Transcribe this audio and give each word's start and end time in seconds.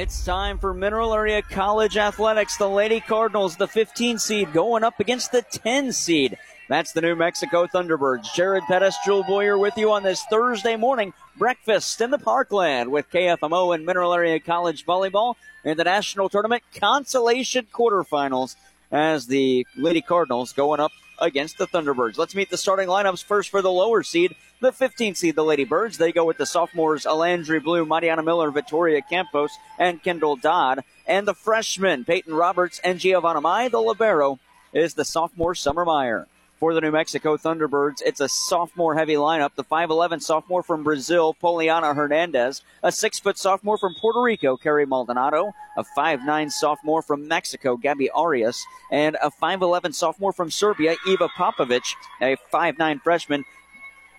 It's 0.00 0.24
time 0.24 0.56
for 0.56 0.72
Mineral 0.72 1.12
Area 1.12 1.42
College 1.42 1.98
Athletics. 1.98 2.56
The 2.56 2.66
Lady 2.66 3.00
Cardinals, 3.00 3.56
the 3.56 3.68
15 3.68 4.18
seed, 4.18 4.50
going 4.50 4.82
up 4.82 4.98
against 4.98 5.30
the 5.30 5.42
10 5.42 5.92
seed. 5.92 6.38
That's 6.70 6.92
the 6.92 7.02
New 7.02 7.14
Mexico 7.14 7.66
Thunderbirds. 7.66 8.32
Jared 8.32 8.64
Pettis, 8.64 8.96
Jewel 9.04 9.24
Boyer 9.24 9.58
with 9.58 9.76
you 9.76 9.92
on 9.92 10.02
this 10.02 10.24
Thursday 10.30 10.74
morning 10.76 11.12
breakfast 11.36 12.00
in 12.00 12.10
the 12.10 12.18
Parkland 12.18 12.90
with 12.90 13.10
KFMO 13.10 13.74
and 13.74 13.84
Mineral 13.84 14.14
Area 14.14 14.40
College 14.40 14.86
Volleyball 14.86 15.34
in 15.66 15.76
the 15.76 15.84
national 15.84 16.30
tournament 16.30 16.62
consolation 16.74 17.66
quarterfinals 17.70 18.56
as 18.90 19.26
the 19.26 19.66
Lady 19.76 20.00
Cardinals 20.00 20.54
going 20.54 20.80
up 20.80 20.92
against 21.18 21.58
the 21.58 21.66
Thunderbirds. 21.66 22.16
Let's 22.16 22.34
meet 22.34 22.48
the 22.48 22.56
starting 22.56 22.88
lineups 22.88 23.22
first 23.22 23.50
for 23.50 23.60
the 23.60 23.70
lower 23.70 24.02
seed. 24.02 24.34
The 24.60 24.72
15th 24.72 25.16
seed, 25.16 25.36
the 25.36 25.42
Lady 25.42 25.64
Birds. 25.64 25.96
They 25.96 26.12
go 26.12 26.26
with 26.26 26.36
the 26.36 26.44
sophomores 26.44 27.06
Alandry 27.06 27.62
Blue, 27.62 27.86
Mariana 27.86 28.22
Miller, 28.22 28.50
Victoria 28.50 29.00
Campos, 29.00 29.52
and 29.78 30.02
Kendall 30.02 30.36
Dodd. 30.36 30.84
And 31.06 31.26
the 31.26 31.32
freshmen, 31.32 32.04
Peyton 32.04 32.34
Roberts 32.34 32.78
and 32.84 32.98
Giovanna 32.98 33.40
Mai. 33.40 33.68
The 33.68 33.80
Libero 33.80 34.38
is 34.74 34.92
the 34.92 35.04
sophomore 35.06 35.54
Summer 35.54 35.86
Meyer 35.86 36.26
for 36.58 36.74
the 36.74 36.82
New 36.82 36.90
Mexico 36.90 37.38
Thunderbirds. 37.38 38.02
It's 38.04 38.20
a 38.20 38.28
sophomore 38.28 38.94
heavy 38.94 39.14
lineup. 39.14 39.54
The 39.56 39.64
5'11 39.64 40.20
sophomore 40.20 40.62
from 40.62 40.84
Brazil, 40.84 41.34
Poliana 41.42 41.96
Hernandez. 41.96 42.60
A 42.82 42.92
6 42.92 43.18
foot 43.18 43.38
sophomore 43.38 43.78
from 43.78 43.94
Puerto 43.94 44.20
Rico, 44.20 44.58
Carrie 44.58 44.84
Maldonado. 44.84 45.52
A 45.78 45.84
5'9 45.96 46.52
sophomore 46.52 47.00
from 47.00 47.26
Mexico, 47.26 47.78
Gabby 47.78 48.10
Arias. 48.10 48.62
And 48.92 49.16
a 49.22 49.30
5'11 49.30 49.94
sophomore 49.94 50.34
from 50.34 50.50
Serbia, 50.50 50.96
Eva 51.08 51.30
Popovic. 51.30 51.94
A 52.20 52.36
5'9 52.52 53.00
freshman, 53.00 53.46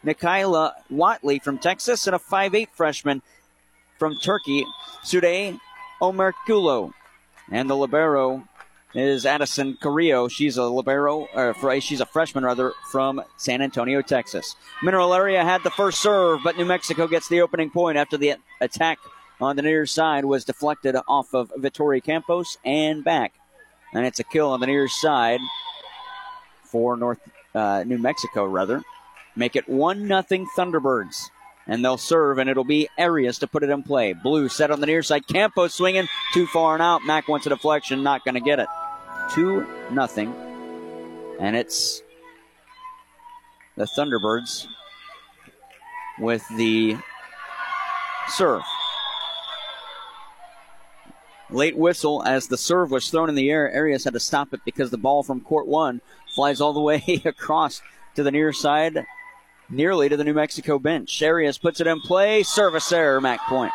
Nikayla 0.05 0.73
Watley 0.89 1.39
from 1.39 1.57
Texas. 1.57 2.07
And 2.07 2.15
a 2.15 2.19
5'8 2.19 2.69
freshman 2.69 3.21
from 3.97 4.17
Turkey, 4.17 4.65
Sude 5.03 5.59
Omerkulo. 6.01 6.93
And 7.51 7.69
the 7.69 7.75
Libero 7.75 8.47
is 8.93 9.25
Addison 9.25 9.77
Carrillo. 9.79 10.27
She's 10.27 10.57
a 10.57 10.63
libero, 10.63 11.27
or 11.33 11.79
she's 11.79 12.01
a 12.01 12.05
freshman 12.05 12.43
rather, 12.43 12.73
from 12.91 13.21
San 13.37 13.61
Antonio, 13.61 14.01
Texas. 14.01 14.55
Mineral 14.83 15.13
Area 15.13 15.43
had 15.43 15.63
the 15.63 15.69
first 15.69 16.01
serve, 16.01 16.41
but 16.43 16.57
New 16.57 16.65
Mexico 16.65 17.07
gets 17.07 17.29
the 17.29 17.41
opening 17.41 17.69
point 17.69 17.97
after 17.97 18.17
the 18.17 18.35
attack 18.59 18.99
on 19.39 19.55
the 19.55 19.61
near 19.61 19.85
side 19.85 20.25
was 20.25 20.45
deflected 20.45 20.95
off 21.07 21.33
of 21.33 21.51
Vittoria 21.57 22.01
Campos 22.01 22.57
and 22.63 23.03
back. 23.03 23.33
And 23.93 24.05
it's 24.05 24.19
a 24.19 24.23
kill 24.23 24.49
on 24.49 24.59
the 24.59 24.67
near 24.67 24.87
side 24.87 25.39
for 26.63 26.95
North 26.95 27.19
uh, 27.53 27.83
New 27.85 27.97
Mexico, 27.97 28.45
rather. 28.45 28.81
Make 29.41 29.55
it 29.55 29.67
1 29.67 30.07
nothing 30.07 30.45
Thunderbirds 30.55 31.31
and 31.65 31.83
they'll 31.83 31.97
serve, 31.97 32.37
and 32.37 32.47
it'll 32.47 32.63
be 32.63 32.87
Arias 32.99 33.39
to 33.39 33.47
put 33.47 33.63
it 33.63 33.71
in 33.71 33.81
play. 33.81 34.13
Blue 34.13 34.47
set 34.47 34.69
on 34.69 34.79
the 34.79 34.85
near 34.85 35.01
side. 35.01 35.25
Campos 35.25 35.73
swinging 35.73 36.07
too 36.31 36.45
far 36.45 36.75
and 36.75 36.83
out. 36.83 37.03
Mack 37.05 37.27
wants 37.27 37.47
a 37.47 37.49
deflection, 37.49 38.03
not 38.03 38.23
going 38.23 38.35
to 38.35 38.39
get 38.39 38.59
it. 38.59 38.67
2 39.33 39.65
nothing, 39.93 40.31
and 41.39 41.55
it's 41.55 42.03
the 43.77 43.85
Thunderbirds 43.85 44.67
with 46.19 46.47
the 46.55 46.97
serve. 48.27 48.61
Late 51.49 51.75
whistle 51.75 52.21
as 52.23 52.45
the 52.45 52.59
serve 52.59 52.91
was 52.91 53.09
thrown 53.09 53.27
in 53.27 53.33
the 53.33 53.49
air. 53.49 53.73
Arias 53.73 54.03
had 54.03 54.13
to 54.13 54.19
stop 54.19 54.53
it 54.53 54.61
because 54.65 54.91
the 54.91 54.99
ball 54.99 55.23
from 55.23 55.41
court 55.41 55.65
one 55.65 55.99
flies 56.35 56.61
all 56.61 56.73
the 56.73 56.79
way 56.79 57.01
across 57.25 57.81
to 58.13 58.21
the 58.21 58.29
near 58.29 58.53
side 58.53 59.03
nearly 59.71 60.09
to 60.09 60.17
the 60.17 60.23
New 60.23 60.33
Mexico 60.33 60.77
bench. 60.77 61.21
Arias 61.23 61.57
puts 61.57 61.79
it 61.79 61.87
in 61.87 61.99
play. 62.01 62.43
Service 62.43 62.91
error, 62.91 63.21
Mac 63.21 63.39
Point. 63.47 63.71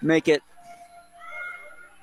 Make 0.00 0.28
it 0.28 0.42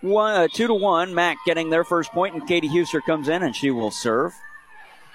one, 0.02 0.36
uh, 0.36 0.48
two 0.54 0.68
to 0.68 0.74
one. 0.74 1.16
Mac 1.16 1.38
getting 1.46 1.70
their 1.70 1.86
first 1.86 2.12
point, 2.12 2.36
and 2.36 2.46
Katie 2.46 2.68
Huster 2.68 3.02
comes 3.02 3.30
in 3.30 3.42
and 3.42 3.56
she 3.56 3.72
will 3.72 3.92
serve. 3.92 4.34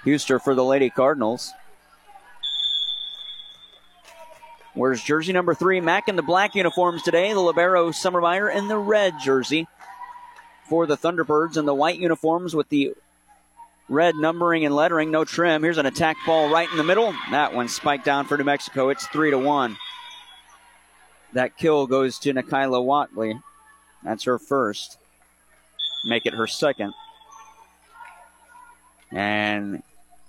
Huster 0.03 0.39
for 0.41 0.55
the 0.55 0.63
Lady 0.63 0.89
Cardinals. 0.89 1.53
Where's 4.73 5.03
jersey 5.03 5.33
number 5.33 5.53
three? 5.53 5.81
Mack 5.81 6.07
in 6.07 6.15
the 6.15 6.21
black 6.21 6.55
uniforms 6.55 7.03
today. 7.03 7.33
The 7.33 7.39
Libero 7.39 7.89
Summermeyer 7.89 8.53
in 8.55 8.67
the 8.67 8.77
red 8.77 9.15
jersey 9.21 9.67
for 10.71 10.85
the 10.85 10.95
Thunderbirds 10.95 11.57
in 11.57 11.65
the 11.65 11.75
white 11.75 11.99
uniforms 11.99 12.55
with 12.55 12.69
the 12.69 12.93
red 13.89 14.15
numbering 14.15 14.63
and 14.63 14.73
lettering, 14.73 15.11
no 15.11 15.25
trim. 15.25 15.63
Here's 15.63 15.77
an 15.77 15.85
attack 15.85 16.15
ball 16.25 16.49
right 16.49 16.71
in 16.71 16.77
the 16.77 16.83
middle. 16.85 17.13
That 17.29 17.53
one 17.53 17.67
spiked 17.67 18.05
down 18.05 18.25
for 18.25 18.37
New 18.37 18.45
Mexico. 18.45 18.87
It's 18.87 19.05
three 19.07 19.31
to 19.31 19.37
one. 19.37 19.75
That 21.33 21.57
kill 21.57 21.87
goes 21.87 22.19
to 22.19 22.33
Nikayla 22.33 22.81
Watley. 22.81 23.37
That's 24.01 24.23
her 24.23 24.39
first. 24.39 24.97
Make 26.05 26.25
it 26.25 26.35
her 26.35 26.47
second. 26.47 26.93
And 29.11 29.83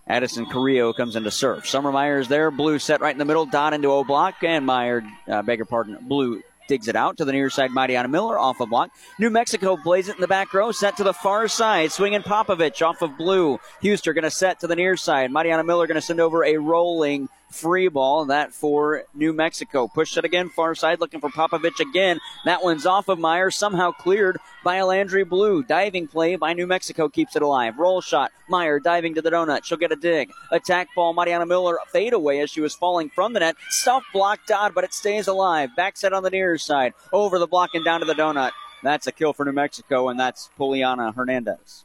Addison 0.08 0.46
Carrillo 0.46 0.92
comes 0.92 1.14
into 1.14 1.30
serve. 1.30 1.68
Summer 1.68 1.92
Myers 1.92 2.26
there. 2.26 2.50
Blue 2.50 2.80
set 2.80 3.00
right 3.00 3.14
in 3.14 3.18
the 3.20 3.24
middle. 3.24 3.46
Dot 3.46 3.74
into 3.74 3.92
O 3.92 4.02
block. 4.02 4.42
And 4.42 4.66
Meyer, 4.66 5.04
uh, 5.28 5.42
beg 5.42 5.60
your 5.60 5.66
pardon, 5.66 5.98
Blue 6.00 6.42
digs 6.72 6.88
it 6.88 6.96
out 6.96 7.18
to 7.18 7.26
the 7.26 7.32
near 7.32 7.50
side. 7.50 7.70
Mariana 7.70 8.08
Miller 8.08 8.38
off 8.38 8.58
a 8.58 8.64
block. 8.64 8.90
New 9.18 9.28
Mexico 9.28 9.76
plays 9.76 10.08
it 10.08 10.14
in 10.14 10.22
the 10.22 10.26
back 10.26 10.54
row, 10.54 10.72
set 10.72 10.96
to 10.96 11.04
the 11.04 11.12
far 11.12 11.46
side. 11.46 11.92
Swinging 11.92 12.22
Popovich 12.22 12.80
off 12.80 13.02
of 13.02 13.18
blue. 13.18 13.60
Huster 13.82 14.14
going 14.14 14.24
to 14.24 14.30
set 14.30 14.60
to 14.60 14.66
the 14.66 14.74
near 14.74 14.96
side. 14.96 15.30
Mariana 15.30 15.64
Miller 15.64 15.86
going 15.86 15.96
to 15.96 16.00
send 16.00 16.18
over 16.18 16.46
a 16.46 16.56
rolling 16.56 17.28
free 17.52 17.88
ball. 17.88 18.26
That 18.26 18.52
for 18.52 19.04
New 19.14 19.32
Mexico. 19.32 19.88
Push 19.88 20.16
it 20.16 20.24
again, 20.24 20.48
far 20.48 20.74
side, 20.74 21.00
looking 21.00 21.20
for 21.20 21.30
Popovich 21.30 21.80
again. 21.80 22.18
That 22.44 22.62
one's 22.62 22.86
off 22.86 23.08
of 23.08 23.18
Meyer, 23.18 23.50
somehow 23.50 23.92
cleared 23.92 24.38
by 24.64 24.78
Alandry 24.78 25.28
Blue. 25.28 25.62
Diving 25.62 26.08
play 26.08 26.36
by 26.36 26.52
New 26.52 26.66
Mexico 26.66 27.08
keeps 27.08 27.36
it 27.36 27.42
alive. 27.42 27.78
Roll 27.78 28.00
shot. 28.00 28.32
Meyer 28.48 28.80
diving 28.80 29.14
to 29.14 29.22
the 29.22 29.30
donut. 29.30 29.64
She'll 29.64 29.78
get 29.78 29.92
a 29.92 29.96
dig. 29.96 30.30
Attack 30.50 30.88
ball. 30.96 31.14
Mariana 31.14 31.46
Miller 31.46 31.78
fade 31.92 32.12
away 32.12 32.40
as 32.40 32.50
she 32.50 32.60
was 32.60 32.74
falling 32.74 33.10
from 33.10 33.32
the 33.32 33.40
net. 33.40 33.56
Stuff 33.68 34.04
blocked 34.12 34.50
out, 34.50 34.74
but 34.74 34.84
it 34.84 34.94
stays 34.94 35.28
alive. 35.28 35.70
Back 35.76 35.96
set 35.96 36.12
on 36.12 36.22
the 36.22 36.30
near 36.30 36.58
side. 36.58 36.94
Over 37.12 37.38
the 37.38 37.46
block 37.46 37.70
and 37.74 37.84
down 37.84 38.00
to 38.00 38.06
the 38.06 38.14
donut. 38.14 38.52
That's 38.82 39.06
a 39.06 39.12
kill 39.12 39.32
for 39.32 39.44
New 39.44 39.52
Mexico, 39.52 40.08
and 40.08 40.18
that's 40.18 40.50
Poliana 40.58 41.14
Hernandez. 41.14 41.84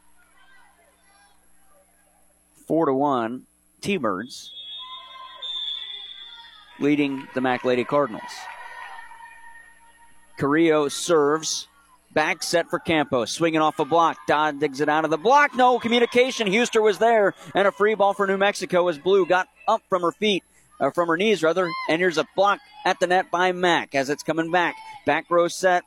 Four 2.66 2.88
to 2.88 2.94
one, 2.94 3.44
T-Birds 3.82 4.52
leading 6.80 7.28
the 7.34 7.42
Mac 7.42 7.64
Lady 7.64 7.84
Cardinals. 7.84 8.32
Carrillo 10.38 10.88
serves. 10.88 11.68
Back 12.14 12.42
set 12.42 12.70
for 12.70 12.80
Campos. 12.80 13.32
Swinging 13.32 13.60
off 13.62 13.80
a 13.80 13.86
block. 13.86 14.18
Dodd 14.28 14.60
digs 14.60 14.82
it 14.82 14.90
out 14.90 15.04
of 15.04 15.12
the 15.12 15.18
block. 15.18 15.56
No 15.56 15.78
communication. 15.78 16.48
Huster 16.48 16.82
was 16.82 16.98
there. 16.98 17.34
And 17.54 17.68
a 17.68 17.72
free 17.72 17.96
ball 17.96 18.14
for 18.14 18.26
New 18.26 18.38
Mexico 18.38 18.88
as 18.88 18.98
Blue 18.98 19.26
got 19.26 19.48
up 19.68 19.82
from 19.90 20.02
her 20.04 20.12
feet, 20.14 20.44
or 20.80 20.92
from 20.92 21.10
her 21.10 21.18
knees 21.18 21.44
rather. 21.44 21.70
And 21.90 22.00
here's 22.00 22.18
a 22.18 22.26
block 22.36 22.60
at 22.86 23.00
the 23.00 23.08
net 23.08 23.30
by 23.30 23.52
Mack 23.52 23.94
as 23.94 24.10
it's 24.10 24.24
coming 24.24 24.52
back. 24.52 24.76
Back 25.06 25.30
row 25.30 25.48
set. 25.48 25.84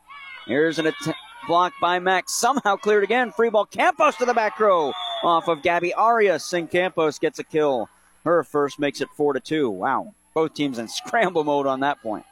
Here's 0.46 0.78
an 0.78 0.86
att- 0.88 1.16
block 1.48 1.72
by 1.80 1.98
Mack. 1.98 2.28
Somehow 2.28 2.76
cleared 2.76 3.02
again. 3.02 3.32
Free 3.32 3.50
ball. 3.50 3.66
Campos 3.66 4.16
to 4.16 4.24
the 4.24 4.34
back 4.34 4.60
row 4.60 4.92
off 5.24 5.48
of 5.48 5.62
Gabby 5.62 5.94
Arias. 5.94 6.52
And 6.52 6.70
Campos 6.70 7.18
gets 7.18 7.38
a 7.38 7.44
kill. 7.44 7.88
Her 8.24 8.44
first 8.44 8.78
makes 8.78 9.00
it 9.00 9.08
4 9.16 9.32
to 9.32 9.40
2. 9.40 9.70
Wow 9.70 10.14
both 10.40 10.54
teams 10.54 10.78
in 10.78 10.88
scramble 10.88 11.44
mode 11.44 11.66
on 11.66 11.80
that 11.80 12.00
point. 12.00 12.24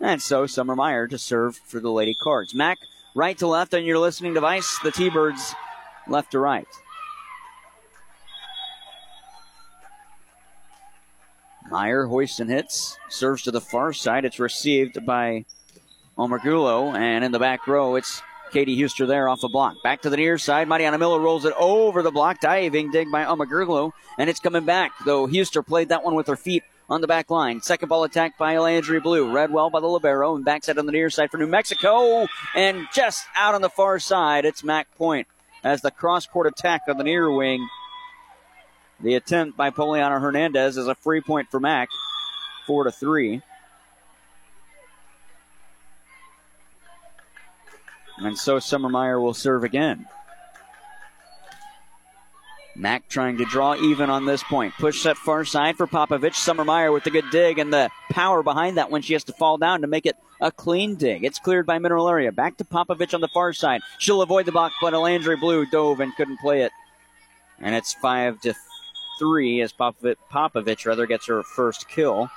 And 0.00 0.22
so 0.22 0.46
Summer 0.46 0.74
Meyer 0.74 1.06
to 1.08 1.18
serve 1.18 1.56
for 1.56 1.78
the 1.78 1.90
Lady 1.90 2.14
Cards. 2.14 2.54
Mac, 2.54 2.78
right 3.14 3.36
to 3.36 3.46
left 3.46 3.74
on 3.74 3.84
your 3.84 3.98
listening 3.98 4.32
device. 4.32 4.78
The 4.82 4.90
T 4.90 5.10
Birds, 5.10 5.54
left 6.08 6.32
to 6.32 6.38
right. 6.38 6.66
Meyer 11.70 12.06
hoists 12.06 12.40
and 12.40 12.48
hits. 12.48 12.96
Serves 13.10 13.42
to 13.42 13.50
the 13.50 13.60
far 13.60 13.92
side. 13.92 14.24
It's 14.24 14.40
received 14.40 15.04
by 15.04 15.44
Omergulo. 16.16 16.96
And 16.96 17.26
in 17.26 17.32
the 17.32 17.38
back 17.38 17.66
row, 17.66 17.96
it's 17.96 18.22
Katie 18.56 18.80
Huster 18.80 19.06
there 19.06 19.28
off 19.28 19.44
a 19.44 19.50
block. 19.50 19.82
Back 19.82 20.00
to 20.00 20.08
the 20.08 20.16
near 20.16 20.38
side. 20.38 20.66
Mariana 20.66 20.96
Miller 20.96 21.20
rolls 21.20 21.44
it 21.44 21.52
over 21.58 22.00
the 22.00 22.10
block. 22.10 22.40
Diving 22.40 22.90
dig 22.90 23.12
by 23.12 23.22
Omergulo. 23.26 23.92
And 24.18 24.30
it's 24.30 24.40
coming 24.40 24.64
back, 24.64 24.92
though 25.04 25.26
Huster 25.26 25.62
played 25.62 25.90
that 25.90 26.02
one 26.02 26.14
with 26.14 26.26
her 26.28 26.36
feet 26.36 26.62
on 26.88 27.02
the 27.02 27.06
back 27.06 27.28
line. 27.28 27.60
Second 27.60 27.90
ball 27.90 28.04
attack 28.04 28.38
by 28.38 28.56
Landry 28.56 28.98
Blue. 28.98 29.30
Read 29.30 29.52
well 29.52 29.68
by 29.68 29.80
the 29.80 29.86
Libero 29.86 30.34
and 30.34 30.42
backside 30.42 30.78
on 30.78 30.86
the 30.86 30.92
near 30.92 31.10
side 31.10 31.30
for 31.30 31.36
New 31.36 31.46
Mexico. 31.46 32.28
And 32.54 32.86
just 32.94 33.26
out 33.34 33.54
on 33.54 33.60
the 33.60 33.68
far 33.68 33.98
side, 33.98 34.46
it's 34.46 34.64
Mac 34.64 34.86
Point 34.96 35.28
as 35.62 35.82
the 35.82 35.90
cross 35.90 36.24
court 36.24 36.46
attack 36.46 36.80
on 36.88 36.96
the 36.96 37.04
near 37.04 37.30
wing. 37.30 37.68
The 39.00 39.16
attempt 39.16 39.58
by 39.58 39.68
Poliana 39.68 40.18
Hernandez 40.18 40.78
is 40.78 40.86
a 40.86 40.94
free 40.94 41.20
point 41.20 41.50
for 41.50 41.60
Mac. 41.60 41.90
Four 42.66 42.84
to 42.84 42.90
three. 42.90 43.42
And 48.18 48.38
so 48.38 48.56
Summermeyer 48.56 49.20
will 49.20 49.34
serve 49.34 49.64
again. 49.64 50.06
Mack 52.74 53.08
trying 53.08 53.38
to 53.38 53.44
draw 53.46 53.74
even 53.74 54.10
on 54.10 54.26
this 54.26 54.42
point. 54.42 54.74
Push 54.78 55.00
set 55.00 55.16
far 55.16 55.44
side 55.44 55.76
for 55.76 55.86
Popovich. 55.86 56.34
Summermeyer 56.34 56.92
with 56.92 57.04
the 57.04 57.10
good 57.10 57.30
dig 57.30 57.58
and 57.58 57.72
the 57.72 57.90
power 58.10 58.42
behind 58.42 58.76
that 58.76 58.90
when 58.90 59.02
she 59.02 59.14
has 59.14 59.24
to 59.24 59.32
fall 59.32 59.56
down 59.56 59.80
to 59.80 59.86
make 59.86 60.04
it 60.04 60.16
a 60.40 60.52
clean 60.52 60.96
dig. 60.96 61.24
It's 61.24 61.38
cleared 61.38 61.64
by 61.64 61.78
Mineral 61.78 62.08
Area. 62.08 62.32
Back 62.32 62.58
to 62.58 62.64
Popovich 62.64 63.14
on 63.14 63.22
the 63.22 63.28
far 63.28 63.54
side. 63.54 63.80
She'll 63.98 64.20
avoid 64.20 64.44
the 64.44 64.52
block, 64.52 64.72
but 64.80 64.92
Alandry 64.92 65.40
Blue 65.40 65.64
dove 65.64 66.00
and 66.00 66.14
couldn't 66.16 66.40
play 66.40 66.62
it. 66.62 66.72
And 67.58 67.74
it's 67.74 67.94
five 67.94 68.40
to 68.42 68.54
three 69.18 69.62
as 69.62 69.72
Popovich, 69.72 70.16
Popovich 70.30 70.84
rather 70.84 71.06
gets 71.06 71.26
her 71.28 71.42
first 71.42 71.88
kill. 71.88 72.30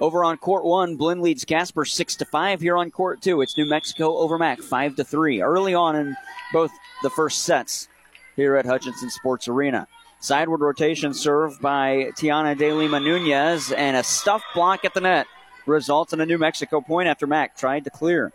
Over 0.00 0.24
on 0.24 0.38
court 0.38 0.64
one, 0.64 0.96
Blinn 0.96 1.20
leads 1.20 1.44
Casper 1.44 1.84
six 1.84 2.16
to 2.16 2.24
five. 2.24 2.62
Here 2.62 2.76
on 2.76 2.90
court 2.90 3.20
two, 3.20 3.42
it's 3.42 3.56
New 3.58 3.66
Mexico 3.66 4.16
over 4.16 4.38
Mac 4.38 4.60
five 4.60 4.96
to 4.96 5.04
three. 5.04 5.42
Early 5.42 5.74
on 5.74 5.94
in 5.94 6.16
both 6.54 6.70
the 7.02 7.10
first 7.10 7.42
sets 7.42 7.86
here 8.34 8.56
at 8.56 8.64
Hutchinson 8.64 9.10
Sports 9.10 9.46
Arena. 9.46 9.86
Sideward 10.18 10.62
rotation 10.62 11.12
served 11.12 11.60
by 11.60 12.12
Tiana 12.16 12.56
De 12.56 12.72
Lima 12.72 12.98
Nunez 12.98 13.72
and 13.72 13.96
a 13.96 14.02
stuffed 14.02 14.46
block 14.54 14.84
at 14.86 14.94
the 14.94 15.00
net 15.00 15.26
results 15.66 16.14
in 16.14 16.20
a 16.20 16.26
New 16.26 16.38
Mexico 16.38 16.80
point 16.80 17.08
after 17.08 17.26
Mac 17.26 17.56
tried 17.56 17.84
to 17.84 17.90
clear. 17.90 18.32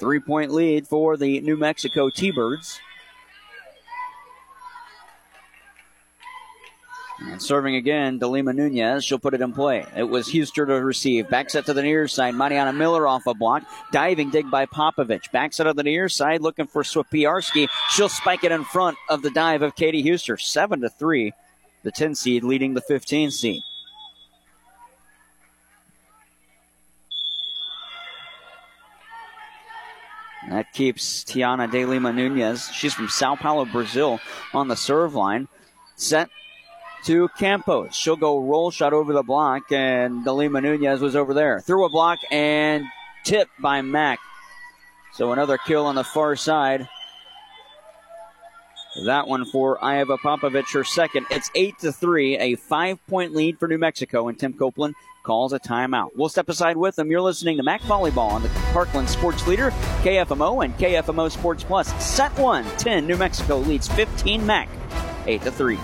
Three 0.00 0.20
point 0.20 0.50
lead 0.50 0.88
for 0.88 1.18
the 1.18 1.40
New 1.40 1.58
Mexico 1.58 2.08
T 2.08 2.30
Birds. 2.30 2.80
And 7.30 7.42
serving 7.42 7.74
again, 7.76 8.18
Delima 8.18 8.52
Nunez. 8.52 9.04
She'll 9.04 9.18
put 9.18 9.34
it 9.34 9.40
in 9.40 9.52
play. 9.52 9.84
It 9.96 10.04
was 10.04 10.28
Huster 10.28 10.66
to 10.66 10.84
receive. 10.84 11.28
Back 11.28 11.50
set 11.50 11.66
to 11.66 11.72
the 11.72 11.82
near 11.82 12.06
side. 12.06 12.34
Mariana 12.34 12.72
Miller 12.72 13.06
off 13.06 13.26
a 13.26 13.34
block. 13.34 13.64
Diving 13.92 14.30
dig 14.30 14.50
by 14.50 14.66
Popovich. 14.66 15.32
Back 15.32 15.52
set 15.52 15.66
of 15.66 15.76
the 15.76 15.82
near 15.82 16.08
side, 16.08 16.42
looking 16.42 16.66
for 16.66 16.82
Swipiarski. 16.82 17.68
She'll 17.90 18.08
spike 18.08 18.44
it 18.44 18.52
in 18.52 18.64
front 18.64 18.98
of 19.08 19.22
the 19.22 19.30
dive 19.30 19.62
of 19.62 19.74
Katie 19.74 20.02
Huster. 20.02 20.36
7 20.36 20.80
to 20.82 20.88
3. 20.88 21.32
The 21.82 21.92
10 21.92 22.14
seed 22.14 22.44
leading 22.44 22.74
the 22.74 22.80
15 22.80 23.30
seed. 23.30 23.62
That 30.50 30.72
keeps 30.72 31.24
Tiana 31.24 31.70
De 31.70 31.84
Lima 31.86 32.12
Nunez. 32.12 32.70
She's 32.72 32.92
from 32.92 33.08
Sao 33.08 33.34
Paulo, 33.34 33.64
Brazil, 33.64 34.20
on 34.52 34.68
the 34.68 34.76
serve 34.76 35.14
line. 35.14 35.48
Set 35.96 36.28
to 37.04 37.28
Campos. 37.38 37.94
She'll 37.94 38.16
go 38.16 38.40
roll 38.40 38.70
shot 38.70 38.92
over 38.92 39.12
the 39.12 39.22
block, 39.22 39.70
and 39.72 40.24
Delima 40.24 40.60
Nunez 40.60 41.00
was 41.00 41.16
over 41.16 41.34
there. 41.34 41.60
Through 41.60 41.84
a 41.84 41.88
block 41.88 42.18
and 42.30 42.84
tip 43.24 43.48
by 43.60 43.82
Mack. 43.82 44.18
So 45.14 45.32
another 45.32 45.58
kill 45.58 45.86
on 45.86 45.94
the 45.94 46.04
far 46.04 46.36
side. 46.36 46.88
That 49.06 49.26
one 49.26 49.44
for 49.44 49.78
Iva 49.82 50.18
Popovich, 50.18 50.72
her 50.72 50.84
second. 50.84 51.26
It's 51.30 51.50
eight 51.54 51.78
to 51.80 51.92
three, 51.92 52.38
a 52.38 52.54
five-point 52.54 53.34
lead 53.34 53.58
for 53.58 53.66
New 53.66 53.78
Mexico, 53.78 54.28
and 54.28 54.38
Tim 54.38 54.52
Copeland 54.52 54.94
calls 55.24 55.52
a 55.52 55.58
timeout. 55.58 56.10
We'll 56.14 56.28
step 56.28 56.48
aside 56.48 56.76
with 56.76 56.94
them. 56.94 57.10
You're 57.10 57.20
listening 57.20 57.56
to 57.56 57.64
Mac 57.64 57.80
Volleyball 57.82 58.30
on 58.30 58.42
the 58.42 58.48
Parkland 58.72 59.08
Sports 59.08 59.46
Leader, 59.48 59.70
KFMO 60.02 60.64
and 60.64 60.76
KFMO 60.78 61.30
Sports 61.30 61.64
Plus. 61.64 61.92
Set 62.04 62.36
one, 62.38 62.64
10. 62.78 63.06
New 63.06 63.16
Mexico 63.16 63.58
leads 63.58 63.88
15 63.88 64.46
Mac, 64.46 64.68
eight 65.26 65.42
to 65.42 65.50
three. 65.50 65.78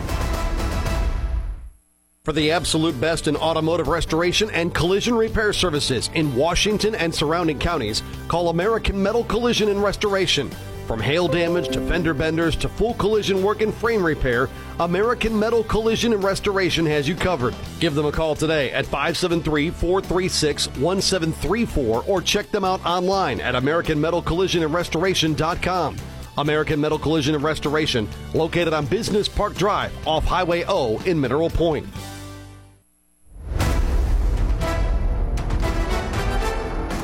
For 2.31 2.35
the 2.35 2.53
absolute 2.53 3.00
best 3.00 3.27
in 3.27 3.35
automotive 3.35 3.88
restoration 3.88 4.50
and 4.50 4.73
collision 4.73 5.17
repair 5.17 5.53
services 5.53 6.11
in 6.15 6.32
Washington 6.37 6.94
and 6.94 7.12
surrounding 7.12 7.59
counties, 7.59 8.05
call 8.29 8.50
American 8.50 9.03
Metal 9.03 9.25
Collision 9.25 9.69
and 9.69 9.82
Restoration. 9.82 10.49
From 10.87 11.00
hail 11.00 11.27
damage 11.27 11.71
to 11.71 11.81
fender 11.88 12.15
benders 12.15 12.55
to 12.59 12.69
full 12.69 12.94
collision 12.94 13.43
work 13.43 13.62
and 13.62 13.75
frame 13.75 14.06
repair, 14.06 14.49
American 14.79 15.37
Metal 15.37 15.65
Collision 15.65 16.12
and 16.12 16.23
Restoration 16.23 16.87
has 16.87 17.09
you 17.09 17.17
covered. 17.17 17.53
Give 17.81 17.97
them 17.97 18.06
a 18.06 18.12
call 18.12 18.37
today 18.37 18.71
at 18.71 18.87
573 18.87 19.71
436 19.71 20.69
1734 20.69 22.05
or 22.06 22.23
check 22.23 22.49
them 22.53 22.65
out 22.65 22.81
online 22.87 23.41
at 23.41 23.56
AmericanMetalCollisionandRestoration.com. 23.56 25.97
American 26.38 26.81
Metal 26.81 26.99
Collision 26.99 27.35
and 27.35 27.43
Restoration, 27.43 28.09
located 28.35 28.73
on 28.73 28.87
Business 28.87 29.29
Park 29.29 29.56
Drive 29.56 29.93
off 30.06 30.25
Highway 30.25 30.62
O 30.69 31.00
in 31.00 31.21
Mineral 31.21 31.50
Point. 31.50 31.88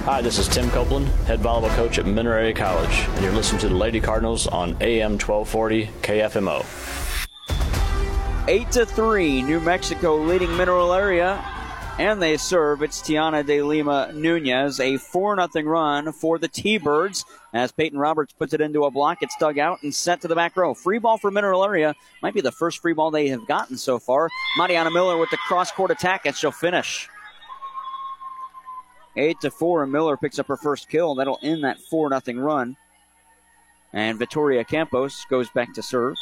Hi, 0.06 0.22
this 0.22 0.38
is 0.38 0.46
Tim 0.46 0.70
Copeland, 0.70 1.08
head 1.26 1.40
volleyball 1.40 1.74
coach 1.74 1.98
at 1.98 2.06
Mineral 2.06 2.38
Area 2.38 2.54
College, 2.54 2.96
and 2.96 3.24
you're 3.24 3.32
listening 3.32 3.60
to 3.62 3.68
the 3.68 3.74
Lady 3.74 4.00
Cardinals 4.00 4.46
on 4.46 4.76
AM 4.80 5.18
1240 5.18 5.86
KFMO. 6.00 6.64
8 8.46 8.70
to 8.70 8.86
3, 8.86 9.42
New 9.42 9.58
Mexico 9.58 10.14
leading 10.14 10.56
Mineral 10.56 10.94
Area. 10.94 11.44
And 11.98 12.22
they 12.22 12.36
serve. 12.36 12.82
It's 12.82 13.00
Tiana 13.00 13.44
de 13.44 13.62
Lima 13.62 14.12
Nunez. 14.12 14.78
A 14.78 14.96
4 14.96 15.48
0 15.50 15.64
run 15.64 16.12
for 16.12 16.38
the 16.38 16.46
T 16.46 16.78
Birds 16.78 17.24
as 17.52 17.72
Peyton 17.72 17.98
Roberts 17.98 18.32
puts 18.32 18.54
it 18.54 18.60
into 18.60 18.84
a 18.84 18.90
block. 18.92 19.22
It's 19.22 19.34
dug 19.40 19.58
out 19.58 19.82
and 19.82 19.92
set 19.92 20.20
to 20.20 20.28
the 20.28 20.36
back 20.36 20.56
row. 20.56 20.72
Free 20.74 20.98
ball 20.98 21.18
for 21.18 21.32
Mineral 21.32 21.64
Area. 21.64 21.96
Might 22.22 22.34
be 22.34 22.42
the 22.42 22.52
first 22.52 22.78
free 22.78 22.92
ball 22.92 23.10
they 23.10 23.26
have 23.28 23.48
gotten 23.48 23.76
so 23.76 23.98
far. 23.98 24.28
Mariana 24.56 24.92
Miller 24.92 25.16
with 25.16 25.30
the 25.30 25.38
cross 25.38 25.72
court 25.72 25.90
attack, 25.90 26.26
and 26.26 26.36
she'll 26.36 26.52
finish. 26.52 27.08
8 29.16 29.40
to 29.40 29.50
4, 29.50 29.84
and 29.84 29.92
Miller 29.92 30.16
picks 30.16 30.38
up 30.38 30.46
her 30.48 30.56
first 30.56 30.88
kill. 30.88 31.14
That'll 31.14 31.38
end 31.42 31.64
that 31.64 31.80
4 31.80 32.10
0 32.24 32.40
run. 32.40 32.76
And 33.92 34.18
Victoria 34.18 34.64
Campos 34.64 35.24
goes 35.30 35.48
back 35.50 35.72
to 35.74 35.82
serve. 35.82 36.16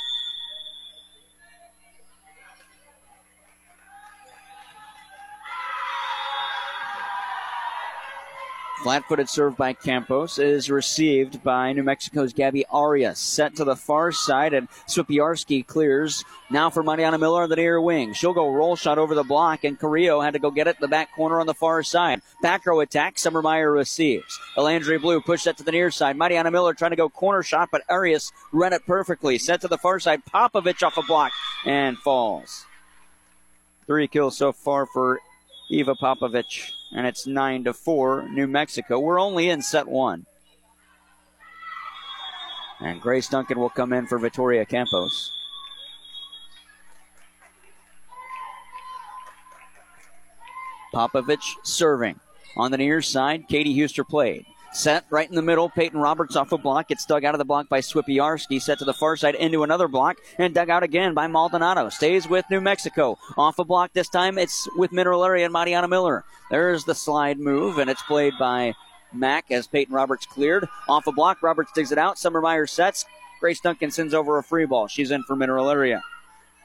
Flat 8.85 9.07
footed 9.09 9.31
serve 9.31 9.57
by 9.57 9.73
Campos 9.73 10.39
is 10.39 10.69
received 10.71 11.43
by 11.43 11.73
New 11.73 11.83
Mexico's 11.83 12.35
Gabby 12.35 12.67
Arias. 12.67 13.19
Set 13.19 13.57
to 13.57 13.65
the 13.65 13.77
far 13.77 14.13
side, 14.13 14.53
and 14.53 14.69
Swipiarski 14.87 15.67
clears. 15.67 16.23
Now 16.51 16.69
for 16.69 16.83
Mariana 16.83 17.17
Miller 17.17 17.45
on 17.45 17.49
the 17.49 17.57
near 17.57 17.81
wing. 17.81 18.13
She'll 18.13 18.35
go 18.35 18.53
roll 18.53 18.77
shot 18.77 18.99
over 18.99 19.15
the 19.15 19.23
block, 19.23 19.65
and 19.65 19.79
Carrillo 19.79 20.21
had 20.21 20.35
to 20.35 20.39
go 20.39 20.51
get 20.51 20.67
it 20.67 20.77
in 20.77 20.83
the 20.83 20.89
back 20.89 21.15
corner 21.17 21.41
on 21.41 21.47
the 21.47 21.55
far 21.55 21.83
side. 21.83 22.21
Back 22.43 22.67
row 22.67 22.81
attack. 22.81 23.17
Summermeyer 23.17 23.73
receives. 23.73 24.39
Alandry 24.55 25.01
Blue 25.01 25.23
pushed 25.23 25.47
that 25.47 25.57
to 25.57 25.65
the 25.65 25.73
near 25.73 25.91
side. 25.91 26.19
Mariana 26.19 26.51
Miller 26.51 26.75
trying 26.75 26.91
to 26.91 26.97
go 26.99 27.09
corner 27.09 27.43
shot, 27.43 27.71
but 27.73 27.85
Arias 27.89 28.33
ran 28.53 28.75
it 28.75 28.85
perfectly. 28.85 29.39
Set 29.39 29.63
to 29.63 29.69
the 29.69 29.79
far 29.79 29.99
side. 29.99 30.27
Popovich 30.27 30.83
off 30.83 30.99
a 30.99 31.03
block 31.03 31.33
and 31.65 31.97
falls. 31.97 32.67
Three 33.87 34.09
kills 34.09 34.37
so 34.37 34.53
far 34.53 34.85
for 34.85 35.21
Eva 35.71 35.95
Popovich 35.95 36.73
and 36.95 37.07
it's 37.07 37.27
9 37.27 37.65
to 37.65 37.75
4 37.75 38.29
New 38.31 38.47
Mexico. 38.47 39.01
We're 39.01 39.21
only 39.21 39.51
in 39.51 39.61
set 39.61 39.89
1. 39.89 40.25
And 42.81 43.01
Grace 43.01 43.29
Duncan 43.29 43.59
will 43.59 43.71
come 43.71 43.93
in 43.93 44.07
for 44.07 44.19
Victoria 44.19 44.65
Campos. 44.65 45.33
Popovich 50.95 51.55
serving. 51.65 52.21
On 52.57 52.71
the 52.71 52.79
near 52.79 53.03
side, 53.03 53.49
Katie 53.49 53.77
Huster 53.77 54.05
played. 54.05 54.47
Set 54.75 55.05
right 55.09 55.29
in 55.29 55.37
the 55.37 55.41
middle. 55.41 55.69
Peyton 55.69 56.01
Roberts 56.01 56.35
off 56.35 56.51
a 56.51 56.59
block. 56.59 56.89
Gets 56.89 57.07
dug 57.07 57.25
out 57.25 57.33
of 57.33 57.39
the 57.39 57.45
block 57.45 57.69
by 57.69 57.81
Swipiarski. 57.81 58.61
Set 58.61 58.81
to 58.81 58.85
the 58.85 58.93
far 58.93 59.17
side 59.17 59.37
into 59.37 59.63
another 59.63 59.87
block 59.87 60.17
and 60.37 60.53
dug 60.53 60.69
out 60.69 60.83
again 60.83 61.15
by 61.15 61.29
Maldonado. 61.29 61.89
Stays 61.91 62.29
with 62.29 62.45
New 62.51 62.61
Mexico. 62.61 63.17
Off 63.39 63.61
a 63.61 63.65
block 63.65 63.93
this 63.93 64.09
time. 64.09 64.37
It's 64.37 64.69
with 64.77 64.91
Mineral 64.91 65.25
Area 65.25 65.45
and 65.45 65.53
Mariana 65.53 65.87
Miller. 65.87 66.25
There's 66.51 66.85
the 66.85 66.95
slide 66.95 67.39
move 67.39 67.79
and 67.79 67.89
it's 67.89 68.03
played 68.03 68.35
by 68.37 68.75
Mack 69.13 69.53
as 69.53 69.69
Peyton 69.69 69.95
Roberts 69.95 70.27
cleared. 70.27 70.67
Off 70.89 71.07
a 71.07 71.13
block. 71.13 71.41
Roberts 71.41 71.71
digs 71.73 71.93
it 71.93 71.99
out. 71.99 72.17
Summermeyer 72.17 72.69
sets. 72.69 73.05
Grace 73.39 73.61
Duncan 73.61 73.93
sends 73.93 74.13
over 74.13 74.39
a 74.39 74.43
free 74.43 74.67
ball. 74.67 74.89
She's 74.89 75.13
in 75.13 75.23
for 75.23 75.37
Mineral 75.37 75.71
Area. 75.71 76.03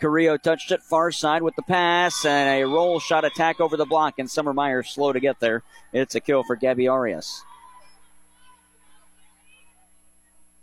Carrillo 0.01 0.37
touched 0.37 0.71
it 0.71 0.81
far 0.81 1.11
side 1.11 1.43
with 1.43 1.55
the 1.55 1.61
pass 1.61 2.25
and 2.25 2.49
a 2.49 2.65
roll 2.65 2.99
shot 2.99 3.25
attack 3.25 3.59
over 3.59 3.75
the 3.75 3.85
block, 3.85 4.17
and 4.17 4.29
Summermeyer 4.29 4.87
slow 4.87 5.11
to 5.11 5.19
get 5.19 5.41
there. 5.41 5.61
It's 5.91 6.15
a 6.15 6.21
kill 6.21 6.43
for 6.43 6.55
Gabby 6.55 6.87
Arias. 6.87 7.43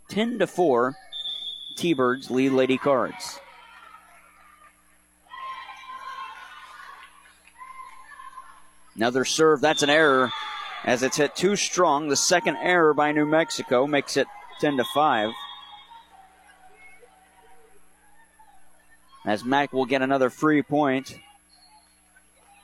10 0.08 0.38
to 0.38 0.46
4. 0.46 0.94
T 1.76 1.92
Birds 1.92 2.30
lead 2.30 2.52
Lady 2.52 2.78
Cards. 2.78 3.38
Another 8.94 9.24
serve. 9.26 9.60
That's 9.60 9.82
an 9.82 9.90
error 9.90 10.32
as 10.84 11.02
it's 11.02 11.18
hit 11.18 11.36
too 11.36 11.54
strong. 11.54 12.08
The 12.08 12.16
second 12.16 12.56
error 12.56 12.94
by 12.94 13.12
New 13.12 13.26
Mexico 13.26 13.86
makes 13.86 14.16
it 14.16 14.26
10 14.60 14.78
to 14.78 14.84
5. 14.84 15.32
As 19.26 19.44
Mack 19.44 19.72
will 19.72 19.84
get 19.84 20.02
another 20.02 20.30
free 20.30 20.62
point. 20.62 21.18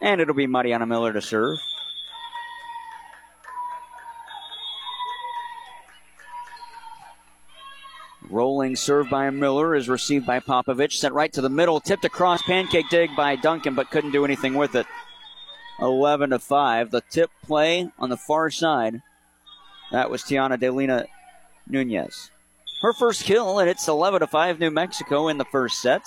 And 0.00 0.20
it'll 0.20 0.34
be 0.34 0.46
Mariana 0.46 0.86
Miller 0.86 1.12
to 1.12 1.20
serve. 1.20 1.58
Rolling 8.62 8.76
serve 8.76 9.10
by 9.10 9.28
Miller 9.30 9.74
is 9.74 9.88
received 9.88 10.24
by 10.24 10.38
Popovich. 10.38 10.92
Sent 10.92 11.14
right 11.14 11.32
to 11.32 11.40
the 11.40 11.48
middle, 11.48 11.80
tipped 11.80 12.04
across, 12.04 12.42
pancake 12.42 12.88
dig 12.90 13.10
by 13.16 13.34
Duncan, 13.34 13.74
but 13.74 13.90
couldn't 13.90 14.12
do 14.12 14.24
anything 14.24 14.54
with 14.54 14.76
it. 14.76 14.86
11 15.80 16.30
to 16.30 16.38
5. 16.38 16.92
The 16.92 17.00
tip 17.10 17.30
play 17.42 17.90
on 17.98 18.08
the 18.08 18.16
far 18.16 18.50
side. 18.50 19.02
That 19.90 20.10
was 20.10 20.22
Tiana 20.22 20.60
Delima 20.60 21.06
Nunez. 21.66 22.30
Her 22.82 22.92
first 22.92 23.24
kill, 23.24 23.58
and 23.58 23.68
it's 23.68 23.88
11 23.88 24.20
to 24.20 24.28
5 24.28 24.60
New 24.60 24.70
Mexico 24.70 25.26
in 25.26 25.38
the 25.38 25.44
first 25.46 25.82
set. 25.82 26.02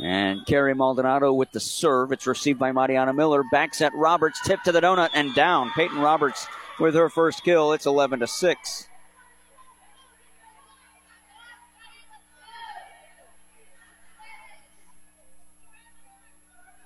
And 0.00 0.46
Carrie 0.46 0.76
Maldonado 0.76 1.32
with 1.32 1.50
the 1.50 1.58
serve. 1.58 2.12
It's 2.12 2.28
received 2.28 2.60
by 2.60 2.70
Mariana 2.70 3.12
Miller. 3.12 3.42
Back 3.50 3.74
set 3.74 3.92
Roberts, 3.96 4.40
tip 4.44 4.62
to 4.62 4.70
the 4.70 4.80
donut 4.80 5.10
and 5.12 5.34
down. 5.34 5.72
Peyton 5.72 5.98
Roberts 5.98 6.46
with 6.78 6.94
her 6.94 7.08
first 7.08 7.42
kill. 7.42 7.72
It's 7.72 7.86
11 7.86 8.20
to 8.20 8.28
6. 8.28 8.86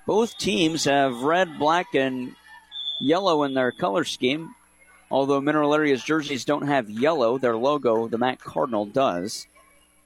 Both 0.07 0.39
teams 0.39 0.85
have 0.85 1.23
red, 1.23 1.59
black, 1.59 1.95
and 1.95 2.35
yellow 3.01 3.43
in 3.45 3.55
their 3.55 3.73
color 3.73 4.05
scheme. 4.05 4.55
Although 5.11 5.41
Mineral 5.41 5.75
Area's 5.75 6.03
jerseys 6.03 6.45
don't 6.45 6.67
have 6.67 6.91
yellow, 6.91 7.39
their 7.39 7.57
logo, 7.57 8.09
the 8.09 8.19
Mac 8.19 8.41
Cardinal, 8.41 8.85
does. 8.85 9.47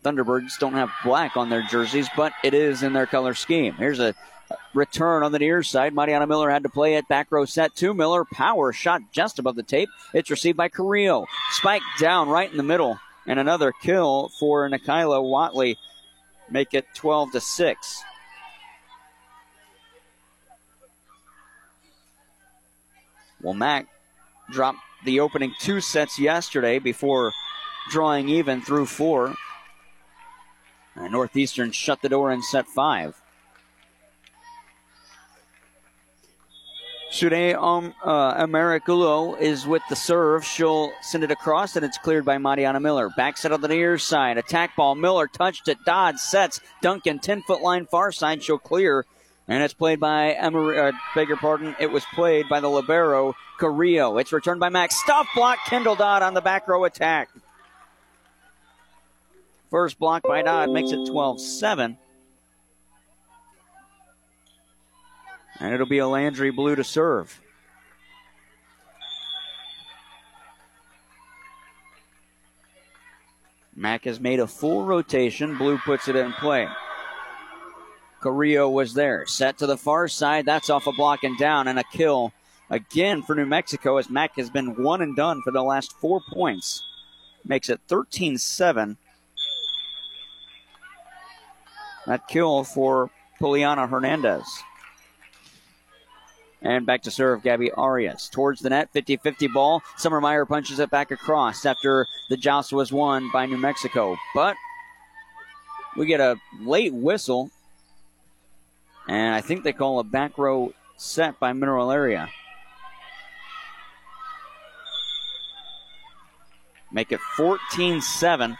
Thunderbirds 0.05 0.59
don't 0.59 0.75
have 0.75 0.91
black 1.05 1.37
on 1.37 1.51
their 1.51 1.63
jerseys, 1.63 2.09
but 2.17 2.33
it 2.45 2.55
is 2.55 2.83
in 2.83 2.93
their 2.93 3.07
color 3.07 3.35
scheme. 3.35 3.75
Here's 3.75 3.99
a 3.99 4.15
return 4.75 5.23
on 5.23 5.33
the 5.33 5.39
near 5.39 5.63
side. 5.63 5.95
Mariana 5.95 6.27
Miller 6.27 6.51
had 6.51 6.63
to 6.63 6.69
play 6.69 6.95
it. 6.95 7.09
Back 7.09 7.31
row 7.31 7.45
set 7.45 7.75
two. 7.75 7.95
Miller 7.95 8.25
power 8.25 8.73
shot 8.73 9.03
just 9.13 9.39
above 9.39 9.57
the 9.57 9.63
tape. 9.63 9.89
It's 10.15 10.31
received 10.31 10.57
by 10.57 10.69
Carrillo. 10.69 11.27
Spike 11.51 11.83
down 11.99 12.29
right 12.29 12.51
in 12.51 12.57
the 12.57 12.63
middle. 12.63 12.99
And 13.27 13.39
another 13.39 13.73
kill 13.83 14.31
for 14.39 14.69
Nikayla 14.69 15.23
Watley. 15.23 15.77
Make 16.51 16.73
it 16.73 16.87
12 16.95 17.33
to 17.33 17.41
6. 17.41 18.03
Well, 23.43 23.55
Mac 23.55 23.87
dropped 24.51 24.79
the 25.05 25.21
opening 25.21 25.55
two 25.61 25.81
sets 25.81 26.19
yesterday 26.19 26.79
before 26.79 27.33
drawing 27.91 28.29
even 28.29 28.61
through 28.61 28.87
four. 28.87 29.35
And 30.95 31.13
Northeastern 31.13 31.73
shut 31.73 32.03
the 32.03 32.09
door 32.09 32.33
in 32.33 32.43
set 32.43 32.67
five. 32.67 33.21
Shude 37.11 37.55
um, 37.55 37.95
uh, 38.05 38.35
Americulo 38.45 39.41
is 39.41 39.67
with 39.67 39.83
the 39.89 39.97
serve. 39.97 40.45
She'll 40.45 40.93
send 41.01 41.25
it 41.25 41.31
across, 41.31 41.75
and 41.75 41.85
it's 41.85 41.97
cleared 41.97 42.27
by 42.27 42.37
Mariana 42.37 42.81
Miller. 42.81 43.09
Back 43.17 43.39
set 43.39 43.51
on 43.51 43.63
the 43.63 43.69
near 43.69 43.97
side. 43.97 44.37
Attack 44.37 44.77
ball. 44.77 44.95
Miller 44.95 45.27
touched 45.27 45.69
it. 45.69 45.79
Dodd 45.87 46.19
sets. 46.19 46.61
Duncan, 46.83 47.19
10 47.19 47.43
foot 47.43 47.63
line 47.63 47.87
far 47.87 48.13
side. 48.13 48.43
She'll 48.43 48.59
clear. 48.59 49.07
And 49.49 49.63
it's 49.63 49.73
played 49.73 49.99
by 49.99 50.33
Emery, 50.33 50.79
uh, 50.79 50.93
beg 51.15 51.29
your 51.29 51.39
pardon, 51.39 51.75
it 51.81 51.91
was 51.91 52.05
played 52.15 52.51
by 52.51 52.61
the 52.61 52.69
Libero, 52.69 53.35
Carrillo. 53.59 54.19
It's 54.19 54.31
returned 54.31 54.61
by 54.61 54.69
Max. 54.69 55.01
Stop 55.01 55.27
block, 55.35 55.59
Kendall 55.67 55.97
Dodd 55.97 56.23
on 56.23 56.35
the 56.35 56.43
back 56.43 56.69
row 56.69 56.85
attack. 56.85 57.31
First 59.71 59.99
block 59.99 60.23
by 60.23 60.43
Dodd 60.43 60.71
makes 60.71 60.93
it 60.93 61.07
12 61.07 61.41
7. 61.41 61.97
And 65.61 65.75
it'll 65.75 65.87
be 65.87 65.99
a 65.99 66.07
Landry 66.07 66.51
Blue 66.51 66.77
to 66.77 66.85
serve. 66.85 67.41
Mack 73.75 74.05
has 74.05 74.21
made 74.21 74.41
a 74.41 74.47
full 74.47 74.85
rotation. 74.85 75.57
Blue 75.57 75.79
puts 75.79 76.09
it 76.09 76.17
in 76.17 76.33
play. 76.33 76.69
Carrillo 78.21 78.69
was 78.69 78.95
there. 78.95 79.27
Set 79.27 79.59
to 79.59 79.67
the 79.67 79.77
far 79.77 80.09
side. 80.09 80.47
That's 80.47 80.71
off 80.71 80.87
a 80.87 80.93
block 80.93 81.25
and 81.25 81.39
down, 81.39 81.69
and 81.69 81.79
a 81.79 81.85
kill 81.85 82.33
again 82.71 83.23
for 83.23 83.35
New 83.35 83.47
Mexico 83.47 83.97
as 83.97 84.11
Mack 84.11 84.37
has 84.37 84.51
been 84.51 84.83
one 84.83 85.03
and 85.03 85.17
done 85.17 85.43
for 85.43 85.51
the 85.51 85.63
last 85.63 85.93
four 86.01 86.21
points. 86.33 86.83
Makes 87.45 87.69
it 87.71 87.81
13 87.89 88.39
7. 88.39 88.97
That 92.07 92.27
kill 92.27 92.65
for 92.65 93.11
Poliana 93.41 93.89
Hernandez. 93.89 94.63
And 96.61 96.85
back 96.87 97.03
to 97.03 97.11
serve, 97.11 97.43
Gabby 97.43 97.71
Arias. 97.71 98.29
Towards 98.29 98.61
the 98.61 98.71
net, 98.71 98.91
50 98.93 99.19
50 99.19 99.47
ball. 99.49 99.83
Summermeyer 99.97 100.47
punches 100.49 100.81
it 100.81 100.91
back 100.91 101.11
across 101.11 101.65
after 101.65 102.07
the 102.29 102.37
joust 102.37 102.73
was 102.73 102.91
won 102.91 103.31
by 103.33 103.47
New 103.47 103.59
Mexico. 103.59 104.17
But 104.35 104.57
we 105.97 106.07
get 106.07 106.21
a 106.21 106.37
late 106.61 106.93
whistle. 106.93 107.51
And 109.09 109.35
I 109.35 109.41
think 109.41 109.65
they 109.65 109.73
call 109.73 109.99
a 109.99 110.05
back 110.05 110.37
row 110.37 110.75
set 110.97 111.41
by 111.41 111.55
Mineral 111.55 111.91
Area. 111.91 112.29
Make 116.93 117.13
it 117.13 117.21
14 117.37 118.01
7. 118.01 118.57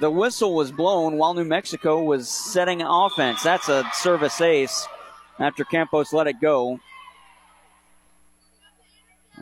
The 0.00 0.10
whistle 0.10 0.54
was 0.54 0.72
blown 0.72 1.16
while 1.16 1.34
New 1.34 1.44
Mexico 1.44 2.02
was 2.02 2.28
setting 2.28 2.82
offense. 2.82 3.42
That's 3.42 3.68
a 3.68 3.84
service 3.92 4.40
ace 4.40 4.86
after 5.38 5.64
Campos 5.64 6.12
let 6.12 6.26
it 6.26 6.40
go. 6.40 6.80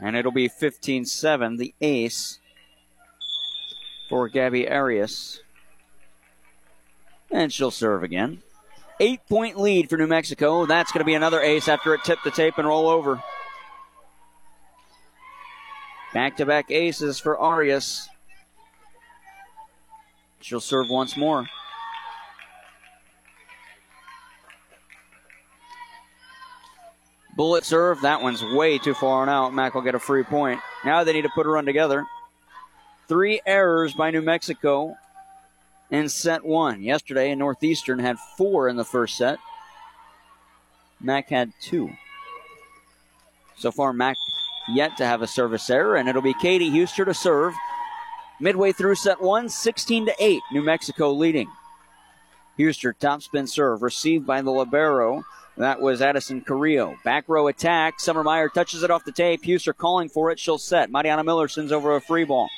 And 0.00 0.16
it'll 0.16 0.32
be 0.32 0.48
15 0.48 1.04
7, 1.04 1.56
the 1.56 1.74
ace 1.80 2.38
for 4.08 4.28
Gabby 4.28 4.68
Arias. 4.68 5.42
And 7.30 7.52
she'll 7.52 7.70
serve 7.70 8.02
again. 8.02 8.42
Eight 9.00 9.26
point 9.30 9.58
lead 9.58 9.88
for 9.88 9.96
New 9.96 10.06
Mexico. 10.06 10.66
That's 10.66 10.92
going 10.92 11.00
to 11.00 11.06
be 11.06 11.14
another 11.14 11.40
ace 11.40 11.68
after 11.68 11.94
it 11.94 12.04
tipped 12.04 12.22
the 12.22 12.30
tape 12.30 12.58
and 12.58 12.68
roll 12.68 12.86
over. 12.86 13.22
Back 16.12 16.36
to 16.36 16.44
back 16.44 16.70
aces 16.70 17.18
for 17.18 17.38
Arias. 17.38 18.06
She'll 20.40 20.60
serve 20.60 20.90
once 20.90 21.16
more. 21.16 21.46
Bullet 27.36 27.64
serve. 27.64 28.02
That 28.02 28.20
one's 28.20 28.44
way 28.44 28.76
too 28.76 28.92
far 28.92 29.22
on 29.22 29.30
out. 29.30 29.54
Mac 29.54 29.74
will 29.74 29.80
get 29.80 29.94
a 29.94 29.98
free 29.98 30.24
point. 30.24 30.60
Now 30.84 31.04
they 31.04 31.14
need 31.14 31.22
to 31.22 31.30
put 31.34 31.46
a 31.46 31.48
run 31.48 31.64
together. 31.64 32.04
Three 33.08 33.40
errors 33.46 33.94
by 33.94 34.10
New 34.10 34.20
Mexico 34.20 34.96
in 35.90 36.08
set 36.08 36.44
one. 36.44 36.82
Yesterday, 36.82 37.34
Northeastern 37.34 37.98
had 37.98 38.18
four 38.36 38.68
in 38.68 38.76
the 38.76 38.84
first 38.84 39.16
set. 39.16 39.38
Mac 41.00 41.28
had 41.30 41.52
two. 41.60 41.90
So 43.56 43.70
far, 43.70 43.92
Mac 43.92 44.16
yet 44.68 44.96
to 44.98 45.06
have 45.06 45.22
a 45.22 45.26
service 45.26 45.68
error, 45.70 45.96
and 45.96 46.08
it'll 46.08 46.22
be 46.22 46.34
Katie 46.34 46.70
Huster 46.70 47.04
to 47.04 47.14
serve. 47.14 47.54
Midway 48.40 48.72
through 48.72 48.94
set 48.94 49.20
one, 49.20 49.48
16 49.48 50.06
to 50.06 50.14
8, 50.18 50.40
New 50.52 50.62
Mexico 50.62 51.12
leading. 51.12 51.48
Huster 52.58 52.92
top 52.98 53.22
spin 53.22 53.46
serve 53.46 53.82
received 53.82 54.26
by 54.26 54.42
the 54.42 54.50
Libero. 54.50 55.24
That 55.56 55.80
was 55.80 56.00
Addison 56.00 56.40
Carrillo. 56.40 56.96
Back 57.04 57.28
row 57.28 57.48
attack. 57.48 57.98
Summermeyer 57.98 58.52
touches 58.52 58.82
it 58.82 58.90
off 58.90 59.04
the 59.04 59.12
tape. 59.12 59.44
Huster 59.44 59.76
calling 59.76 60.08
for 60.08 60.30
it. 60.30 60.38
She'll 60.38 60.58
set. 60.58 60.90
Mariana 60.90 61.24
Miller 61.24 61.48
sends 61.48 61.72
over 61.72 61.96
a 61.96 62.00
free 62.00 62.24
ball. 62.24 62.48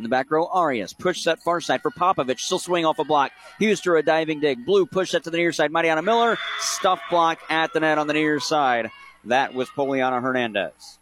In 0.00 0.04
the 0.04 0.08
back 0.08 0.30
row, 0.30 0.46
Arias. 0.46 0.94
Push 0.94 1.20
set 1.20 1.42
far 1.42 1.60
side 1.60 1.82
for 1.82 1.90
Popovich. 1.90 2.40
Still 2.40 2.58
swing 2.58 2.86
off 2.86 2.98
a 2.98 3.04
block. 3.04 3.32
Huster 3.60 3.98
a 3.98 4.02
diving 4.02 4.40
dig. 4.40 4.64
Blue 4.64 4.86
push 4.86 5.10
set 5.10 5.24
to 5.24 5.30
the 5.30 5.36
near 5.36 5.52
side. 5.52 5.70
Mariana 5.70 6.00
Miller. 6.00 6.38
Stuff 6.58 7.02
block 7.10 7.38
at 7.50 7.74
the 7.74 7.80
net 7.80 7.98
on 7.98 8.06
the 8.06 8.14
near 8.14 8.40
side. 8.40 8.90
That 9.26 9.52
was 9.52 9.68
Poliana 9.68 10.22
Hernandez. 10.22 10.98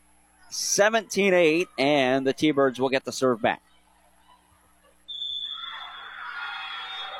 17 0.51 1.33
8, 1.33 1.69
and 1.79 2.27
the 2.27 2.33
T 2.33 2.51
Birds 2.51 2.81
will 2.81 2.89
get 2.89 3.05
the 3.05 3.13
serve 3.13 3.41
back. 3.41 3.63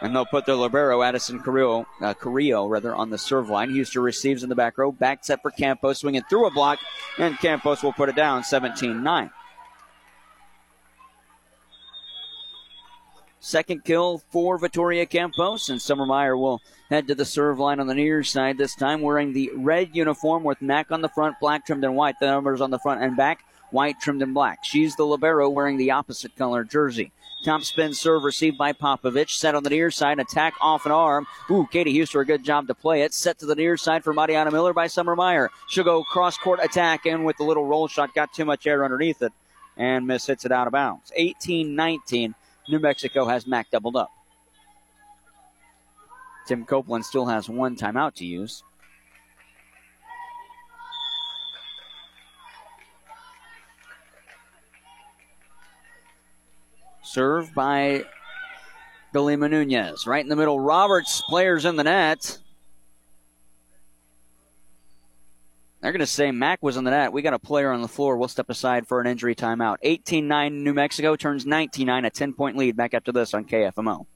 And 0.03 0.17
they'll 0.17 0.27
put 0.27 0.47
their 0.47 0.57
libero, 0.57 1.03
Addison 1.03 1.39
Carrillo, 1.39 1.87
uh, 2.01 2.15
Carrillo, 2.15 2.67
rather, 2.67 2.93
on 2.93 3.11
the 3.11 3.19
serve 3.19 3.51
line. 3.51 3.71
Huster 3.71 4.03
receives 4.03 4.43
in 4.43 4.49
the 4.49 4.57
back 4.57 4.79
row. 4.79 4.91
Back 4.91 5.25
set 5.25 5.43
for 5.43 5.53
Campos, 5.53 6.01
swinging 6.01 6.23
through 6.29 6.47
a 6.47 6.51
block, 6.51 6.81
and 7.19 7.39
Campos 7.39 7.85
will 7.85 7.93
put 7.93 8.09
it 8.09 8.17
down 8.17 8.43
17 8.43 9.01
9. 9.01 9.31
Second 13.41 13.85
kill 13.85 14.23
for 14.31 14.59
Victoria 14.59 15.07
Campos, 15.07 15.69
and 15.69 15.81
Summermeyer 15.81 16.39
will 16.39 16.61
head 16.91 17.07
to 17.07 17.15
the 17.15 17.25
serve 17.25 17.59
line 17.59 17.79
on 17.81 17.87
the 17.87 17.95
near 17.95 18.25
side 18.25 18.59
this 18.59 18.75
time, 18.75 19.01
wearing 19.01 19.33
the 19.33 19.51
red 19.55 19.91
uniform 19.95 20.43
with 20.43 20.61
Mac 20.61 20.91
on 20.91 21.03
the 21.03 21.09
front, 21.09 21.37
black 21.41 21.65
trimmed 21.65 21.85
in 21.85 21.95
white. 21.95 22.17
The 22.21 22.27
numbers 22.27 22.61
on 22.61 22.71
the 22.71 22.79
front 22.81 23.03
and 23.03 23.17
back, 23.17 23.45
white 23.71 24.01
trimmed 24.01 24.23
in 24.23 24.33
black. 24.33 24.65
She's 24.65 24.97
the 24.97 25.05
libero 25.05 25.49
wearing 25.49 25.77
the 25.77 25.93
opposite 25.93 26.35
color 26.37 26.65
jersey. 26.65 27.13
Top 27.45 27.63
spin 27.63 27.95
serve 27.95 28.25
received 28.25 28.59
by 28.59 28.73
Popovich. 28.73 29.31
Set 29.31 29.55
on 29.55 29.63
the 29.63 29.71
near 29.71 29.93
side. 29.93 30.19
Attack 30.19 30.55
off 30.61 30.87
an 30.87 30.91
arm. 30.93 31.25
Ooh, 31.49 31.69
Katie 31.71 31.97
Huster, 31.97 32.21
a 32.21 32.27
good 32.27 32.45
job 32.45 32.67
to 32.67 32.75
play 32.75 33.03
it. 33.03 33.15
Set 33.15 33.39
to 33.39 33.47
the 33.47 33.55
near 33.55 33.77
side 33.77 34.03
for 34.03 34.13
Mariana 34.13 34.51
Miller 34.51 34.73
by 34.73 34.89
Summermeyer. 34.89 35.49
She'll 35.69 35.85
go 35.85 36.03
cross 36.03 36.37
court 36.37 36.59
attack 36.61 37.07
and 37.07 37.25
with 37.25 37.37
the 37.37 37.45
little 37.45 37.65
roll 37.65 37.87
shot. 37.87 38.13
Got 38.13 38.35
too 38.35 38.45
much 38.45 38.67
air 38.67 38.85
underneath 38.85 39.23
it. 39.23 39.33
and 39.77 40.05
Miss 40.09 40.27
hits 40.27 40.45
it 40.45 40.51
out 40.51 40.67
of 40.67 40.73
bounds. 40.73 41.13
18 41.15 41.77
19. 41.77 42.35
New 42.69 42.79
Mexico 42.79 43.25
has 43.25 43.47
Mac 43.47 43.71
doubled 43.71 43.97
up. 43.97 44.11
Tim 46.47 46.65
Copeland 46.65 47.05
still 47.05 47.27
has 47.27 47.49
one 47.49 47.77
timeout 47.77 48.15
to 48.15 48.27
use. 48.27 48.63
Served 57.03 57.55
by 57.55 58.05
Delima 59.15 59.49
Nunez. 59.49 60.07
Right 60.07 60.23
in 60.23 60.29
the 60.29 60.37
middle. 60.37 60.61
Roberts, 60.61 61.23
players 61.29 61.65
in 61.65 61.77
the 61.77 61.85
net. 61.85 62.39
They're 65.81 65.93
going 65.93 66.01
to 66.01 66.07
say 66.07 66.33
Mac 66.33 66.61
was 66.61 66.77
in 66.77 66.83
the 66.83 66.91
net. 66.91 67.13
We 67.13 67.23
got 67.23 67.35
a 67.35 67.39
player 67.39 67.71
on 67.71 67.83
the 67.83 67.89
floor. 67.89 68.17
We'll 68.17 68.29
step 68.29 68.51
aside 68.51 68.89
for 68.89 69.01
an 69.01 69.07
injury 69.07 69.37
timeout. 69.37 69.77
18 69.83 70.27
9 70.27 70.65
New 70.65 70.75
Mexico 70.75 71.15
turns 71.15 71.47
19 71.47 71.87
9, 71.87 72.05
a 72.05 72.11
10 72.11 72.33
point 72.33 72.57
lead. 72.57 72.77
Back 72.77 72.95
after 72.95 73.13
this 73.13 73.33
on 73.33 73.45
KFMO. 73.45 74.07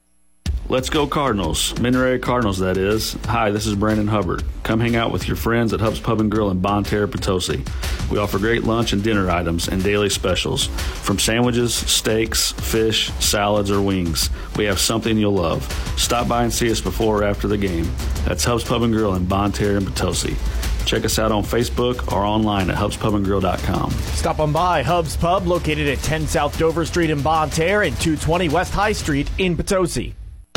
Let's 0.69 0.89
go 0.89 1.07
Cardinals. 1.07 1.77
Mineral 1.79 2.17
Cardinals, 2.19 2.59
that 2.59 2.77
is. 2.77 3.13
Hi, 3.25 3.51
this 3.51 3.65
is 3.65 3.75
Brandon 3.75 4.07
Hubbard. 4.07 4.43
Come 4.63 4.79
hang 4.79 4.95
out 4.95 5.11
with 5.11 5.27
your 5.27 5.35
friends 5.35 5.73
at 5.73 5.81
Hub's 5.81 5.99
Pub 5.99 6.21
and 6.21 6.31
Grill 6.31 6.49
in 6.51 6.59
Bonne 6.59 6.83
Terre, 6.83 7.07
Potosi. 7.07 7.63
We 8.09 8.17
offer 8.17 8.39
great 8.39 8.63
lunch 8.63 8.93
and 8.93 9.03
dinner 9.03 9.29
items 9.29 9.67
and 9.67 9.83
daily 9.83 10.09
specials. 10.09 10.67
From 10.67 11.19
sandwiches, 11.19 11.73
steaks, 11.73 12.53
fish, 12.53 13.11
salads, 13.19 13.71
or 13.71 13.81
wings, 13.81 14.29
we 14.55 14.63
have 14.65 14.79
something 14.79 15.17
you'll 15.17 15.33
love. 15.33 15.63
Stop 15.97 16.27
by 16.27 16.43
and 16.43 16.53
see 16.53 16.71
us 16.71 16.81
before 16.81 17.21
or 17.21 17.23
after 17.23 17.47
the 17.47 17.57
game. 17.57 17.89
That's 18.25 18.45
Hub's 18.45 18.63
Pub 18.63 18.83
and 18.83 18.93
Grill 18.93 19.15
in 19.15 19.25
Bonne 19.25 19.51
Terre 19.51 19.77
and 19.77 19.85
Potosi. 19.85 20.35
Check 20.85 21.05
us 21.05 21.19
out 21.19 21.31
on 21.31 21.43
Facebook 21.43 22.11
or 22.11 22.23
online 22.25 22.69
at 22.69 22.77
hubspubandgrill.com. 22.77 23.91
Stop 23.91 24.39
on 24.39 24.51
by 24.51 24.83
Hub's 24.83 25.17
Pub, 25.17 25.47
located 25.47 25.87
at 25.87 25.99
10 25.99 26.27
South 26.27 26.57
Dover 26.57 26.85
Street 26.85 27.09
in 27.09 27.21
Bonne 27.21 27.49
Terre 27.49 27.83
and 27.83 27.95
220 27.99 28.49
West 28.49 28.73
High 28.73 28.93
Street 28.93 29.29
in 29.37 29.55
Potosi. 29.55 30.13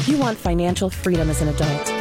You 0.06 0.18
want 0.18 0.38
financial 0.38 0.90
freedom 0.90 1.30
as 1.30 1.42
an 1.42 1.48
adult. 1.48 1.95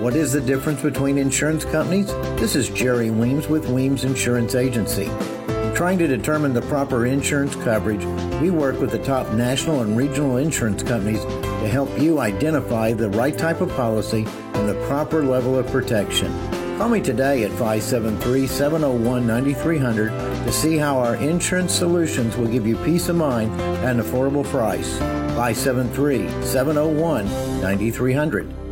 What 0.00 0.14
is 0.14 0.30
the 0.30 0.42
difference 0.42 0.82
between 0.82 1.16
insurance 1.16 1.64
companies? 1.64 2.08
This 2.38 2.54
is 2.54 2.68
Jerry 2.68 3.08
Weems 3.08 3.48
with 3.48 3.66
Weems 3.66 4.04
Insurance 4.04 4.54
Agency. 4.54 5.06
In 5.06 5.74
trying 5.74 5.96
to 6.00 6.06
determine 6.06 6.52
the 6.52 6.60
proper 6.60 7.06
insurance 7.06 7.56
coverage, 7.56 8.04
we 8.38 8.50
work 8.50 8.78
with 8.78 8.90
the 8.90 8.98
top 8.98 9.32
national 9.32 9.80
and 9.80 9.96
regional 9.96 10.36
insurance 10.36 10.82
companies 10.82 11.24
to 11.24 11.68
help 11.68 11.98
you 11.98 12.18
identify 12.18 12.92
the 12.92 13.08
right 13.08 13.38
type 13.38 13.62
of 13.62 13.70
policy 13.70 14.26
and 14.52 14.68
the 14.68 14.74
proper 14.86 15.24
level 15.24 15.58
of 15.58 15.66
protection. 15.68 16.30
Call 16.76 16.90
me 16.90 17.00
today 17.00 17.44
at 17.44 17.50
573 17.52 18.46
701 18.46 19.26
9300 19.26 20.10
to 20.10 20.52
see 20.52 20.76
how 20.76 20.98
our 20.98 21.16
insurance 21.16 21.72
solutions 21.72 22.36
will 22.36 22.48
give 22.48 22.66
you 22.66 22.76
peace 22.84 23.08
of 23.08 23.16
mind 23.16 23.58
at 23.60 23.96
an 23.96 24.02
affordable 24.02 24.44
price. 24.44 24.98
573 24.98 26.28
701 26.42 27.24
9300. 27.62 28.65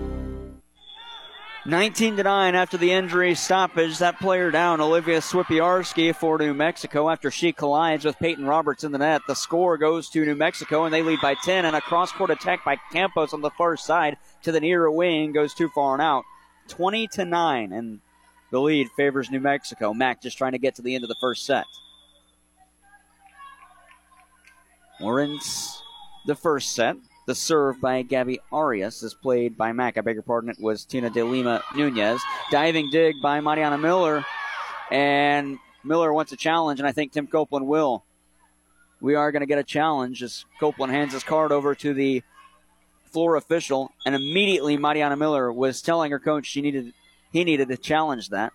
19 1.66 2.18
to 2.18 2.22
9 2.22 2.54
after 2.54 2.76
the 2.76 2.92
injury 2.92 3.34
stoppage. 3.34 3.96
That 3.96 4.18
player 4.18 4.50
down, 4.50 4.82
Olivia 4.82 5.20
Swipiarski 5.20 6.14
for 6.14 6.36
New 6.36 6.52
Mexico 6.52 7.08
after 7.08 7.30
she 7.30 7.52
collides 7.52 8.04
with 8.04 8.18
Peyton 8.18 8.44
Roberts 8.44 8.84
in 8.84 8.92
the 8.92 8.98
net. 8.98 9.22
The 9.26 9.34
score 9.34 9.78
goes 9.78 10.10
to 10.10 10.26
New 10.26 10.34
Mexico 10.34 10.84
and 10.84 10.92
they 10.92 11.02
lead 11.02 11.22
by 11.22 11.34
10 11.34 11.64
and 11.64 11.74
a 11.74 11.80
cross 11.80 12.12
court 12.12 12.28
attack 12.28 12.66
by 12.66 12.76
Campos 12.92 13.32
on 13.32 13.40
the 13.40 13.48
far 13.48 13.78
side 13.78 14.18
to 14.42 14.52
the 14.52 14.60
near 14.60 14.90
wing 14.90 15.32
goes 15.32 15.54
too 15.54 15.70
far 15.70 15.94
and 15.94 16.02
out. 16.02 16.24
20 16.68 17.08
to 17.08 17.24
9 17.24 17.72
and 17.72 18.00
the 18.50 18.60
lead 18.60 18.88
favors 18.94 19.30
New 19.30 19.40
Mexico. 19.40 19.94
Mack 19.94 20.20
just 20.20 20.36
trying 20.36 20.52
to 20.52 20.58
get 20.58 20.74
to 20.74 20.82
the 20.82 20.94
end 20.94 21.02
of 21.02 21.08
the 21.08 21.14
first 21.14 21.46
set. 21.46 21.64
In 25.00 25.38
the 26.26 26.34
first 26.34 26.74
set. 26.74 26.96
The 27.26 27.34
serve 27.34 27.80
by 27.80 28.02
Gabby 28.02 28.40
Arias 28.52 29.02
is 29.02 29.14
played 29.14 29.56
by 29.56 29.72
Mac. 29.72 29.96
I 29.96 30.02
beg 30.02 30.14
your 30.14 30.22
pardon, 30.22 30.50
it 30.50 30.60
was 30.60 30.84
Tina 30.84 31.08
De 31.08 31.22
Lima 31.22 31.62
Nunez. 31.74 32.20
Diving 32.50 32.90
dig 32.90 33.16
by 33.22 33.40
Mariana 33.40 33.78
Miller. 33.78 34.24
And 34.90 35.58
Miller 35.82 36.12
wants 36.12 36.32
a 36.32 36.36
challenge, 36.36 36.80
and 36.80 36.86
I 36.86 36.92
think 36.92 37.12
Tim 37.12 37.26
Copeland 37.26 37.66
will. 37.66 38.04
We 39.00 39.14
are 39.14 39.32
going 39.32 39.40
to 39.40 39.46
get 39.46 39.58
a 39.58 39.64
challenge 39.64 40.22
as 40.22 40.44
Copeland 40.60 40.92
hands 40.92 41.14
his 41.14 41.24
card 41.24 41.50
over 41.50 41.74
to 41.76 41.94
the 41.94 42.22
floor 43.06 43.36
official, 43.36 43.90
and 44.04 44.14
immediately 44.14 44.76
Mariana 44.76 45.16
Miller 45.16 45.52
was 45.52 45.80
telling 45.80 46.10
her 46.10 46.18
coach 46.18 46.46
she 46.46 46.60
needed 46.60 46.92
he 47.32 47.44
needed 47.44 47.68
to 47.68 47.76
challenge 47.76 48.30
that. 48.30 48.52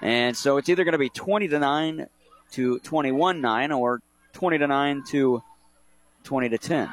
And 0.00 0.36
so 0.36 0.58
it's 0.58 0.68
either 0.68 0.84
going 0.84 0.92
to 0.92 0.98
be 0.98 1.08
20 1.08 1.48
to 1.48 1.58
9 1.58 2.06
to 2.52 2.78
21 2.80 3.40
9 3.40 3.72
or 3.72 4.00
20 4.38 4.58
to 4.58 4.68
9 4.68 5.02
to 5.08 5.42
20 6.22 6.48
to 6.50 6.58
10. 6.58 6.88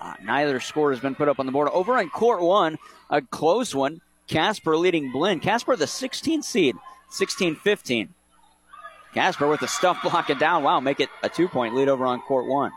Uh, 0.00 0.14
neither 0.24 0.58
score 0.58 0.90
has 0.90 0.98
been 0.98 1.14
put 1.14 1.28
up 1.28 1.38
on 1.38 1.46
the 1.46 1.52
board. 1.52 1.68
Over 1.72 1.96
on 1.96 2.10
court 2.10 2.42
one, 2.42 2.76
a 3.08 3.22
close 3.22 3.72
one. 3.72 4.00
Casper 4.26 4.76
leading 4.76 5.12
Blinn. 5.12 5.38
Casper, 5.38 5.76
the 5.76 5.84
16th 5.84 6.42
seed, 6.42 6.74
16 7.10 7.54
15. 7.54 8.14
Casper 9.14 9.46
with 9.46 9.60
the 9.60 9.68
stuff 9.68 10.00
blocking 10.02 10.38
down. 10.38 10.64
Wow, 10.64 10.80
make 10.80 10.98
it 10.98 11.08
a 11.22 11.28
two 11.28 11.46
point 11.46 11.76
lead 11.76 11.88
over 11.88 12.04
on 12.06 12.20
court 12.22 12.48
one. 12.48 12.72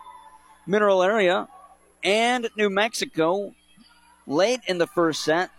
Mineral 0.68 1.02
Area 1.02 1.48
and 2.04 2.48
New 2.56 2.70
Mexico 2.70 3.56
late 4.28 4.60
in 4.68 4.78
the 4.78 4.88
first 4.88 5.24
set. 5.24 5.50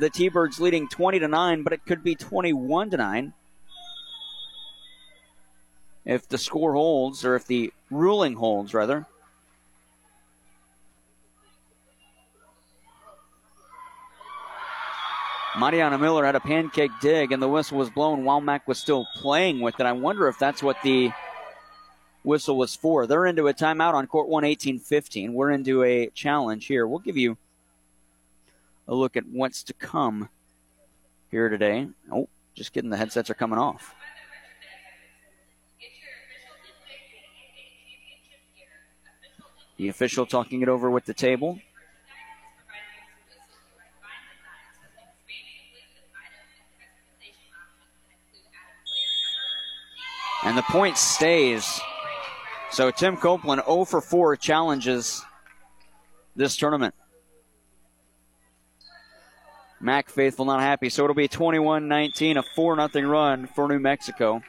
The 0.00 0.10
T 0.10 0.30
Birds 0.30 0.58
leading 0.58 0.88
20 0.88 1.20
to 1.20 1.28
9, 1.28 1.62
but 1.62 1.72
it 1.72 1.86
could 1.86 2.02
be 2.02 2.16
21 2.16 2.90
to 2.90 2.96
9 2.96 3.34
if 6.04 6.28
the 6.28 6.38
score 6.38 6.74
holds, 6.74 7.24
or 7.24 7.36
if 7.36 7.46
the 7.46 7.72
ruling 7.90 8.34
holds, 8.34 8.74
rather. 8.74 9.06
Mariana 15.58 15.98
Miller 15.98 16.24
had 16.24 16.34
a 16.34 16.40
pancake 16.40 16.90
dig, 17.00 17.30
and 17.30 17.42
the 17.42 17.48
whistle 17.48 17.76
was 17.76 17.90
blown 17.90 18.24
while 18.24 18.40
Mac 18.40 18.66
was 18.66 18.78
still 18.78 19.06
playing 19.16 19.60
with 19.60 19.78
it. 19.80 19.86
I 19.86 19.92
wonder 19.92 20.26
if 20.28 20.38
that's 20.38 20.62
what 20.62 20.76
the 20.82 21.12
whistle 22.22 22.56
was 22.56 22.74
for. 22.74 23.06
They're 23.06 23.26
into 23.26 23.48
a 23.48 23.54
timeout 23.54 23.94
on 23.94 24.06
court 24.06 24.28
1 24.28 24.44
18 24.44 24.78
15. 24.78 25.34
We're 25.34 25.50
into 25.50 25.82
a 25.82 26.08
challenge 26.08 26.66
here. 26.66 26.86
We'll 26.86 27.00
give 27.00 27.18
you 27.18 27.36
a 28.88 28.94
look 28.94 29.16
at 29.16 29.26
what's 29.26 29.62
to 29.64 29.74
come 29.74 30.30
here 31.30 31.48
today. 31.48 31.88
Oh, 32.10 32.28
just 32.54 32.72
kidding. 32.72 32.90
The 32.90 32.96
headsets 32.96 33.28
are 33.28 33.34
coming 33.34 33.58
off. 33.58 33.94
The 39.82 39.88
official 39.88 40.26
talking 40.26 40.62
it 40.62 40.68
over 40.68 40.88
with 40.88 41.06
the 41.06 41.12
table. 41.12 41.58
And 50.44 50.56
the 50.56 50.62
point 50.62 50.96
stays. 50.96 51.80
So 52.70 52.92
Tim 52.92 53.16
Copeland 53.16 53.62
0 53.66 53.84
for 53.86 54.00
4 54.00 54.36
challenges 54.36 55.20
this 56.36 56.56
tournament. 56.56 56.94
Mac 59.80 60.10
Faithful 60.10 60.44
not 60.44 60.60
happy. 60.60 60.90
So 60.90 61.02
it'll 61.02 61.16
be 61.16 61.26
21 61.26 61.88
19, 61.88 62.36
a 62.36 62.44
4 62.54 62.88
0 62.88 63.08
run 63.08 63.48
for 63.48 63.66
New 63.66 63.80
Mexico. 63.80 64.42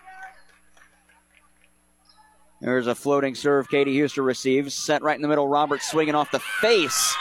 There's 2.64 2.88
a 2.88 2.96
floating 2.96 3.36
serve. 3.36 3.70
Katie 3.70 4.00
Huster 4.00 4.24
receives. 4.24 4.74
Set 4.74 5.04
right 5.04 5.18
in 5.18 5.22
the 5.22 5.28
middle. 5.28 5.50
Roberts 5.50 5.92
swinging 5.92 6.16
off 6.16 6.32
the 6.32 6.40
face 6.40 7.14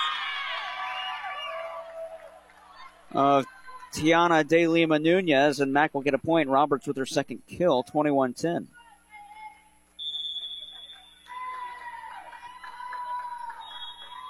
of 3.10 3.44
Tiana 3.92 4.46
De 4.46 4.68
Lima 4.68 5.00
Nunez, 5.00 5.58
and 5.58 5.72
Mac 5.72 5.94
will 5.94 6.02
get 6.02 6.14
a 6.14 6.18
point. 6.18 6.48
Roberts 6.48 6.86
with 6.86 6.96
her 6.96 7.04
second 7.04 7.42
kill, 7.48 7.82
21 7.82 8.34
10. 8.34 8.68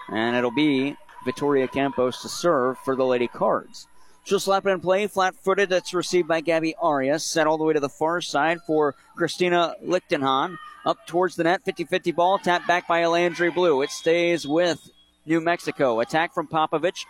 And 0.09 0.35
it'll 0.35 0.51
be 0.51 0.96
Victoria 1.27 1.68
Campos 1.68 2.22
to 2.22 2.31
serve 2.31 2.79
for 2.79 2.96
the 2.96 3.05
Lady 3.05 3.29
Cards. 3.29 3.87
She'll 4.25 4.41
slap 4.41 4.67
it 4.67 4.71
in 4.71 4.81
play, 4.81 5.07
flat 5.07 5.35
footed. 5.35 5.69
That's 5.69 5.93
received 5.93 6.29
by 6.29 6.41
Gabby 6.41 6.75
Arias. 6.81 7.25
Set 7.25 7.47
all 7.47 7.59
the 7.59 7.65
way 7.65 7.75
to 7.75 7.81
the 7.81 7.89
far 7.89 8.21
side 8.21 8.61
for 8.67 8.95
Christina 9.17 9.75
Lichtenhahn. 9.85 10.59
Up 10.85 11.07
towards 11.07 11.37
the 11.37 11.45
net, 11.45 11.65
50 11.65 11.85
50 11.85 12.13
ball, 12.13 12.39
tapped 12.39 12.67
back 12.67 12.89
by 12.89 13.03
Alandry 13.03 13.55
Blue. 13.55 13.83
It 13.83 13.91
stays 13.91 14.47
with 14.47 14.91
New 15.27 15.41
Mexico. 15.41 16.01
Attack 16.01 16.35
from 16.35 16.49
Popovich. 16.49 17.05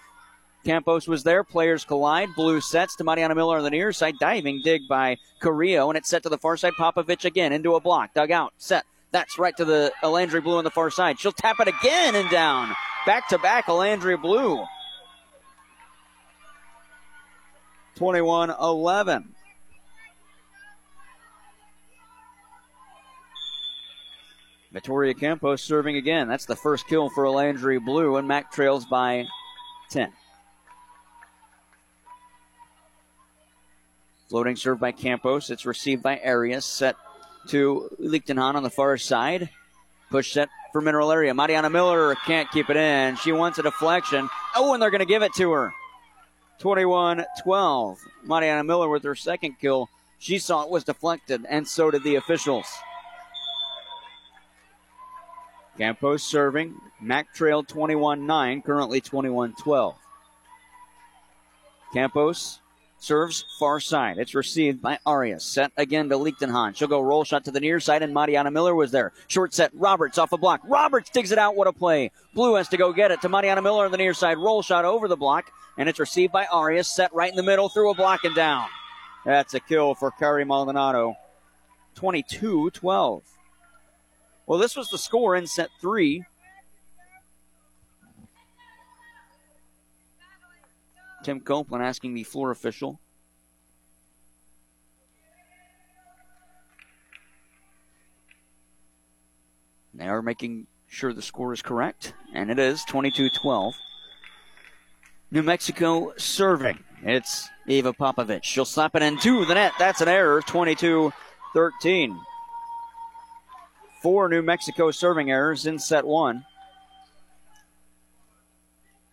Campos 0.64 1.08
was 1.08 1.24
there. 1.24 1.42
Players 1.42 1.84
collide. 1.84 2.28
Blue 2.36 2.60
sets 2.60 2.96
to 2.96 3.04
Mariana 3.04 3.34
Miller 3.34 3.58
on 3.58 3.64
the 3.64 3.70
near 3.70 3.92
side. 3.92 4.14
Diving 4.20 4.60
dig 4.62 4.82
by 4.88 5.16
Carrillo, 5.40 5.90
and 5.90 5.96
it's 5.96 6.08
set 6.08 6.22
to 6.22 6.28
the 6.28 6.38
far 6.38 6.56
side. 6.56 6.74
Popovich 6.78 7.24
again 7.24 7.52
into 7.52 7.74
a 7.74 7.80
block. 7.80 8.14
Dug 8.14 8.30
out. 8.30 8.52
Set. 8.58 8.84
That's 9.10 9.38
right 9.38 9.56
to 9.56 9.64
the 9.64 9.92
Alandry 10.02 10.42
Blue 10.42 10.58
on 10.58 10.64
the 10.64 10.70
far 10.70 10.90
side. 10.90 11.18
She'll 11.18 11.32
tap 11.32 11.56
it 11.60 11.68
again 11.68 12.14
and 12.14 12.30
down. 12.30 12.74
Back 13.04 13.28
to 13.28 13.38
back, 13.38 13.66
Alandry 13.66 14.20
Blue. 14.20 14.64
21 17.96 18.50
11. 18.50 19.34
Victoria 24.72 25.12
Campos 25.12 25.62
serving 25.62 25.96
again. 25.96 26.28
That's 26.28 26.46
the 26.46 26.56
first 26.56 26.88
kill 26.88 27.10
for 27.10 27.28
Landry 27.28 27.78
Blue, 27.78 28.16
and 28.16 28.26
Mac 28.26 28.50
trails 28.52 28.86
by 28.86 29.26
10. 29.90 30.10
Floating 34.30 34.56
serve 34.56 34.80
by 34.80 34.92
Campos. 34.92 35.50
It's 35.50 35.66
received 35.66 36.02
by 36.02 36.18
Arias. 36.24 36.64
Set 36.64 36.96
to 37.48 37.90
Lichtenhahn 37.98 38.56
on 38.56 38.62
the 38.62 38.70
far 38.70 38.96
side. 38.96 39.50
Push 40.10 40.32
set 40.32 40.48
for 40.72 40.80
Mineral 40.80 41.12
Area. 41.12 41.34
Mariana 41.34 41.68
Miller 41.68 42.14
can't 42.26 42.50
keep 42.50 42.70
it 42.70 42.76
in. 42.78 43.16
She 43.16 43.32
wants 43.32 43.58
a 43.58 43.62
deflection. 43.62 44.30
Oh, 44.56 44.72
and 44.72 44.82
they're 44.82 44.90
going 44.90 45.00
to 45.00 45.04
give 45.04 45.22
it 45.22 45.34
to 45.34 45.50
her. 45.52 45.74
21 46.62 47.24
12. 47.42 47.98
Mariana 48.22 48.62
Miller 48.62 48.88
with 48.88 49.02
her 49.02 49.16
second 49.16 49.58
kill. 49.60 49.90
She 50.20 50.38
saw 50.38 50.62
it 50.62 50.70
was 50.70 50.84
deflected, 50.84 51.44
and 51.48 51.66
so 51.66 51.90
did 51.90 52.04
the 52.04 52.14
officials. 52.14 52.68
Campos 55.76 56.22
serving. 56.22 56.76
Mac 57.00 57.34
trailed 57.34 57.66
21 57.66 58.26
9, 58.26 58.62
currently 58.62 59.00
21 59.00 59.54
12. 59.54 59.96
Campos 61.92 62.60
serves 63.00 63.44
far 63.58 63.80
side. 63.80 64.18
It's 64.18 64.36
received 64.36 64.80
by 64.80 65.00
Arias. 65.04 65.44
Set 65.44 65.72
again 65.76 66.08
to 66.10 66.16
Lichtenhahn. 66.16 66.76
She'll 66.76 66.86
go 66.86 67.00
roll 67.00 67.24
shot 67.24 67.44
to 67.46 67.50
the 67.50 67.58
near 67.58 67.80
side, 67.80 68.04
and 68.04 68.14
Mariana 68.14 68.52
Miller 68.52 68.76
was 68.76 68.92
there. 68.92 69.12
Short 69.26 69.52
set. 69.52 69.72
Roberts 69.74 70.16
off 70.16 70.30
a 70.30 70.38
block. 70.38 70.60
Roberts 70.62 71.10
digs 71.10 71.32
it 71.32 71.38
out. 71.38 71.56
What 71.56 71.66
a 71.66 71.72
play. 71.72 72.12
Blue 72.34 72.54
has 72.54 72.68
to 72.68 72.76
go 72.76 72.92
get 72.92 73.10
it 73.10 73.20
to 73.22 73.28
Mariana 73.28 73.62
Miller 73.62 73.84
on 73.84 73.90
the 73.90 73.96
near 73.96 74.14
side. 74.14 74.38
Roll 74.38 74.62
shot 74.62 74.84
over 74.84 75.08
the 75.08 75.16
block, 75.16 75.50
and 75.78 75.88
it's 75.88 75.98
received 75.98 76.32
by 76.32 76.46
Arias. 76.46 76.90
Set 76.90 77.12
right 77.14 77.30
in 77.30 77.36
the 77.36 77.42
middle, 77.42 77.68
through 77.68 77.90
a 77.90 77.94
block 77.94 78.24
and 78.24 78.34
down. 78.34 78.66
That's 79.24 79.54
a 79.54 79.60
kill 79.60 79.94
for 79.94 80.10
Kari 80.10 80.44
Maldonado. 80.44 81.16
22 81.94 82.70
12. 82.70 83.22
Well, 84.46 84.58
this 84.58 84.76
was 84.76 84.88
the 84.88 84.98
score 84.98 85.36
in 85.36 85.46
set 85.46 85.70
three. 85.80 86.24
Tim 91.22 91.40
Copeland 91.40 91.84
asking 91.84 92.14
the 92.14 92.24
floor 92.24 92.50
official. 92.50 92.98
They 99.94 100.08
are 100.08 100.22
making 100.22 100.66
sure 100.88 101.12
the 101.12 101.22
score 101.22 101.52
is 101.52 101.62
correct, 101.62 102.14
and 102.34 102.50
it 102.50 102.58
is 102.58 102.82
22 102.84 103.30
12. 103.30 103.74
New 105.32 105.42
Mexico 105.42 106.12
serving. 106.18 106.78
It's 107.02 107.48
Eva 107.66 107.94
Popovich. 107.94 108.44
She'll 108.44 108.66
slap 108.66 108.94
it 108.94 109.00
into 109.00 109.46
the 109.46 109.54
net. 109.54 109.72
That's 109.78 110.02
an 110.02 110.08
error. 110.08 110.42
22 110.42 111.10
13. 111.54 112.20
Four 114.02 114.28
New 114.28 114.42
Mexico 114.42 114.90
serving 114.90 115.30
errors 115.30 115.64
in 115.64 115.78
set 115.78 116.06
one. 116.06 116.44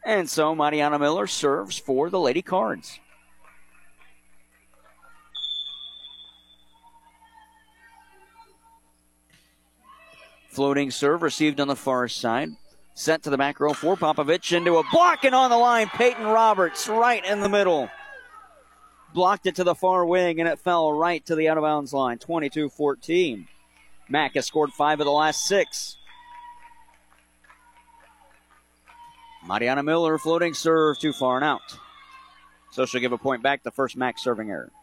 And 0.03 0.29
so 0.29 0.53
Mariana 0.53 0.99
Miller 0.99 1.25
serves 1.25 1.77
for 1.77 2.09
the 2.09 2.19
Lady 2.19 2.41
Cards. 2.41 2.99
Floating 10.49 10.91
serve 10.91 11.21
received 11.21 11.61
on 11.61 11.69
the 11.69 11.77
far 11.77 12.09
side. 12.09 12.49
Set 12.99 13.23
to 13.23 13.29
the 13.29 13.37
back 13.37 13.61
row 13.61 13.71
for 13.71 13.95
Popovich 13.95 14.51
into 14.51 14.75
a 14.75 14.83
block 14.91 15.23
and 15.23 15.33
on 15.33 15.49
the 15.49 15.57
line. 15.57 15.87
Peyton 15.87 16.25
Roberts 16.25 16.89
right 16.89 17.23
in 17.23 17.39
the 17.39 17.47
middle. 17.47 17.89
Blocked 19.13 19.45
it 19.45 19.55
to 19.55 19.63
the 19.63 19.73
far 19.73 20.05
wing 20.05 20.41
and 20.41 20.49
it 20.49 20.59
fell 20.59 20.91
right 20.91 21.25
to 21.25 21.33
the 21.33 21.47
out 21.47 21.57
of 21.57 21.63
bounds 21.63 21.93
line. 21.93 22.17
22 22.17 22.67
14. 22.67 23.47
Mac 24.09 24.33
has 24.33 24.47
scored 24.47 24.73
five 24.73 24.99
of 24.99 25.05
the 25.05 25.13
last 25.13 25.45
six. 25.45 25.95
Mariana 29.47 29.81
Miller 29.81 30.17
floating 30.17 30.53
serve 30.53 30.99
too 30.99 31.13
far 31.13 31.37
and 31.37 31.45
out. 31.45 31.77
So 32.73 32.85
she'll 32.85 32.99
give 32.99 33.13
a 33.13 33.17
point 33.17 33.41
back 33.41 33.63
the 33.63 33.71
first 33.71 33.95
Mac 33.95 34.19
serving 34.19 34.51
error. 34.51 34.73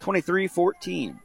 23 0.00 0.48
14. 0.48 1.20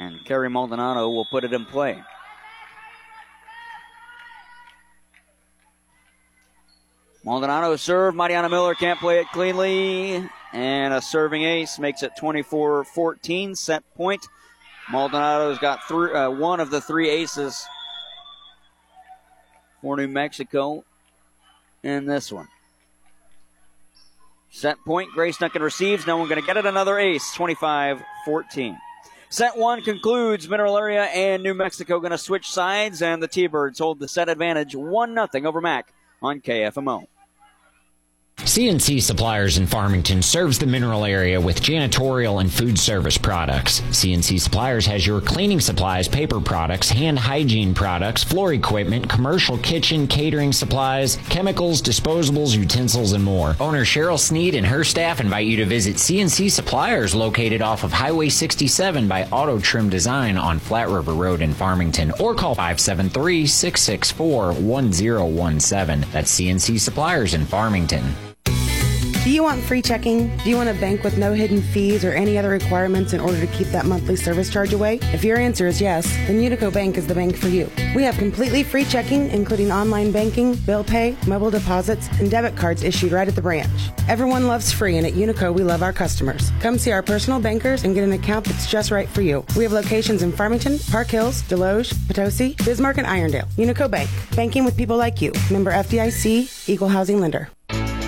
And 0.00 0.15
Kerry 0.26 0.50
Maldonado 0.50 1.08
will 1.08 1.24
put 1.24 1.44
it 1.44 1.52
in 1.52 1.64
play. 1.64 2.02
Maldonado 7.24 7.76
serve. 7.76 8.14
Mariana 8.14 8.48
Miller 8.48 8.74
can't 8.74 8.98
play 8.98 9.20
it 9.20 9.26
cleanly. 9.32 10.28
And 10.52 10.94
a 10.94 11.00
serving 11.00 11.42
ace 11.42 11.78
makes 11.78 12.02
it 12.02 12.12
24 12.16 12.84
14. 12.84 13.54
Set 13.54 13.82
point. 13.94 14.26
Maldonado's 14.90 15.58
got 15.58 15.82
three, 15.88 16.12
uh, 16.12 16.30
one 16.30 16.60
of 16.60 16.70
the 16.70 16.80
three 16.80 17.10
aces 17.10 17.66
for 19.82 19.96
New 19.96 20.06
Mexico 20.06 20.84
in 21.82 22.06
this 22.06 22.32
one. 22.32 22.46
Set 24.50 24.78
point. 24.86 25.10
Grace 25.12 25.36
Duncan 25.36 25.62
receives. 25.62 26.06
No 26.06 26.16
one 26.16 26.28
going 26.28 26.40
to 26.40 26.46
get 26.46 26.56
it. 26.56 26.66
Another 26.66 26.98
ace. 26.98 27.32
25 27.34 28.02
14. 28.24 28.78
Set 29.28 29.56
one 29.56 29.82
concludes. 29.82 30.48
Mineral 30.48 30.78
Area 30.78 31.04
and 31.04 31.42
New 31.42 31.54
Mexico 31.54 31.98
going 31.98 32.12
to 32.12 32.18
switch 32.18 32.48
sides, 32.50 33.02
and 33.02 33.22
the 33.22 33.28
T 33.28 33.46
Birds 33.46 33.78
hold 33.78 33.98
the 33.98 34.08
set 34.08 34.28
advantage 34.28 34.74
1 34.74 35.14
0 35.14 35.46
over 35.46 35.60
Mac 35.60 35.92
on 36.22 36.40
KFMO. 36.40 37.06
CNC 38.46 39.02
Suppliers 39.02 39.58
in 39.58 39.66
Farmington 39.66 40.22
serves 40.22 40.56
the 40.56 40.66
mineral 40.66 41.04
area 41.04 41.38
with 41.38 41.60
janitorial 41.60 42.40
and 42.40 42.50
food 42.50 42.78
service 42.78 43.18
products. 43.18 43.80
CNC 43.90 44.40
Suppliers 44.40 44.86
has 44.86 45.04
your 45.04 45.20
cleaning 45.20 45.58
supplies, 45.58 46.06
paper 46.06 46.40
products, 46.40 46.88
hand 46.88 47.18
hygiene 47.18 47.74
products, 47.74 48.22
floor 48.22 48.52
equipment, 48.52 49.10
commercial 49.10 49.58
kitchen, 49.58 50.06
catering 50.06 50.52
supplies, 50.52 51.16
chemicals, 51.28 51.82
disposables, 51.82 52.56
utensils, 52.56 53.14
and 53.14 53.24
more. 53.24 53.56
Owner 53.58 53.84
Cheryl 53.84 54.18
Sneed 54.18 54.54
and 54.54 54.64
her 54.64 54.84
staff 54.84 55.20
invite 55.20 55.46
you 55.46 55.56
to 55.56 55.66
visit 55.66 55.96
CNC 55.96 56.48
Suppliers 56.52 57.16
located 57.16 57.62
off 57.62 57.82
of 57.82 57.92
Highway 57.92 58.28
67 58.28 59.08
by 59.08 59.24
Auto 59.24 59.58
Trim 59.58 59.90
Design 59.90 60.38
on 60.38 60.60
Flat 60.60 60.88
River 60.88 61.14
Road 61.14 61.42
in 61.42 61.52
Farmington 61.52 62.12
or 62.20 62.32
call 62.32 62.54
573 62.54 63.44
664 63.44 64.52
1017. 64.52 66.08
That's 66.12 66.40
CNC 66.40 66.78
Suppliers 66.78 67.34
in 67.34 67.44
Farmington. 67.44 68.14
Do 69.26 69.32
you 69.32 69.42
want 69.42 69.60
free 69.60 69.82
checking? 69.82 70.28
Do 70.36 70.50
you 70.50 70.54
want 70.54 70.68
a 70.68 70.74
bank 70.74 71.02
with 71.02 71.18
no 71.18 71.32
hidden 71.32 71.60
fees 71.60 72.04
or 72.04 72.12
any 72.12 72.38
other 72.38 72.48
requirements 72.48 73.12
in 73.12 73.18
order 73.18 73.40
to 73.40 73.48
keep 73.48 73.66
that 73.72 73.84
monthly 73.84 74.14
service 74.14 74.48
charge 74.48 74.72
away? 74.72 75.00
If 75.12 75.24
your 75.24 75.36
answer 75.36 75.66
is 75.66 75.80
yes, 75.80 76.06
then 76.28 76.40
Unico 76.40 76.72
Bank 76.72 76.96
is 76.96 77.08
the 77.08 77.14
bank 77.16 77.36
for 77.36 77.48
you. 77.48 77.68
We 77.96 78.04
have 78.04 78.16
completely 78.18 78.62
free 78.62 78.84
checking, 78.84 79.28
including 79.30 79.72
online 79.72 80.12
banking, 80.12 80.54
bill 80.54 80.84
pay, 80.84 81.16
mobile 81.26 81.50
deposits, 81.50 82.06
and 82.20 82.30
debit 82.30 82.56
cards 82.56 82.84
issued 82.84 83.10
right 83.10 83.26
at 83.26 83.34
the 83.34 83.42
branch. 83.42 83.90
Everyone 84.08 84.46
loves 84.46 84.70
free, 84.70 84.96
and 84.96 85.04
at 85.04 85.14
Unico, 85.14 85.52
we 85.52 85.64
love 85.64 85.82
our 85.82 85.92
customers. 85.92 86.52
Come 86.60 86.78
see 86.78 86.92
our 86.92 87.02
personal 87.02 87.40
bankers 87.40 87.82
and 87.82 87.96
get 87.96 88.04
an 88.04 88.12
account 88.12 88.44
that's 88.44 88.70
just 88.70 88.92
right 88.92 89.08
for 89.08 89.22
you. 89.22 89.44
We 89.56 89.64
have 89.64 89.72
locations 89.72 90.22
in 90.22 90.30
Farmington, 90.30 90.78
Park 90.92 91.08
Hills, 91.08 91.42
Desloge, 91.42 91.92
Potosi, 92.06 92.54
Bismarck, 92.64 92.98
and 92.98 93.08
Irondale. 93.08 93.48
Unico 93.56 93.90
Bank, 93.90 94.08
banking 94.36 94.64
with 94.64 94.76
people 94.76 94.96
like 94.96 95.20
you. 95.20 95.32
Member 95.50 95.72
FDIC, 95.72 96.68
Equal 96.68 96.90
Housing 96.90 97.18
Lender. 97.18 97.50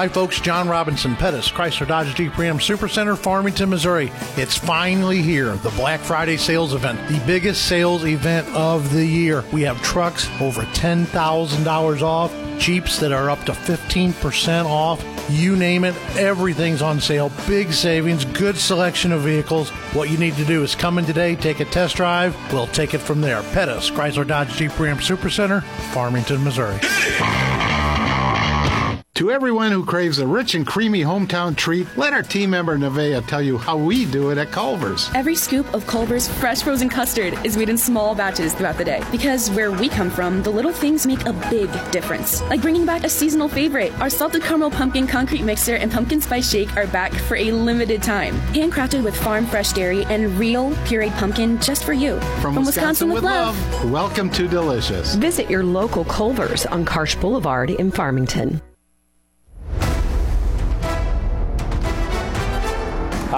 Hi, 0.00 0.08
folks. 0.08 0.40
John 0.40 0.66
Robinson, 0.66 1.14
Pettis, 1.14 1.50
Chrysler 1.50 1.86
Dodge 1.86 2.14
Jeep 2.14 2.38
Ram 2.38 2.56
Supercenter, 2.56 3.18
Farmington, 3.18 3.68
Missouri. 3.68 4.10
It's 4.38 4.56
finally 4.56 5.20
here, 5.20 5.52
the 5.56 5.68
Black 5.72 6.00
Friday 6.00 6.38
sales 6.38 6.72
event, 6.72 7.06
the 7.10 7.22
biggest 7.26 7.66
sales 7.66 8.06
event 8.06 8.48
of 8.56 8.94
the 8.94 9.04
year. 9.04 9.44
We 9.52 9.60
have 9.64 9.82
trucks 9.82 10.26
over 10.40 10.62
$10,000 10.62 12.00
off, 12.00 12.34
Jeeps 12.58 12.98
that 13.00 13.12
are 13.12 13.28
up 13.28 13.44
to 13.44 13.52
15% 13.52 14.64
off. 14.64 15.04
You 15.28 15.54
name 15.54 15.84
it, 15.84 15.94
everything's 16.16 16.80
on 16.80 16.98
sale. 16.98 17.30
Big 17.46 17.70
savings, 17.70 18.24
good 18.24 18.56
selection 18.56 19.12
of 19.12 19.20
vehicles. 19.20 19.68
What 19.92 20.08
you 20.08 20.16
need 20.16 20.36
to 20.36 20.46
do 20.46 20.62
is 20.62 20.74
come 20.74 20.96
in 20.96 21.04
today, 21.04 21.36
take 21.36 21.60
a 21.60 21.66
test 21.66 21.96
drive. 21.96 22.34
We'll 22.54 22.68
take 22.68 22.94
it 22.94 23.00
from 23.00 23.20
there. 23.20 23.42
Pettis, 23.52 23.90
Chrysler 23.90 24.26
Dodge 24.26 24.54
Jeep 24.54 24.80
Ram 24.80 24.96
Supercenter, 24.96 25.62
Farmington, 25.92 26.42
Missouri. 26.42 26.78
To 29.20 29.30
everyone 29.30 29.70
who 29.70 29.84
craves 29.84 30.18
a 30.18 30.26
rich 30.26 30.54
and 30.54 30.66
creamy 30.66 31.02
hometown 31.02 31.54
treat, 31.54 31.86
let 31.94 32.14
our 32.14 32.22
team 32.22 32.48
member 32.48 32.78
Nevea 32.78 33.26
tell 33.26 33.42
you 33.42 33.58
how 33.58 33.76
we 33.76 34.06
do 34.06 34.30
it 34.30 34.38
at 34.38 34.50
Culver's. 34.50 35.10
Every 35.14 35.34
scoop 35.34 35.74
of 35.74 35.86
Culver's 35.86 36.26
fresh 36.26 36.62
frozen 36.62 36.88
custard 36.88 37.34
is 37.44 37.54
made 37.54 37.68
in 37.68 37.76
small 37.76 38.14
batches 38.14 38.54
throughout 38.54 38.78
the 38.78 38.84
day. 38.86 39.04
Because 39.12 39.50
where 39.50 39.72
we 39.72 39.90
come 39.90 40.08
from, 40.08 40.42
the 40.42 40.48
little 40.48 40.72
things 40.72 41.06
make 41.06 41.26
a 41.26 41.34
big 41.50 41.68
difference. 41.90 42.40
Like 42.44 42.62
bringing 42.62 42.86
back 42.86 43.04
a 43.04 43.10
seasonal 43.10 43.46
favorite. 43.46 43.92
Our 44.00 44.08
salted 44.08 44.42
caramel 44.42 44.70
pumpkin 44.70 45.06
concrete 45.06 45.42
mixer 45.42 45.74
and 45.74 45.92
pumpkin 45.92 46.22
spice 46.22 46.50
shake 46.50 46.74
are 46.78 46.86
back 46.86 47.12
for 47.12 47.36
a 47.36 47.52
limited 47.52 48.02
time. 48.02 48.32
Handcrafted 48.54 49.04
with 49.04 49.14
farm 49.14 49.44
fresh 49.44 49.74
dairy 49.74 50.06
and 50.06 50.38
real 50.38 50.70
pureed 50.86 51.14
pumpkin 51.18 51.60
just 51.60 51.84
for 51.84 51.92
you. 51.92 52.18
From, 52.40 52.54
From 52.54 52.64
Wisconsin, 52.64 53.12
with 53.12 53.22
love. 53.22 53.54
Welcome 53.90 54.30
to 54.30 54.48
Delicious. 54.48 55.14
Visit 55.16 55.50
your 55.50 55.62
local 55.62 56.06
Culver's 56.06 56.64
on 56.64 56.86
Karsch 56.86 57.20
Boulevard 57.20 57.68
in 57.68 57.90
Farmington. 57.90 58.62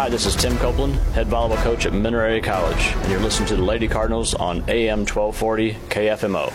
Hi, 0.02 0.08
this 0.08 0.26
is 0.26 0.34
Tim 0.34 0.58
Copeland, 0.58 0.96
head 1.14 1.28
volleyball 1.28 1.62
coach 1.62 1.86
at 1.86 1.94
Area 1.94 2.40
College, 2.40 2.92
and 2.92 3.08
you're 3.08 3.20
listening 3.20 3.48
to 3.50 3.54
the 3.54 3.62
Lady 3.62 3.86
Cardinals 3.86 4.34
on 4.34 4.68
AM 4.68 5.06
1240 5.06 5.74
KFMO. 5.90 6.52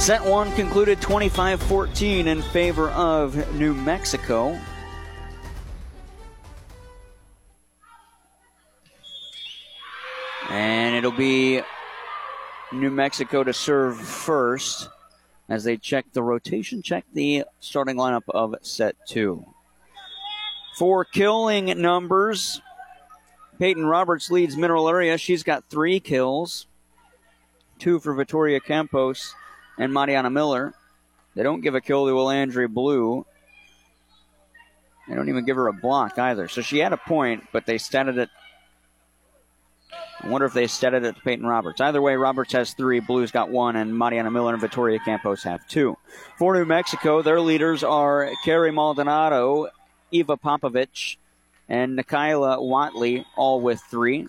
Set 0.00 0.24
one 0.24 0.50
concluded 0.54 0.98
25 1.02 1.60
14 1.64 2.26
in 2.26 2.40
favor 2.40 2.88
of 2.92 3.36
New 3.56 3.74
Mexico. 3.74 4.58
And 10.48 10.96
it'll 10.96 11.12
be 11.12 11.60
New 12.72 12.90
Mexico 12.90 13.44
to 13.44 13.52
serve 13.52 14.00
first 14.00 14.88
as 15.50 15.62
they 15.62 15.76
check 15.76 16.06
the 16.14 16.22
rotation, 16.22 16.80
check 16.80 17.04
the 17.12 17.44
starting 17.60 17.96
lineup 17.96 18.22
of 18.30 18.54
set 18.62 18.96
two. 19.06 19.44
For 20.76 21.06
killing 21.06 21.80
numbers, 21.80 22.60
Peyton 23.58 23.86
Roberts 23.86 24.30
leads 24.30 24.58
Mineral 24.58 24.90
Area. 24.90 25.16
She's 25.16 25.42
got 25.42 25.64
three 25.70 26.00
kills, 26.00 26.66
two 27.78 27.98
for 27.98 28.12
Vittoria 28.12 28.60
Campos 28.60 29.34
and 29.78 29.90
Mariana 29.90 30.28
Miller. 30.28 30.74
They 31.34 31.42
don't 31.42 31.62
give 31.62 31.74
a 31.74 31.80
kill 31.80 32.06
to 32.06 32.12
Alandria 32.12 32.68
Blue. 32.68 33.24
They 35.08 35.14
don't 35.14 35.30
even 35.30 35.46
give 35.46 35.56
her 35.56 35.68
a 35.68 35.72
block 35.72 36.18
either. 36.18 36.46
So 36.46 36.60
she 36.60 36.78
had 36.78 36.92
a 36.92 36.98
point, 36.98 37.44
but 37.52 37.64
they 37.64 37.76
statted 37.76 38.18
it. 38.18 38.28
I 40.20 40.28
wonder 40.28 40.46
if 40.46 40.52
they 40.52 40.64
statted 40.64 41.04
it 41.04 41.14
to 41.14 41.20
Peyton 41.22 41.46
Roberts. 41.46 41.80
Either 41.80 42.02
way, 42.02 42.16
Roberts 42.16 42.52
has 42.52 42.74
three, 42.74 43.00
Blue's 43.00 43.30
got 43.30 43.48
one, 43.48 43.76
and 43.76 43.96
Mariana 43.96 44.30
Miller 44.30 44.52
and 44.52 44.60
Vittoria 44.60 44.98
Campos 44.98 45.42
have 45.44 45.66
two. 45.68 45.96
For 46.38 46.54
New 46.54 46.66
Mexico, 46.66 47.22
their 47.22 47.40
leaders 47.40 47.82
are 47.82 48.30
Carrie 48.44 48.72
Maldonado, 48.72 49.68
Eva 50.10 50.36
Popovich, 50.36 51.16
and 51.68 51.98
Nikayla 51.98 52.60
Watley, 52.62 53.26
all 53.36 53.60
with 53.60 53.80
three. 53.80 54.26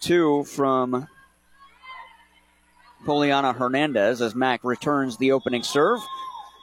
Two 0.00 0.44
from 0.44 1.06
Poliana 3.04 3.54
Hernandez 3.54 4.20
as 4.20 4.34
Mack 4.34 4.64
returns 4.64 5.16
the 5.16 5.32
opening 5.32 5.62
serve, 5.62 6.00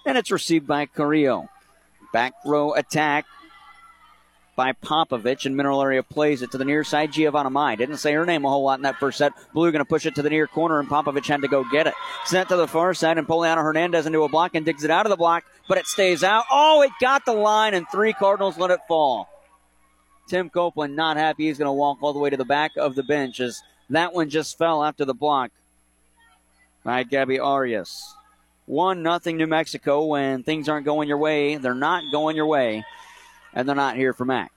and 0.06 0.18
it's 0.18 0.32
received 0.32 0.68
by 0.68 0.86
Carrillo. 0.86 1.50
Back 2.12 2.34
row 2.46 2.74
attack 2.74 3.26
by 4.56 4.74
Popovich, 4.74 5.46
and 5.46 5.56
Mineral 5.56 5.82
Area 5.82 6.04
plays 6.04 6.42
it 6.42 6.52
to 6.52 6.58
the 6.58 6.66
near 6.66 6.84
side. 6.84 7.12
Giovanna 7.12 7.50
Mai 7.50 7.76
didn't 7.76 7.98
say 7.98 8.14
her 8.14 8.26
name 8.26 8.46
a 8.46 8.50
whole 8.50 8.64
lot 8.64 8.80
in 8.80 8.84
that 8.84 8.98
first 8.98 9.18
set. 9.18 9.34
Blue 9.54 9.72
going 9.72 9.84
to 9.84 9.86
push 9.86 10.06
it 10.06 10.16
to 10.16 10.22
the 10.22 10.30
near 10.30 10.48
corner, 10.48 10.80
and 10.80 10.90
Popovich 10.90 11.28
had 11.28 11.42
to 11.42 11.48
go 11.48 11.64
get 11.64 11.88
it. 11.88 11.94
Sent 12.26 12.50
to 12.50 12.56
the 12.56 12.68
far 12.68 12.94
side, 12.94 13.18
and 13.18 13.28
Poliana 13.28 13.64
Hernandez 13.64 14.06
into 14.06 14.24
a 14.24 14.30
block 14.30 14.56
and 14.56 14.66
digs 14.66 14.84
it 14.84 14.92
out 14.92 15.06
of 15.06 15.10
the 15.10 15.18
block, 15.18 15.44
but 15.68 15.78
it 15.78 15.88
stays 15.88 16.24
out. 16.24 16.46
Oh, 16.52 16.82
it 16.82 16.92
got 17.02 17.26
the 17.26 17.34
line, 17.34 17.74
and 17.74 17.88
three 17.92 18.14
Cardinals 18.14 18.58
let 18.58 18.72
it 18.72 18.80
fall. 18.88 19.28
Tim 20.28 20.50
Copeland 20.50 20.96
not 20.96 21.18
happy. 21.18 21.48
He's 21.48 21.58
going 21.58 21.68
to 21.68 21.74
walk 21.74 21.98
all 22.02 22.14
the 22.14 22.20
way 22.20 22.30
to 22.30 22.38
the 22.38 22.46
back 22.46 22.72
of 22.78 22.96
the 22.96 23.04
bench 23.04 23.40
as 23.40 23.62
that 23.90 24.14
one 24.14 24.30
just 24.30 24.58
fell 24.58 24.84
after 24.84 25.06
the 25.06 25.14
block 25.14 25.52
by 26.84 27.04
Gabby 27.04 27.40
Arias. 27.40 28.16
1 28.66 29.04
nothing 29.04 29.36
New 29.36 29.48
Mexico 29.48 30.06
when 30.06 30.44
things 30.44 30.70
aren't 30.70 30.86
going 30.86 31.10
your 31.10 31.18
way. 31.18 31.58
They're 31.58 31.76
not 31.76 32.04
going 32.12 32.36
your 32.36 32.46
way, 32.46 32.86
and 33.54 33.68
they're 33.68 33.76
not 33.76 33.96
here 33.96 34.14
for 34.14 34.26
Mack. 34.26 34.52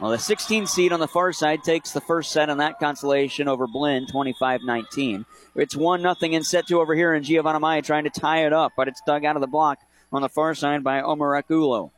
Well, 0.00 0.12
the 0.12 0.18
16 0.18 0.66
seed 0.68 0.92
on 0.92 1.00
the 1.00 1.08
far 1.08 1.32
side 1.32 1.64
takes 1.64 1.90
the 1.90 2.00
first 2.00 2.30
set 2.30 2.48
in 2.48 2.58
that 2.58 2.78
consolation 2.78 3.48
over 3.48 3.66
Blinn, 3.66 4.06
25 4.06 4.62
19. 4.62 5.26
It's 5.56 5.74
1 5.74 6.02
nothing 6.02 6.34
in 6.34 6.44
set 6.44 6.68
two 6.68 6.80
over 6.80 6.94
here, 6.94 7.14
and 7.14 7.24
Giovanna 7.24 7.58
Maya 7.58 7.82
trying 7.82 8.04
to 8.04 8.10
tie 8.10 8.46
it 8.46 8.52
up, 8.52 8.72
but 8.76 8.86
it's 8.86 9.02
dug 9.06 9.24
out 9.24 9.34
of 9.34 9.40
the 9.40 9.48
block 9.48 9.78
on 10.12 10.22
the 10.22 10.28
far 10.28 10.54
side 10.54 10.84
by 10.84 11.00
Omar 11.00 11.42
Akulo. 11.42 11.90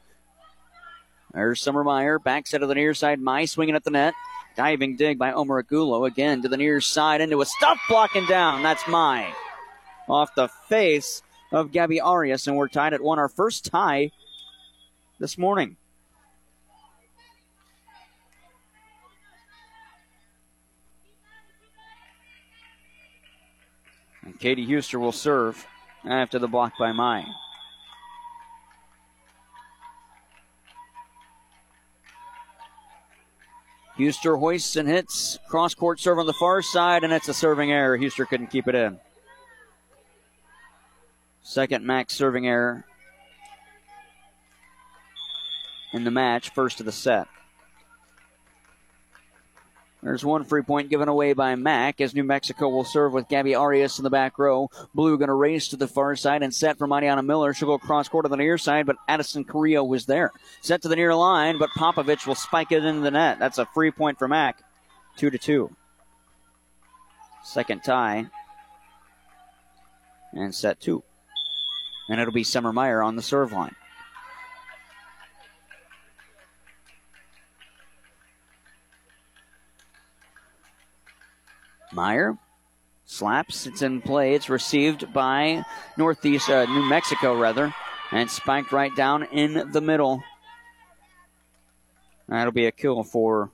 There's 1.35 1.61
Summer 1.61 1.85
Meyer, 1.85 2.19
back 2.19 2.47
set 2.47 2.63
of 2.63 2.69
the 2.69 2.75
near 2.75 2.95
side. 2.95 3.21
Mai 3.21 3.45
swinging 3.45 3.77
at 3.77 3.85
the 3.85 3.91
net. 3.91 4.15
Diving 4.57 4.97
dig 4.97 5.17
by 5.17 5.33
Omar 5.33 5.63
Agulo 5.63 6.07
again 6.07 6.43
to 6.43 6.49
the 6.49 6.57
near 6.57 6.81
side 6.81 7.21
into 7.21 7.41
a 7.41 7.47
stuff 7.47 7.79
blocking 7.89 8.27
down. 8.27 8.63
That's 8.63 8.87
Mai. 8.89 9.33
Off 10.09 10.35
the 10.35 10.49
face 10.69 11.23
of 11.53 11.71
Gabby 11.71 12.01
Arias, 12.01 12.49
and 12.49 12.57
we're 12.57 12.69
tied 12.69 12.95
at 12.95 13.01
one. 13.01 13.21
Our 13.21 13.29
first 13.29 13.67
tie 13.67 14.11
this 15.21 15.37
morning. 15.37 15.77
And 24.23 24.41
Katie 24.41 24.67
Huster 24.67 24.99
will 24.99 25.13
serve 25.13 25.67
after 26.05 26.39
the 26.39 26.49
block 26.49 26.73
by 26.79 26.93
Mai. 26.93 27.25
Huster 33.99 34.39
hoists 34.39 34.77
and 34.77 34.89
hits. 34.89 35.39
Cross 35.51 35.75
court 35.75 36.01
serve 36.01 36.19
on 36.19 36.25
the 36.25 36.33
far 36.33 36.63
side, 36.63 37.05
and 37.05 37.13
it's 37.13 37.29
a 37.29 37.35
serving 37.35 37.71
error. 37.71 37.99
Huster 37.99 38.25
couldn't 38.25 38.47
keep 38.47 38.67
it 38.67 38.75
in. 38.75 38.99
Second 41.43 41.85
max 41.85 42.15
serving 42.15 42.47
error 42.47 42.87
in 45.93 46.05
the 46.05 46.11
match, 46.11 46.51
first 46.51 46.81
of 46.81 46.87
the 46.87 46.93
set. 46.93 47.27
There's 50.03 50.25
one 50.25 50.45
free 50.45 50.63
point 50.63 50.89
given 50.89 51.09
away 51.09 51.35
by 51.35 51.55
Mack 51.57 52.01
as 52.01 52.15
New 52.15 52.25
Mexico 52.25 52.71
will 52.71 52.85
serve 52.85 53.13
with 53.13 53.29
Gabby 53.29 53.55
Arias 53.55 53.99
in 53.99 54.03
the 54.03 54.11
back 54.11 54.39
row. 54.39 54.71
Blue 54.95 55.19
going 55.19 55.29
to 55.29 55.35
race 55.35 55.69
to 55.69 55.77
the 55.77 55.87
far 55.87 56.17
side 56.17 56.43
and 56.43 56.55
set 56.55 56.79
for 56.79 56.87
Mariana 56.87 57.23
Miller. 57.23 57.53
She'll 57.53 57.69
go 57.69 57.79
cross 57.79 58.09
court 58.09 58.25
to 58.25 58.31
the 58.31 58.37
near 58.37 58.57
side, 58.57 58.87
but 58.87 58.97
Addison 59.09 59.45
Carrillo 59.45 59.85
was 59.85 60.07
there. 60.07 60.33
Set 60.63 60.81
to 60.83 60.89
the 60.89 60.97
near 60.97 61.15
line, 61.15 61.59
but 61.59 61.69
Popovich 61.77 62.27
will 62.27 62.35
spike 62.35 62.73
it 62.73 62.85
into 62.85 63.03
the 63.03 63.11
net. 63.11 63.39
That's 63.39 63.59
a 63.59 63.67
free 63.67 63.91
point 63.91 64.19
for 64.19 64.27
Mack. 64.27 64.63
Two 65.17 65.29
to 65.29 65.37
two. 65.37 65.77
Second 67.45 67.85
tie. 67.85 68.27
And 70.33 70.55
set 70.55 70.81
two. 70.81 71.03
And 72.09 72.21
it'll 72.21 72.33
be 72.33 72.45
Summer 72.45 72.73
Meyer 72.73 73.03
on 73.03 73.17
the 73.17 73.23
serve 73.23 73.53
line. 73.53 73.77
Meyer 81.93 82.37
slaps. 83.05 83.67
It's 83.67 83.83
in 83.83 84.01
play. 84.01 84.35
It's 84.35 84.49
received 84.49 85.13
by 85.13 85.65
Northeast 85.97 86.49
uh, 86.49 86.67
New 86.67 86.89
Mexico 86.89 87.39
rather, 87.39 87.75
and 88.13 88.31
spiked 88.31 88.73
right 88.73 88.95
down 88.95 89.25
in 89.25 89.71
the 89.73 89.81
middle. 89.81 90.23
That'll 92.29 92.53
be 92.53 92.67
a 92.67 92.73
kill 92.73 93.03
for 93.03 93.51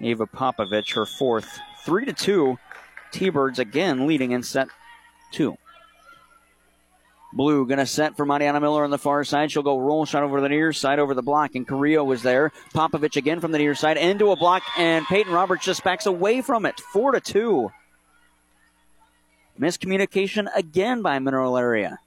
Eva 0.00 0.26
Popovich, 0.26 0.94
her 0.94 1.06
fourth. 1.06 1.58
Three 1.84 2.04
to 2.04 2.12
two. 2.12 2.58
T-Birds 3.12 3.58
again 3.58 4.06
leading 4.06 4.32
in 4.32 4.42
set 4.42 4.68
two. 5.32 5.56
Blue 7.32 7.66
gonna 7.66 7.86
set 7.86 8.16
for 8.16 8.24
Mariana 8.24 8.60
Miller 8.60 8.84
on 8.84 8.90
the 8.90 8.98
far 8.98 9.22
side. 9.22 9.50
She'll 9.52 9.62
go 9.62 9.78
roll 9.78 10.06
shot 10.06 10.22
over 10.22 10.40
the 10.40 10.48
near 10.48 10.72
side 10.72 10.98
over 10.98 11.14
the 11.14 11.22
block, 11.22 11.54
and 11.54 11.66
Carrillo 11.66 12.04
was 12.04 12.22
there. 12.22 12.52
Popovich 12.74 13.16
again 13.16 13.40
from 13.40 13.52
the 13.52 13.58
near 13.58 13.74
side 13.74 13.98
into 13.98 14.30
a 14.30 14.36
block, 14.36 14.62
and 14.78 15.04
Peyton 15.06 15.32
Roberts 15.32 15.64
just 15.64 15.84
backs 15.84 16.06
away 16.06 16.40
from 16.40 16.64
it. 16.64 16.80
Four 16.80 17.12
to 17.12 17.20
two. 17.20 17.70
Miscommunication 19.60 20.48
again 20.54 21.02
by 21.02 21.18
Mineral 21.18 21.58
Area. 21.58 21.98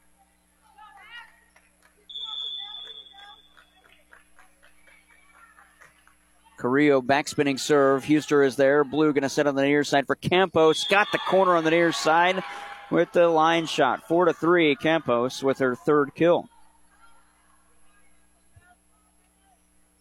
Carrillo 6.57 7.01
backspinning 7.01 7.59
serve. 7.59 8.05
Huster 8.05 8.45
is 8.45 8.55
there. 8.55 8.83
Blue 8.83 9.13
going 9.13 9.23
to 9.23 9.29
set 9.29 9.47
on 9.47 9.55
the 9.55 9.63
near 9.63 9.83
side 9.83 10.05
for 10.05 10.15
Campos. 10.15 10.83
Got 10.85 11.07
the 11.11 11.17
corner 11.17 11.55
on 11.55 11.63
the 11.63 11.71
near 11.71 11.91
side 11.91 12.43
with 12.91 13.11
the 13.13 13.27
line 13.27 13.65
shot. 13.65 14.07
Four 14.07 14.25
to 14.25 14.33
three. 14.33 14.75
Campos 14.75 15.41
with 15.41 15.59
her 15.59 15.75
third 15.75 16.13
kill. 16.13 16.49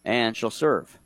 And 0.03 0.35
she'll 0.35 0.49
serve. 0.49 0.97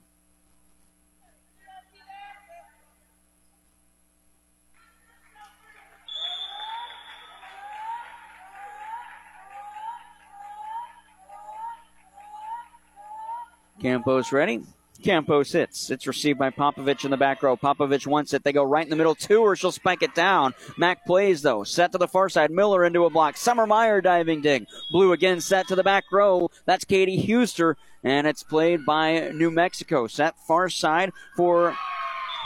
Campos 13.82 14.32
ready. 14.32 14.64
Campos 15.06 15.52
hits. 15.52 15.92
It's 15.92 16.08
received 16.08 16.40
by 16.40 16.50
Popovich 16.50 17.06
in 17.06 17.12
the 17.12 17.18
back 17.18 17.44
row. 17.44 17.56
Popovich 17.56 18.08
wants 18.08 18.34
it. 18.34 18.44
They 18.44 18.52
go 18.52 18.64
right 18.64 18.84
in 18.84 18.90
the 18.90 18.96
middle, 18.96 19.14
two, 19.14 19.40
or 19.40 19.56
she'll 19.56 19.72
spike 19.72 20.02
it 20.02 20.16
down. 20.16 20.56
Mac 20.78 21.06
plays, 21.06 21.44
though. 21.44 21.64
Set 21.64 21.92
to 21.92 22.00
the 22.00 22.08
far 22.08 22.28
side. 22.28 22.50
Miller 22.50 22.84
into 22.84 23.06
a 23.06 23.10
block. 23.12 23.38
Summer 23.38 23.68
Summermeyer 23.68 24.02
diving 24.02 24.42
dig. 24.42 24.66
Blue 24.92 25.14
again 25.14 25.42
set 25.42 25.68
to 25.68 25.76
the 25.76 25.84
back 25.84 26.06
row. 26.12 26.50
That's 26.66 26.86
Katie 26.86 27.24
Huster, 27.24 27.76
and 28.04 28.26
it's 28.26 28.42
played 28.42 28.84
by 28.84 29.30
New 29.30 29.52
Mexico. 29.52 30.08
Set 30.08 30.40
far 30.48 30.70
side 30.70 31.12
for 31.38 31.78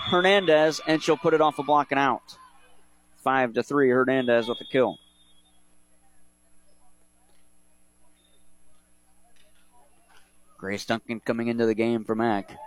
Hernandez, 0.10 0.82
and 0.86 1.02
she'll 1.02 1.18
put 1.18 1.34
it 1.34 1.42
off 1.42 1.60
a 1.60 1.64
block 1.64 1.92
and 1.92 2.00
out. 2.00 2.38
Five 3.24 3.54
to 3.54 3.64
three. 3.64 3.90
Hernandez 3.90 4.50
with 4.50 4.60
the 4.60 4.66
kill. 4.66 4.98
Grace 10.60 10.86
Duncan 10.86 11.22
coming 11.22 11.48
into 11.48 11.66
the 11.66 11.74
game 11.74 12.04
for 12.04 12.16
Mac. 12.16 12.58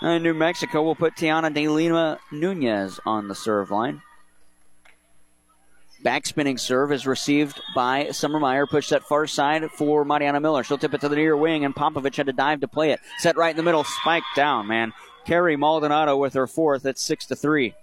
And 0.00 0.22
New 0.22 0.32
Mexico 0.32 0.82
will 0.82 0.94
put 0.94 1.16
Tiana 1.16 1.52
De 1.52 1.68
Lima 1.68 2.18
Nunez 2.30 3.00
on 3.04 3.26
the 3.26 3.34
serve 3.34 3.70
line. 3.70 4.00
Backspinning 6.04 6.58
serve 6.58 6.92
is 6.92 7.06
received 7.06 7.60
by 7.74 8.10
Summer 8.10 8.38
Summermeyer. 8.38 8.70
Push 8.70 8.88
that 8.88 9.02
far 9.02 9.26
side 9.26 9.68
for 9.72 10.04
Mariana 10.04 10.40
Miller. 10.40 10.62
She'll 10.62 10.78
tip 10.78 10.94
it 10.94 11.00
to 11.02 11.08
the 11.10 11.16
near 11.16 11.36
wing, 11.36 11.64
and 11.64 11.74
Popovich 11.74 12.16
had 12.16 12.26
to 12.26 12.32
dive 12.32 12.60
to 12.60 12.68
play 12.68 12.92
it. 12.92 13.00
Set 13.18 13.36
right 13.36 13.50
in 13.50 13.56
the 13.56 13.62
middle, 13.62 13.84
spike 13.84 14.22
down, 14.34 14.66
man. 14.66 14.92
Carrie 15.26 15.56
Maldonado 15.56 16.16
with 16.16 16.32
her 16.34 16.46
fourth. 16.46 16.86
It's 16.86 17.02
six 17.02 17.26
to 17.26 17.36
three. 17.36 17.74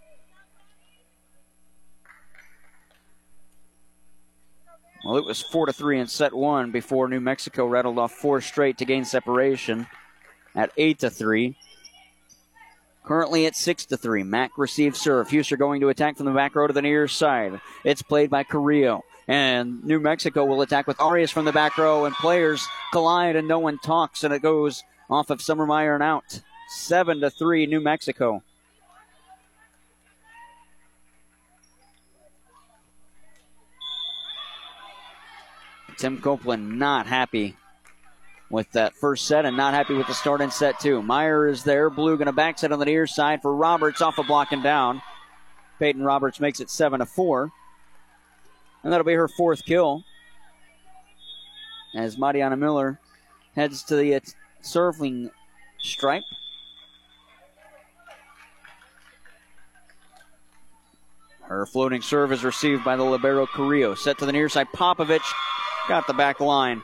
Well, 5.07 5.15
it 5.15 5.23
was 5.23 5.41
four 5.41 5.67
to 5.67 5.71
three 5.71 6.01
in 6.01 6.07
set 6.07 6.33
one 6.33 6.71
before 6.71 7.07
New 7.07 7.21
Mexico 7.21 7.65
rattled 7.65 7.97
off 7.97 8.11
four 8.11 8.41
straight 8.41 8.77
to 8.79 8.83
gain 8.83 9.05
separation 9.05 9.87
at 10.53 10.73
eight 10.75 10.99
to 10.99 11.09
three. 11.09 11.55
Currently 13.05 13.45
at 13.45 13.55
six 13.55 13.85
to 13.85 13.95
three. 13.95 14.23
Mac 14.23 14.57
receives 14.57 14.99
serve. 14.99 15.29
Huster 15.29 15.57
going 15.57 15.79
to 15.79 15.87
attack 15.87 16.17
from 16.17 16.25
the 16.25 16.33
back 16.33 16.55
row 16.55 16.67
to 16.67 16.73
the 16.73 16.81
near 16.81 17.07
side. 17.07 17.61
It's 17.85 18.01
played 18.01 18.29
by 18.29 18.43
Carrillo. 18.43 19.05
And 19.29 19.81
New 19.85 20.01
Mexico 20.01 20.43
will 20.43 20.61
attack 20.61 20.87
with 20.87 20.99
Arias 20.99 21.31
from 21.31 21.45
the 21.45 21.53
back 21.53 21.77
row, 21.77 22.03
and 22.03 22.13
players 22.13 22.67
collide 22.91 23.37
and 23.37 23.47
no 23.47 23.59
one 23.59 23.79
talks, 23.79 24.25
and 24.25 24.33
it 24.33 24.41
goes 24.41 24.83
off 25.09 25.29
of 25.29 25.41
Summer 25.41 25.65
Meyer 25.65 25.93
and 25.93 26.03
out. 26.03 26.41
Seven 26.67 27.21
to 27.21 27.29
three, 27.29 27.65
New 27.65 27.79
Mexico. 27.79 28.43
Tim 35.97 36.21
Copeland 36.21 36.77
not 36.77 37.07
happy 37.07 37.55
with 38.49 38.71
that 38.71 38.95
first 38.95 39.27
set 39.27 39.45
and 39.45 39.57
not 39.57 39.73
happy 39.73 39.93
with 39.93 40.07
the 40.07 40.13
start 40.13 40.41
in 40.41 40.51
set 40.51 40.79
two. 40.79 41.01
Meyer 41.01 41.47
is 41.47 41.63
there. 41.63 41.89
Blue 41.89 42.17
going 42.17 42.27
to 42.27 42.31
back 42.31 42.59
set 42.59 42.71
on 42.71 42.79
the 42.79 42.85
near 42.85 43.07
side 43.07 43.41
for 43.41 43.53
Roberts 43.53 44.01
off 44.01 44.17
a 44.17 44.47
and 44.51 44.63
down. 44.63 45.01
Peyton 45.79 46.03
Roberts 46.03 46.39
makes 46.39 46.59
it 46.59 46.69
seven 46.69 46.99
to 46.99 47.05
four. 47.05 47.51
And 48.83 48.93
that'll 48.93 49.05
be 49.05 49.13
her 49.13 49.27
fourth 49.27 49.65
kill. 49.65 50.03
As 51.95 52.17
Mariana 52.17 52.57
Miller 52.57 52.99
heads 53.55 53.83
to 53.83 53.95
the 53.95 54.15
uh, 54.15 54.19
serving 54.61 55.31
stripe. 55.79 56.23
Her 61.41 61.65
floating 61.65 62.01
serve 62.01 62.31
is 62.33 62.43
received 62.43 62.83
by 62.83 62.97
the 62.97 63.03
Libero 63.03 63.47
Carrillo. 63.47 63.95
Set 63.95 64.17
to 64.19 64.25
the 64.25 64.33
near 64.33 64.49
side. 64.49 64.67
Popovich 64.75 65.33
Got 65.87 66.07
the 66.07 66.13
back 66.13 66.39
line. 66.39 66.83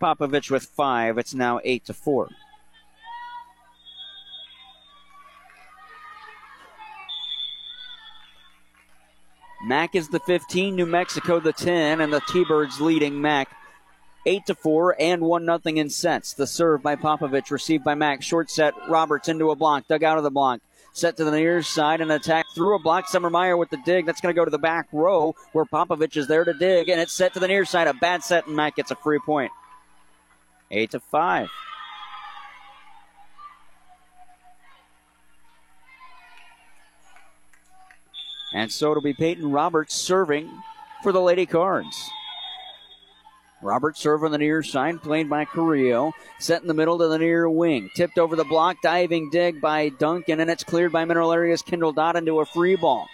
Popovich 0.00 0.50
with 0.50 0.64
five. 0.64 1.18
It's 1.18 1.34
now 1.34 1.60
eight 1.62 1.84
to 1.86 1.94
four. 1.94 2.28
Mac 9.64 9.94
is 9.94 10.08
the 10.08 10.20
15, 10.20 10.76
New 10.76 10.86
Mexico 10.86 11.40
the 11.40 11.52
10, 11.52 12.00
and 12.00 12.12
the 12.12 12.22
T-Birds 12.28 12.80
leading 12.80 13.20
Mac 13.20 13.50
8 14.24 14.46
to 14.46 14.54
4 14.54 14.96
and 15.00 15.22
1 15.22 15.44
nothing 15.44 15.78
in 15.78 15.90
sets. 15.90 16.32
The 16.34 16.46
serve 16.46 16.82
by 16.82 16.96
Popovich 16.96 17.50
received 17.50 17.82
by 17.82 17.94
Mac. 17.94 18.22
Short 18.22 18.50
set, 18.50 18.74
Roberts 18.88 19.28
into 19.28 19.50
a 19.50 19.56
block, 19.56 19.88
dug 19.88 20.04
out 20.04 20.18
of 20.18 20.24
the 20.24 20.30
block. 20.30 20.60
Set 20.98 21.16
to 21.18 21.24
the 21.24 21.30
near 21.30 21.62
side 21.62 22.00
and 22.00 22.10
attack 22.10 22.46
through 22.56 22.74
a 22.74 22.80
block. 22.80 23.06
Summer 23.06 23.30
Meyer 23.30 23.56
with 23.56 23.70
the 23.70 23.76
dig. 23.86 24.04
That's 24.04 24.20
going 24.20 24.34
to 24.34 24.36
go 24.36 24.44
to 24.44 24.50
the 24.50 24.58
back 24.58 24.88
row 24.90 25.36
where 25.52 25.64
Popovich 25.64 26.16
is 26.16 26.26
there 26.26 26.44
to 26.44 26.52
dig. 26.52 26.88
And 26.88 27.00
it's 27.00 27.12
set 27.12 27.34
to 27.34 27.40
the 27.40 27.46
near 27.46 27.64
side. 27.64 27.86
A 27.86 27.94
bad 27.94 28.24
set, 28.24 28.48
and 28.48 28.56
Matt 28.56 28.74
gets 28.74 28.90
a 28.90 28.96
free 28.96 29.20
point. 29.24 29.52
8 30.72 30.90
to 30.90 30.98
5. 30.98 31.48
And 38.52 38.72
so 38.72 38.90
it'll 38.90 39.00
be 39.00 39.14
Peyton 39.14 39.52
Roberts 39.52 39.94
serving 39.94 40.50
for 41.04 41.12
the 41.12 41.20
Lady 41.20 41.46
Cards. 41.46 42.10
Robert 43.60 43.96
serve 43.96 44.22
on 44.22 44.30
the 44.30 44.38
near 44.38 44.62
side, 44.62 45.02
played 45.02 45.28
by 45.28 45.44
Carrillo. 45.44 46.12
Set 46.38 46.62
in 46.62 46.68
the 46.68 46.74
middle 46.74 46.98
to 46.98 47.08
the 47.08 47.18
near 47.18 47.50
wing. 47.50 47.90
Tipped 47.94 48.18
over 48.18 48.36
the 48.36 48.44
block, 48.44 48.76
diving 48.82 49.30
dig 49.30 49.60
by 49.60 49.88
Duncan, 49.88 50.40
and 50.40 50.50
it's 50.50 50.62
cleared 50.62 50.92
by 50.92 51.04
Mineral 51.04 51.32
Area's 51.32 51.62
Kendall 51.62 51.92
Dodd 51.92 52.16
into 52.16 52.38
a 52.38 52.46
free 52.46 52.76
ball. 52.76 53.08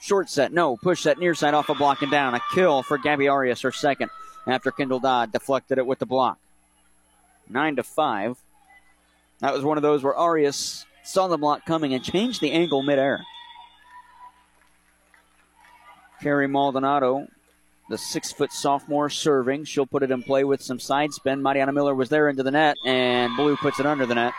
Short 0.00 0.30
set, 0.30 0.52
no. 0.52 0.76
Push 0.78 1.04
that 1.04 1.18
near 1.18 1.34
side 1.34 1.54
off 1.54 1.68
a 1.68 1.74
block 1.74 2.02
and 2.02 2.10
down. 2.10 2.34
A 2.34 2.40
kill 2.54 2.82
for 2.82 2.96
Gabby 2.96 3.28
Arias, 3.28 3.60
her 3.60 3.70
second, 3.70 4.10
after 4.46 4.70
Kendall 4.70 4.98
Dodd 4.98 5.30
deflected 5.30 5.78
it 5.78 5.86
with 5.86 5.98
the 5.98 6.06
block. 6.06 6.38
Nine 7.48 7.76
to 7.76 7.82
five. 7.82 8.38
That 9.40 9.52
was 9.52 9.62
one 9.62 9.76
of 9.76 9.82
those 9.82 10.02
where 10.02 10.14
Arias 10.14 10.86
saw 11.04 11.28
the 11.28 11.36
block 11.36 11.66
coming 11.66 11.92
and 11.92 12.02
changed 12.02 12.40
the 12.40 12.52
angle 12.52 12.82
midair. 12.82 13.20
Carrie 16.22 16.48
Maldonado 16.48 17.28
the 17.88 17.98
six 17.98 18.32
foot 18.32 18.52
sophomore 18.52 19.10
serving. 19.10 19.64
She'll 19.64 19.86
put 19.86 20.02
it 20.02 20.10
in 20.10 20.22
play 20.22 20.44
with 20.44 20.62
some 20.62 20.78
side 20.78 21.12
spin. 21.12 21.42
Mariana 21.42 21.72
Miller 21.72 21.94
was 21.94 22.08
there 22.08 22.28
into 22.28 22.42
the 22.42 22.50
net, 22.50 22.76
and 22.84 23.36
Blue 23.36 23.56
puts 23.56 23.80
it 23.80 23.86
under 23.86 24.06
the 24.06 24.14
net. 24.14 24.32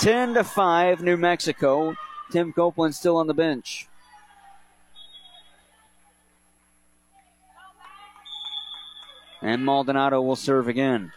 10 0.00 0.34
to 0.34 0.44
5, 0.44 1.02
New 1.02 1.16
Mexico. 1.16 1.94
Tim 2.30 2.52
Copeland 2.52 2.94
still 2.94 3.16
on 3.16 3.26
the 3.26 3.34
bench. 3.34 3.86
And 9.40 9.64
Maldonado 9.64 10.20
will 10.22 10.36
serve 10.36 10.68
again. 10.68 11.12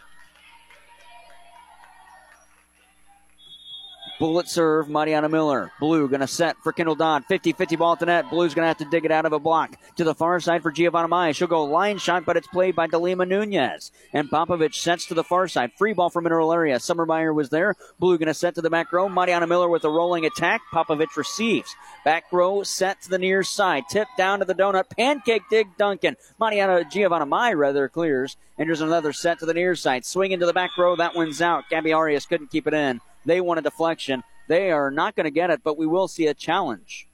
Bullet 4.18 4.48
serve, 4.48 4.88
Mariana 4.88 5.28
Miller. 5.28 5.70
Blue 5.78 6.08
going 6.08 6.20
to 6.20 6.26
set 6.26 6.56
for 6.64 6.72
Kendall 6.72 6.96
Dodd. 6.96 7.24
50 7.26 7.52
50 7.52 7.76
ball 7.76 7.92
at 7.92 8.00
the 8.00 8.06
net. 8.06 8.28
Blue's 8.30 8.52
going 8.52 8.64
to 8.64 8.68
have 8.68 8.78
to 8.78 8.84
dig 8.84 9.04
it 9.04 9.12
out 9.12 9.26
of 9.26 9.32
a 9.32 9.38
block. 9.38 9.76
To 9.94 10.02
the 10.02 10.14
far 10.14 10.40
side 10.40 10.60
for 10.64 10.72
Giovanna 10.72 11.06
Maya. 11.06 11.32
She'll 11.32 11.46
go 11.46 11.62
line 11.62 11.98
shot, 11.98 12.24
but 12.24 12.36
it's 12.36 12.48
played 12.48 12.74
by 12.74 12.88
Delima 12.88 13.26
Nunez. 13.26 13.92
And 14.12 14.28
Popovich 14.28 14.74
sets 14.74 15.06
to 15.06 15.14
the 15.14 15.22
far 15.22 15.46
side. 15.46 15.70
Free 15.78 15.92
ball 15.92 16.10
for 16.10 16.20
Mineral 16.20 16.52
Area. 16.52 16.80
Summer 16.80 17.06
Meyer 17.06 17.32
was 17.32 17.50
there. 17.50 17.76
Blue 18.00 18.18
going 18.18 18.26
to 18.26 18.34
set 18.34 18.56
to 18.56 18.60
the 18.60 18.70
back 18.70 18.92
row. 18.92 19.08
Mariana 19.08 19.46
Miller 19.46 19.68
with 19.68 19.84
a 19.84 19.90
rolling 19.90 20.26
attack. 20.26 20.62
Popovich 20.74 21.16
receives. 21.16 21.72
Back 22.04 22.24
row 22.32 22.64
set 22.64 23.00
to 23.02 23.10
the 23.10 23.18
near 23.18 23.44
side. 23.44 23.84
Tip 23.88 24.08
down 24.16 24.40
to 24.40 24.44
the 24.44 24.54
donut. 24.54 24.90
Pancake 24.96 25.42
dig 25.48 25.68
Duncan. 25.76 26.16
Mariana 26.40 26.84
Giovanna 26.90 27.26
Maya 27.26 27.56
rather 27.56 27.88
clears. 27.88 28.36
And 28.58 28.68
there's 28.68 28.80
another 28.80 29.12
set 29.12 29.38
to 29.38 29.46
the 29.46 29.54
near 29.54 29.76
side. 29.76 30.04
Swing 30.04 30.32
into 30.32 30.46
the 30.46 30.52
back 30.52 30.76
row. 30.76 30.96
That 30.96 31.14
one's 31.14 31.40
out. 31.40 31.68
Gabby 31.70 31.92
Arias 31.92 32.26
couldn't 32.26 32.50
keep 32.50 32.66
it 32.66 32.74
in. 32.74 33.00
They 33.28 33.42
want 33.42 33.58
a 33.58 33.62
deflection. 33.62 34.24
They 34.48 34.70
are 34.70 34.90
not 34.90 35.14
going 35.14 35.24
to 35.24 35.30
get 35.30 35.50
it, 35.50 35.60
but 35.62 35.76
we 35.76 35.86
will 35.86 36.08
see 36.08 36.28
a 36.28 36.32
challenge. 36.34 37.06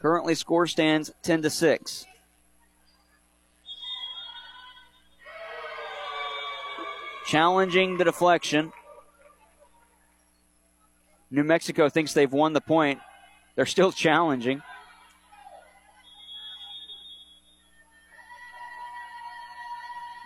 Currently, 0.00 0.34
score 0.36 0.66
stands 0.66 1.12
10 1.22 1.42
to 1.42 1.50
6. 1.50 2.06
Challenging 7.26 7.98
the 7.98 8.04
deflection 8.04 8.72
New 11.30 11.44
Mexico 11.44 11.90
thinks 11.90 12.14
they've 12.14 12.32
won 12.32 12.54
the 12.54 12.62
point. 12.62 13.00
They're 13.54 13.66
still 13.66 13.92
challenging. 14.06 14.62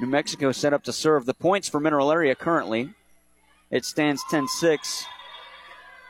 New 0.01 0.07
Mexico 0.07 0.53
set 0.53 0.73
up 0.73 0.85
to 0.85 0.93
serve. 0.93 1.27
The 1.27 1.35
points 1.35 1.69
for 1.69 1.81
Mineral 1.81 2.13
Area 2.13 2.37
currently, 2.37 2.95
it 3.73 3.85
stands 3.85 4.23
10 4.31 4.47
6 4.47 5.07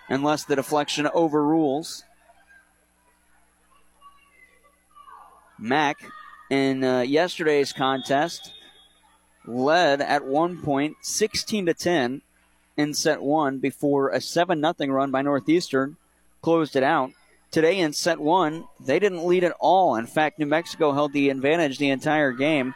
unless 0.08 0.44
the 0.44 0.56
deflection 0.56 1.08
overrules. 1.14 2.04
Mac 5.58 5.96
in 6.50 6.82
uh, 6.82 7.00
yesterday's 7.00 7.72
contest 7.72 8.52
led 9.46 10.00
at 10.00 10.24
one 10.24 10.60
point 10.60 10.96
16 11.02 11.66
to 11.66 11.74
10 11.74 12.22
in 12.76 12.94
set 12.94 13.22
one 13.22 13.58
before 13.58 14.10
a 14.10 14.20
7 14.20 14.60
0 14.60 14.92
run 14.92 15.10
by 15.10 15.22
Northeastern 15.22 15.96
closed 16.42 16.74
it 16.74 16.82
out. 16.82 17.12
Today 17.52 17.78
in 17.78 17.92
set 17.92 18.18
one, 18.18 18.64
they 18.80 18.98
didn't 18.98 19.26
lead 19.26 19.44
at 19.44 19.54
all. 19.60 19.94
In 19.94 20.06
fact, 20.06 20.38
New 20.38 20.46
Mexico 20.46 20.92
held 20.92 21.12
the 21.12 21.30
advantage 21.30 21.78
the 21.78 21.90
entire 21.90 22.32
game 22.32 22.74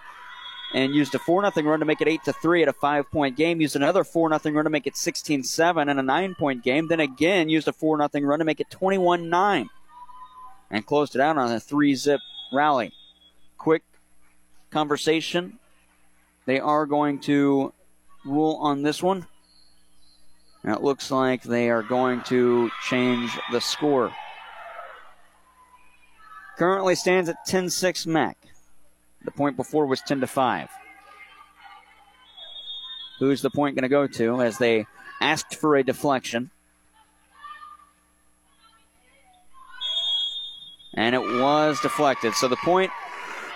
and 0.75 0.95
used 0.95 1.14
a 1.14 1.19
4 1.19 1.51
0 1.53 1.67
run 1.67 1.81
to 1.81 1.87
make 1.87 2.01
it 2.01 2.09
8 2.09 2.25
to 2.25 2.33
3 2.33 2.62
at 2.62 2.69
a 2.69 2.73
five 2.73 3.11
point 3.11 3.37
game, 3.37 3.61
used 3.61 3.77
another 3.77 4.05
4 4.05 4.39
0 4.39 4.55
run 4.55 4.64
to 4.64 4.71
make 4.71 4.87
it 4.87 4.97
16 4.97 5.45
7 5.45 5.89
and 5.89 5.99
a 5.99 6.03
nine 6.03 6.35
point 6.35 6.62
game, 6.62 6.89
then 6.89 7.01
again 7.01 7.49
used 7.49 7.69
a 7.69 7.73
4 7.73 7.99
0 7.99 8.27
run 8.27 8.39
to 8.39 8.45
make 8.45 8.61
it 8.61 8.71
21 8.71 9.29
9 9.29 9.69
and 10.71 10.87
closed 10.87 11.14
it 11.14 11.21
out 11.21 11.39
on 11.39 11.53
a 11.53 11.61
three 11.61 11.95
zip 11.95 12.21
rally. 12.53 12.93
Quick 13.59 13.83
conversation. 14.71 15.59
They 16.45 16.61
are 16.61 16.87
going 16.87 17.21
to 17.21 17.73
rule 18.25 18.59
on 18.61 18.83
this 18.83 19.03
one. 19.03 19.27
And 20.62 20.75
it 20.75 20.83
looks 20.83 21.11
like 21.11 21.43
they 21.43 21.71
are 21.71 21.83
going 21.83 22.23
to 22.23 22.71
change 22.89 23.31
the 23.53 23.61
score. 23.61 24.12
Currently 26.59 26.95
stands 26.95 27.29
at 27.29 27.45
10 27.47 27.71
6 27.71 28.07
Mac. 28.07 28.37
The 29.27 29.33
point 29.33 29.57
before 29.57 29.87
was 29.87 30.01
10 30.03 30.20
to 30.20 30.29
5. 30.29 30.68
Who's 33.18 33.43
the 33.43 33.51
point 33.51 33.74
going 33.74 33.83
to 33.83 33.89
go 33.89 34.07
to 34.07 34.41
as 34.41 34.57
they 34.59 34.87
asked 35.20 35.57
for 35.57 35.74
a 35.74 35.83
deflection? 35.83 36.51
And 40.95 41.14
it 41.16 41.20
was 41.20 41.81
deflected. 41.81 42.35
So 42.35 42.47
the 42.47 42.57
point 42.57 42.93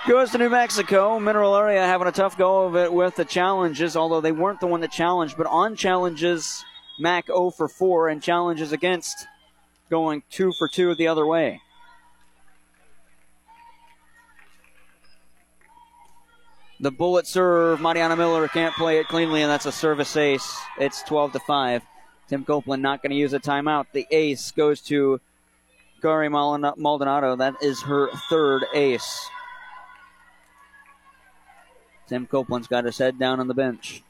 goes 0.09 0.33
to 0.33 0.39
New 0.39 0.51
Mexico. 0.51 1.21
Mineral 1.21 1.55
Area 1.55 1.87
having 1.87 2.09
a 2.09 2.13
tough 2.13 2.37
go 2.37 2.65
of 2.65 2.75
it 2.75 2.93
with 2.93 3.15
the 3.15 3.25
challenges, 3.25 3.97
although 3.97 4.21
they 4.21 4.33
weren't 4.33 4.59
the 4.59 4.67
one 4.67 4.81
that 4.81 4.91
challenged, 4.91 5.37
but 5.37 5.47
on 5.47 5.77
challenges, 5.77 6.65
Mac 6.99 7.27
0 7.27 7.51
for 7.51 7.69
4, 7.69 8.09
and 8.09 8.21
challenges 8.21 8.73
against 8.73 9.29
going 9.89 10.25
2 10.31 10.53
for 10.59 10.67
2 10.67 10.97
the 10.97 11.07
other 11.07 11.25
way. 11.25 11.63
The 16.83 16.91
bullet 16.91 17.27
serve, 17.27 17.83
Mariana 17.83 18.17
Miller 18.17 18.49
can't 18.49 18.75
play 18.75 19.01
it 19.01 19.09
cleanly, 19.09 19.43
and 19.43 19.51
that's 19.51 19.67
a 19.67 19.73
service 19.73 20.17
ace. 20.17 20.59
It's 20.79 21.03
12 21.03 21.33
to 21.33 21.39
5. 21.41 21.83
Tim 22.29 22.43
Copeland 22.43 22.83
not 22.83 23.03
going 23.03 23.11
to 23.11 23.17
use 23.17 23.35
a 23.35 23.39
timeout. 23.39 23.87
The 23.93 24.07
ace 24.11 24.51
goes 24.51 24.81
to 24.83 25.21
Carrie 26.01 26.31
Maldonado. 26.31 27.37
That 27.37 27.57
is 27.61 27.83
her 27.83 28.09
third 28.31 28.65
ace. 28.75 29.29
Tim 32.09 32.27
Copeland's 32.27 32.67
got 32.67 32.87
his 32.87 32.97
head 32.97 33.19
down 33.19 33.41
on 33.41 33.49
the 33.49 33.55
bench. 33.55 34.03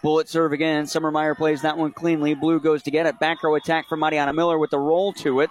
Bullet 0.00 0.28
serve 0.28 0.52
again. 0.52 0.86
Summer 0.86 1.10
Meyer 1.10 1.34
plays 1.34 1.62
that 1.62 1.76
one 1.76 1.90
cleanly. 1.90 2.34
Blue 2.34 2.60
goes 2.60 2.84
to 2.84 2.92
get 2.92 3.06
it. 3.06 3.18
Back 3.18 3.42
row 3.42 3.56
attack 3.56 3.88
from 3.88 3.98
Mariana 3.98 4.32
Miller 4.32 4.58
with 4.58 4.70
the 4.70 4.78
roll 4.78 5.12
to 5.14 5.40
it. 5.40 5.50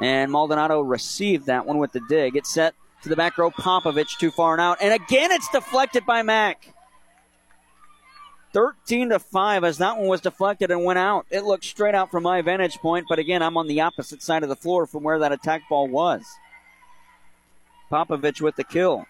And 0.00 0.32
Maldonado 0.32 0.80
received 0.80 1.46
that 1.46 1.64
one 1.64 1.78
with 1.78 1.92
the 1.92 2.00
dig. 2.08 2.34
It's 2.34 2.52
set 2.52 2.74
to 3.04 3.08
the 3.08 3.16
back 3.16 3.38
row. 3.38 3.50
Popovich 3.50 4.18
too 4.18 4.30
far 4.30 4.52
and 4.52 4.60
out. 4.60 4.78
And 4.80 4.92
again, 4.92 5.30
it's 5.30 5.48
deflected 5.48 6.04
by 6.04 6.22
Mac. 6.22 6.74
13 8.52 9.10
to 9.10 9.18
5 9.18 9.64
as 9.64 9.78
that 9.78 9.98
one 9.98 10.08
was 10.08 10.20
deflected 10.20 10.70
and 10.70 10.84
went 10.84 10.98
out. 10.98 11.26
It 11.30 11.44
looked 11.44 11.64
straight 11.64 11.94
out 11.94 12.10
from 12.10 12.22
my 12.22 12.40
vantage 12.40 12.78
point, 12.78 13.06
but 13.08 13.18
again, 13.18 13.42
I'm 13.42 13.56
on 13.56 13.66
the 13.66 13.80
opposite 13.80 14.22
side 14.22 14.42
of 14.42 14.48
the 14.48 14.56
floor 14.56 14.86
from 14.86 15.02
where 15.02 15.18
that 15.18 15.32
attack 15.32 15.62
ball 15.68 15.88
was. 15.88 16.24
Popovich 17.90 18.40
with 18.40 18.56
the 18.56 18.64
kill. 18.64 19.06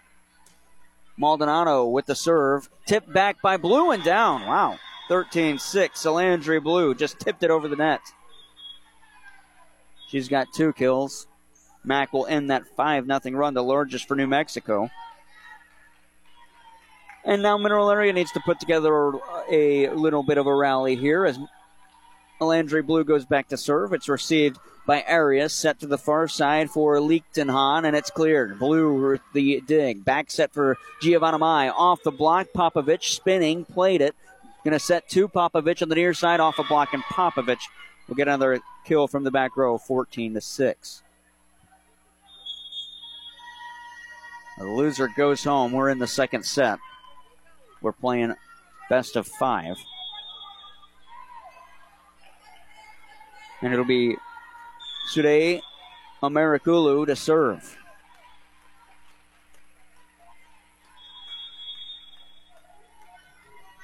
Maldonado 1.16 1.86
with 1.86 2.06
the 2.06 2.14
serve. 2.14 2.68
Tipped 2.86 3.12
back 3.12 3.40
by 3.42 3.56
Blue 3.56 3.90
and 3.90 4.02
down. 4.02 4.46
Wow. 4.46 4.78
13 5.08 5.58
6. 5.58 6.02
Salandri 6.02 6.62
Blue 6.62 6.94
just 6.94 7.20
tipped 7.20 7.42
it 7.42 7.50
over 7.50 7.68
the 7.68 7.76
net. 7.76 8.00
She's 10.08 10.28
got 10.28 10.48
two 10.54 10.72
kills. 10.72 11.26
Mac 11.84 12.12
will 12.12 12.26
end 12.26 12.50
that 12.50 12.66
5 12.66 13.06
0 13.06 13.36
run, 13.36 13.54
the 13.54 13.62
largest 13.62 14.08
for 14.08 14.16
New 14.16 14.26
Mexico. 14.26 14.90
And 17.24 17.42
now 17.42 17.56
Mineral 17.56 17.90
Area 17.90 18.12
needs 18.12 18.32
to 18.32 18.40
put 18.40 18.60
together 18.60 19.12
a 19.50 19.88
little 19.88 20.22
bit 20.22 20.36
of 20.36 20.46
a 20.46 20.54
rally 20.54 20.94
here 20.94 21.24
as 21.24 21.38
Landry 22.40 22.82
Blue 22.82 23.04
goes 23.04 23.24
back 23.24 23.48
to 23.48 23.56
serve. 23.56 23.92
It's 23.92 24.08
received 24.08 24.58
by 24.86 25.02
Arias, 25.02 25.54
set 25.54 25.80
to 25.80 25.86
the 25.86 25.96
far 25.96 26.28
side 26.28 26.70
for 26.70 26.96
Lichtenhahn, 26.98 27.86
and 27.86 27.96
it's 27.96 28.10
cleared. 28.10 28.58
Blue 28.58 29.10
with 29.10 29.22
the 29.32 29.62
dig. 29.66 30.04
Back 30.04 30.30
set 30.30 30.52
for 30.52 30.76
Giovanna 31.00 31.38
Mai. 31.38 31.70
Off 31.70 32.02
the 32.02 32.10
block, 32.10 32.48
Popovich 32.54 33.14
spinning, 33.14 33.64
played 33.64 34.02
it. 34.02 34.14
Going 34.62 34.72
to 34.72 34.78
set 34.78 35.08
to 35.10 35.28
Popovich 35.28 35.82
on 35.82 35.88
the 35.88 35.94
near 35.94 36.12
side, 36.12 36.40
off 36.40 36.58
a 36.58 36.64
block, 36.64 36.92
and 36.92 37.02
Popovich 37.04 37.62
will 38.08 38.14
get 38.14 38.28
another 38.28 38.60
kill 38.84 39.08
from 39.08 39.24
the 39.24 39.30
back 39.30 39.56
row, 39.56 39.78
14 39.78 40.34
to 40.34 40.40
6. 40.40 41.03
The 44.58 44.64
loser 44.64 45.08
goes 45.16 45.42
home. 45.42 45.72
We're 45.72 45.90
in 45.90 45.98
the 45.98 46.06
second 46.06 46.44
set. 46.44 46.78
We're 47.80 47.92
playing 47.92 48.34
best 48.88 49.16
of 49.16 49.26
five. 49.26 49.76
And 53.60 53.72
it'll 53.72 53.84
be 53.84 54.16
Sude 55.08 55.60
Amerikulu 56.22 57.06
to 57.06 57.16
serve. 57.16 57.76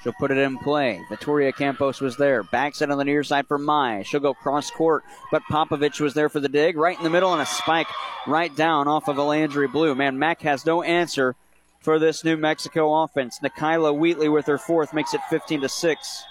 She'll 0.03 0.13
put 0.13 0.31
it 0.31 0.37
in 0.37 0.57
play. 0.57 0.99
Victoria 1.09 1.51
Campos 1.51 2.01
was 2.01 2.17
there. 2.17 2.41
Backs 2.43 2.81
it 2.81 2.89
on 2.89 2.97
the 2.97 3.05
near 3.05 3.23
side 3.23 3.47
for 3.47 3.59
Mai. 3.59 4.03
She'll 4.03 4.19
go 4.19 4.33
cross 4.33 4.71
court, 4.71 5.03
but 5.31 5.43
Popovich 5.43 5.99
was 5.99 6.15
there 6.15 6.29
for 6.29 6.39
the 6.39 6.49
dig. 6.49 6.75
Right 6.75 6.97
in 6.97 7.03
the 7.03 7.09
middle 7.09 7.33
and 7.33 7.41
a 7.41 7.45
spike 7.45 7.87
right 8.25 8.55
down 8.55 8.87
off 8.87 9.07
of 9.07 9.17
Alandry 9.17 9.71
Blue. 9.71 9.93
Man, 9.93 10.17
Mac 10.17 10.41
has 10.41 10.65
no 10.65 10.81
answer 10.81 11.35
for 11.81 11.99
this 11.99 12.23
New 12.23 12.37
Mexico 12.37 13.03
offense. 13.03 13.39
Nikayla 13.43 13.95
Wheatley 13.95 14.29
with 14.29 14.47
her 14.47 14.57
fourth 14.57 14.93
makes 14.93 15.13
it 15.13 15.21
15 15.29 15.61
to 15.61 15.69
6. 15.69 16.23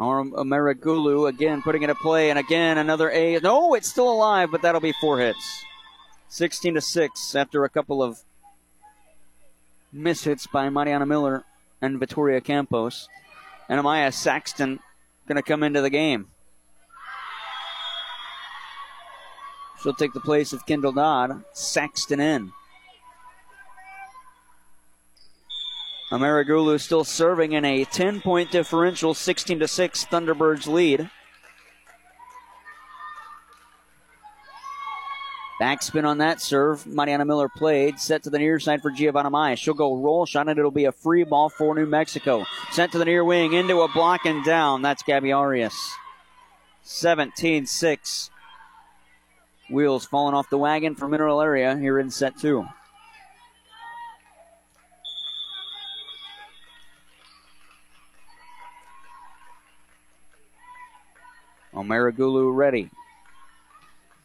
Amerigulu 0.00 1.28
again 1.28 1.62
putting 1.62 1.82
it 1.82 1.90
a 1.90 1.94
play, 1.94 2.30
and 2.30 2.38
again 2.38 2.78
another 2.78 3.10
A. 3.10 3.38
No, 3.40 3.74
it's 3.74 3.88
still 3.88 4.10
alive, 4.10 4.50
but 4.50 4.62
that'll 4.62 4.80
be 4.80 4.94
four 5.00 5.18
hits. 5.18 5.64
16 6.28 6.74
to 6.74 6.80
6 6.80 7.34
after 7.34 7.64
a 7.64 7.68
couple 7.68 8.02
of 8.02 8.20
miss 9.92 10.24
hits 10.24 10.46
by 10.46 10.70
Mariana 10.70 11.04
Miller 11.04 11.44
and 11.82 11.98
Victoria 11.98 12.40
Campos. 12.40 13.08
And 13.68 13.80
Amaya 13.80 14.12
Saxton 14.12 14.80
going 15.26 15.36
to 15.36 15.42
come 15.42 15.62
into 15.62 15.80
the 15.80 15.90
game. 15.90 16.28
She'll 19.82 19.94
take 19.94 20.12
the 20.12 20.20
place 20.20 20.52
of 20.52 20.66
Kendall 20.66 20.92
Dodd. 20.92 21.44
Saxton 21.52 22.20
in. 22.20 22.52
Amerigulu 26.10 26.80
still 26.80 27.04
serving 27.04 27.52
in 27.52 27.64
a 27.64 27.84
10 27.84 28.20
point 28.20 28.50
differential, 28.50 29.14
16 29.14 29.60
to 29.60 29.68
6 29.68 30.04
Thunderbirds 30.06 30.66
lead. 30.66 31.08
Backspin 35.60 36.06
on 36.06 36.18
that 36.18 36.40
serve. 36.40 36.86
Mariana 36.86 37.26
Miller 37.26 37.48
played. 37.48 38.00
Set 38.00 38.22
to 38.22 38.30
the 38.30 38.38
near 38.38 38.58
side 38.58 38.80
for 38.80 38.90
Giovanna 38.90 39.28
Maya. 39.28 39.56
She'll 39.56 39.74
go 39.74 39.94
roll 39.94 40.24
shot, 40.24 40.48
and 40.48 40.58
it'll 40.58 40.70
be 40.70 40.86
a 40.86 40.92
free 40.92 41.22
ball 41.22 41.50
for 41.50 41.74
New 41.74 41.84
Mexico. 41.84 42.46
Sent 42.72 42.92
to 42.92 42.98
the 42.98 43.04
near 43.04 43.22
wing, 43.22 43.52
into 43.52 43.82
a 43.82 43.88
block 43.88 44.24
and 44.24 44.42
down. 44.42 44.80
That's 44.80 45.02
Gabby 45.02 45.32
Arias. 45.32 45.74
17 46.82 47.66
6. 47.66 48.30
Wheels 49.68 50.06
falling 50.06 50.34
off 50.34 50.50
the 50.50 50.58
wagon 50.58 50.94
for 50.94 51.06
Mineral 51.06 51.42
Area 51.42 51.76
here 51.76 51.98
in 51.98 52.10
set 52.10 52.38
two. 52.38 52.66
Omaragulu 61.74 62.54
ready. 62.54 62.90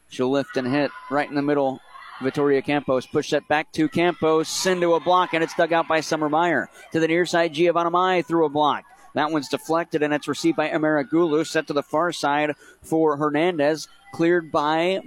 She'll 0.09 0.31
lift 0.31 0.57
and 0.57 0.67
hit 0.67 0.91
right 1.09 1.27
in 1.27 1.35
the 1.35 1.41
middle 1.41 1.81
Vittoria 2.21 2.61
Campos 2.61 3.05
push 3.05 3.31
that 3.31 3.47
back 3.47 3.71
to 3.73 3.89
Campos 3.89 4.65
into 4.65 4.93
a 4.93 4.99
block, 4.99 5.33
and 5.33 5.43
it's 5.43 5.53
dug 5.55 5.73
out 5.73 5.87
by 5.87 5.99
Summer 5.99 6.29
Meyer. 6.29 6.69
To 6.93 6.99
the 6.99 7.07
near 7.07 7.25
side, 7.25 7.53
Giovanna 7.53 7.89
Mai 7.89 8.21
through 8.21 8.45
a 8.45 8.49
block. 8.49 8.85
That 9.15 9.31
one's 9.31 9.49
deflected, 9.49 10.01
and 10.01 10.13
it's 10.13 10.27
received 10.27 10.57
by 10.57 10.69
Gulu. 10.69 11.45
Set 11.45 11.67
to 11.67 11.73
the 11.73 11.83
far 11.83 12.11
side 12.11 12.55
for 12.81 13.17
Hernandez. 13.17 13.87
Cleared 14.13 14.51
by 14.51 15.01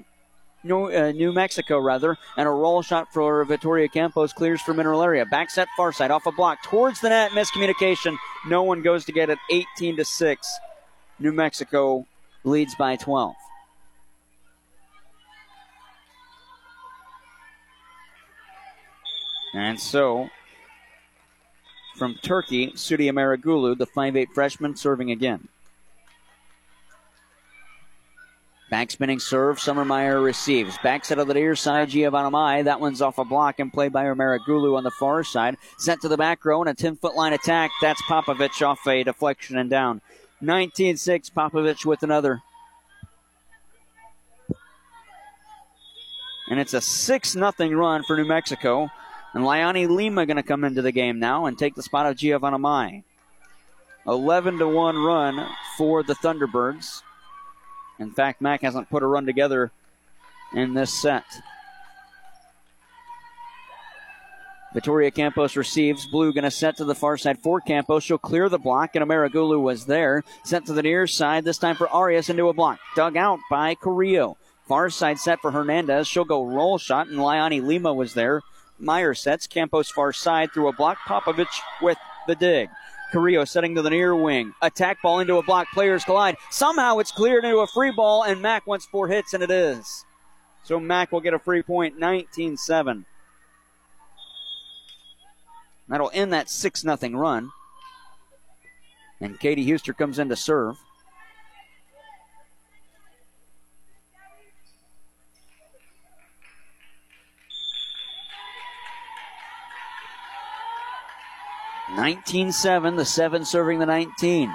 New, 0.63 0.87
uh, 0.87 1.13
New, 1.13 1.33
Mexico, 1.33 1.79
rather, 1.79 2.17
and 2.37 2.47
a 2.47 2.51
roll 2.51 2.83
shot 2.83 3.13
for 3.13 3.43
Vittoria 3.45 3.89
Campos 3.89 4.33
clears 4.33 4.61
for 4.61 4.75
Mineral 4.75 5.03
Area. 5.03 5.25
Back 5.25 5.51
set 5.51 5.69
far 5.77 5.93
side 5.93 6.11
off 6.11 6.27
a 6.27 6.33
block 6.33 6.63
towards 6.63 7.01
the 7.01 7.09
net. 7.09 7.31
Miscommunication. 7.31 8.17
No 8.47 8.63
one 8.63 8.83
goes 8.83 9.05
to 9.07 9.13
get 9.13 9.31
it. 9.31 9.39
18 9.51 9.97
to 9.97 10.05
6. 10.05 10.59
New 11.21 11.33
Mexico 11.33 12.07
leads 12.49 12.75
by 12.75 12.97
12. 12.97 13.35
And 19.55 19.81
so, 19.81 20.29
from 21.97 22.15
Turkey, 22.23 22.73
Sudi 22.73 23.11
Amaragulu, 23.11 23.77
the 23.77 23.87
5'8 23.87 24.29
freshman, 24.35 24.77
serving 24.77 25.11
again. 25.11 25.49
Back 28.71 28.91
spinning 28.91 29.19
serve, 29.19 29.59
Summer 29.59 29.85
Meyer 29.85 30.21
receives. 30.21 30.77
Back 30.79 31.07
set 31.07 31.19
of 31.19 31.27
the 31.27 31.33
near 31.33 31.57
side, 31.57 31.89
Giovanna 31.89 32.31
Mai. 32.31 32.63
That 32.63 32.81
one's 32.81 33.01
off 33.01 33.17
a 33.17 33.25
block 33.25 33.61
and 33.61 33.73
played 33.73 33.95
by 33.95 34.05
Amaragulu 34.05 34.77
on 34.77 34.85
the 34.85 34.91
far 34.91 35.25
side. 35.25 35.57
Sent 35.79 36.03
to 36.03 36.09
the 36.09 36.19
back 36.19 36.45
row 36.45 36.61
and 36.61 36.69
a 36.69 36.75
10 36.75 36.97
foot 36.97 37.15
line 37.15 37.33
attack. 37.33 37.71
That's 37.81 38.03
Popovich 38.03 38.61
off 38.61 38.87
a 38.87 39.05
deflection 39.05 39.57
and 39.57 39.71
down. 39.71 40.03
19 40.41 40.97
6, 40.97 41.31
Popovich 41.31 41.85
with 41.85 42.03
another. 42.03 42.43
And 46.49 46.59
it's 46.59 46.75
a 46.75 46.81
6 46.81 47.33
0 47.33 47.53
run 47.73 48.03
for 48.05 48.17
New 48.17 48.25
Mexico. 48.25 48.91
And 49.35 49.45
Liani 49.45 49.89
Lima 49.89 50.25
going 50.25 50.39
to 50.39 50.43
come 50.43 50.65
into 50.65 50.81
the 50.81 50.93
game 50.93 51.19
now 51.19 51.47
and 51.47 51.59
take 51.59 51.75
the 51.75 51.83
spot 51.83 52.07
of 52.07 52.17
Giovanna 52.17 52.59
Mai. 52.59 53.03
11 54.07 54.59
to 54.59 54.67
1 54.67 54.97
run 54.97 55.47
for 55.77 56.03
the 56.03 56.15
Thunderbirds. 56.15 57.03
In 57.99 58.11
fact, 58.11 58.41
Mac 58.41 58.63
hasn't 58.63 58.89
put 58.89 59.03
a 59.03 59.07
run 59.07 59.27
together 59.27 59.71
in 60.55 60.73
this 60.73 60.93
set. 61.03 61.25
Vittoria 64.75 65.11
Campos 65.11 65.57
receives. 65.57 66.07
Blue 66.07 66.33
going 66.33 66.45
to 66.45 66.51
set 66.51 66.77
to 66.77 66.85
the 66.85 66.95
far 66.95 67.17
side 67.17 67.39
for 67.39 67.61
Campos. 67.61 68.05
She'll 68.05 68.19
clear 68.19 68.49
the 68.49 68.59
block, 68.59 68.95
and 68.95 69.05
Amaragulu 69.05 69.61
was 69.61 69.87
there. 69.87 70.23
Sent 70.45 70.67
to 70.67 70.75
the 70.75 70.83
near 70.83 71.07
side, 71.07 71.45
this 71.45 71.59
time 71.59 71.77
for 71.77 71.89
Arias 71.89 72.29
into 72.29 72.49
a 72.49 72.55
block. 72.55 72.79
Dug 72.95 73.17
out 73.17 73.39
by 73.51 73.75
Carrillo. 73.75 74.37
Far 74.67 74.91
side 74.91 75.19
set 75.19 75.41
for 75.41 75.51
Hernandez. 75.51 76.07
She'll 76.07 76.27
go 76.27 76.45
roll 76.45 76.77
shot, 76.77 77.09
and 77.09 77.19
Liani 77.19 77.63
Lima 77.63 77.95
was 77.95 78.13
there. 78.13 78.43
Meyer 78.79 79.15
sets. 79.15 79.47
Campos 79.47 79.91
far 79.91 80.13
side 80.13 80.53
through 80.53 80.69
a 80.69 80.75
block. 80.75 80.99
Popovich 81.07 81.47
with 81.81 81.97
the 82.27 82.35
dig. 82.35 82.69
Carrillo 83.11 83.47
setting 83.47 83.75
to 83.75 83.81
the 83.81 83.89
near 83.89 84.15
wing. 84.15 84.53
Attack 84.61 84.99
ball 85.03 85.21
into 85.21 85.39
a 85.39 85.43
block. 85.43 85.69
Players 85.73 86.05
collide. 86.05 86.37
Somehow 86.51 86.99
it's 86.99 87.11
cleared 87.11 87.45
into 87.45 87.59
a 87.59 87.67
free 87.67 87.91
ball, 87.91 88.23
and 88.23 88.43
Mac 88.43 88.67
wants 88.67 88.85
four 88.85 89.09
hits, 89.09 89.33
and 89.33 89.43
it 89.43 89.51
is. 89.51 90.05
So 90.65 90.79
Mac 90.79 91.11
will 91.11 91.23
get 91.23 91.33
a 91.33 91.39
free 91.39 91.63
point, 91.63 91.99
19 91.99 92.59
7. 92.59 93.07
That'll 95.89 96.11
end 96.13 96.33
that 96.33 96.51
6 96.51 96.81
0 96.81 96.97
run. 97.13 97.51
And 99.21 99.41
Katie 99.41 99.69
Huster 99.69 99.97
comes 99.97 100.19
in 100.19 100.29
to 100.29 100.37
serve. 100.37 100.77
19 111.97 112.53
7, 112.53 112.97
the 112.97 113.05
7 113.05 113.45
serving 113.45 113.79
the 113.79 113.87
19. 113.87 114.53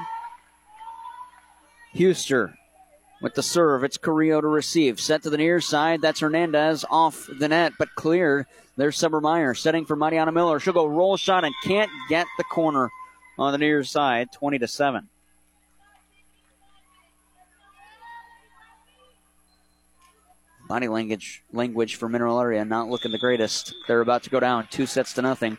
Huster 1.94 2.56
with 3.24 3.34
the 3.34 3.42
serve. 3.42 3.84
It's 3.86 3.98
Carrillo 3.98 4.42
to 4.42 4.48
receive. 4.48 5.00
Set 5.00 5.24
to 5.24 5.30
the 5.32 5.38
near 5.38 5.62
side. 5.62 6.02
That's 6.02 6.20
Hernandez 6.20 6.86
off 6.90 7.28
the 7.40 7.48
net, 7.48 7.72
but 7.80 7.96
clear. 7.96 8.46
There's 8.76 8.98
Summer 8.98 9.22
Meyer 9.22 9.54
setting 9.54 9.86
for 9.86 9.96
Mariana 9.96 10.32
Miller. 10.32 10.60
She'll 10.60 10.74
go 10.74 10.86
roll 10.86 11.16
shot 11.16 11.46
and 11.46 11.54
can't 11.64 11.90
get 12.10 12.28
the 12.38 12.44
corner 12.44 12.92
on 13.40 13.54
the 13.54 13.58
near 13.58 13.84
side. 13.84 14.28
20 14.34 14.60
to 14.60 14.68
7. 14.68 15.10
Body 20.68 20.88
language 20.88 21.44
language 21.52 21.96
for 21.96 22.10
Mineral 22.10 22.40
Area 22.40 22.66
not 22.66 22.90
looking 22.90 23.12
the 23.12 23.20
greatest. 23.20 23.74
They're 23.88 24.02
about 24.02 24.24
to 24.24 24.30
go 24.30 24.40
down 24.40 24.68
two 24.70 24.86
sets 24.86 25.14
to 25.14 25.22
nothing 25.22 25.58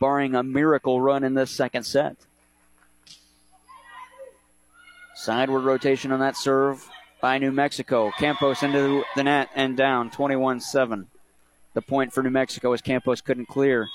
barring 0.00 0.34
a 0.34 0.42
miracle 0.42 1.00
run 1.00 1.22
in 1.22 1.34
this 1.34 1.50
second 1.50 1.84
set. 1.84 2.16
Sideward 5.14 5.64
rotation 5.64 6.12
on 6.12 6.20
that 6.20 6.36
serve 6.36 6.88
by 7.24 7.38
New 7.38 7.52
Mexico. 7.52 8.10
Campos 8.18 8.62
into 8.62 9.02
the 9.16 9.24
net 9.24 9.48
and 9.54 9.78
down 9.78 10.10
21 10.10 10.60
7. 10.60 11.06
The 11.72 11.80
point 11.80 12.12
for 12.12 12.22
New 12.22 12.28
Mexico 12.28 12.70
as 12.74 12.82
Campos 12.82 13.22
couldn't 13.22 13.46
clear. 13.46 13.88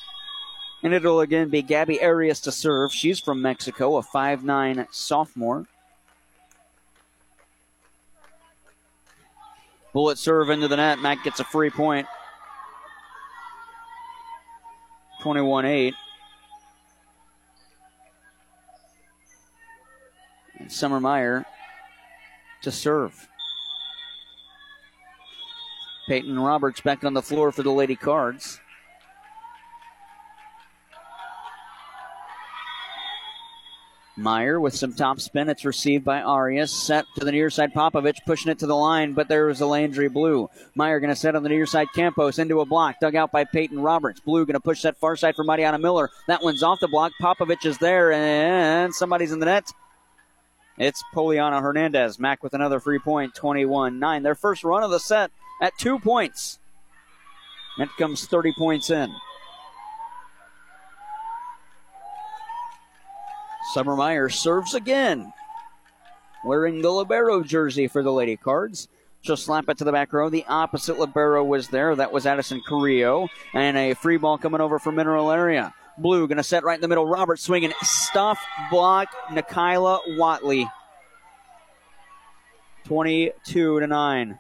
And 0.82 0.96
it'll 0.96 1.20
again 1.20 1.50
be 1.50 1.62
Gabby 1.62 2.02
Arias 2.02 2.40
to 2.42 2.52
serve. 2.52 2.92
She's 2.92 3.20
from 3.20 3.40
Mexico, 3.40 3.98
a 3.98 4.02
5'9 4.02 4.88
sophomore. 4.90 5.68
Bullet 9.94 10.18
serve 10.18 10.50
into 10.50 10.68
the 10.68 10.78
net. 10.78 10.98
Mac 10.98 11.24
gets 11.24 11.40
a 11.40 11.44
free 11.44 11.70
point. 11.70 12.08
21 15.22 15.68
8. 15.68 15.94
Summer 20.68 21.00
Meyer 21.00 21.46
to 22.62 22.72
serve. 22.72 23.28
Peyton 26.08 26.40
Roberts 26.40 26.82
back 26.82 27.04
on 27.04 27.14
the 27.14 27.22
floor 27.22 27.52
for 27.52 27.64
the 27.64 27.72
Lady 27.72 27.96
Cards. 27.96 28.60
Meyer 34.20 34.60
with 34.60 34.76
some 34.76 34.94
top 34.94 35.22
spin. 35.22 35.48
It's 35.48 35.64
received 35.64 36.04
by 36.04 36.22
Arias. 36.22 36.72
Set 36.72 37.06
to 37.16 37.24
the 37.24 37.32
near 37.32 37.50
side. 37.50 37.74
Popovich 37.74 38.18
pushing 38.26 38.52
it 38.52 38.60
to 38.60 38.68
the 38.68 38.76
line, 38.76 39.14
but 39.14 39.30
there 39.30 39.46
was 39.46 39.62
Alandry 39.62 40.12
Blue. 40.12 40.50
Meyer 40.76 41.00
going 41.00 41.10
to 41.10 41.16
set 41.16 41.36
on 41.36 41.44
the 41.44 41.50
near 41.50 41.66
side. 41.66 41.88
Campos 41.96 42.38
into 42.38 42.60
a 42.60 42.66
block. 42.66 42.96
Dug 43.00 43.16
out 43.16 43.32
by 43.32 43.46
Peyton 43.46 43.80
Roberts. 43.80 44.20
Blue 44.20 44.46
going 44.46 44.56
to 44.56 44.60
push 44.60 44.82
that 44.82 44.98
far 44.98 45.16
side 45.16 45.36
for 45.36 45.46
Mariana 45.46 45.80
Miller. 45.80 46.10
That 46.28 46.44
one's 46.44 46.64
off 46.64 46.80
the 46.82 46.90
block. 46.90 47.14
Popovich 47.22 47.66
is 47.66 47.78
there, 47.78 48.12
and 48.12 48.94
somebody's 48.94 49.32
in 49.32 49.40
the 49.40 49.46
net. 49.46 49.72
It's 50.80 51.04
Poliana 51.14 51.62
Hernandez. 51.62 52.20
Mac 52.20 52.42
with 52.42 52.54
another 52.54 52.80
free 52.80 53.00
point, 53.00 53.36
21 53.36 54.00
9. 54.00 54.24
Their 54.24 54.34
first 54.34 54.64
run 54.64 54.82
of 54.82 54.92
the 54.92 55.00
set 55.00 55.30
at 55.62 55.78
two 55.78 56.00
points. 56.00 56.58
That 57.78 57.90
comes 57.98 58.26
30 58.26 58.54
points 58.58 58.90
in. 58.90 59.14
Summer 63.74 63.96
Meyer 63.96 64.30
serves 64.30 64.74
again, 64.74 65.32
wearing 66.44 66.82
the 66.82 66.90
Libero 66.90 67.44
jersey 67.44 67.88
for 67.88 68.02
the 68.02 68.12
Lady 68.12 68.38
Cards. 68.38 68.88
She'll 69.22 69.38
slap 69.38 69.68
it 69.68 69.78
to 69.80 69.84
the 69.84 69.92
back 69.92 70.14
row. 70.14 70.30
The 70.30 70.46
opposite 70.48 70.98
Libero 70.98 71.44
was 71.44 71.68
there. 71.68 71.94
That 71.94 72.14
was 72.14 72.26
Addison 72.26 72.62
Carrillo. 72.68 73.28
And 73.54 73.78
a 73.78 73.94
free 73.96 74.18
ball 74.18 74.38
coming 74.38 74.62
over 74.62 74.80
from 74.80 74.96
Mineral 74.96 75.30
Area. 75.30 75.74
Blue 76.00 76.28
going 76.28 76.38
to 76.38 76.44
set 76.44 76.64
right 76.64 76.76
in 76.76 76.82
the 76.82 76.88
middle. 76.88 77.06
Robert 77.06 77.40
swinging. 77.40 77.74
Stuff 77.82 78.40
block. 78.72 79.10
Nikayla 79.30 80.18
Watley. 80.18 80.68
22 82.86 83.80
to 83.80 83.88
9. 83.88 84.40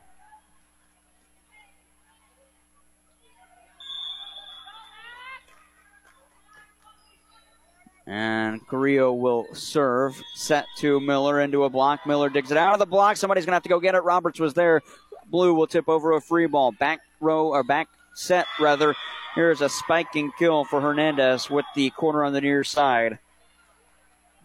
And 8.07 8.67
Carrillo 8.67 9.13
will 9.13 9.45
serve. 9.53 10.19
Set 10.33 10.65
to 10.79 10.99
Miller 10.99 11.41
into 11.41 11.65
a 11.65 11.69
block. 11.69 12.07
Miller 12.07 12.29
digs 12.29 12.49
it 12.49 12.57
out 12.57 12.73
of 12.73 12.79
the 12.79 12.87
block. 12.87 13.17
Somebody's 13.17 13.45
going 13.45 13.51
to 13.51 13.57
have 13.57 13.63
to 13.63 13.69
go 13.69 13.79
get 13.79 13.93
it. 13.93 14.03
Roberts 14.03 14.39
was 14.39 14.55
there. 14.55 14.81
Blue 15.27 15.53
will 15.53 15.67
tip 15.67 15.87
over 15.87 16.13
a 16.13 16.21
free 16.21 16.47
ball. 16.47 16.71
Back 16.71 17.01
row, 17.19 17.49
or 17.49 17.63
back 17.63 17.87
set, 18.19 18.45
rather. 18.59 18.95
Here's 19.35 19.61
a 19.61 19.69
spiking 19.69 20.31
kill 20.37 20.65
for 20.65 20.81
Hernandez 20.81 21.49
with 21.49 21.65
the 21.75 21.89
corner 21.91 22.23
on 22.23 22.33
the 22.33 22.41
near 22.41 22.63
side. 22.63 23.19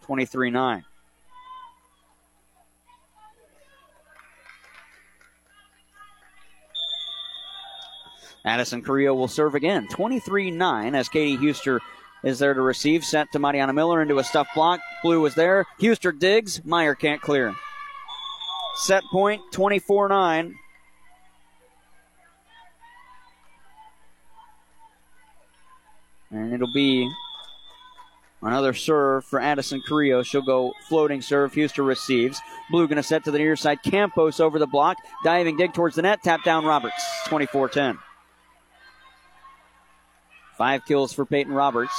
23 0.03 0.51
9. 0.51 0.85
Addison 8.45 8.83
Carrillo 8.83 9.15
will 9.15 9.27
serve 9.27 9.55
again. 9.55 9.87
23 9.87 10.51
9 10.51 10.93
as 10.93 11.09
Katie 11.09 11.35
Huster 11.35 11.79
is 12.23 12.37
there 12.37 12.53
to 12.53 12.61
receive. 12.61 13.03
Set 13.03 13.31
to 13.31 13.39
Mariana 13.39 13.73
Miller 13.73 14.03
into 14.03 14.19
a 14.19 14.23
stuff 14.23 14.47
block. 14.53 14.79
Blue 15.01 15.19
was 15.19 15.33
there. 15.33 15.65
Huster 15.81 16.11
digs. 16.11 16.63
Meyer 16.63 16.93
can't 16.93 17.21
clear. 17.21 17.55
Set 18.75 19.03
point 19.11 19.41
24 19.51 20.09
9. 20.09 20.55
And 26.35 26.53
it'll 26.53 26.67
be 26.67 27.09
another 28.41 28.73
serve 28.73 29.25
for 29.25 29.39
Addison 29.39 29.81
Carrillo. 29.87 30.21
She'll 30.23 30.41
go 30.41 30.73
floating 30.87 31.21
serve. 31.21 31.53
Huster 31.53 31.85
receives. 31.85 32.39
Blue 32.69 32.87
going 32.87 32.97
to 32.97 33.03
set 33.03 33.23
to 33.25 33.31
the 33.31 33.37
near 33.37 33.55
side. 33.55 33.81
Campos 33.83 34.39
over 34.39 34.59
the 34.59 34.67
block. 34.67 34.97
Diving 35.23 35.57
dig 35.57 35.73
towards 35.73 35.95
the 35.95 36.01
net. 36.01 36.21
Tap 36.23 36.43
down 36.43 36.65
Roberts. 36.65 37.03
24 37.27 37.69
10. 37.69 37.97
Five 40.57 40.85
kills 40.85 41.13
for 41.13 41.25
Peyton 41.25 41.53
Roberts. 41.53 41.93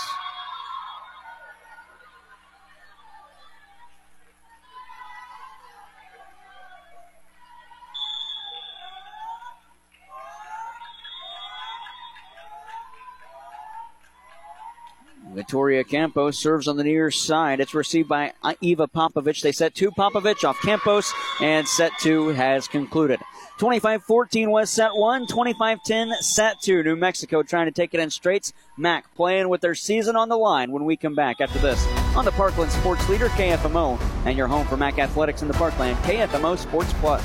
Victoria 15.36 15.84
Campos 15.84 16.38
serves 16.38 16.66
on 16.66 16.78
the 16.78 16.82
near 16.82 17.10
side. 17.10 17.60
It's 17.60 17.74
received 17.74 18.08
by 18.08 18.32
Eva 18.62 18.88
Popovich. 18.88 19.42
They 19.42 19.52
set 19.52 19.74
two 19.74 19.90
Popovich 19.90 20.48
off 20.48 20.58
Campos, 20.62 21.12
and 21.42 21.68
set 21.68 21.92
two 22.00 22.28
has 22.28 22.66
concluded. 22.66 23.20
25 23.58 24.02
14 24.02 24.50
West 24.50 24.72
set 24.72 24.96
one, 24.96 25.26
25 25.26 25.78
10 25.84 26.12
set 26.20 26.60
two. 26.62 26.82
New 26.82 26.96
Mexico 26.96 27.42
trying 27.42 27.66
to 27.66 27.72
take 27.72 27.92
it 27.92 28.00
in 28.00 28.08
straights. 28.08 28.54
Mac 28.78 29.14
playing 29.14 29.50
with 29.50 29.60
their 29.60 29.74
season 29.74 30.16
on 30.16 30.30
the 30.30 30.38
line 30.38 30.72
when 30.72 30.86
we 30.86 30.96
come 30.96 31.14
back 31.14 31.42
after 31.42 31.58
this 31.58 31.86
on 32.16 32.24
the 32.24 32.32
Parkland 32.32 32.72
Sports 32.72 33.06
Leader, 33.10 33.28
KFMO, 33.28 34.00
and 34.24 34.38
your 34.38 34.46
home 34.46 34.66
for 34.66 34.78
Mac 34.78 34.98
Athletics 34.98 35.42
in 35.42 35.48
the 35.48 35.54
Parkland, 35.54 35.98
KFMO 35.98 36.56
Sports 36.56 36.94
Plus. 36.94 37.22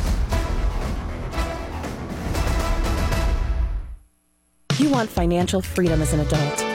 You 4.77 4.89
want 4.89 5.09
financial 5.09 5.61
freedom 5.61 6.01
as 6.01 6.11
an 6.11 6.19
adult. 6.19 6.70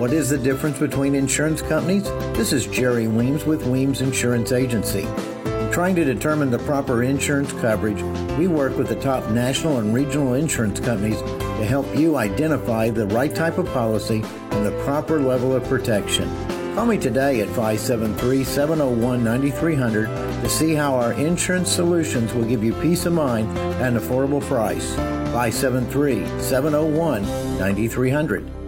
What 0.00 0.14
is 0.14 0.30
the 0.30 0.38
difference 0.38 0.78
between 0.78 1.14
insurance 1.14 1.60
companies? 1.60 2.04
This 2.32 2.54
is 2.54 2.66
Jerry 2.66 3.06
Weems 3.06 3.44
with 3.44 3.66
Weems 3.66 4.00
Insurance 4.00 4.50
Agency. 4.50 5.02
In 5.02 5.70
trying 5.70 5.94
to 5.96 6.04
determine 6.04 6.50
the 6.50 6.58
proper 6.60 7.02
insurance 7.02 7.52
coverage, 7.52 8.00
we 8.38 8.48
work 8.48 8.78
with 8.78 8.88
the 8.88 8.98
top 8.98 9.28
national 9.28 9.76
and 9.76 9.92
regional 9.92 10.32
insurance 10.32 10.80
companies 10.80 11.20
to 11.20 11.66
help 11.66 11.94
you 11.94 12.16
identify 12.16 12.88
the 12.88 13.08
right 13.08 13.34
type 13.34 13.58
of 13.58 13.66
policy 13.74 14.24
and 14.52 14.64
the 14.64 14.72
proper 14.84 15.20
level 15.20 15.54
of 15.54 15.64
protection. 15.64 16.26
Call 16.74 16.86
me 16.86 16.96
today 16.96 17.42
at 17.42 17.48
573 17.48 18.42
701 18.42 19.22
9300 19.22 20.06
to 20.06 20.48
see 20.48 20.72
how 20.72 20.94
our 20.94 21.12
insurance 21.12 21.70
solutions 21.70 22.32
will 22.32 22.46
give 22.46 22.64
you 22.64 22.72
peace 22.80 23.04
of 23.04 23.12
mind 23.12 23.50
at 23.58 23.92
an 23.92 24.00
affordable 24.00 24.40
price. 24.40 24.94
573 24.94 26.24
701 26.40 27.22
9300. 27.58 28.59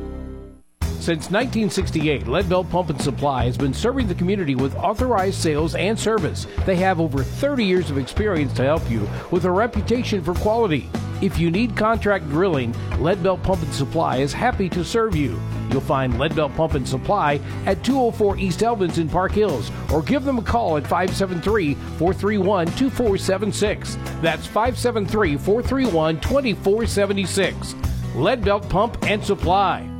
Since 1.02 1.32
1968, 1.32 2.26
Leadbelt 2.26 2.70
Pump 2.70 2.90
and 2.90 3.02
Supply 3.02 3.46
has 3.46 3.58
been 3.58 3.74
serving 3.74 4.06
the 4.06 4.14
community 4.14 4.54
with 4.54 4.76
authorized 4.76 5.34
sales 5.34 5.74
and 5.74 5.98
service. 5.98 6.46
They 6.64 6.76
have 6.76 7.00
over 7.00 7.24
30 7.24 7.64
years 7.64 7.90
of 7.90 7.98
experience 7.98 8.52
to 8.52 8.62
help 8.62 8.88
you 8.88 9.08
with 9.32 9.44
a 9.44 9.50
reputation 9.50 10.22
for 10.22 10.32
quality. 10.34 10.88
If 11.20 11.40
you 11.40 11.50
need 11.50 11.76
contract 11.76 12.28
drilling, 12.28 12.72
Leadbelt 13.00 13.42
Pump 13.42 13.62
and 13.62 13.74
Supply 13.74 14.18
is 14.18 14.32
happy 14.32 14.68
to 14.68 14.84
serve 14.84 15.16
you. 15.16 15.40
You'll 15.72 15.80
find 15.80 16.14
Leadbelt 16.14 16.54
Pump 16.54 16.74
and 16.74 16.88
Supply 16.88 17.40
at 17.66 17.82
204 17.82 18.38
East 18.38 18.60
Elvins 18.60 18.98
in 18.98 19.08
Park 19.08 19.32
Hills 19.32 19.72
or 19.92 20.02
give 20.02 20.22
them 20.22 20.38
a 20.38 20.42
call 20.42 20.76
at 20.76 20.84
573 20.84 21.74
431 21.74 22.66
2476. 22.66 23.96
That's 24.20 24.46
573 24.46 25.36
431 25.36 26.20
2476. 26.20 27.74
Leadbelt 28.14 28.70
Pump 28.70 29.04
and 29.04 29.24
Supply. 29.24 29.91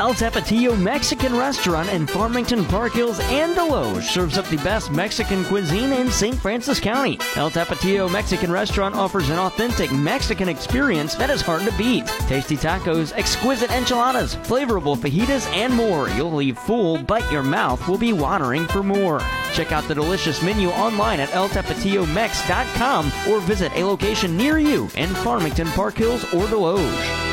El 0.00 0.14
Tapatio 0.14 0.74
Mexican 0.80 1.36
Restaurant 1.36 1.86
in 1.90 2.06
Farmington, 2.06 2.64
Park 2.64 2.94
Hills, 2.94 3.20
and 3.20 3.54
Desloge 3.54 4.02
serves 4.02 4.38
up 4.38 4.46
the 4.46 4.56
best 4.56 4.90
Mexican 4.90 5.44
cuisine 5.44 5.92
in 5.92 6.10
St. 6.10 6.34
Francois 6.34 6.80
County. 6.80 7.18
El 7.36 7.50
Tapatio 7.50 8.10
Mexican 8.10 8.50
Restaurant 8.50 8.94
offers 8.94 9.28
an 9.28 9.38
authentic 9.38 9.92
Mexican 9.92 10.48
experience 10.48 11.14
that 11.16 11.28
is 11.28 11.42
hard 11.42 11.64
to 11.64 11.76
beat. 11.76 12.06
Tasty 12.28 12.56
tacos, 12.56 13.12
exquisite 13.14 13.70
enchiladas, 13.72 14.36
flavorful 14.36 14.96
fajitas, 14.96 15.46
and 15.52 15.74
more. 15.74 16.08
You'll 16.08 16.32
leave 16.32 16.56
full, 16.56 16.96
but 16.96 17.30
your 17.30 17.42
mouth 17.42 17.86
will 17.86 17.98
be 17.98 18.14
watering 18.14 18.66
for 18.68 18.82
more. 18.82 19.20
Check 19.52 19.70
out 19.70 19.84
the 19.84 19.94
delicious 19.94 20.42
menu 20.42 20.70
online 20.70 21.20
at 21.20 21.28
eltapatiomex.com 21.28 23.12
or 23.28 23.40
visit 23.40 23.70
a 23.74 23.84
location 23.84 24.34
near 24.34 24.58
you 24.58 24.88
in 24.94 25.10
Farmington, 25.16 25.66
Park 25.72 25.96
Hills, 25.96 26.24
or 26.32 26.46
Desloge. 26.46 27.29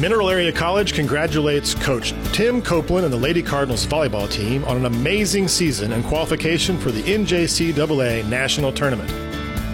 Mineral 0.00 0.30
Area 0.30 0.52
College 0.52 0.92
congratulates 0.92 1.74
Coach 1.74 2.14
Tim 2.32 2.62
Copeland 2.62 3.04
and 3.04 3.12
the 3.12 3.18
Lady 3.18 3.42
Cardinals 3.42 3.84
volleyball 3.84 4.30
team 4.30 4.64
on 4.66 4.76
an 4.76 4.84
amazing 4.84 5.48
season 5.48 5.92
and 5.92 6.04
qualification 6.04 6.78
for 6.78 6.92
the 6.92 7.02
NJCAA 7.02 8.24
National 8.28 8.70
Tournament. 8.70 9.10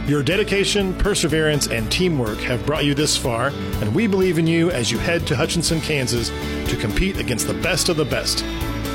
Your 0.09 0.23
dedication, 0.23 0.95
perseverance, 0.95 1.67
and 1.67 1.93
teamwork 1.93 2.39
have 2.39 2.65
brought 2.65 2.87
you 2.87 2.95
this 2.95 3.19
far, 3.19 3.49
and 3.83 3.95
we 3.95 4.07
believe 4.07 4.39
in 4.39 4.47
you 4.47 4.71
as 4.71 4.91
you 4.91 4.97
head 4.97 5.27
to 5.27 5.37
Hutchinson, 5.37 5.83
Kansas 5.83 6.31
to 6.71 6.77
compete 6.79 7.19
against 7.19 7.47
the 7.47 7.55
best 7.55 7.91
of 7.91 7.99
the 7.99 8.07
best. 8.07 8.47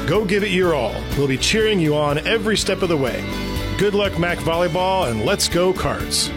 Go 0.07 0.25
give 0.25 0.43
it 0.43 0.49
your 0.49 0.73
all. 0.73 0.95
We'll 1.15 1.27
be 1.27 1.37
cheering 1.37 1.79
you 1.79 1.95
on 1.95 2.17
every 2.27 2.57
step 2.57 2.81
of 2.81 2.89
the 2.89 2.97
way. 2.97 3.23
Good 3.77 3.93
luck, 3.93 4.17
Mac 4.17 4.39
Volleyball, 4.39 5.11
and 5.11 5.23
let's 5.25 5.47
go, 5.47 5.73
Cards. 5.73 6.31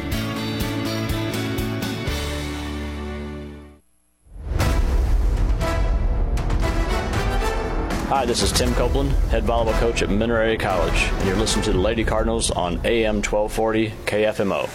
Hi, 8.13 8.27
this 8.27 8.43
is 8.43 8.53
Tim 8.53 8.75
Copeland, 8.75 9.11
head 9.31 9.43
volleyball 9.43 9.73
coach 9.81 10.03
at 10.03 10.11
Mineral 10.11 10.43
Area 10.43 10.59
College, 10.59 11.05
and 11.05 11.27
you're 11.27 11.37
listening 11.39 11.65
to 11.65 11.73
the 11.73 11.79
Lady 11.79 12.05
Cardinals 12.05 12.51
on 12.51 12.75
AM 12.85 13.23
1240 13.23 13.89
KFMO. 14.05 14.69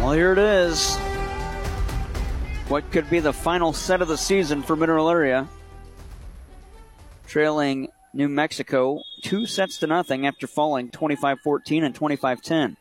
Well, 0.00 0.12
here 0.12 0.32
it 0.32 0.38
is. 0.38 0.96
What 2.68 2.90
could 2.90 3.10
be 3.10 3.20
the 3.20 3.34
final 3.34 3.74
set 3.74 4.00
of 4.00 4.08
the 4.08 4.16
season 4.16 4.62
for 4.62 4.74
Mineral 4.74 5.10
Area? 5.10 5.46
Trailing 7.26 7.88
New 8.14 8.30
Mexico 8.30 9.02
two 9.22 9.44
sets 9.44 9.76
to 9.80 9.86
nothing 9.86 10.26
after 10.26 10.46
falling 10.46 10.88
25 10.88 11.40
14 11.40 11.84
and 11.84 11.94
25 11.94 12.40
10. 12.40 12.76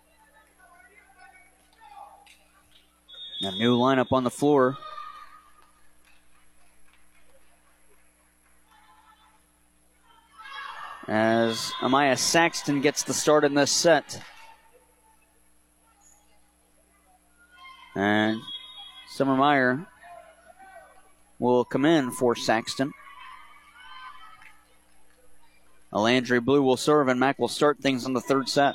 A 3.41 3.51
new 3.57 3.77
lineup 3.77 4.13
on 4.13 4.23
the 4.23 4.31
floor 4.31 4.77
as 11.07 11.71
Amaya 11.81 12.17
Saxton 12.17 12.81
gets 12.81 13.03
the 13.03 13.13
start 13.13 13.43
in 13.43 13.53
this 13.53 13.71
set. 13.71 14.21
And 17.95 18.41
Summer 19.09 19.35
Meyer 19.35 19.85
will 21.39 21.65
come 21.65 21.85
in 21.85 22.11
for 22.11 22.35
Saxton. 22.35 22.91
Alandry 25.93 26.43
Blue 26.43 26.63
will 26.63 26.77
serve, 26.77 27.07
and 27.07 27.19
Mac 27.19 27.37
will 27.37 27.47
start 27.47 27.79
things 27.79 28.05
in 28.05 28.13
the 28.13 28.21
third 28.21 28.49
set. 28.49 28.73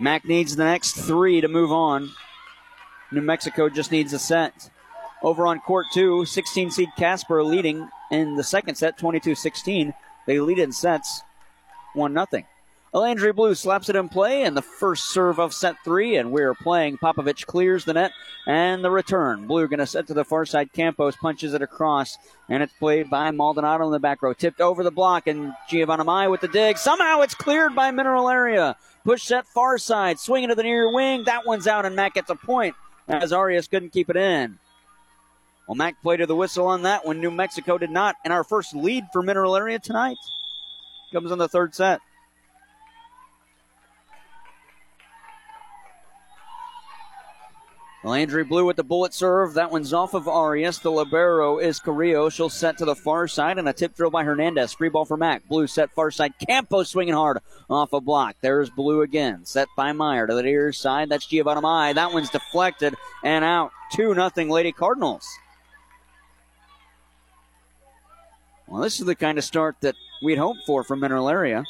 Mac 0.00 0.24
needs 0.24 0.56
the 0.56 0.64
next 0.64 0.94
three 0.94 1.40
to 1.42 1.46
move 1.46 1.70
on. 1.70 2.10
New 3.12 3.20
Mexico 3.20 3.68
just 3.68 3.92
needs 3.92 4.12
a 4.12 4.18
set. 4.18 4.70
Over 5.22 5.46
on 5.46 5.60
court 5.60 5.86
two, 5.92 6.24
16 6.24 6.70
seed 6.70 6.88
Casper 6.96 7.42
leading 7.44 7.88
in 8.10 8.36
the 8.36 8.44
second 8.44 8.76
set, 8.76 8.96
22 8.98 9.34
16. 9.34 9.92
They 10.26 10.40
lead 10.40 10.58
in 10.58 10.72
sets, 10.72 11.22
1 11.94 12.12
0. 12.12 12.44
Alandry 12.92 13.32
Blue 13.32 13.54
slaps 13.54 13.88
it 13.88 13.94
in 13.94 14.08
play, 14.08 14.42
and 14.42 14.56
the 14.56 14.62
first 14.62 15.10
serve 15.10 15.38
of 15.38 15.54
set 15.54 15.76
three, 15.84 16.16
and 16.16 16.32
we're 16.32 16.54
playing. 16.54 16.98
Popovich 16.98 17.46
clears 17.46 17.84
the 17.84 17.92
net, 17.92 18.10
and 18.48 18.82
the 18.82 18.90
return. 18.90 19.46
Blue 19.46 19.68
going 19.68 19.78
to 19.78 19.86
set 19.86 20.08
to 20.08 20.14
the 20.14 20.24
far 20.24 20.44
side. 20.44 20.72
Campos 20.72 21.14
punches 21.14 21.54
it 21.54 21.62
across, 21.62 22.18
and 22.48 22.64
it's 22.64 22.72
played 22.72 23.08
by 23.08 23.30
Maldonado 23.30 23.86
in 23.86 23.92
the 23.92 24.00
back 24.00 24.22
row. 24.22 24.32
Tipped 24.32 24.60
over 24.60 24.82
the 24.82 24.90
block, 24.90 25.28
and 25.28 25.52
Giovanna 25.68 26.02
Mai 26.02 26.26
with 26.26 26.40
the 26.40 26.48
dig. 26.48 26.78
Somehow 26.78 27.20
it's 27.20 27.34
cleared 27.34 27.76
by 27.76 27.92
Mineral 27.92 28.28
Area. 28.28 28.76
Push 29.04 29.22
set 29.22 29.46
far 29.46 29.78
side, 29.78 30.18
swinging 30.18 30.48
to 30.48 30.56
the 30.56 30.64
near 30.64 30.92
wing. 30.92 31.22
That 31.24 31.46
one's 31.46 31.68
out, 31.68 31.86
and 31.86 31.94
Mac 31.94 32.14
gets 32.14 32.30
a 32.30 32.34
point 32.34 32.74
as 33.06 33.32
Arias 33.32 33.68
couldn't 33.68 33.92
keep 33.92 34.10
it 34.10 34.16
in. 34.16 34.58
Well, 35.70 35.76
Mac 35.76 36.02
played 36.02 36.16
to 36.16 36.26
the 36.26 36.34
whistle 36.34 36.66
on 36.66 36.82
that 36.82 37.06
one. 37.06 37.20
New 37.20 37.30
Mexico 37.30 37.78
did 37.78 37.90
not. 37.90 38.16
And 38.24 38.32
our 38.32 38.42
first 38.42 38.74
lead 38.74 39.04
for 39.12 39.22
Mineral 39.22 39.56
Area 39.56 39.78
tonight 39.78 40.16
comes 41.12 41.30
in 41.30 41.38
the 41.38 41.46
third 41.46 41.76
set. 41.76 42.00
Landry 48.02 48.42
Blue 48.42 48.66
with 48.66 48.78
the 48.78 48.82
bullet 48.82 49.14
serve. 49.14 49.54
That 49.54 49.70
one's 49.70 49.92
off 49.92 50.12
of 50.14 50.26
Arias. 50.26 50.80
The 50.80 50.90
libero 50.90 51.58
is 51.58 51.78
Carrillo. 51.78 52.30
She'll 52.30 52.48
set 52.48 52.76
to 52.78 52.84
the 52.84 52.96
far 52.96 53.28
side 53.28 53.56
and 53.56 53.68
a 53.68 53.72
tip 53.72 53.94
throw 53.94 54.10
by 54.10 54.24
Hernandez. 54.24 54.72
Free 54.72 54.88
ball 54.88 55.04
for 55.04 55.16
Mac. 55.16 55.46
Blue 55.46 55.68
set 55.68 55.92
far 55.92 56.10
side. 56.10 56.32
Campos 56.48 56.88
swinging 56.88 57.14
hard 57.14 57.38
off 57.68 57.92
a 57.92 58.00
block. 58.00 58.34
There's 58.40 58.70
Blue 58.70 59.02
again. 59.02 59.44
Set 59.44 59.68
by 59.76 59.92
Meyer 59.92 60.26
to 60.26 60.34
the 60.34 60.42
near 60.42 60.72
side. 60.72 61.10
That's 61.10 61.28
Giovanna 61.28 61.60
Mai. 61.60 61.92
That 61.92 62.12
one's 62.12 62.30
deflected 62.30 62.96
and 63.22 63.44
out. 63.44 63.70
2 63.92 64.16
nothing 64.16 64.48
Lady 64.48 64.72
Cardinals. 64.72 65.28
Well, 68.70 68.82
this 68.82 69.00
is 69.00 69.06
the 69.06 69.16
kind 69.16 69.36
of 69.36 69.42
start 69.42 69.76
that 69.80 69.96
we'd 70.22 70.38
hoped 70.38 70.60
for 70.64 70.84
from 70.84 71.00
Mineral 71.00 71.28
Area. 71.28 71.64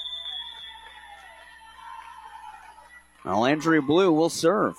Now, 3.25 3.41
Landry 3.41 3.81
Blue 3.81 4.13
will 4.13 4.29
serve. 4.29 4.77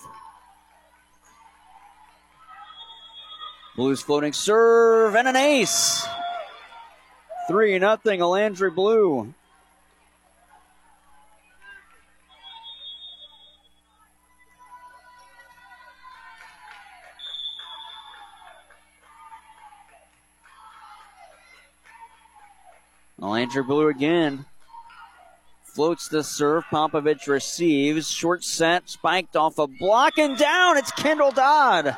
Blues 3.76 4.02
floating 4.02 4.34
serve 4.34 5.16
and 5.16 5.28
an 5.28 5.36
ace. 5.36 6.06
3 7.48 7.80
nothing 7.80 8.20
Alandry 8.20 8.74
Blue. 8.74 9.34
Alandry 23.22 23.66
Blue 23.66 23.88
again. 23.88 24.46
Floats 25.64 26.08
the 26.10 26.24
serve. 26.24 26.64
Popovich 26.72 27.28
receives. 27.28 28.10
Short 28.10 28.44
set. 28.44 28.90
Spiked 28.90 29.36
off 29.36 29.58
a 29.60 29.68
block 29.68 30.18
and 30.18 30.38
down. 30.38 30.78
It's 30.78 30.92
Kendall 30.92 31.32
Dodd. 31.32 31.96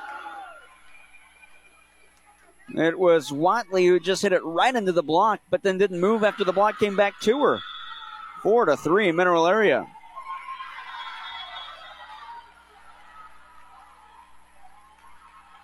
It 2.75 2.97
was 2.97 3.31
Watley 3.31 3.85
who 3.85 3.99
just 3.99 4.21
hit 4.21 4.33
it 4.33 4.43
right 4.43 4.75
into 4.75 4.91
the 4.91 5.03
block, 5.03 5.39
but 5.49 5.63
then 5.63 5.77
didn't 5.77 5.99
move 5.99 6.23
after 6.23 6.43
the 6.43 6.53
block 6.53 6.79
came 6.79 6.95
back 6.95 7.19
to 7.21 7.39
her. 7.43 7.59
Four 8.41 8.65
to 8.65 8.75
three, 8.75 9.11
Mineral 9.11 9.47
Area. 9.47 9.87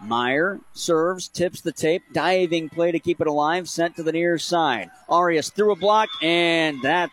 Meyer 0.10 0.60
serves, 0.74 1.28
tips 1.28 1.62
the 1.62 1.72
tape, 1.72 2.02
diving 2.12 2.68
play 2.68 2.92
to 2.92 3.00
keep 3.00 3.22
it 3.22 3.28
alive, 3.28 3.70
sent 3.70 3.96
to 3.96 4.04
the 4.04 4.12
near 4.12 4.40
side. 4.40 4.90
Arias 5.08 5.52
threw 5.52 5.72
a 5.72 5.76
block, 5.76 6.10
and 6.24 6.82
that, 6.82 7.12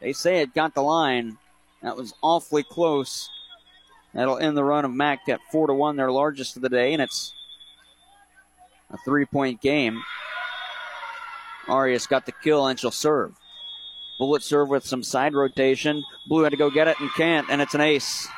they 0.00 0.12
say 0.12 0.40
it 0.40 0.54
got 0.54 0.74
the 0.74 0.82
line. 0.82 1.36
That 1.82 1.96
was 1.96 2.14
awfully 2.22 2.62
close. 2.62 3.28
That'll 4.14 4.38
end 4.38 4.56
the 4.56 4.62
run 4.62 4.84
of 4.84 4.92
Mac 4.92 5.28
at 5.28 5.40
4 5.50 5.66
to 5.66 5.74
1, 5.74 5.96
their 5.96 6.12
largest 6.12 6.54
of 6.54 6.62
the 6.62 6.68
day, 6.68 6.92
and 6.92 7.02
it's 7.02 7.34
a 8.90 8.98
three 9.04 9.26
point 9.26 9.60
game. 9.60 10.00
Arias 11.66 12.06
got 12.06 12.26
the 12.26 12.32
kill 12.32 12.66
and 12.68 12.78
she'll 12.78 12.90
serve. 12.92 13.34
Bullet 14.18 14.42
serve 14.42 14.68
with 14.68 14.86
some 14.86 15.02
side 15.02 15.34
rotation. 15.34 16.04
Blue 16.28 16.44
had 16.44 16.50
to 16.50 16.56
go 16.56 16.70
get 16.70 16.86
it 16.86 17.00
and 17.00 17.10
can't, 17.14 17.48
and 17.50 17.60
it's 17.60 17.74
an 17.74 17.80
ace. 17.80 18.28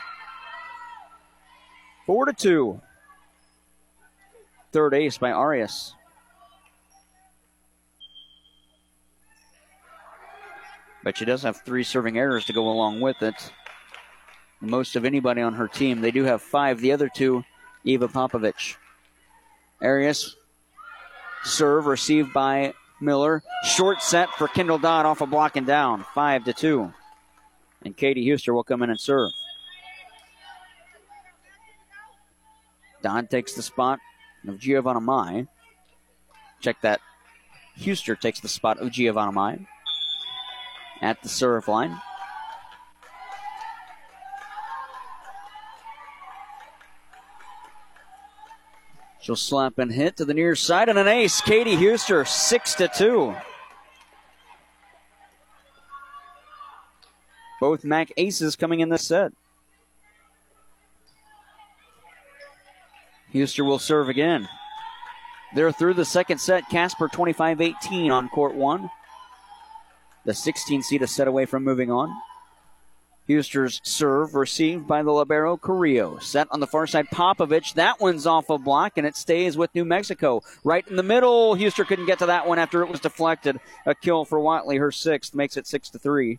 Four 2.06 2.24
to 2.24 2.32
two. 2.32 2.80
Third 4.74 4.92
ace 4.92 5.18
by 5.18 5.30
Arias. 5.30 5.94
But 11.04 11.16
she 11.16 11.24
does 11.24 11.44
have 11.44 11.60
three 11.60 11.84
serving 11.84 12.18
errors 12.18 12.46
to 12.46 12.52
go 12.52 12.68
along 12.68 13.00
with 13.00 13.22
it. 13.22 13.52
Most 14.60 14.96
of 14.96 15.04
anybody 15.04 15.42
on 15.42 15.54
her 15.54 15.68
team. 15.68 16.00
They 16.00 16.10
do 16.10 16.24
have 16.24 16.42
five. 16.42 16.80
The 16.80 16.90
other 16.90 17.08
two, 17.08 17.44
Eva 17.84 18.08
Popovich. 18.08 18.74
Arias 19.80 20.34
Serve 21.44 21.86
received 21.86 22.32
by 22.32 22.74
Miller. 23.00 23.44
Short 23.62 24.02
set 24.02 24.28
for 24.30 24.48
Kendall 24.48 24.78
Dodd 24.78 25.06
off 25.06 25.20
a 25.20 25.26
block 25.26 25.54
and 25.54 25.68
down. 25.68 26.04
Five 26.16 26.46
to 26.46 26.52
two. 26.52 26.92
And 27.84 27.96
Katie 27.96 28.28
Huster 28.28 28.52
will 28.52 28.64
come 28.64 28.82
in 28.82 28.90
and 28.90 28.98
serve. 28.98 29.30
Dodd 33.02 33.30
takes 33.30 33.54
the 33.54 33.62
spot 33.62 34.00
of 34.48 34.58
Giovanna 34.58 35.00
Mai. 35.00 35.46
Check 36.60 36.80
that. 36.82 37.00
Huster 37.76 38.14
takes 38.14 38.40
the 38.40 38.48
spot 38.48 38.78
of 38.78 38.90
Giovanna 38.90 39.32
Mai 39.32 39.66
at 41.00 41.22
the 41.22 41.28
serve 41.28 41.68
line. 41.68 42.00
She'll 49.20 49.36
slap 49.36 49.78
and 49.78 49.90
hit 49.90 50.18
to 50.18 50.26
the 50.26 50.34
near 50.34 50.54
side 50.54 50.90
and 50.90 50.98
an 50.98 51.08
ace. 51.08 51.40
Katie 51.40 51.76
Huster, 51.76 52.26
six 52.26 52.74
to 52.74 52.88
two. 52.88 53.34
Both 57.58 57.84
Mac 57.84 58.12
aces 58.18 58.56
coming 58.56 58.80
in 58.80 58.90
this 58.90 59.06
set. 59.06 59.32
Huster 63.34 63.64
will 63.64 63.78
serve 63.78 64.08
again. 64.08 64.48
They're 65.54 65.72
through 65.72 65.94
the 65.94 66.04
second 66.04 66.38
set. 66.38 66.68
Casper 66.70 67.08
25 67.08 67.60
18 67.60 68.10
on 68.10 68.28
court 68.28 68.54
one. 68.54 68.90
The 70.24 70.34
16 70.34 70.82
seed 70.82 71.02
is 71.02 71.10
set 71.10 71.28
away 71.28 71.44
from 71.44 71.64
moving 71.64 71.90
on. 71.90 72.10
Huster's 73.28 73.80
serve 73.82 74.34
received 74.34 74.86
by 74.86 75.02
the 75.02 75.10
Libero 75.10 75.56
Carrillo. 75.56 76.18
Set 76.18 76.46
on 76.50 76.60
the 76.60 76.66
far 76.66 76.86
side, 76.86 77.06
Popovich. 77.08 77.74
That 77.74 78.00
one's 78.00 78.26
off 78.26 78.50
a 78.50 78.58
block, 78.58 78.92
and 78.96 79.06
it 79.06 79.16
stays 79.16 79.56
with 79.56 79.74
New 79.74 79.84
Mexico. 79.84 80.42
Right 80.62 80.86
in 80.86 80.96
the 80.96 81.02
middle. 81.02 81.56
Huster 81.56 81.84
couldn't 81.84 82.06
get 82.06 82.18
to 82.18 82.26
that 82.26 82.46
one 82.46 82.58
after 82.58 82.82
it 82.82 82.90
was 82.90 83.00
deflected. 83.00 83.60
A 83.86 83.94
kill 83.94 84.24
for 84.24 84.38
Watley, 84.40 84.76
her 84.76 84.92
sixth, 84.92 85.34
makes 85.34 85.56
it 85.56 85.66
six 85.66 85.88
to 85.90 85.98
three. 85.98 86.38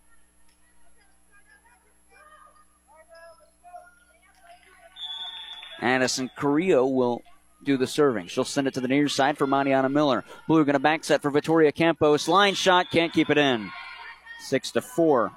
Addison 5.81 6.29
Carrillo 6.35 6.85
will 6.85 7.21
do 7.63 7.77
the 7.77 7.87
serving. 7.87 8.27
She'll 8.27 8.43
send 8.43 8.67
it 8.67 8.73
to 8.75 8.81
the 8.81 8.87
near 8.87 9.09
side 9.09 9.37
for 9.37 9.47
Mariana 9.47 9.89
Miller. 9.89 10.23
Blue 10.47 10.63
going 10.63 10.73
to 10.73 10.79
back 10.79 11.03
set 11.03 11.21
for 11.21 11.31
Victoria 11.31 11.71
Campos. 11.71 12.27
Line 12.27 12.53
shot, 12.53 12.91
can't 12.91 13.11
keep 13.11 13.29
it 13.29 13.37
in. 13.37 13.71
Six 14.41 14.71
to 14.71 14.81
four. 14.81 15.31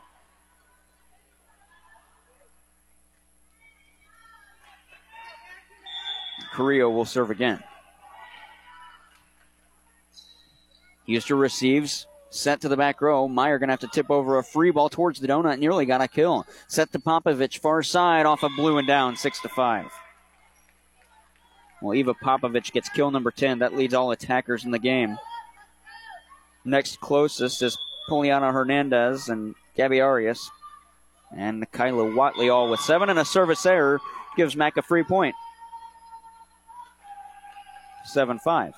Carrillo 6.52 6.90
will 6.90 7.04
serve 7.04 7.30
again. 7.30 7.62
Huster 11.08 11.36
receives, 11.36 12.06
set 12.30 12.60
to 12.60 12.68
the 12.68 12.76
back 12.76 13.00
row. 13.00 13.28
Meyer 13.28 13.58
going 13.58 13.68
to 13.68 13.72
have 13.72 13.80
to 13.80 13.88
tip 13.88 14.10
over 14.10 14.38
a 14.38 14.44
free 14.44 14.70
ball 14.70 14.90
towards 14.90 15.20
the 15.20 15.28
donut. 15.28 15.58
Nearly 15.58 15.86
got 15.86 16.02
a 16.02 16.08
kill. 16.08 16.44
Set 16.66 16.92
to 16.92 16.98
Popovich, 16.98 17.58
far 17.58 17.82
side, 17.82 18.26
off 18.26 18.42
of 18.42 18.50
blue 18.56 18.76
and 18.76 18.86
down, 18.86 19.16
six 19.16 19.40
to 19.40 19.48
five. 19.48 19.86
Well, 21.80 21.94
Eva 21.94 22.14
Popovich 22.14 22.72
gets 22.72 22.88
kill 22.88 23.10
number 23.10 23.30
10. 23.30 23.60
That 23.60 23.74
leads 23.74 23.94
all 23.94 24.10
attackers 24.10 24.64
in 24.64 24.70
the 24.70 24.78
game. 24.78 25.18
Next 26.64 27.00
closest 27.00 27.62
is 27.62 27.78
Poliana 28.08 28.52
Hernandez 28.52 29.28
and 29.28 29.54
Gabby 29.76 30.00
Arias. 30.00 30.50
And 31.36 31.70
Kyla 31.70 32.14
Watley 32.14 32.48
all 32.48 32.70
with 32.70 32.80
seven 32.80 33.10
and 33.10 33.18
a 33.18 33.24
service 33.24 33.64
error 33.66 34.00
gives 34.36 34.56
Mac 34.56 34.76
a 34.76 34.82
free 34.82 35.02
point. 35.02 35.34
7 38.06 38.38
5. 38.38 38.74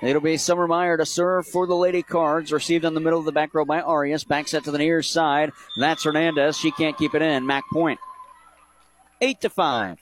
It'll 0.00 0.22
be 0.22 0.36
Summer 0.36 0.68
Meyer 0.68 0.96
to 0.96 1.04
serve 1.04 1.46
for 1.46 1.66
the 1.66 1.74
Lady 1.74 2.02
Cards. 2.02 2.52
Received 2.52 2.84
on 2.84 2.94
the 2.94 3.00
middle 3.00 3.18
of 3.18 3.24
the 3.24 3.32
back 3.32 3.52
row 3.52 3.64
by 3.64 3.80
Arias. 3.80 4.24
Back 4.24 4.48
set 4.48 4.64
to 4.64 4.70
the 4.70 4.78
near 4.78 5.02
side. 5.02 5.52
That's 5.76 6.04
Hernandez. 6.04 6.56
She 6.56 6.70
can't 6.70 6.96
keep 6.96 7.14
it 7.14 7.22
in. 7.22 7.46
Mac 7.46 7.64
point. 7.72 7.98
Eight 9.20 9.40
to 9.40 9.50
five. 9.50 9.98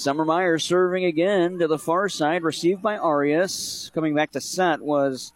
Summer 0.00 0.24
Meyer 0.24 0.58
serving 0.58 1.04
again 1.04 1.58
to 1.58 1.68
the 1.68 1.78
far 1.78 2.08
side, 2.08 2.42
received 2.42 2.80
by 2.80 2.96
Arias. 2.96 3.90
Coming 3.94 4.14
back 4.14 4.30
to 4.32 4.40
set 4.40 4.80
was 4.80 5.30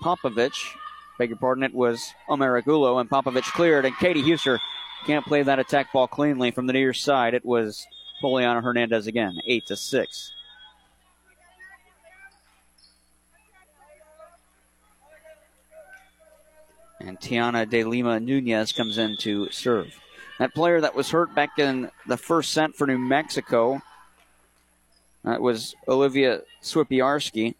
Popovich. 0.00 0.76
Beg 1.18 1.30
your 1.30 1.38
pardon, 1.38 1.64
it 1.64 1.74
was 1.74 2.14
Amerigulo, 2.30 3.00
and 3.00 3.10
Popovich 3.10 3.52
cleared, 3.52 3.84
and 3.84 3.96
Katie 3.96 4.22
Huster 4.22 4.60
can't 5.06 5.26
play 5.26 5.42
that 5.42 5.58
attack 5.58 5.92
ball 5.92 6.06
cleanly 6.06 6.52
from 6.52 6.68
the 6.68 6.72
near 6.72 6.94
side. 6.94 7.34
It 7.34 7.44
was 7.44 7.84
Poliana 8.22 8.62
Hernandez 8.62 9.08
again, 9.08 9.40
8 9.44 9.66
to 9.66 9.76
6. 9.76 10.32
And 17.00 17.18
Tiana 17.18 17.68
de 17.68 17.82
Lima 17.82 18.20
Nunez 18.20 18.70
comes 18.70 18.98
in 18.98 19.16
to 19.18 19.50
serve. 19.50 19.98
That 20.38 20.54
player 20.54 20.80
that 20.80 20.94
was 20.94 21.10
hurt 21.10 21.34
back 21.34 21.58
in 21.58 21.90
the 22.06 22.16
first 22.16 22.52
set 22.52 22.74
for 22.76 22.86
New 22.86 22.98
Mexico, 22.98 23.82
that 25.24 25.40
was 25.40 25.74
Olivia 25.88 26.42
Swipiarski. 26.62 27.54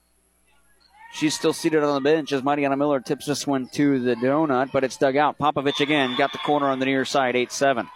She's 1.12 1.34
still 1.34 1.52
seated 1.52 1.82
on 1.82 1.94
the 1.94 2.00
bench 2.00 2.32
as 2.32 2.42
Mariana 2.42 2.76
Miller 2.76 3.00
tips 3.00 3.26
this 3.26 3.46
one 3.46 3.68
to 3.72 3.98
the 3.98 4.14
donut, 4.14 4.70
but 4.72 4.84
it's 4.84 4.96
dug 4.96 5.16
out. 5.16 5.38
Popovich 5.38 5.80
again 5.80 6.16
got 6.16 6.32
the 6.32 6.38
corner 6.38 6.66
on 6.66 6.78
the 6.78 6.86
near 6.86 7.04
side, 7.04 7.34
8 7.34 7.50
7. 7.50 7.88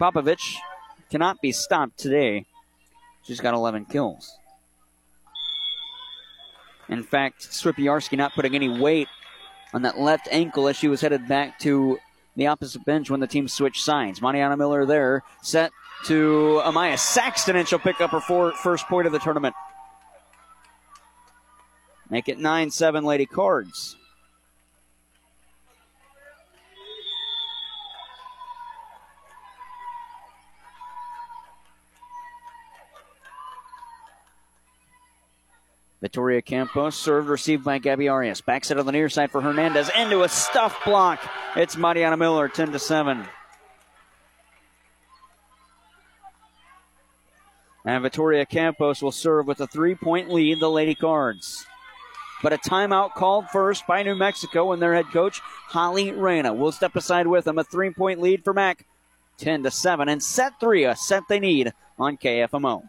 Popovich 0.00 0.56
cannot 1.10 1.40
be 1.40 1.52
stopped 1.52 1.98
today. 1.98 2.46
She's 3.22 3.40
got 3.40 3.54
11 3.54 3.86
kills. 3.86 4.36
In 6.88 7.02
fact, 7.02 7.48
Swipiarski 7.50 8.16
not 8.16 8.34
putting 8.34 8.54
any 8.54 8.68
weight 8.68 9.08
on 9.72 9.82
that 9.82 9.98
left 9.98 10.28
ankle 10.30 10.68
as 10.68 10.76
she 10.76 10.88
was 10.88 11.00
headed 11.00 11.28
back 11.28 11.58
to 11.60 11.98
the 12.40 12.46
opposite 12.46 12.84
bench 12.86 13.10
when 13.10 13.20
the 13.20 13.26
team 13.26 13.46
switched 13.46 13.84
sides. 13.84 14.22
Mariana 14.22 14.56
Miller 14.56 14.86
there, 14.86 15.22
set 15.42 15.72
to 16.06 16.62
Amaya 16.64 16.98
Saxton, 16.98 17.54
and 17.54 17.68
she'll 17.68 17.78
pick 17.78 18.00
up 18.00 18.10
her 18.10 18.20
four, 18.20 18.52
first 18.52 18.86
point 18.86 19.06
of 19.06 19.12
the 19.12 19.18
tournament. 19.18 19.54
Make 22.08 22.28
it 22.28 22.38
9 22.38 22.70
7 22.70 23.04
Lady 23.04 23.26
Cards. 23.26 23.96
Victoria 36.00 36.40
Campos 36.40 36.96
served, 36.96 37.28
received 37.28 37.62
by 37.62 37.78
Gabby 37.78 38.08
Arias. 38.08 38.40
Backs 38.40 38.70
it 38.70 38.78
on 38.78 38.86
the 38.86 38.92
near 38.92 39.10
side 39.10 39.30
for 39.30 39.42
Hernandez. 39.42 39.90
Into 39.98 40.22
a 40.22 40.28
stuff 40.28 40.78
block. 40.84 41.20
It's 41.56 41.76
Mariana 41.76 42.16
Miller, 42.16 42.48
10 42.48 42.72
to 42.72 42.78
7. 42.78 43.26
And 47.84 48.02
Victoria 48.02 48.46
Campos 48.46 49.02
will 49.02 49.12
serve 49.12 49.46
with 49.46 49.60
a 49.60 49.66
three 49.66 49.94
point 49.94 50.30
lead, 50.30 50.60
the 50.60 50.70
Lady 50.70 50.94
Cards. 50.94 51.66
But 52.42 52.54
a 52.54 52.58
timeout 52.58 53.14
called 53.14 53.48
first 53.50 53.86
by 53.86 54.02
New 54.02 54.14
Mexico 54.14 54.72
and 54.72 54.80
their 54.80 54.94
head 54.94 55.06
coach, 55.12 55.40
Holly 55.42 56.12
Reyna. 56.12 56.54
will 56.54 56.72
step 56.72 56.96
aside 56.96 57.26
with 57.26 57.44
them. 57.44 57.58
A 57.58 57.64
three 57.64 57.90
point 57.90 58.20
lead 58.20 58.42
for 58.42 58.54
Mac, 58.54 58.86
10 59.36 59.64
to 59.64 59.70
7. 59.70 60.08
And 60.08 60.22
set 60.22 60.58
three, 60.60 60.84
a 60.84 60.96
set 60.96 61.24
they 61.28 61.40
need 61.40 61.74
on 61.98 62.16
KFMO. 62.16 62.88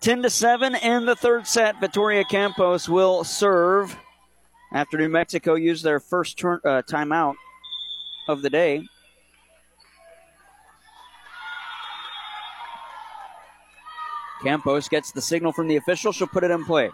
10 0.00 0.22
to 0.22 0.30
7 0.30 0.74
in 0.74 1.06
the 1.06 1.16
third 1.16 1.46
set. 1.46 1.80
Victoria 1.80 2.24
Campos 2.24 2.88
will 2.88 3.24
serve 3.24 3.96
after 4.72 4.98
New 4.98 5.08
Mexico 5.08 5.54
used 5.54 5.84
their 5.84 6.00
first 6.00 6.38
turn, 6.38 6.60
uh, 6.64 6.82
timeout 6.82 7.34
of 8.28 8.42
the 8.42 8.50
day. 8.50 8.86
Campos 14.42 14.88
gets 14.88 15.12
the 15.12 15.22
signal 15.22 15.52
from 15.52 15.66
the 15.66 15.76
official. 15.76 16.12
She'll 16.12 16.26
put 16.26 16.44
it 16.44 16.50
in 16.50 16.64
play. 16.64 16.90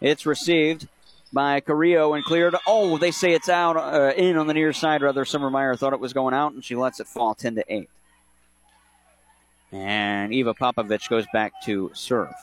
It's 0.00 0.26
received 0.26 0.88
by 1.32 1.60
Carrillo 1.60 2.14
and 2.14 2.24
cleared. 2.24 2.56
Oh, 2.66 2.98
they 2.98 3.10
say 3.10 3.32
it's 3.32 3.48
out 3.48 3.76
uh, 3.76 4.12
in 4.16 4.36
on 4.36 4.46
the 4.46 4.54
near 4.54 4.72
side. 4.72 5.02
Rather, 5.02 5.24
Summer 5.24 5.50
Meyer 5.50 5.76
thought 5.76 5.92
it 5.92 6.00
was 6.00 6.12
going 6.12 6.34
out, 6.34 6.52
and 6.52 6.64
she 6.64 6.74
lets 6.74 7.00
it 7.00 7.06
fall 7.06 7.34
10 7.34 7.54
to 7.54 7.64
8. 7.72 7.88
And 9.72 10.32
Eva 10.32 10.54
Popovich 10.54 11.08
goes 11.08 11.26
back 11.32 11.52
to 11.64 11.90
serve. 11.94 12.34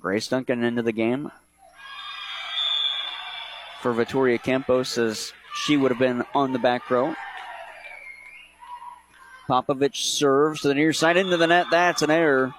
Grace 0.00 0.28
Duncan 0.28 0.62
into 0.62 0.82
the 0.82 0.92
game 0.92 1.30
for 3.80 3.92
Victoria 3.92 4.38
Campos 4.38 4.96
as 4.96 5.32
she 5.54 5.76
would 5.76 5.90
have 5.90 5.98
been 5.98 6.24
on 6.34 6.52
the 6.52 6.58
back 6.58 6.90
row. 6.90 7.14
Popovich 9.48 9.96
serves 9.96 10.60
to 10.60 10.68
the 10.68 10.74
near 10.74 10.92
side 10.92 11.16
into 11.16 11.36
the 11.36 11.46
net. 11.46 11.66
That's 11.70 12.02
an 12.02 12.10
error. 12.10 12.54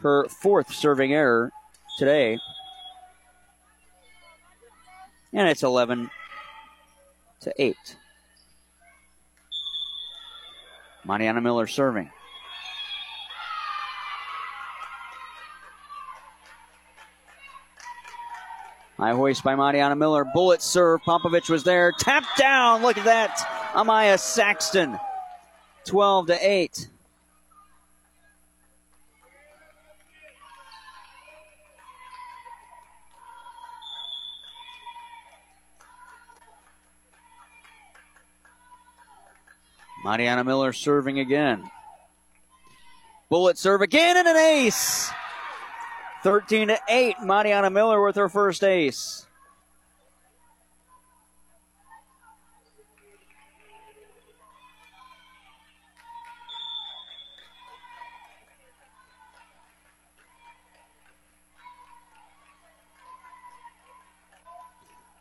Her 0.00 0.28
fourth 0.28 0.74
serving 0.74 1.12
error 1.12 1.52
today. 1.98 2.38
And 5.32 5.48
it's 5.48 5.62
11 5.62 6.10
to 7.40 7.52
8. 7.58 7.96
Mariana 11.08 11.40
Miller 11.40 11.66
serving. 11.66 12.10
High 18.98 19.12
hoist 19.12 19.42
by 19.42 19.54
Mariana 19.54 19.96
Miller. 19.96 20.24
Bullet 20.24 20.60
serve. 20.60 21.00
Popovich 21.06 21.48
was 21.48 21.64
there. 21.64 21.92
Tapped 21.98 22.36
down. 22.36 22.82
Look 22.82 22.98
at 22.98 23.04
that. 23.04 23.38
Amaya 23.72 24.18
Saxton. 24.18 24.98
12 25.86 26.26
to 26.26 26.38
8. 26.40 26.88
Mariana 40.08 40.42
Miller 40.42 40.72
serving 40.72 41.18
again. 41.18 41.70
Bullet 43.28 43.58
serve 43.58 43.82
again 43.82 44.16
and 44.16 44.26
an 44.26 44.38
ace. 44.38 45.10
13 46.22 46.68
to 46.68 46.78
8. 46.88 47.16
Mariana 47.24 47.68
Miller 47.68 48.02
with 48.02 48.16
her 48.16 48.30
first 48.30 48.64
ace. 48.64 49.26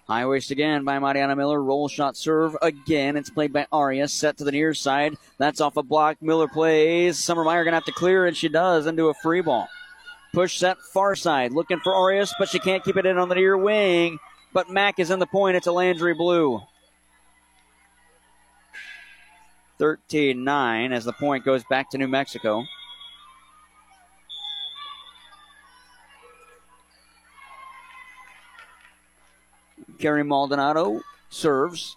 High 0.07 0.25
waist 0.25 0.51
again 0.51 0.85
by 0.85 0.99
Mariana 0.99 1.35
Miller. 1.35 1.61
Roll 1.61 1.89
shot 1.89 2.15
serve 2.15 2.55
again. 2.61 3.17
It's 3.17 3.29
played 3.29 3.51
by 3.51 3.67
Arias. 3.73 4.13
Set 4.13 4.37
to 4.37 4.45
the 4.45 4.53
near 4.53 4.73
side. 4.73 5.17
That's 5.37 5.59
off 5.59 5.75
a 5.75 5.83
block. 5.83 6.21
Miller 6.21 6.47
plays. 6.47 7.21
Summer 7.21 7.43
Meyer 7.43 7.65
going 7.65 7.73
to 7.73 7.77
have 7.77 7.85
to 7.85 7.91
clear, 7.91 8.25
and 8.25 8.35
she 8.35 8.47
does 8.47 8.87
into 8.87 9.09
a 9.09 9.13
free 9.15 9.41
ball. 9.41 9.67
Push 10.33 10.59
set 10.59 10.77
far 10.93 11.13
side. 11.13 11.51
Looking 11.51 11.81
for 11.81 11.93
Arias, 11.93 12.33
but 12.39 12.47
she 12.47 12.59
can't 12.59 12.85
keep 12.85 12.95
it 12.95 13.05
in 13.05 13.17
on 13.17 13.27
the 13.27 13.35
near 13.35 13.57
wing. 13.57 14.17
But 14.53 14.69
Mac 14.69 14.97
is 14.97 15.11
in 15.11 15.19
the 15.19 15.25
point. 15.25 15.57
It's 15.57 15.67
Alandry 15.67 16.15
Blue. 16.15 16.61
13 19.77 20.41
9 20.41 20.93
as 20.93 21.03
the 21.03 21.13
point 21.13 21.43
goes 21.43 21.63
back 21.69 21.89
to 21.91 21.97
New 21.97 22.07
Mexico. 22.07 22.63
Carrie 29.97 30.23
Maldonado 30.23 31.01
serves. 31.29 31.95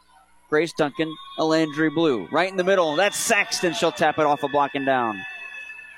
Grace 0.48 0.72
Duncan, 0.72 1.14
Alandry 1.38 1.94
Blue. 1.94 2.26
Right 2.32 2.50
in 2.50 2.56
the 2.56 2.64
middle. 2.64 2.96
That's 2.96 3.16
Saxton. 3.16 3.72
She'll 3.72 3.92
tap 3.92 4.18
it 4.18 4.26
off 4.26 4.42
a 4.42 4.48
blocking 4.48 4.84
down. 4.84 5.24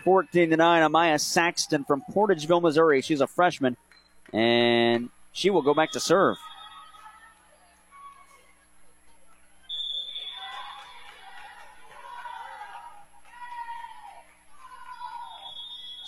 14 0.04 0.50
to 0.50 0.56
9. 0.56 0.90
Amaya 0.90 1.18
Saxton 1.18 1.84
from 1.84 2.02
Portageville, 2.12 2.60
Missouri. 2.60 3.00
She's 3.00 3.22
a 3.22 3.26
freshman. 3.26 3.76
And 4.32 5.08
she 5.32 5.48
will 5.48 5.62
go 5.62 5.72
back 5.72 5.92
to 5.92 6.00
serve. 6.00 6.36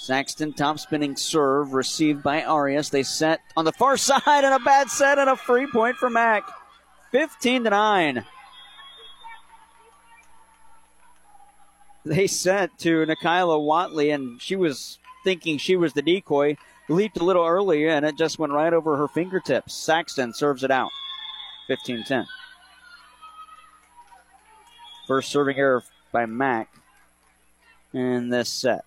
Saxton 0.04 0.52
top 0.52 0.78
spinning 0.78 1.16
serve 1.16 1.72
received 1.72 2.22
by 2.22 2.44
Arias. 2.44 2.90
They 2.90 3.02
set 3.02 3.40
on 3.56 3.64
the 3.64 3.72
far 3.72 3.96
side 3.98 4.20
and 4.26 4.52
a 4.52 4.58
bad 4.58 4.90
set 4.90 5.18
and 5.18 5.30
a 5.30 5.36
free 5.36 5.66
point 5.66 5.96
for 5.96 6.10
Mac. 6.10 6.44
15 7.10 7.64
to 7.64 7.70
9. 7.70 8.24
They 12.04 12.26
set 12.26 12.76
to 12.80 13.06
Nikayla 13.06 13.64
Watley 13.64 14.10
and 14.10 14.42
she 14.42 14.56
was 14.56 14.98
thinking 15.24 15.56
she 15.56 15.74
was 15.74 15.94
the 15.94 16.02
decoy. 16.02 16.58
Leaped 16.90 17.16
a 17.16 17.24
little 17.24 17.46
earlier 17.46 17.88
and 17.88 18.04
it 18.04 18.18
just 18.18 18.38
went 18.38 18.52
right 18.52 18.74
over 18.74 18.98
her 18.98 19.08
fingertips. 19.08 19.72
Saxton 19.72 20.34
serves 20.34 20.62
it 20.62 20.70
out. 20.70 20.90
15 21.66 22.04
10. 22.04 22.26
First 25.06 25.30
serving 25.30 25.56
error 25.56 25.82
by 26.12 26.26
Mac 26.26 26.68
in 27.94 28.28
this 28.28 28.50
set. 28.50 28.84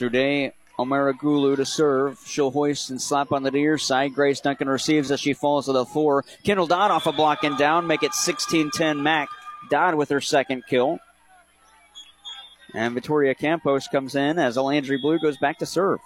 Sude 0.00 0.54
Omaragulu 0.78 1.56
to 1.56 1.66
serve. 1.66 2.18
She'll 2.24 2.50
hoist 2.50 2.88
and 2.88 3.02
slap 3.02 3.32
on 3.32 3.42
the 3.42 3.50
near 3.50 3.76
side. 3.76 4.14
Grace 4.14 4.40
Duncan 4.40 4.66
receives 4.66 5.10
as 5.10 5.20
she 5.20 5.34
falls 5.34 5.66
to 5.66 5.72
the 5.72 5.84
floor. 5.84 6.24
Kendall 6.42 6.66
Dodd 6.66 6.90
off 6.90 7.06
a 7.06 7.12
block 7.12 7.44
and 7.44 7.58
down. 7.58 7.86
Make 7.86 8.02
it 8.02 8.14
16 8.14 8.70
10 8.70 9.02
Mac. 9.02 9.28
Dodd 9.68 9.96
with 9.96 10.08
her 10.08 10.22
second 10.22 10.62
kill. 10.66 10.98
And 12.72 12.94
Victoria 12.94 13.34
Campos 13.34 13.88
comes 13.88 14.14
in 14.14 14.38
as 14.38 14.56
Alandry 14.56 14.98
Blue 14.98 15.18
goes 15.18 15.36
back 15.36 15.58
to 15.58 15.66
serve. 15.66 15.98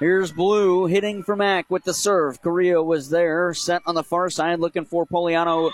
Here's 0.00 0.32
Blue 0.32 0.86
hitting 0.86 1.22
for 1.22 1.36
Mac 1.36 1.70
with 1.70 1.84
the 1.84 1.94
serve. 1.94 2.42
Correa 2.42 2.82
was 2.82 3.10
there, 3.10 3.54
set 3.54 3.82
on 3.86 3.94
the 3.94 4.02
far 4.02 4.28
side, 4.28 4.58
looking 4.58 4.84
for 4.84 5.06
Poliana 5.06 5.70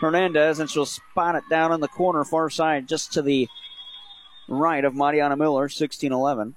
Hernandez, 0.00 0.58
and 0.58 0.68
she'll 0.68 0.86
spot 0.86 1.36
it 1.36 1.44
down 1.48 1.72
in 1.72 1.80
the 1.80 1.88
corner, 1.88 2.24
far 2.24 2.50
side, 2.50 2.88
just 2.88 3.12
to 3.12 3.22
the 3.22 3.48
right 4.48 4.84
of 4.84 4.96
Mariana 4.96 5.36
Miller, 5.36 5.68
16 5.68 6.12
11. 6.12 6.56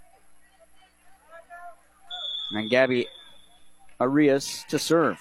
And 2.52 2.70
Gabby 2.70 3.08
Arias 4.00 4.66
to 4.70 4.80
serve. 4.80 5.20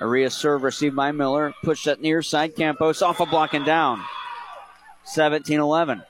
Arias 0.00 0.34
serve 0.34 0.62
received 0.62 0.94
by 0.94 1.10
Miller. 1.10 1.52
pushed 1.64 1.86
that 1.86 2.00
near 2.00 2.22
side. 2.22 2.54
Campos 2.54 3.02
off 3.02 3.18
a 3.18 3.26
block 3.26 3.54
and 3.54 3.66
down. 3.66 4.04
17 5.04 5.58
11. 5.58 6.02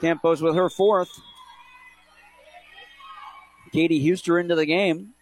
Campos 0.00 0.42
with 0.42 0.54
her 0.54 0.68
fourth. 0.68 1.10
Katie 3.72 4.04
Huster 4.06 4.40
into 4.40 4.54
the 4.54 4.66
game. 4.66 5.14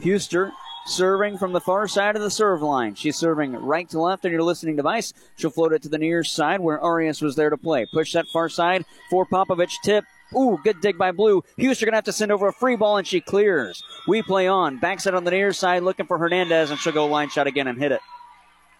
Huster 0.00 0.52
serving 0.86 1.38
from 1.38 1.52
the 1.52 1.60
far 1.60 1.88
side 1.88 2.14
of 2.14 2.22
the 2.22 2.30
serve 2.30 2.60
line. 2.60 2.94
She's 2.94 3.16
serving 3.16 3.52
right 3.52 3.88
to 3.88 4.00
left 4.00 4.26
on 4.26 4.32
your 4.32 4.42
listening 4.42 4.76
device. 4.76 5.14
She'll 5.36 5.50
float 5.50 5.72
it 5.72 5.82
to 5.82 5.88
the 5.88 5.98
near 5.98 6.22
side 6.22 6.60
where 6.60 6.80
Arias 6.80 7.22
was 7.22 7.36
there 7.36 7.48
to 7.48 7.56
play. 7.56 7.86
Push 7.92 8.12
that 8.12 8.26
far 8.28 8.48
side 8.48 8.84
for 9.08 9.24
Popovich. 9.24 9.72
Tip. 9.82 10.04
Ooh, 10.36 10.58
good 10.62 10.80
dig 10.80 10.98
by 10.98 11.12
Blue. 11.12 11.42
Huster 11.58 11.84
gonna 11.84 11.96
have 11.96 12.04
to 12.04 12.12
send 12.12 12.32
over 12.32 12.48
a 12.48 12.52
free 12.52 12.76
ball 12.76 12.96
and 12.96 13.06
she 13.06 13.20
clears. 13.20 13.82
We 14.06 14.22
play 14.22 14.48
on. 14.48 14.78
Backside 14.78 15.14
on 15.14 15.24
the 15.24 15.30
near 15.30 15.52
side 15.52 15.82
looking 15.82 16.06
for 16.06 16.18
Hernandez 16.18 16.70
and 16.70 16.78
she'll 16.78 16.92
go 16.92 17.06
line 17.06 17.30
shot 17.30 17.46
again 17.46 17.66
and 17.66 17.78
hit 17.78 17.92
it. 17.92 18.00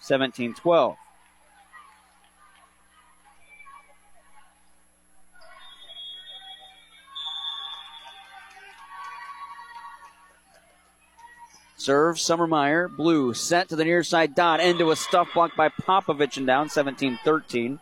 17 0.01 0.55
12. 0.55 0.97
Serve, 11.77 12.19
Summer 12.19 12.47
Meyer, 12.47 12.89
blue, 12.89 13.35
set 13.35 13.69
to 13.69 13.77
the 13.77 13.85
near 13.85 14.03
side 14.03 14.35
Dodd, 14.35 14.61
into 14.61 14.91
a 14.91 14.97
stuff 14.97 15.29
block 15.35 15.55
by 15.55 15.69
Popovich 15.69 16.39
and 16.39 16.47
down 16.47 16.71
17 16.71 17.19
13. 17.23 17.79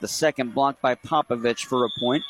The 0.00 0.08
second 0.08 0.54
block 0.54 0.80
by 0.80 0.94
Popovich 0.94 1.66
for 1.66 1.84
a 1.84 1.90
point. 1.98 2.24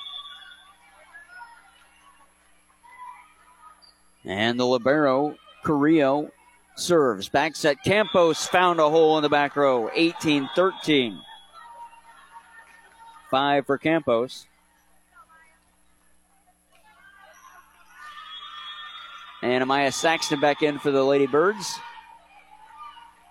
And 4.24 4.60
the 4.60 4.66
Libero, 4.66 5.36
Carrillo, 5.64 6.30
serves. 6.76 7.28
Back 7.28 7.56
set, 7.56 7.82
Campos 7.82 8.46
found 8.46 8.80
a 8.80 8.88
hole 8.88 9.16
in 9.16 9.22
the 9.22 9.28
back 9.28 9.56
row, 9.56 9.90
18 9.94 10.50
13. 10.54 11.20
Five 13.30 13.66
for 13.66 13.78
Campos. 13.78 14.46
And 19.42 19.64
Amaya 19.64 19.92
Saxton 19.92 20.40
back 20.40 20.62
in 20.62 20.78
for 20.78 20.90
the 20.90 21.02
Lady 21.02 21.26
Birds, 21.26 21.78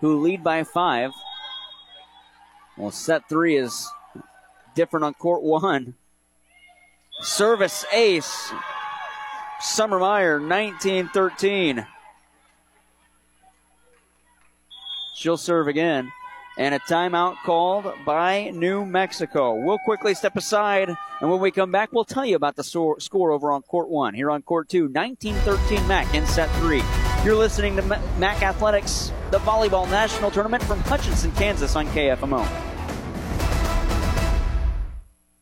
who 0.02 0.22
lead 0.22 0.44
by 0.44 0.64
five. 0.64 1.12
Well, 2.78 2.90
set 2.90 3.30
three 3.30 3.58
is 3.58 3.88
different 4.76 5.06
on 5.06 5.14
court 5.14 5.44
one. 5.44 5.96
Service 7.22 7.86
ace. 7.92 8.52
Summer 9.60 10.00
Meyer, 10.00 10.40
19 10.40 11.10
13. 11.10 11.86
She'll 15.16 15.38
serve 15.38 15.68
again. 15.68 16.12
And 16.58 16.74
a 16.74 16.80
timeout 16.80 17.36
called 17.46 17.94
by 18.06 18.52
New 18.54 18.86
Mexico. 18.86 19.56
We'll 19.56 19.78
quickly 19.80 20.14
step 20.14 20.36
aside, 20.36 20.90
and 21.22 21.30
when 21.30 21.40
we 21.40 21.52
come 21.52 21.72
back, 21.72 21.94
we'll 21.94 22.04
tell 22.04 22.26
you 22.26 22.36
about 22.36 22.58
the 22.58 22.64
score, 22.64 23.32
over 23.32 23.52
on 23.52 23.62
court 23.62 23.90
one. 23.90 24.14
Here 24.14 24.30
on 24.30 24.42
court 24.42 24.68
two, 24.68 24.90
19 24.90 25.36
13 25.36 25.88
MAC 25.88 26.14
in 26.14 26.26
set 26.26 26.50
three. 26.58 26.84
You're 27.24 27.36
listening 27.36 27.76
to 27.78 27.82
MAC 28.18 28.44
Athletics, 28.44 29.12
the 29.32 29.40
Volleyball 29.40 29.90
National 29.90 30.32
Tournament 30.32 30.64
from 30.64 30.80
Hutchinson, 30.82 31.32
Kansas 31.34 31.76
on 31.76 31.88
KFMO. 31.88 32.69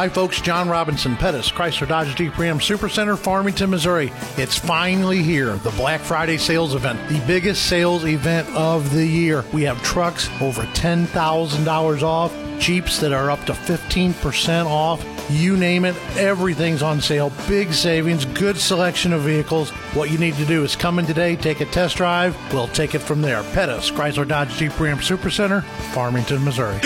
Hi, 0.00 0.08
folks. 0.08 0.40
John 0.40 0.70
Robinson 0.70 1.14
Pettis, 1.14 1.50
Chrysler 1.50 1.86
Dodge 1.86 2.14
Jeep 2.14 2.38
Ram 2.38 2.58
Supercenter, 2.58 3.18
Farmington, 3.18 3.68
Missouri. 3.68 4.10
It's 4.38 4.56
finally 4.56 5.22
here, 5.22 5.56
the 5.56 5.70
Black 5.72 6.00
Friday 6.00 6.38
sales 6.38 6.74
event, 6.74 7.06
the 7.10 7.22
biggest 7.26 7.66
sales 7.66 8.06
event 8.06 8.48
of 8.56 8.94
the 8.94 9.04
year. 9.04 9.44
We 9.52 9.62
have 9.64 9.82
trucks 9.82 10.30
over 10.40 10.62
$10,000 10.62 12.02
off 12.02 12.34
Jeeps 12.58 12.98
that 13.00 13.12
are 13.12 13.30
up 13.30 13.44
to 13.44 13.52
15% 13.52 14.64
off. 14.64 15.04
You 15.28 15.56
name 15.56 15.84
it, 15.84 15.96
everything's 16.16 16.82
on 16.82 17.02
sale. 17.02 17.30
Big 17.46 17.72
savings, 17.74 18.24
good 18.24 18.56
selection 18.56 19.12
of 19.12 19.20
vehicles. 19.20 19.68
What 19.92 20.10
you 20.10 20.16
need 20.16 20.36
to 20.36 20.46
do 20.46 20.64
is 20.64 20.76
come 20.76 20.98
in 20.98 21.04
today, 21.04 21.36
take 21.36 21.60
a 21.60 21.66
test 21.66 21.96
drive. 21.96 22.34
We'll 22.54 22.68
take 22.68 22.94
it 22.94 23.00
from 23.00 23.20
there. 23.20 23.42
Pettis, 23.52 23.90
Chrysler 23.90 24.26
Dodge 24.26 24.56
Jeep 24.56 24.80
Ram 24.80 24.96
Supercenter, 24.96 25.62
Farmington, 25.92 26.42
Missouri. 26.42 26.80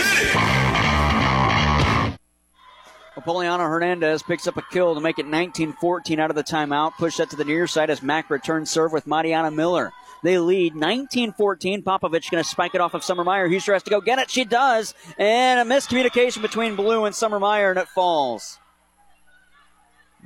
Napoleano 3.24 3.60
Hernandez 3.60 4.22
picks 4.22 4.46
up 4.46 4.56
a 4.56 4.62
kill 4.62 4.94
to 4.94 5.00
make 5.00 5.18
it 5.18 5.26
19-14 5.26 6.18
out 6.18 6.30
of 6.30 6.36
the 6.36 6.44
timeout. 6.44 6.92
Push 6.98 7.16
that 7.16 7.30
to 7.30 7.36
the 7.36 7.44
near 7.44 7.66
side 7.66 7.90
as 7.90 8.02
Mac 8.02 8.28
returns 8.28 8.70
serve 8.70 8.92
with 8.92 9.06
Mariana 9.06 9.50
Miller. 9.50 9.92
They 10.22 10.38
lead 10.38 10.74
19-14. 10.74 11.82
Popovich 11.84 12.30
going 12.30 12.42
to 12.42 12.48
spike 12.48 12.74
it 12.74 12.80
off 12.80 12.94
of 12.94 13.04
Summer 13.04 13.24
Meyer. 13.24 13.48
Huster 13.48 13.72
has 13.72 13.82
to 13.84 13.90
go 13.90 14.00
get 14.00 14.18
it. 14.18 14.30
She 14.30 14.44
does. 14.44 14.94
And 15.18 15.60
a 15.60 15.74
miscommunication 15.74 16.42
between 16.42 16.76
Blue 16.76 17.04
and 17.04 17.14
Summer 17.14 17.40
Meyer, 17.40 17.70
and 17.70 17.78
it 17.78 17.88
falls. 17.88 18.58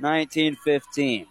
19-15. 0.01 1.27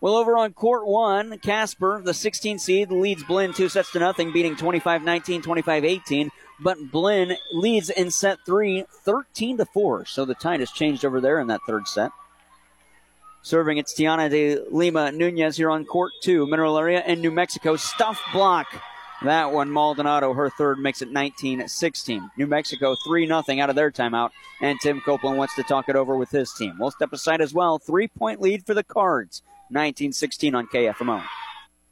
Well, 0.00 0.16
over 0.16 0.36
on 0.36 0.52
court 0.52 0.86
one, 0.86 1.38
Casper, 1.38 2.02
the 2.04 2.12
16 2.12 2.58
seed, 2.58 2.90
leads 2.90 3.24
Blinn 3.24 3.54
two 3.54 3.68
sets 3.68 3.90
to 3.92 3.98
nothing, 3.98 4.32
beating 4.32 4.54
25-19, 4.54 5.42
25-18 5.42 6.28
but 6.60 6.90
Blinn 6.90 7.36
leads 7.52 7.90
in 7.90 8.10
set 8.10 8.38
three, 8.46 8.84
13 9.04 9.58
to 9.58 9.64
4. 9.64 10.06
So 10.06 10.24
the 10.24 10.34
tide 10.34 10.60
has 10.60 10.70
changed 10.70 11.04
over 11.04 11.20
there 11.20 11.40
in 11.40 11.48
that 11.48 11.60
third 11.66 11.88
set. 11.88 12.10
Serving 13.42 13.76
it's 13.76 13.92
Tiana 13.92 14.30
de 14.30 14.58
Lima 14.70 15.12
Nunez 15.12 15.58
here 15.58 15.70
on 15.70 15.84
court 15.84 16.12
two, 16.22 16.46
Mineral 16.46 16.78
Area 16.78 17.00
and 17.00 17.20
New 17.20 17.30
Mexico. 17.30 17.76
Stuff 17.76 18.22
block. 18.32 18.66
That 19.22 19.52
one, 19.52 19.70
Maldonado, 19.70 20.32
her 20.32 20.50
third, 20.50 20.78
makes 20.78 21.02
it 21.02 21.10
19 21.10 21.68
16. 21.68 22.30
New 22.38 22.46
Mexico 22.46 22.96
3 23.06 23.26
0 23.26 23.42
out 23.60 23.70
of 23.70 23.76
their 23.76 23.90
timeout, 23.90 24.30
and 24.60 24.80
Tim 24.80 25.00
Copeland 25.00 25.38
wants 25.38 25.54
to 25.56 25.62
talk 25.62 25.88
it 25.88 25.96
over 25.96 26.16
with 26.16 26.30
his 26.30 26.52
team. 26.52 26.76
We'll 26.78 26.90
step 26.90 27.12
aside 27.12 27.40
as 27.40 27.52
well. 27.52 27.78
Three 27.78 28.08
point 28.08 28.40
lead 28.40 28.64
for 28.64 28.72
the 28.74 28.82
Cards, 28.82 29.42
19 29.70 30.12
16 30.12 30.54
on 30.54 30.66
KFMO. 30.66 31.22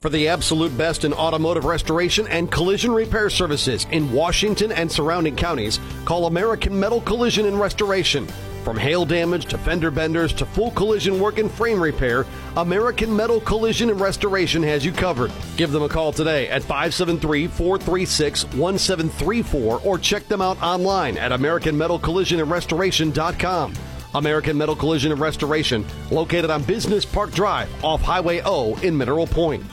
For 0.00 0.10
the 0.10 0.28
absolute 0.28 0.78
best 0.78 1.04
in 1.04 1.12
automotive 1.12 1.64
restoration 1.64 2.28
and 2.28 2.52
collision 2.52 2.92
repair 2.92 3.28
services 3.28 3.84
in 3.90 4.12
Washington 4.12 4.70
and 4.70 4.88
surrounding 4.88 5.34
counties, 5.34 5.80
call 6.04 6.26
American 6.26 6.78
Metal 6.78 7.00
Collision 7.00 7.46
and 7.46 7.58
Restoration. 7.58 8.28
From 8.62 8.76
hail 8.76 9.04
damage 9.04 9.46
to 9.46 9.58
fender 9.58 9.90
benders 9.90 10.32
to 10.34 10.46
full 10.46 10.70
collision 10.70 11.18
work 11.18 11.38
and 11.38 11.50
frame 11.50 11.82
repair, 11.82 12.26
American 12.56 13.16
Metal 13.16 13.40
Collision 13.40 13.90
and 13.90 14.00
Restoration 14.00 14.62
has 14.62 14.84
you 14.84 14.92
covered. 14.92 15.32
Give 15.56 15.72
them 15.72 15.82
a 15.82 15.88
call 15.88 16.12
today 16.12 16.48
at 16.48 16.62
573 16.62 17.48
436 17.48 18.44
1734 18.54 19.80
or 19.84 19.98
check 19.98 20.28
them 20.28 20.40
out 20.40 20.62
online 20.62 21.18
at 21.18 21.32
AmericanMetalCollisionandRestoration.com. 21.32 23.74
American 24.14 24.56
Metal 24.56 24.76
Collision 24.76 25.12
and 25.12 25.20
Restoration, 25.20 25.84
located 26.10 26.50
on 26.50 26.62
Business 26.62 27.04
Park 27.04 27.32
Drive 27.32 27.68
off 27.84 28.00
Highway 28.02 28.40
O 28.44 28.76
in 28.82 28.96
Mineral 28.96 29.26
Point. 29.26 29.64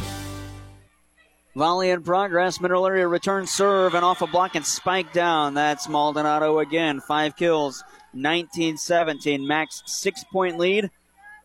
Volley 1.56 1.90
in 1.90 2.04
progress. 2.04 2.60
Mineral 2.60 2.86
area 2.86 3.08
return 3.08 3.48
serve 3.48 3.94
and 3.94 4.04
off 4.04 4.22
a 4.22 4.28
block 4.28 4.56
and 4.56 4.66
spike 4.66 5.14
down. 5.14 5.54
That's 5.54 5.88
Maldonado 5.88 6.60
again. 6.60 7.00
Five 7.00 7.38
kills, 7.38 7.82
19 8.14 8.78
17. 8.78 9.48
Max 9.48 9.82
six 9.86 10.24
point 10.26 10.58
lead. 10.58 10.92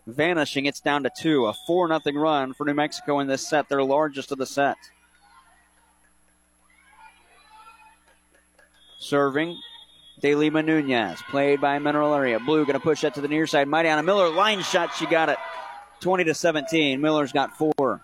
Vanishing, 0.06 0.66
it's 0.66 0.80
down 0.80 1.04
to 1.04 1.10
two. 1.16 1.46
A 1.46 1.54
4 1.66 1.88
0 1.88 2.00
run 2.20 2.54
for 2.54 2.64
New 2.64 2.74
Mexico 2.74 3.20
in 3.20 3.28
this 3.28 3.48
set, 3.48 3.68
their 3.68 3.84
largest 3.84 4.32
of 4.32 4.38
the 4.38 4.46
set. 4.46 4.76
Serving, 8.98 9.56
Delima 10.20 10.62
Nunez, 10.62 11.20
played 11.30 11.60
by 11.60 11.78
Mineral 11.78 12.14
Area. 12.14 12.38
Blue 12.38 12.64
going 12.64 12.74
to 12.74 12.80
push 12.80 13.00
that 13.02 13.14
to 13.14 13.20
the 13.20 13.28
near 13.28 13.46
side. 13.46 13.68
Mariana 13.68 14.02
Miller, 14.02 14.28
line 14.28 14.62
shot, 14.62 14.94
she 14.94 15.06
got 15.06 15.28
it. 15.28 15.38
20 16.00 16.24
to 16.24 16.34
17. 16.34 17.00
Miller's 17.00 17.32
got 17.32 17.56
four. 17.56 18.02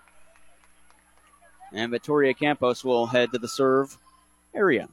And 1.73 1.91
Victoria 1.91 2.33
Campos 2.33 2.83
will 2.83 3.07
head 3.07 3.31
to 3.31 3.39
the 3.39 3.47
serve 3.47 3.97
area. 4.53 4.89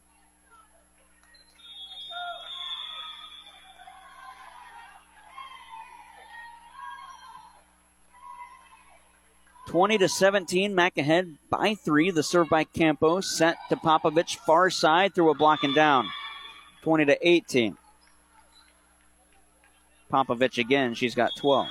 Twenty 9.67 9.99
to 9.99 10.09
seventeen, 10.09 10.73
Mac 10.77 10.99
ahead 10.99 11.37
by 11.51 11.75
three. 11.75 12.13
The 12.13 12.23
serve 12.23 12.49
by 12.49 12.63
Campos, 12.63 13.37
set 13.37 13.57
to 13.71 13.77
Popovich, 13.77 14.37
far 14.37 14.71
side 14.71 15.17
through 15.17 15.31
a 15.31 15.35
block 15.35 15.65
and 15.65 15.75
down. 15.75 16.11
Twenty 16.85 17.07
to 17.07 17.27
eighteen. 17.27 17.79
Popovich 20.13 20.59
again, 20.59 20.93
she's 20.93 21.15
got 21.15 21.31
twelve. 21.35 21.69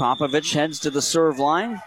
Popovich 0.00 0.52
heads 0.52 0.80
to 0.80 0.90
the 0.90 1.00
serve 1.00 1.38
line. 1.38 1.80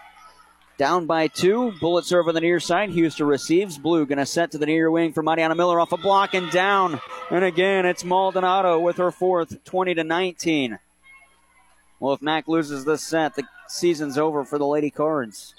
Down 0.78 1.04
by 1.04 1.26
two. 1.26 1.72
Bullet 1.80 2.06
serve 2.06 2.28
on 2.28 2.34
the 2.34 2.40
near 2.40 2.60
side. 2.60 2.88
Huster 2.88 3.26
receives. 3.26 3.76
Blue 3.76 4.06
going 4.06 4.16
to 4.16 4.24
set 4.24 4.52
to 4.52 4.58
the 4.58 4.64
near 4.64 4.90
wing 4.90 5.12
for 5.12 5.22
Mariana 5.22 5.54
Miller 5.54 5.78
off 5.78 5.92
a 5.92 5.98
block 5.98 6.32
and 6.32 6.50
down. 6.50 6.98
And 7.30 7.44
again, 7.44 7.86
it's 7.86 8.04
Maldonado 8.04 8.78
with 8.78 8.98
her 8.98 9.10
fourth, 9.10 9.64
20 9.64 9.94
to 9.94 10.04
19. 10.04 10.78
Well, 11.98 12.12
if 12.12 12.22
Mac 12.22 12.48
loses 12.48 12.84
this 12.84 13.02
set, 13.02 13.34
the 13.34 13.44
season's 13.66 14.18
over 14.18 14.44
for 14.44 14.58
the 14.58 14.66
Lady 14.66 14.90
Cards. 14.90 15.54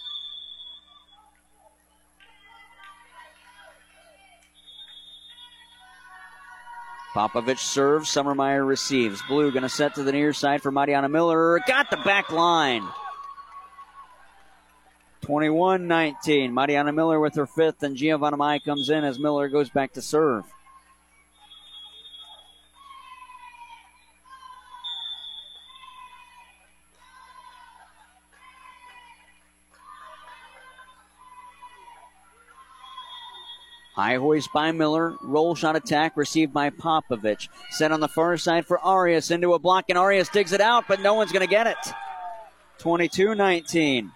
Popovich 7.16 7.60
serves. 7.60 8.10
Summer 8.10 8.36
Meyer 8.36 8.64
receives. 8.64 9.22
Blue 9.24 9.52
going 9.52 9.64
to 9.64 9.70
set 9.70 9.96
to 9.96 10.04
the 10.04 10.12
near 10.12 10.34
side 10.34 10.62
for 10.62 10.72
Mariana 10.72 11.08
Miller. 11.08 11.60
Got 11.66 11.90
the 11.90 11.98
back 11.98 12.30
line. 12.30 12.86
21 15.22 15.88
19. 15.88 16.54
Mariana 16.54 16.92
Miller 16.92 17.20
with 17.20 17.36
her 17.36 17.48
fifth, 17.48 17.82
and 17.82 17.96
Giovanna 17.96 18.38
Mai 18.38 18.60
comes 18.60 18.90
in 18.90 19.04
as 19.04 19.18
Miller 19.18 19.48
goes 19.48 19.70
back 19.70 19.94
to 19.94 20.02
serve. 20.02 20.44
High 34.06 34.18
hoist 34.18 34.54
by 34.54 34.72
Miller. 34.72 35.16
Roll 35.24 35.56
shot 35.56 35.76
attack 35.76 36.16
received 36.16 36.54
by 36.54 36.70
Popovich. 36.70 37.48
Set 37.72 37.92
on 37.92 38.02
the 38.02 38.08
far 38.08 38.38
side 38.38 38.68
for 38.68 38.78
Arias 38.78 39.32
into 39.32 39.56
a 39.56 39.60
block, 39.60 39.86
and 39.90 39.98
Arias 39.98 40.30
digs 40.30 40.54
it 40.54 40.62
out, 40.62 40.88
but 40.88 41.02
no 41.02 41.16
one's 41.16 41.32
going 41.32 41.42
to 41.42 41.50
get 41.50 41.66
it. 41.66 41.76
22 42.78 43.34
19. 43.34 44.12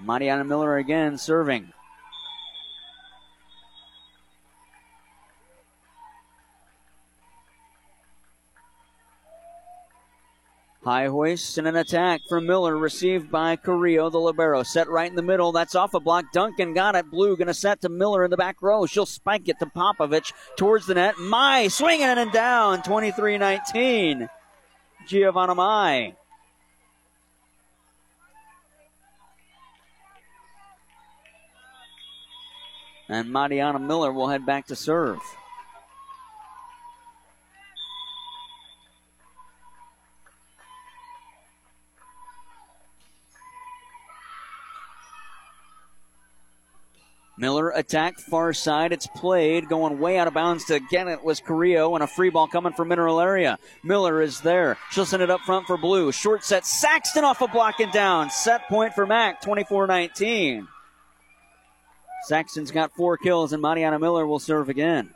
Mariana 0.00 0.42
Miller 0.42 0.76
again 0.78 1.16
serving. 1.16 1.72
High 10.82 11.08
hoist 11.08 11.58
and 11.58 11.68
an 11.68 11.76
attack 11.76 12.22
from 12.26 12.46
Miller, 12.46 12.74
received 12.74 13.30
by 13.30 13.56
Carrillo, 13.56 14.08
the 14.08 14.18
libero. 14.18 14.62
Set 14.62 14.88
right 14.88 15.10
in 15.10 15.14
the 15.14 15.20
middle. 15.20 15.52
That's 15.52 15.74
off 15.74 15.92
a 15.92 16.00
block. 16.00 16.32
Duncan 16.32 16.72
got 16.72 16.94
it. 16.94 17.10
Blue 17.10 17.36
going 17.36 17.48
to 17.48 17.54
set 17.54 17.82
to 17.82 17.90
Miller 17.90 18.24
in 18.24 18.30
the 18.30 18.38
back 18.38 18.62
row. 18.62 18.86
She'll 18.86 19.04
spike 19.04 19.46
it 19.50 19.58
to 19.58 19.66
Popovich 19.66 20.32
towards 20.56 20.86
the 20.86 20.94
net. 20.94 21.18
Mai 21.18 21.68
swinging 21.68 22.06
and 22.06 22.32
down. 22.32 22.82
23 22.82 23.36
19. 23.36 24.30
Giovanna 25.06 25.54
Mai. 25.54 26.14
And 33.10 33.30
Mariana 33.30 33.78
Miller 33.78 34.12
will 34.12 34.28
head 34.28 34.46
back 34.46 34.68
to 34.68 34.76
serve. 34.76 35.18
Miller 47.40 47.70
attack 47.70 48.18
far 48.18 48.52
side. 48.52 48.92
It's 48.92 49.06
played, 49.06 49.70
going 49.70 49.98
way 49.98 50.18
out 50.18 50.28
of 50.28 50.34
bounds 50.34 50.66
to 50.66 50.74
again. 50.74 51.08
It 51.08 51.24
was 51.24 51.40
Carrillo 51.40 51.94
and 51.94 52.04
a 52.04 52.06
free 52.06 52.28
ball 52.28 52.46
coming 52.46 52.74
from 52.74 52.88
mineral 52.88 53.18
area. 53.18 53.58
Miller 53.82 54.20
is 54.20 54.42
there. 54.42 54.76
She'll 54.90 55.06
send 55.06 55.22
it 55.22 55.30
up 55.30 55.40
front 55.40 55.66
for 55.66 55.78
blue. 55.78 56.12
Short 56.12 56.44
set. 56.44 56.66
Saxton 56.66 57.24
off 57.24 57.40
a 57.40 57.48
block 57.48 57.80
and 57.80 57.90
down. 57.92 58.28
Set 58.28 58.68
point 58.68 58.92
for 58.92 59.06
Mac. 59.06 59.42
24-19. 59.42 60.68
Saxton's 62.26 62.70
got 62.70 62.92
four 62.92 63.16
kills, 63.16 63.54
and 63.54 63.62
Mariana 63.62 63.98
Miller 63.98 64.26
will 64.26 64.38
serve 64.38 64.68
again. 64.68 65.14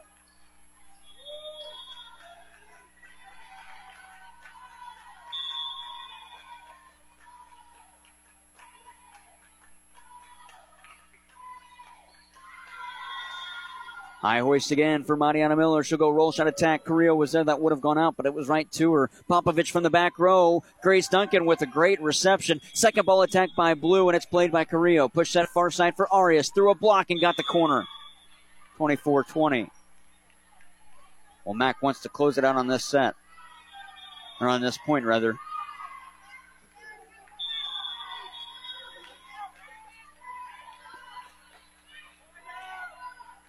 High 14.25 14.41
hoist 14.41 14.71
again 14.71 15.05
for 15.05 15.19
Mariana 15.19 15.55
Miller. 15.55 15.85
She'll 15.85 15.99
go 15.99 16.09
roll 16.09 16.33
shot 16.33 16.49
attack. 16.49 16.87
Carrillo 16.87 17.15
was 17.15 17.33
there. 17.33 17.45
That 17.45 17.61
would 17.61 17.73
have 17.73 17.83
gone 17.83 17.99
out, 17.99 18.17
but 18.17 18.25
it 18.25 18.33
was 18.33 18.49
right 18.49 18.67
to 18.73 18.91
her. 18.95 19.11
Popovich 19.29 19.71
from 19.71 19.83
the 19.83 19.91
back 19.91 20.19
row. 20.19 20.65
Grace 20.83 21.09
Duncan 21.09 21.45
with 21.45 21.61
a 21.61 21.67
great 21.67 22.01
reception. 22.01 22.63
Second 22.73 23.05
ball 23.05 23.21
attack 23.21 23.51
by 23.55 23.75
Blue, 23.75 24.09
and 24.09 24.17
it's 24.17 24.25
played 24.25 24.51
by 24.51 24.65
Carrillo. 24.65 25.11
Push 25.11 25.35
that 25.35 25.51
far 25.51 25.71
side 25.71 25.95
for 25.95 26.11
Arias. 26.11 26.51
Threw 26.55 26.71
a 26.71 26.75
block 26.75 27.11
and 27.11 27.21
got 27.21 27.37
the 27.37 27.43
corner. 27.43 27.85
24 28.79 29.25
20. 29.25 29.69
Well, 31.45 31.55
Mac 31.55 31.83
wants 31.83 32.01
to 32.01 32.09
close 32.09 32.39
it 32.39 32.47
out 32.47 32.57
on 32.57 32.67
this 32.67 32.83
set. 32.83 33.17
Or 34.41 34.49
on 34.49 34.63
this 34.63 34.79
point, 34.87 35.05
rather. 35.05 35.37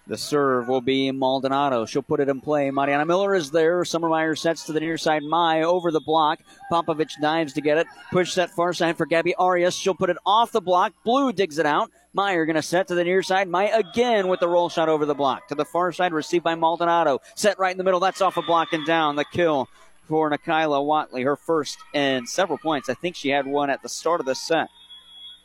The 0.08 0.16
serve 0.16 0.68
will 0.68 0.80
be 0.80 1.10
Maldonado. 1.10 1.84
She'll 1.84 2.00
put 2.00 2.20
it 2.20 2.28
in 2.28 2.40
play. 2.40 2.70
Mariana 2.70 3.04
Miller 3.04 3.34
is 3.34 3.50
there. 3.50 3.82
Summermeyer 3.82 4.38
sets 4.38 4.64
to 4.66 4.72
the 4.72 4.78
near 4.78 4.96
side. 4.96 5.24
Mai 5.24 5.62
over 5.62 5.90
the 5.90 6.00
block. 6.00 6.38
Popovich 6.70 7.20
dives 7.20 7.52
to 7.54 7.60
get 7.60 7.76
it. 7.76 7.88
Push 8.12 8.32
set 8.32 8.50
far 8.50 8.72
side 8.72 8.96
for 8.96 9.04
Gabby 9.04 9.34
Arias. 9.34 9.74
She'll 9.74 9.96
put 9.96 10.10
it 10.10 10.16
off 10.24 10.52
the 10.52 10.60
block. 10.60 10.92
Blue 11.04 11.32
digs 11.32 11.58
it 11.58 11.66
out. 11.66 11.90
Meyer 12.12 12.46
going 12.46 12.54
to 12.54 12.62
set 12.62 12.86
to 12.88 12.94
the 12.94 13.02
near 13.02 13.20
side. 13.22 13.48
Mai 13.48 13.64
again 13.64 14.28
with 14.28 14.38
the 14.38 14.48
roll 14.48 14.68
shot 14.68 14.88
over 14.88 15.06
the 15.06 15.14
block. 15.14 15.48
To 15.48 15.56
the 15.56 15.64
far 15.64 15.90
side, 15.90 16.12
received 16.12 16.44
by 16.44 16.54
Maldonado. 16.54 17.20
Set 17.34 17.58
right 17.58 17.72
in 17.72 17.78
the 17.78 17.84
middle. 17.84 18.00
That's 18.00 18.20
off 18.20 18.36
a 18.36 18.42
block 18.42 18.72
and 18.72 18.86
down. 18.86 19.16
The 19.16 19.24
kill 19.24 19.68
for 20.08 20.30
Nikayla 20.30 20.84
Watley. 20.84 21.24
Her 21.24 21.36
first 21.36 21.78
and 21.92 22.28
several 22.28 22.58
points. 22.58 22.88
I 22.88 22.94
think 22.94 23.16
she 23.16 23.30
had 23.30 23.44
one 23.44 23.70
at 23.70 23.82
the 23.82 23.88
start 23.88 24.20
of 24.20 24.26
the 24.26 24.36
set. 24.36 24.68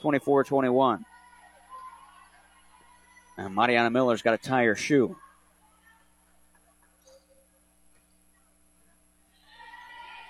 24 0.02 0.44
21. 0.44 1.06
And 3.38 3.56
Mariana 3.56 3.90
Miller's 3.90 4.22
got 4.22 4.42
to 4.42 4.50
tie 4.50 4.66
her 4.66 4.76
shoe. 4.76 5.16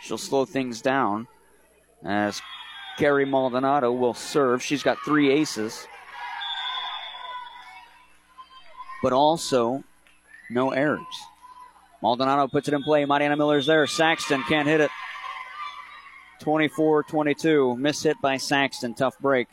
She'll 0.01 0.17
slow 0.17 0.45
things 0.45 0.81
down 0.81 1.27
as 2.03 2.41
Carrie 2.97 3.25
Maldonado 3.25 3.91
will 3.91 4.13
serve. 4.13 4.63
She's 4.63 4.83
got 4.83 4.97
three 5.05 5.31
aces, 5.31 5.87
but 9.03 9.13
also 9.13 9.83
no 10.49 10.71
errors. 10.71 11.05
Maldonado 12.01 12.47
puts 12.47 12.67
it 12.67 12.73
in 12.73 12.83
play. 12.83 13.05
Mariana 13.05 13.37
Miller's 13.37 13.67
there. 13.67 13.85
Saxton 13.85 14.43
can't 14.43 14.67
hit 14.67 14.81
it. 14.81 14.91
24 16.41 17.03
22. 17.03 17.77
Miss 17.77 18.01
hit 18.01 18.17
by 18.21 18.37
Saxton. 18.37 18.95
Tough 18.95 19.17
break. 19.19 19.47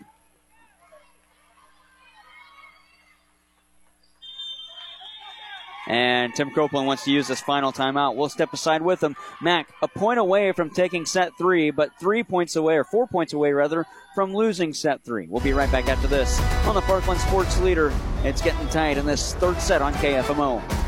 And 5.89 6.35
Tim 6.35 6.51
Copeland 6.51 6.86
wants 6.86 7.05
to 7.05 7.10
use 7.10 7.27
this 7.27 7.40
final 7.40 7.73
timeout. 7.73 8.15
We'll 8.15 8.28
step 8.28 8.52
aside 8.52 8.82
with 8.82 9.02
him. 9.02 9.16
Mac, 9.40 9.73
a 9.82 9.89
point 9.89 10.19
away 10.19 10.52
from 10.52 10.70
taking 10.70 11.06
set 11.06 11.32
three, 11.39 11.70
but 11.70 11.90
three 11.98 12.23
points 12.23 12.56
away, 12.56 12.77
or 12.77 12.85
four 12.85 13.06
points 13.06 13.32
away 13.32 13.52
rather, 13.52 13.86
from 14.15 14.35
losing 14.35 14.74
set 14.74 15.02
three. 15.02 15.27
We'll 15.27 15.43
be 15.43 15.55
right 15.55 15.70
back 15.73 15.89
after 15.89 16.06
this 16.06 16.39
on 16.66 16.74
the 16.74 16.82
Parkland 16.82 17.20
Sports 17.20 17.59
Leader. 17.60 17.93
It's 18.23 18.43
getting 18.43 18.69
tight 18.69 18.98
in 18.98 19.06
this 19.06 19.35
third 19.35 19.60
set 19.60 19.81
on 19.81 19.94
KFMO. 19.94 20.88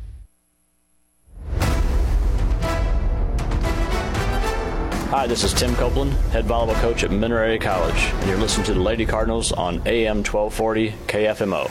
Hi, 5.11 5.27
this 5.27 5.43
is 5.43 5.51
Tim 5.53 5.75
Copeland, 5.75 6.13
head 6.31 6.45
volleyball 6.45 6.73
coach 6.75 7.03
at 7.03 7.11
Mineral 7.11 7.59
College, 7.59 7.97
and 8.01 8.29
you're 8.29 8.37
listening 8.37 8.65
to 8.67 8.73
the 8.73 8.79
Lady 8.79 9.05
Cardinals 9.05 9.51
on 9.51 9.85
AM 9.85 10.23
1240 10.23 10.91
KFMO. 11.07 11.69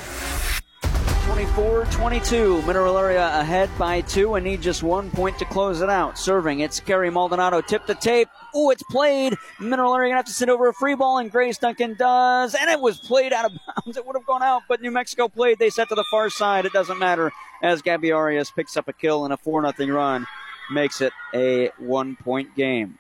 24 1.24 1.86
22. 1.86 2.60
Mineral 2.66 2.98
area 2.98 3.40
ahead 3.40 3.70
by 3.78 4.02
two 4.02 4.34
and 4.34 4.44
need 4.44 4.60
just 4.60 4.82
one 4.82 5.10
point 5.10 5.38
to 5.38 5.46
close 5.46 5.80
it 5.80 5.88
out. 5.88 6.18
Serving, 6.18 6.60
it's 6.60 6.80
Carrie 6.80 7.08
Maldonado. 7.08 7.62
Tip 7.62 7.86
the 7.86 7.94
tape. 7.94 8.28
Oh, 8.54 8.68
it's 8.68 8.82
played. 8.90 9.34
Mineral 9.58 9.94
area 9.94 10.10
gonna 10.10 10.18
have 10.18 10.26
to 10.26 10.32
send 10.34 10.50
over 10.50 10.68
a 10.68 10.74
free 10.74 10.94
ball, 10.94 11.16
and 11.16 11.30
Grace 11.30 11.56
Duncan 11.56 11.94
does. 11.94 12.54
And 12.54 12.68
it 12.68 12.78
was 12.78 12.98
played 12.98 13.32
out 13.32 13.46
of 13.46 13.52
bounds. 13.86 13.96
It 13.96 14.06
would 14.06 14.16
have 14.16 14.26
gone 14.26 14.42
out, 14.42 14.64
but 14.68 14.82
New 14.82 14.90
Mexico 14.90 15.28
played. 15.28 15.58
They 15.58 15.70
set 15.70 15.88
to 15.88 15.94
the 15.94 16.04
far 16.10 16.28
side. 16.28 16.66
It 16.66 16.74
doesn't 16.74 16.98
matter 16.98 17.32
as 17.62 17.80
Gabby 17.80 18.12
Arias 18.12 18.50
picks 18.50 18.76
up 18.76 18.86
a 18.86 18.92
kill 18.92 19.24
and 19.24 19.32
a 19.32 19.38
4 19.38 19.72
0 19.78 19.94
run 19.94 20.26
makes 20.70 21.00
it 21.00 21.14
a 21.34 21.70
one 21.78 22.16
point 22.16 22.54
game. 22.54 22.98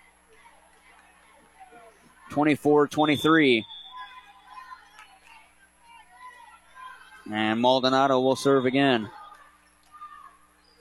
24 2.30 2.88
23. 2.88 3.64
And 7.32 7.60
Maldonado 7.60 8.18
will 8.20 8.36
serve 8.36 8.66
again. 8.66 9.10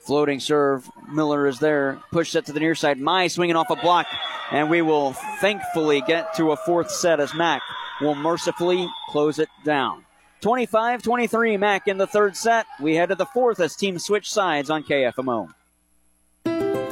Floating 0.00 0.40
serve. 0.40 0.90
Miller 1.12 1.46
is 1.46 1.58
there. 1.58 2.00
Push 2.10 2.30
set 2.30 2.46
to 2.46 2.52
the 2.52 2.60
near 2.60 2.74
side. 2.74 2.98
Mai 2.98 3.28
swinging 3.28 3.56
off 3.56 3.70
a 3.70 3.76
block. 3.76 4.06
And 4.50 4.68
we 4.68 4.82
will 4.82 5.12
thankfully 5.40 6.00
get 6.00 6.34
to 6.34 6.50
a 6.50 6.56
fourth 6.56 6.90
set 6.90 7.20
as 7.20 7.34
Mac 7.34 7.62
will 8.00 8.14
mercifully 8.14 8.88
close 9.10 9.38
it 9.38 9.48
down. 9.64 10.04
25 10.40 11.02
23, 11.02 11.56
Mac 11.58 11.86
in 11.86 11.98
the 11.98 12.06
third 12.06 12.36
set. 12.36 12.66
We 12.80 12.96
head 12.96 13.10
to 13.10 13.14
the 13.14 13.26
fourth 13.26 13.60
as 13.60 13.76
teams 13.76 14.04
switch 14.04 14.30
sides 14.32 14.70
on 14.70 14.82
KFMO. 14.82 15.52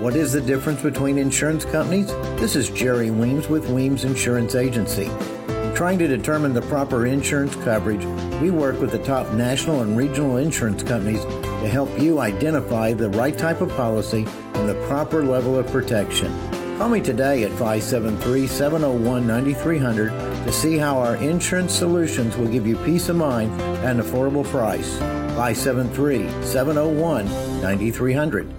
What 0.00 0.14
is 0.14 0.32
the 0.32 0.40
difference 0.40 0.80
between 0.80 1.18
insurance 1.18 1.64
companies? 1.64 2.06
This 2.38 2.54
is 2.54 2.70
Jerry 2.70 3.10
Weems 3.10 3.48
with 3.48 3.68
Weems 3.68 4.04
Insurance 4.04 4.54
Agency. 4.54 5.06
In 5.48 5.74
trying 5.74 5.98
to 5.98 6.06
determine 6.06 6.54
the 6.54 6.62
proper 6.62 7.06
insurance 7.06 7.56
coverage, 7.56 8.04
we 8.40 8.52
work 8.52 8.80
with 8.80 8.92
the 8.92 9.00
top 9.00 9.32
national 9.32 9.82
and 9.82 9.96
regional 9.96 10.36
insurance 10.36 10.84
companies 10.84 11.24
to 11.24 11.68
help 11.68 11.90
you 12.00 12.20
identify 12.20 12.92
the 12.92 13.10
right 13.10 13.36
type 13.36 13.60
of 13.60 13.70
policy 13.70 14.24
and 14.54 14.68
the 14.68 14.86
proper 14.86 15.24
level 15.24 15.58
of 15.58 15.66
protection. 15.66 16.32
Call 16.78 16.90
me 16.90 17.00
today 17.00 17.42
at 17.42 17.50
573 17.50 18.46
701 18.46 19.26
9300 19.26 20.10
to 20.44 20.52
see 20.52 20.78
how 20.78 20.98
our 20.98 21.16
insurance 21.16 21.72
solutions 21.72 22.36
will 22.36 22.46
give 22.46 22.68
you 22.68 22.76
peace 22.84 23.08
of 23.08 23.16
mind 23.16 23.50
at 23.60 23.96
an 23.96 24.00
affordable 24.00 24.44
price. 24.44 24.96
573 24.98 26.30
701 26.44 27.26
9300. 27.62 28.54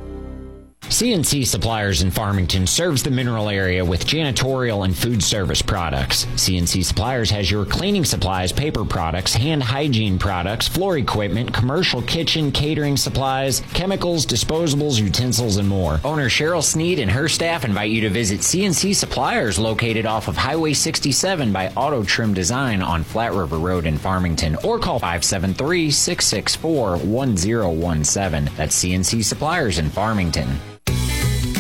CNC 1.00 1.48
Suppliers 1.48 2.02
in 2.02 2.12
Farmington 2.12 2.68
serves 2.68 3.04
the 3.04 3.10
mineral 3.10 3.48
area 3.48 3.86
with 3.86 4.06
janitorial 4.06 4.84
and 4.84 4.94
food 4.94 5.24
service 5.24 5.62
products. 5.62 6.26
CNC 6.36 6.84
Suppliers 6.84 7.30
has 7.30 7.50
your 7.50 7.64
cleaning 7.64 8.04
supplies, 8.04 8.52
paper 8.52 8.84
products, 8.84 9.34
hand 9.34 9.64
hygiene 9.64 10.20
products, 10.20 10.68
floor 10.68 10.98
equipment, 10.98 11.54
commercial 11.54 12.02
kitchen, 12.02 12.52
catering 12.52 12.98
supplies, 12.98 13.62
chemicals, 13.74 14.26
disposables, 14.26 15.00
utensils, 15.00 15.56
and 15.56 15.70
more. 15.70 16.02
Owner 16.04 16.28
Cheryl 16.28 16.62
Sneed 16.62 17.00
and 17.00 17.10
her 17.10 17.30
staff 17.30 17.64
invite 17.64 17.92
you 17.92 18.02
to 18.02 18.10
visit 18.10 18.42
CNC 18.42 18.94
Suppliers 18.94 19.58
located 19.58 20.06
off 20.06 20.28
of 20.28 20.36
Highway 20.36 20.74
67 20.74 21.54
by 21.54 21.70
Auto 21.78 22.04
Trim 22.04 22.34
Design 22.34 22.82
on 22.82 23.06
Flat 23.06 23.32
River 23.32 23.58
Road 23.58 23.86
in 23.86 23.98
Farmington 23.98 24.58
or 24.66 24.78
call 24.78 25.00
573 25.00 25.92
664 25.92 26.98
1017. 26.98 28.54
That's 28.58 28.84
CNC 28.84 29.24
Suppliers 29.24 29.80
in 29.80 29.90
Farmington. 29.90 30.60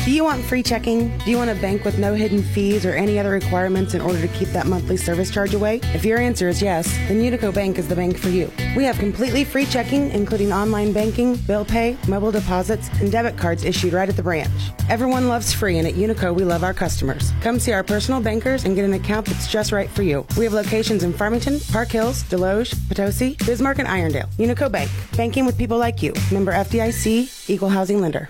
Do 0.06 0.16
you 0.16 0.24
want 0.24 0.44
free 0.44 0.64
checking? 0.64 1.16
Do 1.20 1.30
you 1.30 1.38
want 1.38 1.52
a 1.52 1.56
bank 1.56 1.84
with 1.84 2.00
no 2.00 2.16
hidden 2.16 2.42
fees 2.42 2.84
or 2.86 2.94
any 2.94 3.20
other 3.20 3.30
requirements 3.30 3.94
in 3.94 4.02
order 4.02 4.20
to 4.20 4.28
keep 4.30 4.48
that 4.50 4.66
monthly 4.66 4.98
service 4.98 5.30
charge 5.30 5.54
away? 5.54 5.82
If 5.94 6.04
your 6.04 6.18
answer 6.18 6.48
is 6.48 6.62
yes, 6.64 6.88
then 7.08 7.22
Unico 7.22 7.54
Bank 7.54 7.78
is 7.78 7.88
the 7.88 7.96
bank 7.96 8.18
for 8.18 8.30
you. 8.30 8.50
We 8.76 8.86
have 8.86 8.98
completely 8.98 9.44
free 9.44 9.66
checking, 9.66 10.10
including 10.12 10.52
online 10.52 10.94
banking, 10.94 11.36
bill 11.36 11.64
pay, 11.64 11.96
mobile 12.08 12.32
deposits, 12.32 12.90
and 13.02 13.12
debit 13.12 13.38
cards 13.38 13.64
issued 13.64 13.94
right 13.94 14.10
at 14.10 14.16
the 14.16 14.24
branch. 14.24 14.50
Everyone 14.90 15.28
loves 15.28 15.54
free, 15.54 15.78
and 15.78 15.88
at 15.88 15.94
Unico, 15.94 16.34
we 16.34 16.44
love 16.44 16.64
our 16.64 16.74
customers. 16.74 17.32
Come 17.42 17.60
see 17.60 17.74
our 17.74 17.84
personal 17.84 18.20
bankers 18.22 18.64
and 18.64 18.76
get 18.76 18.86
an 18.86 18.94
account 18.94 19.28
that's 19.28 19.52
just 19.52 19.72
right 19.72 19.90
for 19.90 20.02
you. 20.02 20.26
We 20.38 20.46
have 20.46 20.54
locations 20.54 21.04
in 21.04 21.14
Farmington, 21.14 21.60
Park 21.72 21.90
Hills, 21.90 22.24
Desloge, 22.24 22.74
Potosi, 22.88 23.36
Bismarck, 23.46 23.78
and 23.78 23.88
Irondale. 23.88 24.34
Unico 24.38 24.72
Bank, 24.72 24.90
banking 25.16 25.46
with 25.46 25.58
people 25.58 25.78
like 25.78 26.02
you. 26.02 26.14
Member 26.32 26.54
FDIC, 26.54 27.50
Equal 27.50 27.70
Housing 27.70 28.02
Lender. 28.02 28.30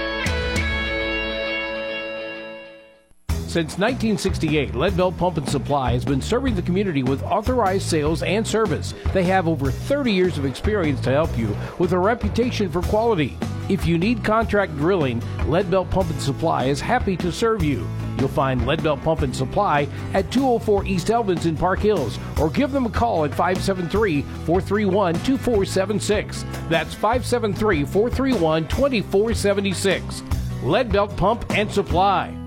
Since 3.51 3.77
1968, 3.77 4.71
Leadbelt 4.71 5.17
Pump 5.17 5.35
and 5.35 5.49
Supply 5.49 5.91
has 5.91 6.05
been 6.05 6.21
serving 6.21 6.55
the 6.55 6.61
community 6.61 7.03
with 7.03 7.21
authorized 7.23 7.85
sales 7.85 8.23
and 8.23 8.47
service. 8.47 8.93
They 9.11 9.25
have 9.25 9.45
over 9.45 9.69
30 9.69 10.09
years 10.09 10.37
of 10.37 10.45
experience 10.45 11.01
to 11.01 11.11
help 11.11 11.37
you 11.37 11.53
with 11.77 11.91
a 11.91 11.99
reputation 11.99 12.71
for 12.71 12.81
quality. 12.81 13.37
If 13.67 13.85
you 13.85 13.97
need 13.97 14.23
contract 14.23 14.77
drilling, 14.77 15.19
Leadbelt 15.49 15.89
Pump 15.91 16.11
and 16.11 16.21
Supply 16.21 16.63
is 16.67 16.79
happy 16.79 17.17
to 17.17 17.29
serve 17.29 17.61
you. 17.61 17.85
You'll 18.19 18.29
find 18.29 18.61
Leadbelt 18.61 19.03
Pump 19.03 19.21
and 19.21 19.35
Supply 19.35 19.85
at 20.13 20.31
204 20.31 20.85
East 20.85 21.07
Elvins 21.07 21.45
in 21.45 21.57
Park 21.57 21.79
Hills 21.79 22.17
or 22.39 22.49
give 22.49 22.71
them 22.71 22.85
a 22.85 22.89
call 22.89 23.25
at 23.25 23.31
573 23.31 24.21
431 24.21 25.15
2476. 25.15 26.45
That's 26.69 26.93
573 26.93 27.83
431 27.83 28.69
2476. 28.69 30.21
Leadbelt 30.61 31.17
Pump 31.17 31.43
and 31.49 31.69
Supply. 31.69 32.40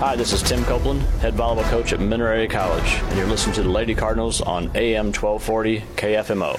Hi, 0.00 0.16
this 0.16 0.32
is 0.32 0.40
Tim 0.40 0.64
Copeland, 0.64 1.02
head 1.20 1.34
volleyball 1.34 1.62
coach 1.64 1.92
at 1.92 2.00
Area 2.00 2.48
College, 2.48 2.90
and 2.90 3.18
you're 3.18 3.26
listening 3.26 3.54
to 3.56 3.62
the 3.62 3.68
Lady 3.68 3.94
Cardinals 3.94 4.40
on 4.40 4.74
AM 4.74 5.12
1240 5.12 5.80
KFMO. 5.96 6.58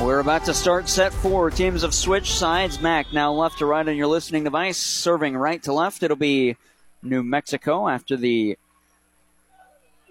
We're 0.00 0.20
about 0.20 0.44
to 0.44 0.54
start 0.54 0.88
set 0.88 1.12
four. 1.12 1.50
Teams 1.50 1.82
have 1.82 1.92
switched 1.92 2.32
sides. 2.32 2.80
Mac 2.80 3.12
now 3.12 3.32
left 3.32 3.58
to 3.58 3.66
right 3.66 3.88
on 3.88 3.96
your 3.96 4.06
listening 4.06 4.44
device, 4.44 4.76
serving 4.76 5.36
right 5.36 5.60
to 5.64 5.72
left. 5.72 6.04
It'll 6.04 6.16
be 6.16 6.56
New 7.02 7.24
Mexico 7.24 7.88
after 7.88 8.16
the 8.16 8.56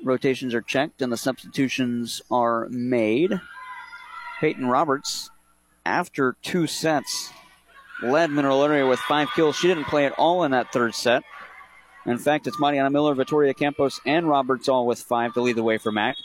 rotations 0.04 0.54
are 0.54 0.62
checked 0.62 1.02
and 1.02 1.14
the 1.14 1.18
substitutions 1.18 2.22
are 2.30 2.68
made. 2.70 3.40
Peyton 4.42 4.68
Roberts, 4.68 5.30
after 5.86 6.36
two 6.42 6.68
sets, 6.68 7.32
led 8.02 8.32
Mineral 8.32 8.64
Area 8.64 8.86
with 8.86 9.00
five 9.00 9.30
kills. 9.36 9.56
She 9.56 9.68
didn't 9.68 9.86
play 9.86 10.06
at 10.06 10.14
all 10.14 10.44
in 10.44 10.52
that 10.52 10.72
third 10.72 10.96
set. 10.96 11.24
In 12.06 12.18
fact, 12.18 12.48
it's 12.48 12.60
Mariana 12.60 12.90
Miller, 12.90 13.14
Victoria 13.14 13.54
Campos, 13.54 14.00
and 14.06 14.30
Roberts 14.30 14.70
all 14.70 14.86
with 14.86 15.00
five 15.00 15.34
to 15.34 15.42
lead 15.42 15.58
the 15.58 15.64
way 15.64 15.78
for 15.78 15.92
Mac. 15.92 16.16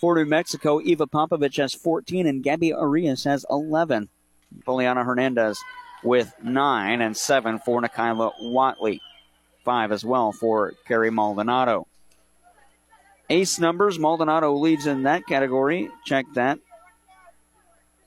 For 0.00 0.14
New 0.14 0.24
Mexico, 0.24 0.80
Eva 0.80 1.06
Popovich 1.06 1.56
has 1.56 1.74
14 1.74 2.26
and 2.26 2.42
Gabby 2.42 2.72
Arias 2.72 3.24
has 3.24 3.46
11. 3.50 4.08
Poliana 4.66 5.04
Hernandez 5.04 5.58
with 6.02 6.34
9 6.42 7.00
and 7.00 7.16
7 7.16 7.58
for 7.60 7.80
Nikayla 7.80 8.32
Watley. 8.40 9.00
5 9.64 9.92
as 9.92 10.04
well 10.04 10.32
for 10.32 10.74
Carrie 10.86 11.10
Maldonado. 11.10 11.86
Ace 13.30 13.58
numbers, 13.58 13.98
Maldonado 13.98 14.52
leads 14.54 14.86
in 14.86 15.04
that 15.04 15.26
category. 15.26 15.88
Check 16.04 16.26
that. 16.34 16.58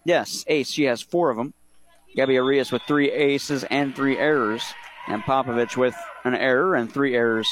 Yes, 0.04 0.44
ace. 0.48 0.70
She 0.70 0.84
has 0.84 1.02
four 1.02 1.32
of 1.32 1.38
them. 1.38 1.54
Gabby 2.16 2.38
Arias 2.38 2.72
with 2.72 2.82
three 2.84 3.12
aces 3.12 3.64
and 3.66 3.96
three 3.96 4.18
errors. 4.18 4.64
And 5.08 5.22
Popovich 5.22 5.78
with 5.78 5.96
an 6.24 6.34
error 6.34 6.76
and 6.76 6.92
three 6.92 7.16
errors 7.16 7.48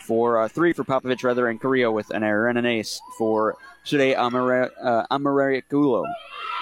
for 0.00 0.42
uh, 0.42 0.48
three 0.48 0.72
for 0.72 0.84
Popovich 0.84 1.22
rather, 1.24 1.46
and 1.48 1.60
Carrillo 1.60 1.92
with 1.92 2.10
an 2.10 2.22
error 2.22 2.48
and 2.48 2.56
an 2.58 2.66
ace 2.66 3.00
for 3.18 3.56
Sude 3.84 4.16
Amarariaculo. 4.16 6.04
Uh, 6.04 6.12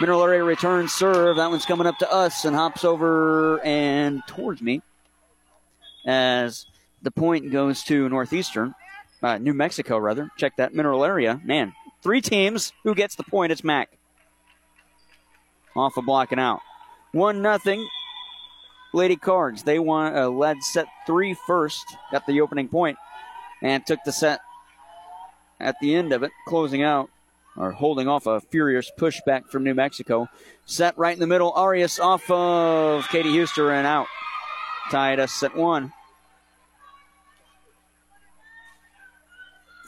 Mineral 0.01 0.23
Area 0.23 0.45
returns 0.45 0.93
serve. 0.93 1.37
That 1.37 1.51
one's 1.51 1.67
coming 1.67 1.87
up 1.87 1.99
to 1.99 2.13
us 2.13 2.45
and 2.45 2.55
hops 2.55 2.85
over 2.85 3.61
and 3.65 4.23
towards 4.27 4.61
me 4.61 4.83
as 6.07 6.67
the 7.03 7.11
point 7.11 7.51
goes 7.51 7.83
to 7.85 8.09
Northeastern, 8.09 8.75
uh, 9.23 9.39
New 9.39 9.55
Mexico 9.55 9.99
rather. 9.99 10.31
Check 10.37 10.57
that 10.57 10.75
Mineral 10.75 11.05
Area. 11.05 11.41
Man, 11.45 11.73
three 12.03 12.21
teams. 12.21 12.73
Who 12.85 12.95
gets 12.95 13.17
the 13.17 13.25
point? 13.25 13.53
It's 13.53 13.65
Mac. 13.65 13.91
Off 15.77 15.97
a 15.97 16.01
of 16.01 16.07
blocking 16.07 16.39
out. 16.39 16.61
One 17.13 17.43
nothing. 17.43 17.89
Lady 18.93 19.17
Cards. 19.17 19.63
They 19.63 19.79
won, 19.79 20.17
uh, 20.17 20.29
led 20.29 20.63
set 20.63 20.87
three 21.07 21.35
first. 21.47 21.85
Got 22.11 22.27
the 22.27 22.41
opening 22.41 22.69
point 22.69 22.99
and 23.63 23.85
took 23.85 24.01
the 24.05 24.13
set 24.13 24.41
at 25.61 25.77
the 25.81 25.95
end 25.95 26.13
of 26.13 26.23
it, 26.23 26.33
closing 26.47 26.83
out 26.83 27.11
or 27.57 27.73
holding 27.73 28.09
off 28.09 28.27
a 28.27 28.41
furious 28.41 28.91
pushback 28.97 29.47
from 29.49 29.65
New 29.65 29.75
Mexico. 29.75 30.29
Set 30.65 30.97
right 30.97 31.15
in 31.15 31.21
the 31.21 31.27
middle. 31.27 31.53
Arias 31.53 31.99
off 31.99 32.31
of 32.31 33.09
Katie 33.09 33.37
Huster 33.37 33.73
and 33.73 33.87
out. 33.87 34.07
Tied 34.91 35.19
us 35.19 35.43
at 35.43 35.57
one. 35.57 35.93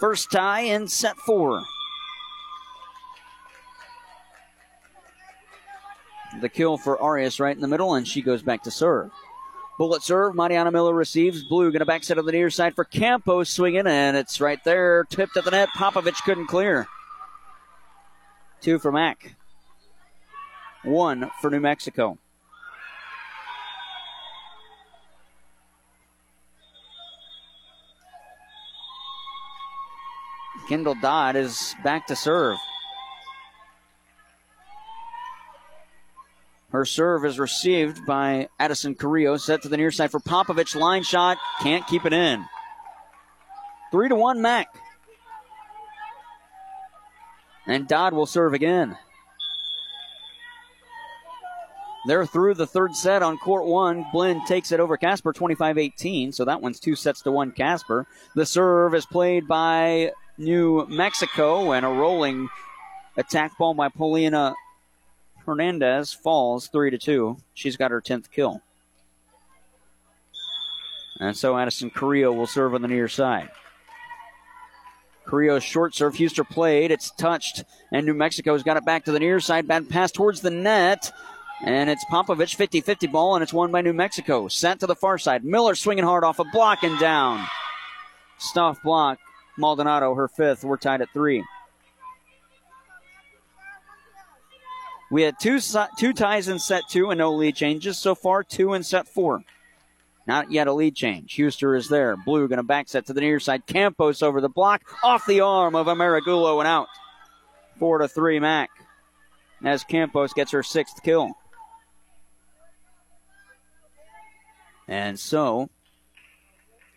First 0.01 0.31
tie 0.33 0.63
in 0.63 0.89
set 0.89 1.17
four. 1.17 1.63
The 6.39 6.49
kill 6.49 6.79
for 6.79 7.01
Arias 7.01 7.41
right 7.41 7.55
in 7.55 7.61
the 7.61 7.69
middle, 7.69 7.95
and 7.95 8.07
she 8.07 8.23
goes 8.23 8.43
back 8.43 8.63
to 8.63 8.71
serve. 8.71 9.11
Bullet 9.79 10.03
serve. 10.03 10.35
Mariana 10.35 10.71
Miller 10.71 10.95
receives. 10.95 11.43
Blue 11.43 11.71
going 11.71 11.81
to 11.81 11.87
backside 11.87 12.19
of 12.19 12.27
the 12.27 12.33
near 12.33 12.51
side 12.51 12.75
for 12.75 12.85
Campos 12.85 13.49
swinging, 13.49 13.87
and 13.87 14.17
it's 14.17 14.41
right 14.41 14.63
there. 14.65 15.05
Tipped 15.11 15.37
at 15.37 15.45
the 15.45 15.51
net. 15.51 15.71
Popovich 15.71 16.23
couldn't 16.23 16.47
clear. 16.47 16.87
Two 18.61 18.79
for 18.79 18.93
Mac. 18.93 19.37
One 20.85 21.31
for 21.41 21.51
New 21.51 21.61
Mexico. 21.61 22.19
Kendall 30.69 30.95
Dodd 31.01 31.37
is 31.37 31.75
back 31.83 32.07
to 32.07 32.15
serve. 32.15 32.59
Her 36.73 36.85
serve 36.85 37.25
is 37.25 37.39
received 37.39 38.07
by 38.07 38.49
Addison 38.59 38.95
Carrillo, 38.95 39.37
set 39.37 39.63
to 39.63 39.69
the 39.69 39.77
near 39.77 39.91
side 39.91 40.11
for 40.11 40.21
Popovich. 40.21 40.77
Line 40.77 41.03
shot, 41.03 41.37
can't 41.63 41.87
keep 41.87 42.05
it 42.05 42.13
in. 42.13 42.45
Three 43.91 44.09
to 44.09 44.15
one, 44.15 44.41
Mac. 44.41 44.69
And 47.67 47.89
Dodd 47.89 48.13
will 48.13 48.27
serve 48.27 48.55
again. 48.55 48.97
They're 52.07 52.25
through 52.25 52.55
the 52.55 52.67
third 52.67 52.95
set 52.95 53.23
on 53.23 53.37
court 53.37 53.67
one. 53.67 54.07
Blinn 54.13 54.45
takes 54.47 54.73
it 54.73 54.81
over 54.81 54.97
Casper 54.97 55.33
25 55.33 55.77
18, 55.77 56.33
so 56.33 56.45
that 56.45 56.63
one's 56.63 56.81
two 56.81 56.95
sets 56.95 57.21
to 57.23 57.33
one 57.33 57.53
Casper. 57.53 58.07
The 58.35 58.47
serve 58.47 58.95
is 58.95 59.05
played 59.05 59.47
by 59.47 60.13
New 60.39 60.87
Mexico 60.89 61.73
and 61.73 61.85
a 61.85 61.91
rolling 61.91 62.49
attack 63.17 63.53
ball 63.59 63.75
by 63.75 63.89
Paulina 63.89 64.55
Hernandez 65.51 66.13
falls 66.13 66.69
3 66.69 66.93
to 66.93 66.99
2. 66.99 67.37
She's 67.55 67.77
got 67.77 67.91
her 67.91 68.01
10th 68.01 68.31
kill. 68.31 68.63
And 71.19 71.37
so 71.37 71.59
Addison 71.59 71.91
Carrillo 71.91 72.33
will 72.33 72.47
serve 72.47 72.73
on 72.73 72.83
the 72.83 72.89
near 72.89 73.09
side. 73.09 73.51
Carrillo's 75.29 75.65
short 75.65 75.93
serve. 75.97 76.15
Huster 76.15 76.49
played. 76.49 76.93
It's 76.93 77.11
touched. 77.11 77.65
And 77.91 78.07
New 78.07 78.15
Mexico's 78.15 78.63
got 78.63 78.77
it 78.77 78.85
back 78.85 79.07
to 79.07 79.13
the 79.13 79.19
near 79.19 79.41
side. 79.41 79.67
Bad 79.67 79.89
pass 79.89 80.13
towards 80.13 80.41
the 80.41 80.51
net. 80.51 81.11
And 81.63 81.91
it's 81.91 82.05
Popovich 82.05 82.55
50 82.55 82.81
50 82.81 83.09
ball, 83.09 83.35
and 83.35 83.43
it's 83.43 83.53
won 83.53 83.73
by 83.73 83.83
New 83.83 83.93
Mexico. 83.93 84.47
Sent 84.47 84.81
to 84.81 84.87
the 84.87 84.95
far 84.95 85.19
side. 85.19 85.45
Miller 85.45 85.75
swinging 85.75 86.05
hard 86.05 86.23
off 86.23 86.39
a 86.39 86.45
block 86.45 86.85
and 86.85 86.99
down. 87.01 87.45
Stuff 88.39 88.79
block. 88.85 89.19
Maldonado, 89.59 90.15
her 90.15 90.29
fifth. 90.29 90.63
We're 90.63 90.77
tied 90.77 91.03
at 91.03 91.13
three. 91.13 91.45
We 95.11 95.23
had 95.23 95.41
two, 95.41 95.59
two 95.99 96.13
ties 96.13 96.47
in 96.49 96.61
set 96.61 96.85
two 96.89 97.11
and 97.11 97.19
no 97.19 97.33
lead 97.33 97.57
changes. 97.57 97.99
So 97.99 98.15
far, 98.15 98.45
two 98.45 98.75
in 98.75 98.85
set 98.85 99.09
four. 99.09 99.43
Not 100.27 100.53
yet 100.53 100.69
a 100.69 100.73
lead 100.73 100.95
change. 100.95 101.37
Huster 101.37 101.77
is 101.77 101.89
there. 101.89 102.17
Blue 102.17 102.47
going 102.47 102.59
to 102.59 102.63
back 102.63 102.89
set 102.89 103.07
to 103.07 103.13
the 103.13 103.21
near 103.21 103.41
side. 103.41 103.67
Campos 103.67 104.23
over 104.23 104.41
the 104.41 104.49
block. 104.49 104.83
Off 105.03 105.27
the 105.27 105.41
arm 105.41 105.75
of 105.75 105.89
Amerigulo 105.89 106.61
and 106.61 106.69
out. 106.69 106.87
Four 107.79 107.99
to 107.99 108.07
three, 108.07 108.39
Mac. 108.39 108.71
As 109.65 109.83
Campos 109.83 110.33
gets 110.33 110.53
her 110.53 110.63
sixth 110.63 111.03
kill. 111.03 111.33
And 114.87 115.19
so 115.19 115.71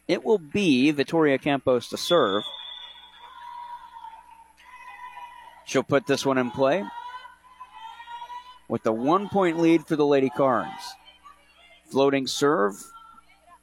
it 0.08 0.24
will 0.24 0.38
be 0.38 0.92
Victoria 0.92 1.40
Campos 1.40 1.90
to 1.90 1.98
serve. 1.98 2.44
She'll 5.66 5.82
put 5.82 6.06
this 6.06 6.26
one 6.26 6.38
in 6.38 6.52
play 6.52 6.84
with 8.68 8.84
the 8.84 8.94
one 8.94 9.30
point 9.30 9.60
lead 9.60 9.86
for 9.86 9.96
the 9.96 10.06
Lady 10.06 10.30
Cards. 10.30 10.96
Floating 11.90 12.28
serve 12.28 12.76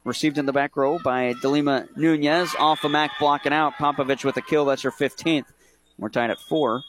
received 0.05 0.39
in 0.39 0.47
the 0.47 0.53
back 0.53 0.77
row 0.77 0.99
by 0.99 1.35
Delima 1.43 1.87
Nunez 1.97 2.55
off 2.59 2.85
of 2.85 2.91
Mac 2.91 3.19
blocking 3.19 3.53
out. 3.53 3.75
Popovich 3.75 4.25
with 4.25 4.37
a 4.37 4.43
kill. 4.43 4.65
That's 4.65 4.83
her 4.83 4.91
15th. 4.91 5.47
We're 5.99 6.09
tied 6.09 6.31
at 6.31 6.39
four. 6.39 6.83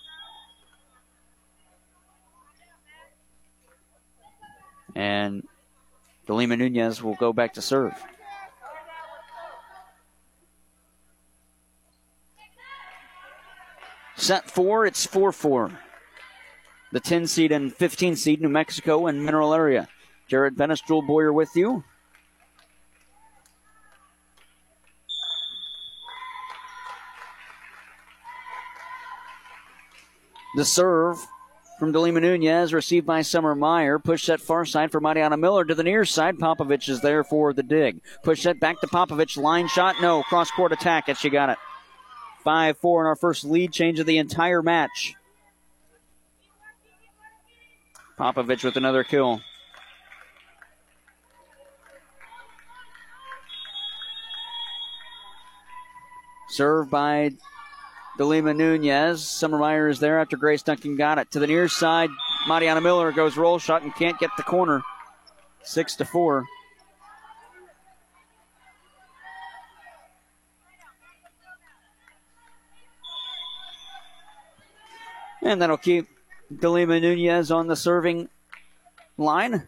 And 4.95 5.47
Delima 6.27 6.57
Nunez 6.57 7.01
will 7.01 7.15
go 7.15 7.33
back 7.33 7.53
to 7.53 7.61
serve. 7.61 7.93
Set 14.15 14.51
four, 14.51 14.85
it's 14.85 15.05
4 15.05 15.31
4. 15.31 15.71
The 16.91 16.99
10 16.99 17.27
seed 17.27 17.51
and 17.51 17.73
15 17.73 18.15
seed, 18.15 18.41
New 18.41 18.49
Mexico 18.49 19.07
and 19.07 19.23
Mineral 19.23 19.53
Area. 19.53 19.87
Jared 20.27 20.55
Bennis, 20.55 20.85
Jewel 20.85 21.01
Boyer 21.01 21.31
with 21.31 21.55
you. 21.55 21.83
The 30.55 30.65
serve 30.65 31.17
from 31.79 31.93
Delima 31.93 32.19
Nunez, 32.19 32.73
received 32.73 33.07
by 33.07 33.21
Summer 33.21 33.55
Meyer. 33.55 33.97
Push 33.97 34.27
that 34.27 34.41
far 34.41 34.65
side 34.65 34.91
for 34.91 34.99
Mariana 34.99 35.37
Miller 35.37 35.63
to 35.63 35.73
the 35.73 35.83
near 35.83 36.03
side. 36.03 36.37
Popovich 36.37 36.89
is 36.89 36.99
there 36.99 37.23
for 37.23 37.53
the 37.53 37.63
dig. 37.63 38.01
Push 38.23 38.43
that 38.43 38.59
back 38.59 38.81
to 38.81 38.87
Popovich. 38.87 39.37
Line 39.37 39.69
shot, 39.69 39.95
no. 40.01 40.23
Cross 40.23 40.51
court 40.51 40.73
attack, 40.73 41.07
and 41.07 41.17
she 41.17 41.29
got 41.29 41.49
it. 41.49 41.57
5 42.43 42.77
4 42.77 43.01
in 43.01 43.07
our 43.07 43.15
first 43.15 43.45
lead 43.45 43.71
change 43.71 43.99
of 43.99 44.05
the 44.05 44.17
entire 44.17 44.61
match. 44.61 45.15
Popovich 48.21 48.63
with 48.63 48.77
another 48.77 49.03
kill. 49.03 49.41
Served 56.49 56.91
by 56.91 57.31
Delima 58.19 58.53
Nunez. 58.53 59.27
Summer 59.27 59.57
Meyer 59.57 59.87
is 59.87 59.99
there 59.99 60.19
after 60.19 60.37
Grace 60.37 60.61
Duncan 60.61 60.97
got 60.97 61.17
it. 61.17 61.31
To 61.31 61.39
the 61.39 61.47
near 61.47 61.67
side, 61.67 62.11
Mariana 62.47 62.79
Miller 62.79 63.11
goes 63.11 63.37
roll 63.37 63.57
shot 63.57 63.81
and 63.81 63.95
can't 63.95 64.19
get 64.19 64.29
the 64.37 64.43
corner. 64.43 64.83
Six 65.63 65.95
to 65.95 66.05
four. 66.05 66.45
And 75.41 75.59
that'll 75.59 75.77
keep 75.77 76.07
Delima 76.59 76.99
Nunez 76.99 77.51
on 77.51 77.67
the 77.67 77.75
serving 77.75 78.29
line. 79.17 79.67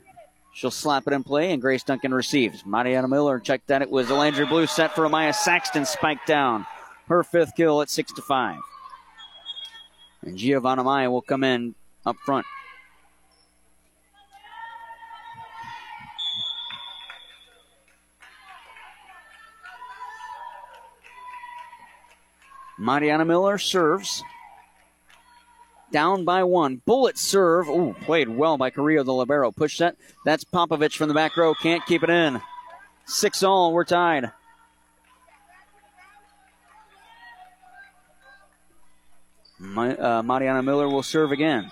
She'll 0.54 0.72
slap 0.72 1.08
it 1.08 1.14
in 1.14 1.24
play, 1.24 1.52
and 1.52 1.62
Grace 1.62 1.84
Duncan 1.84 2.14
receives. 2.14 2.66
Mariana 2.66 3.08
Miller 3.08 3.40
checked 3.40 3.68
that. 3.68 3.82
It 3.82 3.90
was 3.90 4.12
Landry 4.12 4.46
Blue 4.46 4.68
set 4.68 4.94
for 4.94 5.04
Amaya 5.08 5.34
Saxton, 5.34 5.86
spiked 5.86 6.28
down 6.28 6.66
her 7.08 7.24
fifth 7.24 7.56
kill 7.56 7.82
at 7.82 7.90
six 7.90 8.12
to 8.14 8.22
five. 8.22 8.60
And 10.22 10.38
Giovanna 10.38 10.84
Maya 10.84 11.10
will 11.10 11.22
come 11.22 11.44
in 11.44 11.76
up 12.06 12.16
front. 12.26 12.46
Mariana 22.78 23.26
Miller 23.26 23.58
serves. 23.58 24.24
Down 25.94 26.26
by 26.26 26.44
one. 26.44 26.82
Bullet 26.88 27.20
serve. 27.20 27.70
Ooh, 27.70 27.96
played 28.02 28.28
well 28.28 28.58
by 28.58 28.72
Carrillo, 28.72 29.04
the 29.04 29.14
Libero. 29.14 29.52
Push 29.52 29.78
set. 29.78 29.96
That's 30.26 30.44
Popovich 30.44 30.98
from 30.98 31.08
the 31.08 31.14
back 31.14 31.38
row. 31.38 31.54
Can't 31.54 31.86
keep 31.86 32.04
it 32.04 32.10
in. 32.10 32.42
Six 33.06 33.44
all. 33.44 33.72
We're 33.72 33.86
tied. 33.86 34.32
uh, 39.62 40.24
Mariana 40.24 40.64
Miller 40.64 40.90
will 40.90 41.04
serve 41.04 41.32
again. 41.32 41.72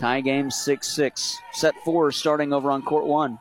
Tie 0.00 0.20
game 0.22 0.50
6 0.50 0.88
6. 0.88 1.38
Set 1.52 1.74
four 1.84 2.10
starting 2.10 2.52
over 2.52 2.72
on 2.72 2.82
court 2.82 3.06
one. 3.06 3.38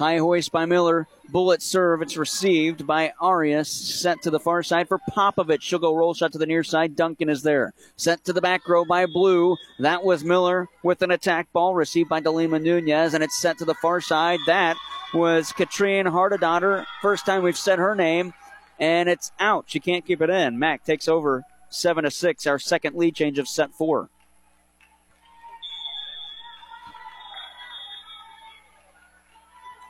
High 0.00 0.16
hoist 0.16 0.50
by 0.50 0.64
Miller. 0.64 1.06
Bullet 1.28 1.60
serve. 1.60 2.00
It's 2.00 2.16
received 2.16 2.86
by 2.86 3.12
Arias. 3.20 3.68
Set 3.68 4.22
to 4.22 4.30
the 4.30 4.40
far 4.40 4.62
side 4.62 4.88
for 4.88 4.98
Popovich. 4.98 5.60
She'll 5.60 5.78
go 5.78 5.94
roll 5.94 6.14
shot 6.14 6.32
to 6.32 6.38
the 6.38 6.46
near 6.46 6.64
side. 6.64 6.96
Duncan 6.96 7.28
is 7.28 7.42
there. 7.42 7.74
Set 7.96 8.24
to 8.24 8.32
the 8.32 8.40
back 8.40 8.66
row 8.66 8.86
by 8.86 9.04
Blue. 9.04 9.58
That 9.78 10.02
was 10.02 10.24
Miller 10.24 10.68
with 10.82 11.02
an 11.02 11.10
attack 11.10 11.52
ball 11.52 11.74
received 11.74 12.08
by 12.08 12.20
Delima 12.20 12.58
Nunez, 12.58 13.12
and 13.12 13.22
it's 13.22 13.42
set 13.42 13.58
to 13.58 13.66
the 13.66 13.74
far 13.74 14.00
side. 14.00 14.40
That 14.46 14.78
was 15.12 15.52
Katrine 15.52 16.06
Hardedotter. 16.06 16.86
First 17.02 17.26
time 17.26 17.42
we've 17.42 17.54
said 17.54 17.78
her 17.78 17.94
name, 17.94 18.32
and 18.78 19.06
it's 19.06 19.32
out. 19.38 19.66
She 19.66 19.80
can't 19.80 20.06
keep 20.06 20.22
it 20.22 20.30
in. 20.30 20.58
Mac 20.58 20.82
takes 20.82 21.08
over 21.08 21.44
seven 21.68 22.04
to 22.04 22.10
six. 22.10 22.46
Our 22.46 22.58
second 22.58 22.96
lead 22.96 23.16
change 23.16 23.38
of 23.38 23.46
set 23.46 23.74
four. 23.74 24.08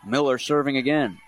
Miller 0.07 0.39
serving 0.39 0.77
again. 0.77 1.19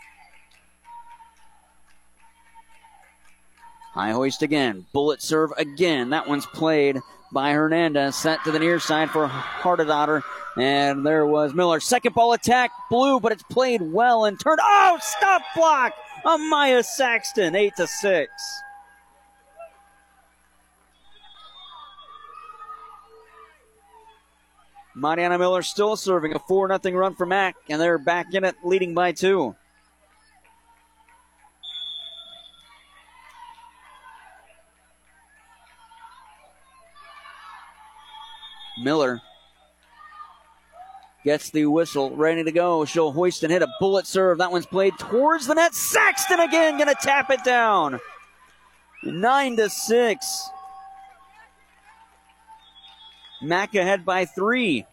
High 3.92 4.12
hoist 4.12 4.42
again. 4.42 4.86
Bullet 4.94 5.20
serve 5.20 5.52
again. 5.58 6.10
That 6.10 6.26
one's 6.26 6.46
played 6.46 6.98
by 7.30 7.52
Hernandez. 7.52 8.16
Set 8.16 8.42
to 8.44 8.50
the 8.50 8.58
near 8.58 8.80
side 8.80 9.10
for 9.10 9.28
Hardedotter. 9.28 10.22
And 10.56 11.04
there 11.04 11.26
was 11.26 11.52
Miller. 11.52 11.78
Second 11.78 12.14
ball 12.14 12.32
attack. 12.32 12.70
Blue, 12.90 13.20
but 13.20 13.32
it's 13.32 13.42
played 13.44 13.82
well 13.82 14.24
and 14.24 14.40
turned. 14.40 14.60
Oh, 14.62 14.98
stop 15.02 15.42
block. 15.54 15.92
Amaya 16.24 16.82
Saxton. 16.82 17.54
8 17.54 17.76
to 17.76 17.86
6. 17.86 18.32
Mariana 24.94 25.38
Miller 25.38 25.62
still 25.62 25.96
serving 25.96 26.34
a 26.34 26.38
4 26.38 26.78
0 26.82 26.96
run 26.96 27.14
for 27.14 27.26
Mac, 27.26 27.56
and 27.68 27.80
they're 27.80 27.98
back 27.98 28.34
in 28.34 28.44
it, 28.44 28.56
leading 28.62 28.94
by 28.94 29.12
two. 29.12 29.54
Miller 38.78 39.20
gets 41.24 41.50
the 41.50 41.66
whistle, 41.66 42.10
ready 42.16 42.42
to 42.42 42.52
go. 42.52 42.84
She'll 42.84 43.12
hoist 43.12 43.42
and 43.42 43.52
hit 43.52 43.62
a 43.62 43.68
bullet 43.78 44.06
serve. 44.06 44.38
That 44.38 44.50
one's 44.50 44.66
played 44.66 44.98
towards 44.98 45.46
the 45.46 45.54
net. 45.54 45.74
Saxton 45.74 46.40
again, 46.40 46.78
gonna 46.78 46.94
tap 47.00 47.30
it 47.30 47.44
down. 47.44 48.00
Nine 49.04 49.56
to 49.56 49.70
six. 49.70 50.50
Mac 53.42 53.74
ahead 53.74 54.04
by 54.04 54.24
three. 54.24 54.86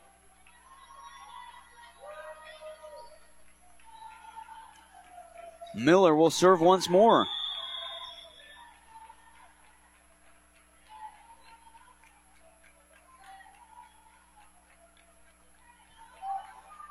Miller 5.75 6.15
will 6.15 6.31
serve 6.31 6.59
once 6.59 6.89
more. 6.89 7.27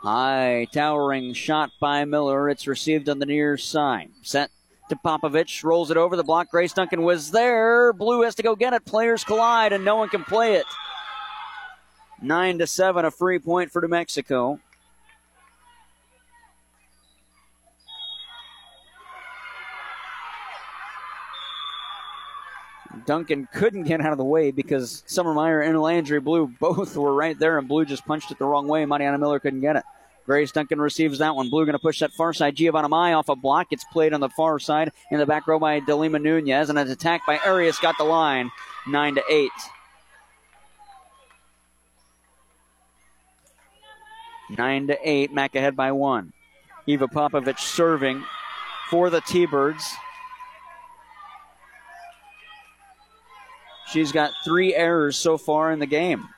High 0.01 0.69
towering 0.73 1.35
shot 1.35 1.71
by 1.81 2.05
Miller. 2.05 2.49
It's 2.49 2.69
received 2.69 3.09
on 3.09 3.19
the 3.19 3.27
near 3.27 3.59
side. 3.59 4.11
Set 4.23 4.51
to 4.91 4.97
Popovich. 4.97 5.65
Rolls 5.65 5.91
it 5.91 5.97
over. 5.97 6.17
The 6.17 6.23
block. 6.23 6.51
Grace 6.51 6.73
Duncan 6.73 7.03
was 7.03 7.33
there. 7.33 7.93
Blue 7.93 8.23
has 8.23 8.37
to 8.37 8.45
go 8.45 8.55
get 8.55 8.73
it. 8.73 8.87
Players 8.87 9.25
collide 9.25 9.73
and 9.73 9.85
no 9.85 9.97
one 9.97 10.09
can 10.09 10.25
play 10.25 10.55
it. 10.55 10.65
Nine 12.21 12.59
to 12.59 12.67
seven, 12.67 13.05
a 13.05 13.11
free 13.11 13.39
point 13.39 13.71
for 13.71 13.81
New 13.81 13.89
Mexico. 13.89 14.59
Duncan 23.07 23.49
couldn't 23.55 23.85
get 23.85 24.01
out 24.01 24.13
of 24.13 24.19
the 24.19 24.25
way 24.25 24.51
because 24.51 25.03
Summer 25.07 25.33
Meyer 25.33 25.63
and 25.63 25.81
Landry 25.81 26.21
Blue 26.21 26.47
both 26.61 26.97
were 26.97 27.15
right 27.15 27.39
there, 27.39 27.57
and 27.59 27.67
Blue 27.67 27.85
just 27.85 28.05
punched 28.05 28.31
it 28.31 28.39
the 28.39 28.45
wrong 28.45 28.69
way. 28.69 28.85
Mariana 28.85 29.17
Miller 29.17 29.39
couldn't 29.41 29.61
get 29.61 29.77
it. 29.77 29.85
Grace 30.27 30.53
Duncan 30.53 30.79
receives 30.79 31.21
that 31.21 31.35
one. 31.35 31.49
Blue 31.49 31.65
going 31.65 31.73
to 31.73 31.79
push 31.79 32.01
that 32.01 32.13
far 32.13 32.35
side. 32.35 32.55
Giovanna 32.55 32.89
Mai 32.89 33.15
off 33.15 33.31
a 33.31 33.37
block. 33.37 33.69
It's 33.71 33.85
played 33.93 34.13
on 34.13 34.21
the 34.21 34.29
far 34.29 34.59
side 34.59 34.93
in 35.11 35.19
the 35.19 35.25
back 35.25 35.47
row 35.47 35.59
by 35.59 35.81
Delima 35.81 36.19
Nunez, 36.19 36.69
and 36.69 36.79
an 36.79 36.91
attack 36.91 37.23
by 37.27 37.39
Arias 37.47 37.79
got 37.79 37.97
the 37.97 38.05
line. 38.05 38.51
Nine 38.87 39.15
to 39.15 39.23
eight. 39.31 39.51
Nine 44.57 44.87
to 44.87 44.99
eight. 45.03 45.33
Mac 45.33 45.55
ahead 45.55 45.77
by 45.77 45.93
one. 45.93 46.33
Eva 46.87 47.07
Popovich 47.07 47.59
serving 47.59 48.25
for 48.91 49.11
the 49.11 49.21
T-Birds. 49.21 49.85
She's 53.93 54.13
got 54.13 54.33
three 54.45 54.75
errors 54.75 55.17
so 55.17 55.39
far 55.39 55.73
in 55.73 55.79
the 55.79 55.87
game. 55.87 56.29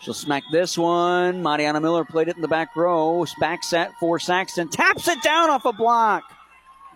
She'll 0.00 0.14
smack 0.14 0.42
this 0.50 0.76
one. 0.76 1.42
Mariana 1.42 1.80
Miller 1.80 2.04
played 2.04 2.26
it 2.26 2.34
in 2.34 2.42
the 2.42 2.48
back 2.48 2.74
row. 2.74 3.24
Back 3.38 3.62
set 3.62 3.92
for 4.00 4.18
Saxton. 4.18 4.68
Taps 4.68 5.06
it 5.06 5.22
down 5.22 5.48
off 5.48 5.64
a 5.64 5.72
block. 5.72 6.24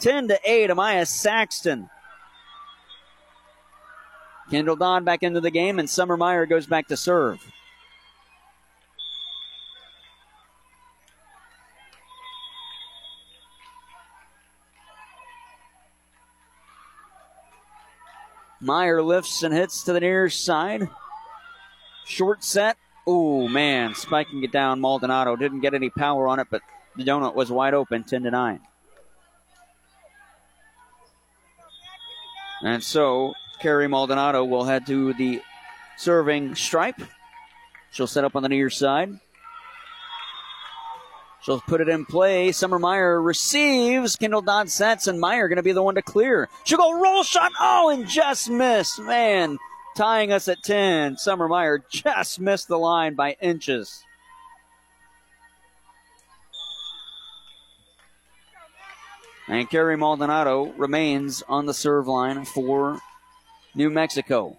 10 0.00 0.26
to 0.28 0.40
8. 0.44 0.70
Amaya 0.70 1.06
Saxton. 1.06 1.88
Kendall 4.50 4.76
Dodd 4.76 5.04
back 5.04 5.22
into 5.22 5.40
the 5.40 5.50
game, 5.50 5.78
and 5.78 5.90
Summer 5.90 6.16
Meyer 6.16 6.46
goes 6.46 6.66
back 6.66 6.88
to 6.88 6.96
serve. 6.96 7.44
Meyer 18.60 19.02
lifts 19.02 19.42
and 19.42 19.54
hits 19.54 19.82
to 19.84 19.92
the 19.92 20.00
near 20.00 20.28
side. 20.28 20.88
Short 22.04 22.42
set. 22.42 22.76
Oh 23.06 23.46
man, 23.46 23.94
spiking 23.94 24.42
it 24.42 24.50
down. 24.50 24.80
Maldonado 24.80 25.36
didn't 25.36 25.60
get 25.60 25.74
any 25.74 25.90
power 25.90 26.26
on 26.26 26.40
it, 26.40 26.48
but 26.50 26.62
the 26.96 27.04
donut 27.04 27.34
was 27.34 27.50
wide 27.50 27.74
open, 27.74 28.02
10 28.02 28.24
to 28.24 28.30
9. 28.30 28.60
And 32.62 32.82
so 32.82 33.34
Carrie 33.60 33.88
Maldonado 33.88 34.44
will 34.44 34.64
head 34.64 34.86
to 34.86 35.12
the 35.14 35.42
serving 35.96 36.54
stripe. 36.54 37.00
She'll 37.90 38.06
set 38.06 38.24
up 38.24 38.36
on 38.36 38.42
the 38.42 38.48
near 38.48 38.70
side. 38.70 39.18
She'll 41.42 41.60
put 41.60 41.80
it 41.80 41.88
in 41.88 42.04
play. 42.04 42.50
Summer 42.52 42.78
Meyer 42.78 43.22
receives. 43.22 44.16
Kendall 44.16 44.42
Dodd 44.42 44.68
sets, 44.68 45.06
and 45.06 45.20
Meyer 45.20 45.48
going 45.48 45.56
to 45.56 45.62
be 45.62 45.72
the 45.72 45.82
one 45.82 45.94
to 45.94 46.02
clear. 46.02 46.48
She'll 46.64 46.78
go 46.78 47.00
roll 47.00 47.22
shot. 47.22 47.52
Oh, 47.60 47.90
and 47.90 48.08
just 48.08 48.50
missed. 48.50 48.98
Man, 49.00 49.58
tying 49.96 50.32
us 50.32 50.48
at 50.48 50.62
10. 50.64 51.18
Summer 51.18 51.46
Meyer 51.46 51.84
just 51.88 52.40
missed 52.40 52.66
the 52.66 52.78
line 52.78 53.14
by 53.14 53.36
inches. 53.40 54.02
And 59.48 59.70
Carrie 59.70 59.96
Maldonado 59.96 60.72
remains 60.76 61.44
on 61.48 61.66
the 61.66 61.74
serve 61.74 62.08
line 62.08 62.44
for 62.44 63.00
New 63.76 63.90
Mexico. 63.90 64.56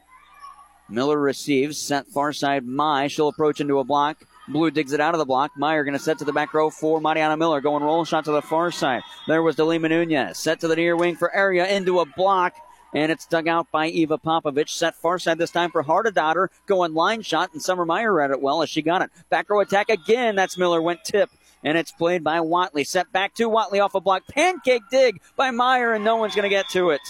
Miller 0.87 1.19
receives, 1.19 1.77
sent 1.77 2.07
far 2.07 2.31
side 2.31 2.65
Mai. 2.65 3.07
She'll 3.07 3.27
approach 3.27 3.59
into 3.59 3.79
a 3.79 3.83
block. 3.83 4.23
Blue 4.47 4.69
digs 4.69 4.93
it 4.93 5.01
out 5.01 5.15
of 5.15 5.17
the 5.17 5.25
block. 5.25 5.51
Meyer 5.57 5.83
going 5.83 5.97
to 5.97 6.03
set 6.03 6.19
to 6.19 6.25
the 6.25 6.31
back 6.31 6.53
row 6.53 6.69
for 6.69 7.01
Mariana 7.01 7.35
Miller. 7.35 7.59
Going 7.59 7.83
roll 7.83 8.05
shot 8.05 8.25
to 8.25 8.31
the 8.31 8.43
far 8.43 8.71
side. 8.71 9.01
There 9.27 9.41
was 9.41 9.55
Delima 9.55 9.89
Nunez. 9.89 10.37
Set 10.37 10.59
to 10.59 10.67
the 10.67 10.75
near 10.75 10.95
wing 10.95 11.15
for 11.15 11.35
area 11.35 11.67
into 11.67 11.99
a 11.99 12.05
block. 12.05 12.53
And 12.93 13.11
it's 13.11 13.25
dug 13.25 13.47
out 13.47 13.69
by 13.71 13.87
Eva 13.87 14.19
Popovich. 14.19 14.69
Set 14.69 14.95
far 14.95 15.17
side 15.19 15.39
this 15.39 15.51
time 15.51 15.71
for 15.71 15.83
Hardedotter. 15.83 16.49
Going 16.67 16.93
line 16.93 17.23
shot, 17.23 17.51
and 17.51 17.61
Summer 17.61 17.85
Meyer 17.85 18.13
read 18.13 18.31
it 18.31 18.39
well 18.39 18.61
as 18.61 18.69
she 18.69 18.83
got 18.83 19.01
it. 19.01 19.09
Back 19.29 19.49
row 19.49 19.59
attack 19.59 19.89
again. 19.89 20.35
That's 20.35 20.57
Miller. 20.57 20.81
Went 20.81 21.03
tip. 21.03 21.29
And 21.63 21.77
it's 21.77 21.91
played 21.91 22.23
by 22.23 22.39
Watley. 22.39 22.83
Set 22.83 23.11
back 23.11 23.33
to 23.35 23.49
Watley 23.49 23.79
off 23.79 23.95
a 23.95 23.99
block. 23.99 24.27
Pancake 24.29 24.83
dig 24.91 25.19
by 25.35 25.49
Meyer, 25.49 25.93
and 25.93 26.05
no 26.05 26.17
one's 26.17 26.35
going 26.35 26.43
to 26.43 26.49
get 26.49 26.69
to 26.69 26.91
it. 26.91 27.01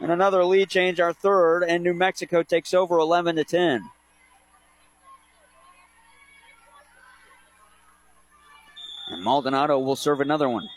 And 0.00 0.12
another 0.12 0.44
lead 0.44 0.68
change, 0.68 1.00
our 1.00 1.12
third, 1.12 1.62
and 1.62 1.82
New 1.82 1.94
Mexico 1.94 2.42
takes 2.42 2.74
over 2.74 2.98
11 2.98 3.36
to 3.36 3.44
10. 3.44 3.90
And 9.08 9.22
Maldonado 9.22 9.78
will 9.78 9.96
serve 9.96 10.20
another 10.20 10.48
one. 10.48 10.68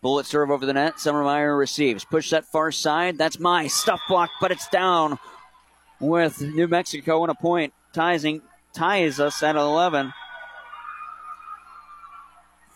Bullet 0.00 0.26
serve 0.26 0.50
over 0.50 0.64
the 0.64 0.72
net. 0.72 1.00
Summer 1.00 1.22
Meyer 1.22 1.56
receives. 1.56 2.04
Push 2.04 2.30
that 2.30 2.44
far 2.44 2.70
side. 2.70 3.18
That's 3.18 3.38
my 3.38 3.66
stuff 3.66 4.00
block, 4.08 4.30
but 4.40 4.52
it's 4.52 4.68
down 4.68 5.18
with 6.00 6.40
New 6.40 6.68
Mexico 6.68 7.22
and 7.22 7.30
a 7.30 7.34
point. 7.34 7.72
Ties, 7.92 8.24
ties 8.72 9.20
us 9.20 9.42
at 9.42 9.56
11. 9.56 10.12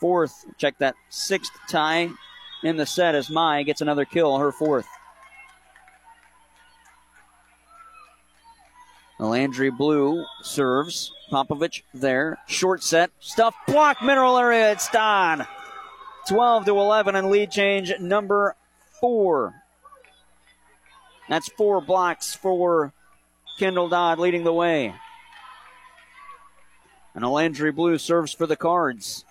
Fourth, 0.00 0.46
check 0.56 0.78
that 0.78 0.94
sixth 1.10 1.52
tie 1.68 2.10
in 2.62 2.76
the 2.76 2.86
set 2.86 3.14
as 3.14 3.30
Mai 3.30 3.62
gets 3.62 3.80
another 3.80 4.04
kill, 4.04 4.38
her 4.38 4.50
fourth. 4.50 4.86
Landry 9.18 9.70
Blue 9.70 10.24
serves. 10.42 11.12
Popovich 11.30 11.82
there. 11.92 12.38
Short 12.46 12.82
set. 12.82 13.10
Stuff 13.20 13.54
block. 13.66 14.02
Mineral 14.02 14.38
area. 14.38 14.72
It's 14.72 14.88
done. 14.88 15.46
12 16.28 16.64
to 16.66 16.70
11 16.72 17.14
and 17.16 17.30
lead 17.30 17.50
change 17.50 17.92
number 18.00 18.56
four. 19.00 19.54
That's 21.28 21.48
four 21.50 21.80
blocks 21.80 22.34
for 22.34 22.92
Kendall 23.58 23.88
Dodd 23.88 24.18
leading 24.18 24.44
the 24.44 24.52
way. 24.52 24.94
And 27.14 27.24
Landry 27.24 27.72
Blue 27.72 27.98
serves 27.98 28.32
for 28.32 28.46
the 28.46 28.56
cards. 28.56 29.24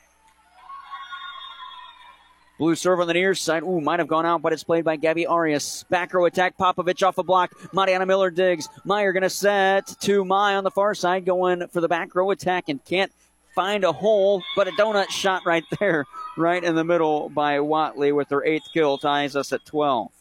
Blue 2.60 2.76
serve 2.76 3.00
on 3.00 3.08
the 3.08 3.14
near 3.14 3.34
side. 3.34 3.64
Ooh, 3.64 3.80
might 3.80 4.00
have 4.00 4.10
gone 4.10 4.26
out, 4.26 4.42
but 4.42 4.52
it's 4.52 4.66
played 4.66 4.84
by 4.84 4.98
Gabby 4.98 5.26
Arias. 5.26 5.86
Back 5.90 6.14
row 6.14 6.26
attack. 6.26 6.58
Popovich 6.58 7.08
off 7.08 7.18
a 7.18 7.24
block. 7.24 7.54
Mariana 7.74 8.06
Miller 8.06 8.30
digs. 8.30 8.68
Meyer 8.84 9.14
going 9.14 9.24
to 9.24 9.30
set 9.30 9.88
to 10.02 10.26
Mai 10.26 10.56
on 10.56 10.66
the 10.66 10.70
far 10.70 10.94
side, 10.94 11.26
going 11.26 11.66
for 11.70 11.80
the 11.80 11.88
back 11.88 12.14
row 12.14 12.32
attack 12.32 12.68
and 12.68 12.84
can't 12.84 13.14
find 13.56 13.86
a 13.86 13.94
hole, 13.94 14.44
but 14.58 14.68
a 14.68 14.72
donut 14.72 15.10
shot 15.10 15.44
right 15.46 15.64
there, 15.80 16.06
right 16.38 16.62
in 16.62 16.76
the 16.76 16.84
middle 16.84 17.30
by 17.30 17.62
Watley 17.62 18.12
with 18.12 18.30
her 18.30 18.44
eighth 18.44 18.68
kill, 18.74 18.98
ties 18.98 19.38
us 19.38 19.54
at 19.54 19.64
12. 19.66 20.12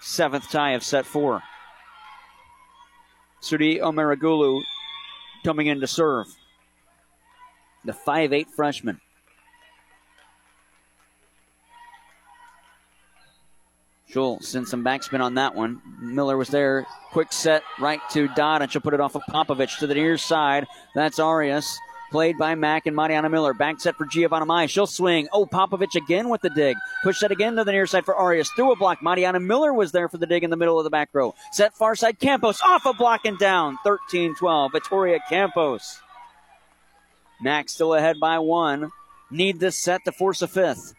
Seventh 0.00 0.48
tie 0.50 0.72
of 0.72 0.84
set 0.84 1.04
four. 1.04 1.42
Sudi 3.42 3.80
Omeragulu 3.80 4.62
coming 5.44 5.66
in 5.66 5.80
to 5.80 5.86
serve 5.88 6.28
the 7.84 7.92
five-eight 7.92 8.50
freshman. 8.50 9.00
She'll 14.14 14.38
send 14.40 14.68
some 14.68 14.84
backspin 14.84 15.20
on 15.20 15.34
that 15.34 15.56
one. 15.56 15.82
Miller 16.00 16.36
was 16.36 16.48
there. 16.48 16.86
Quick 17.10 17.32
set 17.32 17.64
right 17.80 18.00
to 18.10 18.28
Dodd, 18.28 18.62
and 18.62 18.70
she'll 18.70 18.80
put 18.80 18.94
it 18.94 19.00
off 19.00 19.16
of 19.16 19.22
Popovich 19.28 19.78
to 19.78 19.88
the 19.88 19.94
near 19.94 20.16
side. 20.16 20.68
That's 20.94 21.18
Arias. 21.18 21.78
Played 22.12 22.38
by 22.38 22.54
Mac 22.54 22.86
and 22.86 22.94
Mariana 22.94 23.28
Miller. 23.28 23.54
Back 23.54 23.80
set 23.80 23.96
for 23.96 24.06
Giovanna 24.06 24.46
Mai. 24.46 24.66
She'll 24.66 24.86
swing. 24.86 25.26
Oh, 25.32 25.46
Popovich 25.46 25.96
again 25.96 26.28
with 26.28 26.42
the 26.42 26.50
dig. 26.50 26.76
Push 27.02 27.18
that 27.20 27.32
again 27.32 27.56
to 27.56 27.64
the 27.64 27.72
near 27.72 27.88
side 27.88 28.04
for 28.04 28.14
Arias. 28.14 28.48
Through 28.54 28.70
a 28.70 28.76
block. 28.76 29.02
Mariana 29.02 29.40
Miller 29.40 29.74
was 29.74 29.90
there 29.90 30.08
for 30.08 30.18
the 30.18 30.26
dig 30.26 30.44
in 30.44 30.50
the 30.50 30.56
middle 30.56 30.78
of 30.78 30.84
the 30.84 30.90
back 30.90 31.08
row. 31.12 31.34
Set 31.50 31.74
far 31.74 31.96
side. 31.96 32.20
Campos 32.20 32.60
off 32.62 32.86
a 32.86 32.92
block 32.92 33.24
and 33.24 33.36
down. 33.36 33.78
13 33.82 34.36
12. 34.36 34.70
Victoria 34.70 35.18
Campos. 35.28 36.00
Max 37.44 37.74
still 37.74 37.92
ahead 37.92 38.18
by 38.18 38.38
one. 38.38 38.90
Need 39.30 39.60
this 39.60 39.76
set 39.76 40.02
to 40.06 40.12
force 40.12 40.40
a 40.40 40.48
fifth. 40.48 40.94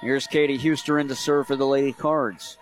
Here's 0.00 0.28
Katie 0.28 0.56
Huster 0.56 1.00
in 1.00 1.08
to 1.08 1.16
serve 1.16 1.48
for 1.48 1.56
the 1.56 1.66
Lady 1.66 1.92
Cards. 1.92 2.56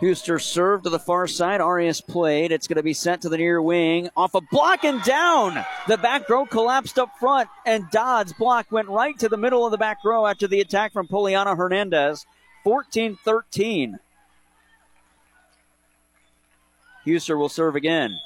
Huster 0.00 0.40
served 0.40 0.84
to 0.84 0.90
the 0.90 0.98
far 0.98 1.26
side. 1.26 1.60
Arias 1.60 2.00
played. 2.00 2.52
It's 2.52 2.66
going 2.66 2.78
to 2.78 2.82
be 2.82 2.94
sent 2.94 3.22
to 3.22 3.28
the 3.28 3.36
near 3.36 3.60
wing. 3.60 4.08
Off 4.16 4.34
a 4.34 4.40
block 4.40 4.82
and 4.84 5.02
down. 5.02 5.62
The 5.88 5.98
back 5.98 6.28
row 6.28 6.46
collapsed 6.46 6.98
up 6.98 7.10
front, 7.20 7.50
and 7.66 7.90
Dodd's 7.90 8.32
block 8.32 8.72
went 8.72 8.88
right 8.88 9.18
to 9.18 9.28
the 9.28 9.36
middle 9.36 9.66
of 9.66 9.72
the 9.72 9.78
back 9.78 9.98
row 10.02 10.26
after 10.26 10.46
the 10.46 10.60
attack 10.60 10.92
from 10.94 11.06
Poliana 11.06 11.54
Hernandez. 11.54 12.24
14 12.64 13.18
13. 13.22 13.98
Huster 17.06 17.36
will 17.36 17.48
serve 17.48 17.76
again. 17.76 18.18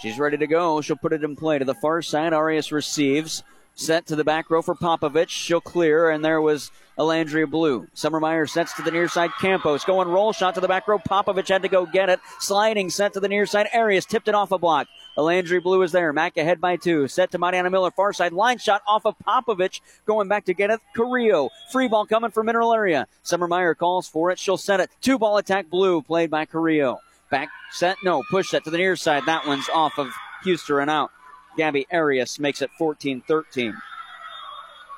She's 0.00 0.18
ready 0.18 0.38
to 0.38 0.46
go. 0.46 0.80
She'll 0.80 0.96
put 0.96 1.12
it 1.12 1.22
in 1.22 1.36
play 1.36 1.58
to 1.58 1.64
the 1.64 1.74
far 1.74 2.00
side. 2.00 2.32
Arias 2.32 2.72
receives. 2.72 3.42
Set 3.74 4.06
to 4.06 4.16
the 4.16 4.24
back 4.24 4.50
row 4.50 4.62
for 4.62 4.74
Popovich. 4.74 5.28
She'll 5.28 5.60
clear, 5.60 6.10
and 6.10 6.24
there 6.24 6.40
was 6.40 6.70
Alandry 6.98 7.48
Blue. 7.48 7.86
Summer 7.94 8.20
Meyer 8.20 8.46
sets 8.46 8.74
to 8.74 8.82
the 8.82 8.90
near 8.90 9.08
side. 9.08 9.30
Campos 9.40 9.84
going 9.84 10.08
roll 10.08 10.32
shot 10.32 10.54
to 10.54 10.60
the 10.60 10.68
back 10.68 10.88
row. 10.88 10.98
Popovich 10.98 11.48
had 11.48 11.62
to 11.62 11.68
go 11.68 11.86
get 11.86 12.08
it. 12.08 12.20
Sliding 12.40 12.90
set 12.90 13.12
to 13.14 13.20
the 13.20 13.28
near 13.28 13.46
side. 13.46 13.68
Arias 13.72 14.06
tipped 14.06 14.28
it 14.28 14.34
off 14.34 14.52
a 14.52 14.58
block. 14.58 14.86
Alandry 15.16 15.62
Blue 15.62 15.82
is 15.82 15.92
there. 15.92 16.12
Mac 16.12 16.36
ahead 16.36 16.60
by 16.60 16.76
two. 16.76 17.08
Set 17.08 17.30
to 17.30 17.38
Mariana 17.38 17.70
Miller. 17.70 17.90
Far 17.90 18.12
side 18.12 18.32
line 18.32 18.58
shot 18.58 18.82
off 18.86 19.06
of 19.06 19.16
Popovich. 19.18 19.80
Going 20.06 20.28
back 20.28 20.44
to 20.46 20.54
get 20.54 20.70
it. 20.70 20.80
Carrillo. 20.94 21.50
Free 21.70 21.88
ball 21.88 22.06
coming 22.06 22.30
from 22.30 22.46
mineral 22.46 22.74
area. 22.74 23.06
Summer 23.22 23.48
Meyer 23.48 23.74
calls 23.74 24.08
for 24.08 24.30
it. 24.30 24.38
She'll 24.38 24.56
set 24.56 24.80
it. 24.80 24.90
Two 25.00 25.18
ball 25.18 25.38
attack 25.38 25.70
Blue 25.70 26.02
played 26.02 26.30
by 26.30 26.44
Carrillo. 26.44 26.98
Back 27.30 27.48
set, 27.72 27.96
no, 28.02 28.22
push 28.30 28.48
set 28.48 28.64
to 28.64 28.70
the 28.70 28.78
near 28.78 28.96
side. 28.96 29.24
That 29.26 29.46
one's 29.46 29.68
off 29.68 29.98
of 29.98 30.08
Huster 30.44 30.80
and 30.80 30.90
out. 30.90 31.10
Gabby 31.56 31.86
Arias 31.92 32.38
makes 32.38 32.62
it 32.62 32.70
14 32.78 33.22
13. 33.26 33.76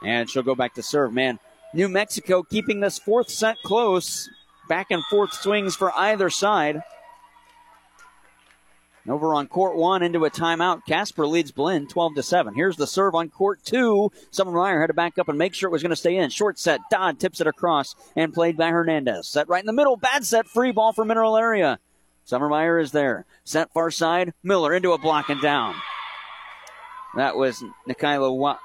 And 0.02 0.28
she'll 0.28 0.42
go 0.42 0.54
back 0.54 0.74
to 0.74 0.82
serve. 0.82 1.12
Man, 1.12 1.38
New 1.74 1.88
Mexico 1.88 2.42
keeping 2.42 2.80
this 2.80 2.98
fourth 2.98 3.30
set 3.30 3.56
close. 3.64 4.28
Back 4.68 4.90
and 4.90 5.04
forth 5.04 5.32
swings 5.32 5.76
for 5.76 5.92
either 5.96 6.30
side. 6.30 6.82
Over 9.08 9.34
on 9.34 9.48
court 9.48 9.76
one 9.76 10.02
into 10.02 10.24
a 10.24 10.30
timeout. 10.30 10.86
Casper 10.86 11.26
leads 11.26 11.50
Blinn 11.50 11.88
12 11.88 12.14
to 12.14 12.22
7. 12.22 12.54
Here's 12.54 12.76
the 12.76 12.86
serve 12.86 13.16
on 13.16 13.30
court 13.30 13.58
two. 13.64 14.12
Summer 14.30 14.52
Meyer 14.52 14.80
had 14.80 14.86
to 14.86 14.94
back 14.94 15.18
up 15.18 15.28
and 15.28 15.36
make 15.36 15.54
sure 15.54 15.68
it 15.68 15.72
was 15.72 15.82
going 15.82 15.90
to 15.90 15.96
stay 15.96 16.16
in. 16.16 16.30
Short 16.30 16.58
set. 16.58 16.80
Dodd 16.88 17.18
tips 17.18 17.40
it 17.40 17.48
across 17.48 17.96
and 18.14 18.32
played 18.32 18.56
by 18.56 18.68
Hernandez. 18.68 19.26
Set 19.26 19.48
right 19.48 19.62
in 19.62 19.66
the 19.66 19.72
middle. 19.72 19.96
Bad 19.96 20.24
set. 20.24 20.46
Free 20.46 20.70
ball 20.70 20.92
for 20.92 21.04
Mineral 21.04 21.36
Area. 21.36 21.80
Summer 22.24 22.48
Meyer 22.48 22.78
is 22.78 22.92
there. 22.92 23.26
Set 23.44 23.72
far 23.72 23.90
side. 23.90 24.32
Miller 24.42 24.74
into 24.74 24.92
a 24.92 24.98
block 24.98 25.28
and 25.28 25.40
down. 25.40 25.74
That 27.16 27.36
was 27.36 27.62
Nikayla 27.88 28.34
Wat- 28.36 28.60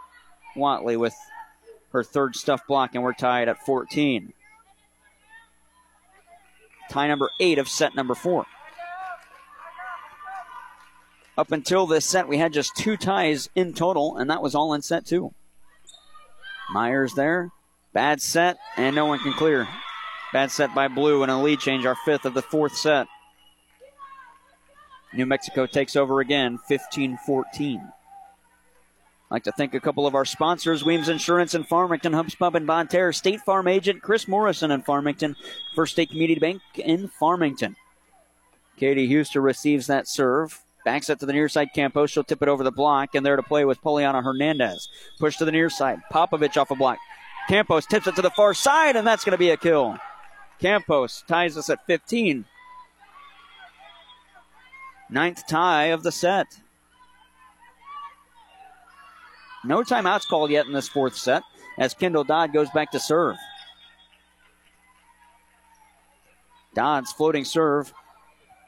Watley 0.56 0.96
with 0.96 1.16
her 1.92 2.04
third 2.04 2.36
stuff 2.36 2.62
block, 2.68 2.92
and 2.94 3.04
we're 3.04 3.14
tied 3.14 3.50
at 3.50 3.66
14. 3.66 4.34
Tie 6.90 7.08
number 7.08 7.30
eight 7.40 7.58
of 7.58 7.68
set 7.68 7.96
number 7.96 8.16
four. 8.16 8.46
Up 11.38 11.52
until 11.52 11.86
this 11.86 12.06
set, 12.06 12.28
we 12.28 12.38
had 12.38 12.54
just 12.54 12.76
two 12.76 12.98
ties 12.98 13.50
in 13.54 13.74
total, 13.74 14.18
and 14.18 14.30
that 14.30 14.42
was 14.42 14.56
all 14.56 14.74
in 14.74 14.82
set 14.82 15.06
two. 15.06 15.34
Myers 16.72 17.14
there. 17.14 17.52
Bad 17.94 18.22
set, 18.22 18.58
and 18.76 18.96
no 18.96 19.06
one 19.06 19.20
can 19.20 19.34
clear. 19.34 19.68
Bad 20.34 20.52
set 20.52 20.74
by 20.74 20.88
Blue, 20.88 21.24
and 21.24 21.32
a 21.32 21.38
lead 21.38 21.60
change, 21.60 21.86
our 21.86 21.96
fifth 22.06 22.26
of 22.26 22.34
the 22.34 22.42
fourth 22.42 22.76
set. 22.76 23.08
New 25.14 25.26
Mexico 25.26 25.66
takes 25.66 25.96
over 25.96 26.20
again, 26.20 26.58
15 26.58 27.18
14. 27.26 27.80
I'd 29.30 29.34
like 29.34 29.44
to 29.44 29.52
thank 29.52 29.74
a 29.74 29.80
couple 29.80 30.08
of 30.08 30.16
our 30.16 30.26
sponsors 30.26 30.86
Weems 30.86 31.10
Insurance 31.10 31.54
in 31.54 31.64
Farmington, 31.66 32.14
Hubs 32.14 32.36
Pub 32.36 32.56
in 32.56 32.66
Bonne 32.66 32.88
Terre, 32.88 33.12
State 33.12 33.42
Farm 33.42 33.68
Agent 33.68 34.02
Chris 34.02 34.28
Morrison 34.28 34.72
in 34.72 34.84
Farmington, 34.84 35.36
First 35.76 35.94
State 35.94 36.12
Community 36.12 36.40
Bank 36.40 36.62
in 36.76 37.10
Farmington. 37.10 37.76
Katie 38.78 39.10
Huster 39.10 39.42
receives 39.42 39.88
that 39.88 40.08
serve. 40.08 40.64
Backs 40.86 41.10
it 41.10 41.20
to 41.20 41.26
the 41.26 41.34
near 41.34 41.50
side. 41.50 41.70
Campos. 41.76 42.12
She'll 42.12 42.24
tip 42.24 42.42
it 42.42 42.48
over 42.48 42.64
the 42.64 42.72
block, 42.72 43.16
and 43.16 43.26
there 43.26 43.36
to 43.36 43.44
play 43.44 43.66
was 43.66 43.78
Poliana 43.78 44.24
Hernandez. 44.24 44.88
Push 45.20 45.36
to 45.38 45.46
the 45.46 45.52
near 45.52 45.70
side. 45.70 46.00
Popovich 46.14 46.56
off 46.56 46.72
a 46.72 46.76
block. 46.76 46.98
Campos 47.50 47.86
tips 47.86 48.08
it 48.08 48.16
to 48.16 48.22
the 48.22 48.30
far 48.30 48.54
side, 48.54 48.96
and 48.96 49.06
that's 49.06 49.26
going 49.26 49.34
to 49.34 49.38
be 49.38 49.50
a 49.50 49.58
kill. 49.58 49.98
Campos 50.60 51.24
ties 51.28 51.58
us 51.58 51.70
at 51.70 51.86
15. 51.88 52.46
Ninth 55.10 55.48
tie 55.48 55.86
of 55.86 56.04
the 56.04 56.12
set. 56.12 56.48
No 59.64 59.82
timeouts 59.84 60.28
called 60.28 60.52
yet 60.52 60.66
in 60.66 60.74
this 60.74 60.88
fourth 60.88 61.16
set 61.16 61.44
as 61.78 61.94
Kendall 61.94 62.24
Dodd 62.24 62.54
goes 62.54 62.70
back 62.72 62.92
to 62.92 63.00
serve. 63.00 63.36
Dodd's 66.74 67.12
floating 67.12 67.46
serve. 67.46 67.92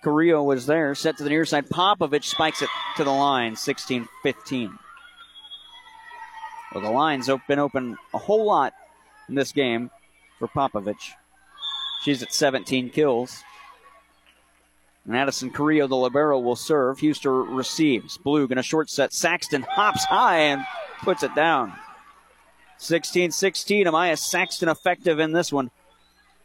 Carrillo 0.03 0.44
was 0.44 0.66
there, 0.66 0.95
set 0.95 1.18
to 1.18 1.24
the 1.24 1.30
near 1.30 1.45
side. 1.45 1.70
Popovich 1.70 2.24
spikes 2.24 2.61
it 2.61 2.70
to 2.98 3.03
the 3.03 3.11
line, 3.11 3.56
16 3.56 4.07
15. 4.24 4.80
Well, 6.74 6.84
the 6.84 6.91
line's 6.91 7.30
been 7.48 7.60
open 7.60 7.98
a 8.14 8.18
whole 8.18 8.45
lot 8.45 8.74
in 9.28 9.36
this 9.36 9.52
game 9.52 9.90
for 10.38 10.48
Popovich. 10.48 11.11
She's 12.03 12.24
at 12.24 12.34
17 12.34 12.91
kills. 12.91 13.44
And 15.05 15.15
Addison 15.15 15.49
Carrillo, 15.49 15.88
the 15.88 15.95
libero, 15.95 16.39
will 16.39 16.55
serve. 16.55 16.99
Huster 16.99 17.43
receives. 17.43 18.17
Blue 18.17 18.47
going 18.47 18.57
to 18.57 18.63
short 18.63 18.89
set. 18.89 19.13
Saxton 19.13 19.63
hops 19.63 20.05
high 20.05 20.39
and 20.39 20.65
puts 21.01 21.23
it 21.23 21.34
down. 21.35 21.73
16 22.77 23.31
16. 23.31 23.88
Amaya 23.88 24.17
Saxton 24.17 24.69
effective 24.69 25.19
in 25.19 25.31
this 25.31 25.51
one. 25.51 25.71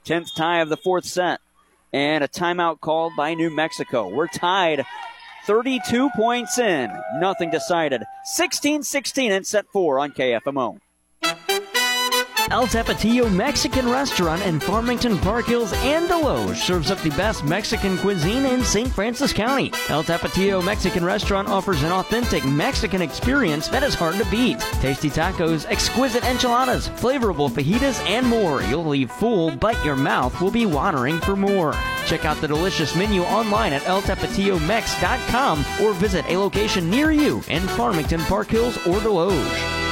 10th 0.04 0.34
tie 0.36 0.60
of 0.60 0.68
the 0.68 0.76
fourth 0.76 1.04
set. 1.04 1.40
And 1.92 2.24
a 2.24 2.28
timeout 2.28 2.80
called 2.80 3.12
by 3.16 3.34
New 3.34 3.54
Mexico. 3.54 4.08
We're 4.08 4.26
tied 4.26 4.84
32 5.46 6.10
points 6.16 6.58
in. 6.58 6.90
Nothing 7.16 7.50
decided. 7.50 8.02
16 8.24 8.82
16 8.82 9.32
in 9.32 9.44
set 9.44 9.66
four 9.72 9.98
on 9.98 10.12
KFMO. 10.12 10.80
El 12.50 12.66
Tapatio 12.66 13.32
Mexican 13.32 13.88
Restaurant 13.88 14.42
in 14.42 14.60
Farmington, 14.60 15.16
Park 15.18 15.46
Hills, 15.46 15.72
and 15.72 16.08
Desloge 16.08 16.56
serves 16.56 16.90
up 16.90 17.00
the 17.00 17.08
best 17.10 17.42
Mexican 17.44 17.96
cuisine 17.98 18.44
in 18.44 18.62
St. 18.62 18.88
Francois 18.88 19.32
County. 19.32 19.72
El 19.88 20.04
Tapatio 20.04 20.62
Mexican 20.62 21.04
Restaurant 21.04 21.48
offers 21.48 21.82
an 21.82 21.90
authentic 21.90 22.44
Mexican 22.44 23.00
experience 23.00 23.68
that 23.68 23.82
is 23.82 23.94
hard 23.94 24.16
to 24.16 24.30
beat. 24.30 24.60
Tasty 24.80 25.08
tacos, 25.08 25.64
exquisite 25.70 26.22
enchiladas, 26.24 26.90
flavorful 26.90 27.50
fajitas, 27.50 27.98
and 28.06 28.26
more. 28.26 28.62
You'll 28.64 28.84
leave 28.84 29.10
full, 29.10 29.56
but 29.56 29.82
your 29.82 29.96
mouth 29.96 30.38
will 30.40 30.50
be 30.50 30.66
watering 30.66 31.20
for 31.20 31.36
more. 31.36 31.72
Check 32.04 32.26
out 32.26 32.36
the 32.42 32.48
delicious 32.48 32.94
menu 32.94 33.22
online 33.22 33.72
at 33.72 33.82
eltapatiomex.com 33.82 35.64
or 35.82 35.92
visit 35.94 36.26
a 36.28 36.36
location 36.36 36.90
near 36.90 37.10
you 37.10 37.42
in 37.48 37.62
Farmington, 37.68 38.20
Park 38.20 38.48
Hills, 38.48 38.76
or 38.86 38.98
Desloge. 39.00 39.83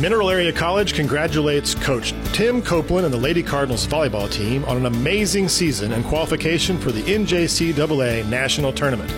Mineral 0.00 0.30
Area 0.30 0.52
College 0.52 0.94
congratulates 0.94 1.74
Coach 1.74 2.14
Tim 2.32 2.62
Copeland 2.62 3.04
and 3.04 3.12
the 3.12 3.18
Lady 3.18 3.42
Cardinals 3.42 3.84
volleyball 3.84 4.30
team 4.30 4.64
on 4.66 4.76
an 4.76 4.86
amazing 4.86 5.48
season 5.48 5.92
and 5.92 6.04
qualification 6.04 6.78
for 6.78 6.92
the 6.92 7.02
NJCAA 7.02 8.24
National 8.28 8.72
Tournament. 8.72 9.12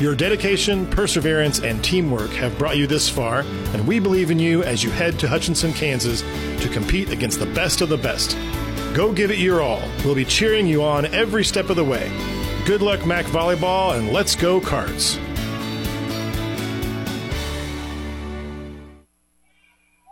Your 0.00 0.14
dedication, 0.16 0.86
perseverance, 0.86 1.60
and 1.60 1.84
teamwork 1.84 2.30
have 2.30 2.56
brought 2.56 2.78
you 2.78 2.86
this 2.86 3.10
far, 3.10 3.40
and 3.74 3.86
we 3.86 3.98
believe 3.98 4.30
in 4.30 4.38
you 4.38 4.62
as 4.62 4.82
you 4.82 4.90
head 4.90 5.18
to 5.18 5.28
Hutchinson, 5.28 5.74
Kansas 5.74 6.22
to 6.62 6.68
compete 6.70 7.10
against 7.10 7.38
the 7.38 7.46
best 7.46 7.82
of 7.82 7.90
the 7.90 7.98
best. 7.98 8.38
Go 8.94 9.12
give 9.12 9.30
it 9.30 9.38
your 9.38 9.60
all. 9.60 9.82
We'll 10.02 10.14
be 10.14 10.24
cheering 10.24 10.66
you 10.66 10.82
on 10.82 11.04
every 11.14 11.44
step 11.44 11.68
of 11.68 11.76
the 11.76 11.84
way. 11.84 12.10
Good 12.64 12.80
luck, 12.80 13.04
Mac 13.04 13.26
Volleyball, 13.26 13.98
and 13.98 14.14
let's 14.14 14.34
go, 14.34 14.62
Cards. 14.62 15.18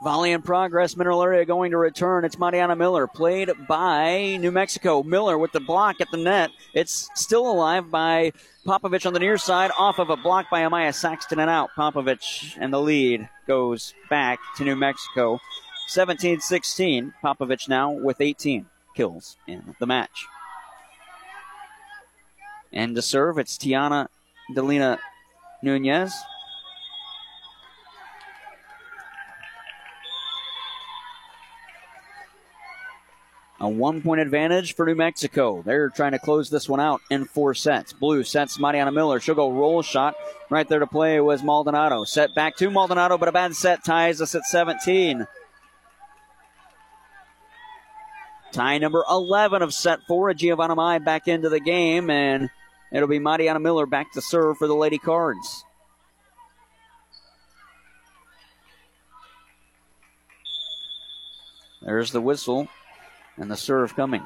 Volley 0.05 0.33
in 0.33 0.43
progress. 0.43 0.99
Mineral 0.99 1.23
area 1.23 1.47
going 1.47 1.71
to 1.71 1.79
return. 1.79 2.27
It's 2.27 2.39
Mariana 2.39 2.77
Miller, 2.77 3.07
played 3.07 3.51
by 3.67 4.37
New 4.39 4.51
Mexico. 4.51 5.03
Miller 5.03 5.39
with 5.39 5.53
the 5.53 5.61
block 5.61 5.99
at 6.03 6.11
the 6.11 6.19
net. 6.19 6.51
It's 6.75 7.09
still 7.15 7.51
alive 7.51 7.91
by 7.91 8.33
Popovich 8.67 9.07
on 9.07 9.15
the 9.15 9.19
near 9.19 9.39
side, 9.39 9.71
off 9.79 9.99
of 9.99 10.11
a 10.11 10.17
block 10.19 10.51
by 10.51 10.61
Amaya 10.61 10.95
Saxton 10.95 11.39
and 11.39 11.49
out. 11.49 11.71
Popovich 11.75 12.55
and 12.61 12.71
the 12.71 12.83
lead 12.83 13.31
goes 13.47 13.95
back 14.11 14.41
to 14.59 14.65
New 14.65 14.77
Mexico. 14.77 15.41
17 15.89 16.41
16. 16.41 17.15
Popovich 17.25 17.67
now 17.67 17.91
with 17.91 18.21
18 18.21 18.67
kills 18.95 19.39
in 19.47 19.75
the 19.81 19.87
match. 19.87 20.27
And 22.75 22.95
to 22.95 23.01
serve, 23.01 23.39
it's 23.39 23.57
Tiana 23.57 24.09
Delima 24.55 24.99
Nunez. 25.63 26.13
A 33.61 33.69
one 33.69 34.03
point 34.03 34.21
advantage 34.21 34.75
for 34.75 34.85
New 34.85 34.97
Mexico. 34.97 35.63
They're 35.63 35.89
trying 35.89 36.13
to 36.13 36.19
close 36.19 36.51
this 36.51 36.69
one 36.69 36.81
out 36.81 37.01
in 37.09 37.25
four 37.25 37.55
sets. 37.55 37.93
Blue 37.93 38.25
sets 38.25 38.59
Mariana 38.59 38.91
Miller. 38.91 39.21
She'll 39.21 39.37
go 39.37 39.53
roll 39.53 39.81
shot. 39.83 40.17
Right 40.51 40.69
there 40.69 40.81
to 40.81 40.87
play 40.87 41.21
was 41.21 41.43
Maldonado. 41.43 42.05
Set 42.05 42.35
back 42.35 42.57
to 42.57 42.71
Maldonado, 42.71 43.17
but 43.17 43.29
a 43.29 43.33
bad 43.33 43.55
set 43.55 43.85
ties 43.85 44.21
us 44.21 44.35
at 44.35 44.45
17. 44.45 45.27
Tie 48.53 48.79
number 48.79 49.05
11 49.09 49.63
of 49.63 49.73
set 49.73 50.01
four. 50.07 50.35
Giovanna 50.35 50.75
Mai 50.75 50.99
back 50.99 51.29
into 51.29 51.49
the 51.49 51.61
game, 51.61 52.11
and 52.11 52.51
it'll 52.93 53.09
be 53.09 53.21
Mariana 53.21 53.61
Miller 53.61 53.87
back 53.87 54.13
to 54.13 54.21
serve 54.21 54.59
for 54.59 54.67
the 54.67 54.75
Lady 54.75 54.99
Cards. 54.99 55.65
There's 61.83 62.11
the 62.11 62.21
whistle 62.21 62.69
and 63.37 63.51
the 63.51 63.57
serve 63.57 63.95
coming. 63.95 64.23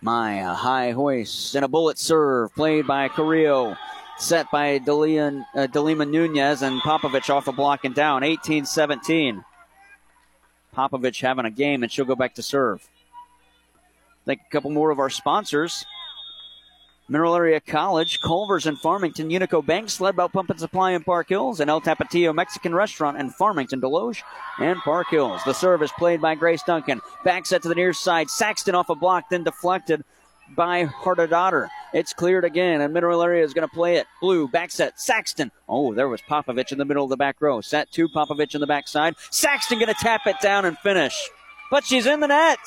Maya 0.00 0.52
high 0.52 0.90
hoist 0.90 1.54
and 1.54 1.64
a 1.64 1.68
bullet 1.68 1.96
serve 1.98 2.52
played 2.54 2.86
by 2.86 3.08
Carrillo. 3.08 3.76
Set 4.18 4.50
by 4.50 4.76
uh, 4.76 5.66
Delima 5.66 6.04
Nunez 6.04 6.62
and 6.62 6.80
Popovich 6.82 7.30
off 7.30 7.48
a 7.48 7.52
block 7.52 7.84
and 7.84 7.94
down. 7.94 8.22
18 8.22 8.66
17. 8.66 9.44
Popovich 10.76 11.20
having 11.20 11.44
a 11.44 11.50
game, 11.50 11.82
and 11.82 11.90
she'll 11.90 12.04
go 12.04 12.14
back 12.14 12.34
to 12.34 12.42
serve. 12.42 12.88
Thank 14.24 14.40
a 14.46 14.50
couple 14.50 14.70
more 14.70 14.90
of 14.90 14.98
our 14.98 15.10
sponsors. 15.10 15.84
Mineral 17.12 17.36
Area 17.36 17.60
College, 17.60 18.22
Culver's 18.22 18.66
in 18.66 18.76
Farmington, 18.76 19.28
Unico 19.28 19.64
Bank, 19.64 19.88
Sledbout 19.88 20.32
Pump 20.32 20.48
and 20.48 20.58
Supply 20.58 20.92
in 20.92 21.04
Park 21.04 21.28
Hills, 21.28 21.60
and 21.60 21.68
El 21.68 21.82
Tapatio 21.82 22.34
Mexican 22.34 22.74
Restaurant 22.74 23.18
in 23.18 23.28
Farmington, 23.28 23.82
Desloge, 23.82 24.22
and 24.58 24.78
Park 24.78 25.08
Hills. 25.10 25.42
The 25.44 25.52
serve 25.52 25.82
is 25.82 25.92
played 25.92 26.22
by 26.22 26.34
Grace 26.34 26.62
Duncan. 26.62 27.02
Back 27.22 27.44
set 27.44 27.60
to 27.62 27.68
the 27.68 27.74
near 27.74 27.92
side. 27.92 28.30
Saxton 28.30 28.74
off 28.74 28.88
a 28.88 28.94
block, 28.94 29.28
then 29.28 29.44
deflected 29.44 30.04
by 30.56 30.84
Harder 30.84 31.68
It's 31.92 32.14
cleared 32.14 32.46
again, 32.46 32.80
and 32.80 32.94
Mineral 32.94 33.22
Area 33.22 33.44
is 33.44 33.52
going 33.52 33.68
to 33.68 33.74
play 33.74 33.96
it. 33.96 34.06
Blue, 34.22 34.48
back 34.48 34.70
set, 34.70 34.98
Saxton. 34.98 35.50
Oh, 35.68 35.92
there 35.92 36.08
was 36.08 36.22
Popovich 36.22 36.72
in 36.72 36.78
the 36.78 36.86
middle 36.86 37.04
of 37.04 37.10
the 37.10 37.18
back 37.18 37.42
row. 37.42 37.60
Set 37.60 37.92
two, 37.92 38.08
Popovich 38.08 38.54
in 38.54 38.62
the 38.62 38.66
backside. 38.66 39.16
Saxton 39.30 39.78
going 39.78 39.94
to 39.94 40.00
tap 40.00 40.22
it 40.26 40.36
down 40.40 40.64
and 40.64 40.78
finish. 40.78 41.28
But 41.70 41.84
she's 41.84 42.06
in 42.06 42.20
the 42.20 42.28
net. 42.28 42.58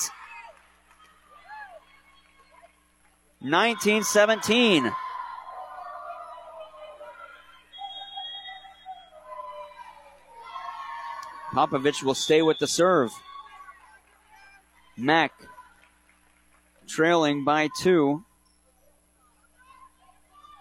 19 3.45 4.03
17. 4.03 4.91
Popovich 11.53 12.01
will 12.01 12.15
stay 12.15 12.41
with 12.41 12.57
the 12.57 12.65
serve. 12.65 13.11
Mac 14.97 15.31
trailing 16.87 17.43
by 17.43 17.69
two. 17.79 18.25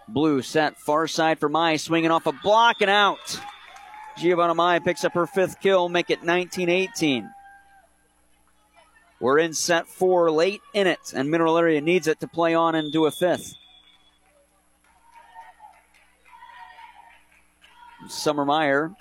Blue 0.07 0.43
set 0.43 0.77
far 0.77 1.07
side 1.07 1.39
for 1.39 1.49
Mai, 1.49 1.77
swinging 1.77 2.11
off 2.11 2.27
a 2.27 2.31
block 2.31 2.81
and 2.81 2.91
out. 2.91 3.41
Giovanna 4.15 4.53
Mai 4.53 4.77
picks 4.77 5.03
up 5.03 5.13
her 5.13 5.25
fifth 5.25 5.59
kill, 5.59 5.89
make 5.89 6.11
it 6.11 6.23
19 6.23 6.69
18. 6.69 7.27
We're 9.25 9.39
in 9.39 9.55
set 9.55 9.87
four, 9.87 10.29
late 10.29 10.61
in 10.71 10.85
it, 10.85 11.11
and 11.15 11.31
Mineral 11.31 11.57
Area 11.57 11.81
needs 11.81 12.05
it 12.05 12.19
to 12.19 12.27
play 12.27 12.53
on 12.53 12.75
and 12.75 12.91
do 12.91 13.07
a 13.07 13.11
fifth. 13.11 13.55
Summer 18.07 18.45
Meyer 18.45 18.91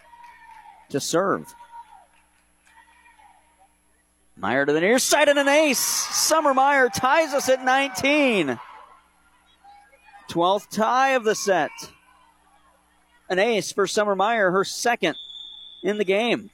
to 0.89 0.99
serve. 0.99 1.55
Meyer 4.35 4.65
to 4.65 4.73
the 4.73 4.81
near 4.81 4.99
side 4.99 5.29
and 5.29 5.39
an 5.39 5.47
ace. 5.47 5.79
Summer 5.79 6.55
Meyer 6.55 6.89
ties 6.89 7.35
us 7.35 7.51
at 7.51 7.63
19. 7.63 8.59
12th 10.31 10.71
tie 10.71 11.11
of 11.11 11.25
the 11.25 11.35
set. 11.35 11.71
An 13.29 13.39
ace 13.39 13.73
for 13.73 13.87
Summer 13.87 14.17
Meyer, 14.17 14.53
her 14.53 14.65
second 14.65 15.17
in 15.83 15.99
the 15.99 16.05
game. 16.05 16.49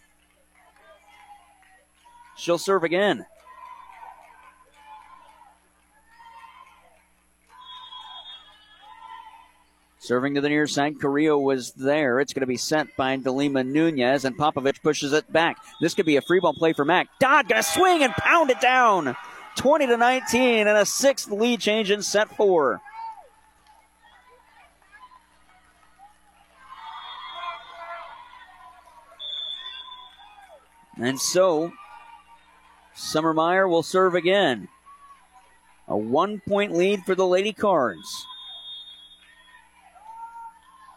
She'll 2.37 2.59
serve 2.59 2.83
again. 2.83 3.27
Serving 10.03 10.35
to 10.35 10.41
the 10.41 10.49
near 10.49 10.67
side, 10.67 10.99
Carrillo 10.99 11.37
was 11.37 11.73
there. 11.73 12.21
It's 12.21 12.33
going 12.33 12.41
to 12.41 12.47
be 12.47 12.57
sent 12.57 12.97
by 12.97 13.17
Delima 13.17 13.63
Nunez, 13.63 14.25
and 14.25 14.35
Popovich 14.35 14.83
pushes 14.83 15.13
it 15.13 15.31
back. 15.31 15.59
This 15.83 15.93
could 15.93 16.07
be 16.07 16.17
a 16.17 16.23
free 16.23 16.41
ball 16.41 16.55
play 16.55 16.73
for 16.73 16.87
Mac. 16.87 17.09
Dodd 17.21 17.49
going 17.49 17.63
to 17.63 17.69
swing 17.69 18.03
and 18.03 18.15
pound 18.15 18.49
it 18.49 18.63
down. 18.63 19.15
20 19.57 19.87
to 19.89 19.99
19, 19.99 20.67
and 20.67 20.79
a 20.79 20.87
sixth 20.87 21.31
lead 21.31 21.61
change 21.61 21.91
in 21.91 22.01
set 22.01 22.35
four. 22.35 22.81
And 30.97 31.21
so, 31.21 31.73
Summer 32.95 33.35
Meyer 33.35 33.69
will 33.69 33.83
serve 33.83 34.15
again. 34.15 34.69
A 35.89 35.97
one 35.97 36.41
point 36.41 36.73
lead 36.73 37.05
for 37.05 37.15
the 37.15 37.27
Lady 37.27 37.53
Cards. 37.53 38.27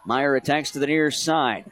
Meyer 0.06 0.36
attacks 0.36 0.72
to 0.72 0.80
the 0.80 0.88
near 0.88 1.12
side. 1.12 1.72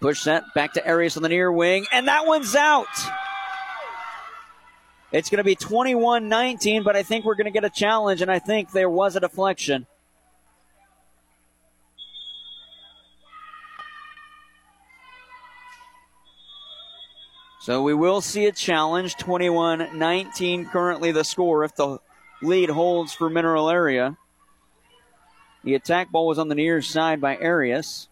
Push 0.00 0.24
that 0.24 0.44
back 0.54 0.74
to 0.74 0.86
Arias 0.86 1.16
on 1.16 1.22
the 1.22 1.28
near 1.28 1.50
wing, 1.50 1.86
and 1.92 2.08
that 2.08 2.26
one's 2.26 2.54
out. 2.54 2.86
It's 5.12 5.30
going 5.30 5.38
to 5.38 5.44
be 5.44 5.54
21 5.54 6.28
19, 6.28 6.82
but 6.82 6.96
I 6.96 7.02
think 7.04 7.24
we're 7.24 7.36
going 7.36 7.44
to 7.46 7.52
get 7.52 7.64
a 7.64 7.70
challenge, 7.70 8.20
and 8.20 8.30
I 8.30 8.40
think 8.40 8.72
there 8.72 8.90
was 8.90 9.14
a 9.16 9.20
deflection. 9.20 9.86
So 17.60 17.82
we 17.82 17.94
will 17.94 18.20
see 18.20 18.44
a 18.44 18.52
challenge. 18.52 19.16
21 19.16 19.96
19 19.96 20.66
currently 20.66 21.12
the 21.12 21.24
score 21.24 21.64
if 21.64 21.74
the 21.76 21.98
lead 22.42 22.68
holds 22.68 23.14
for 23.14 23.30
Mineral 23.30 23.70
Area. 23.70 24.18
The 25.64 25.74
attack 25.74 26.12
ball 26.12 26.26
was 26.26 26.38
on 26.38 26.48
the 26.48 26.54
near 26.54 26.82
side 26.82 27.20
by 27.20 27.36
Arias. 27.38 28.08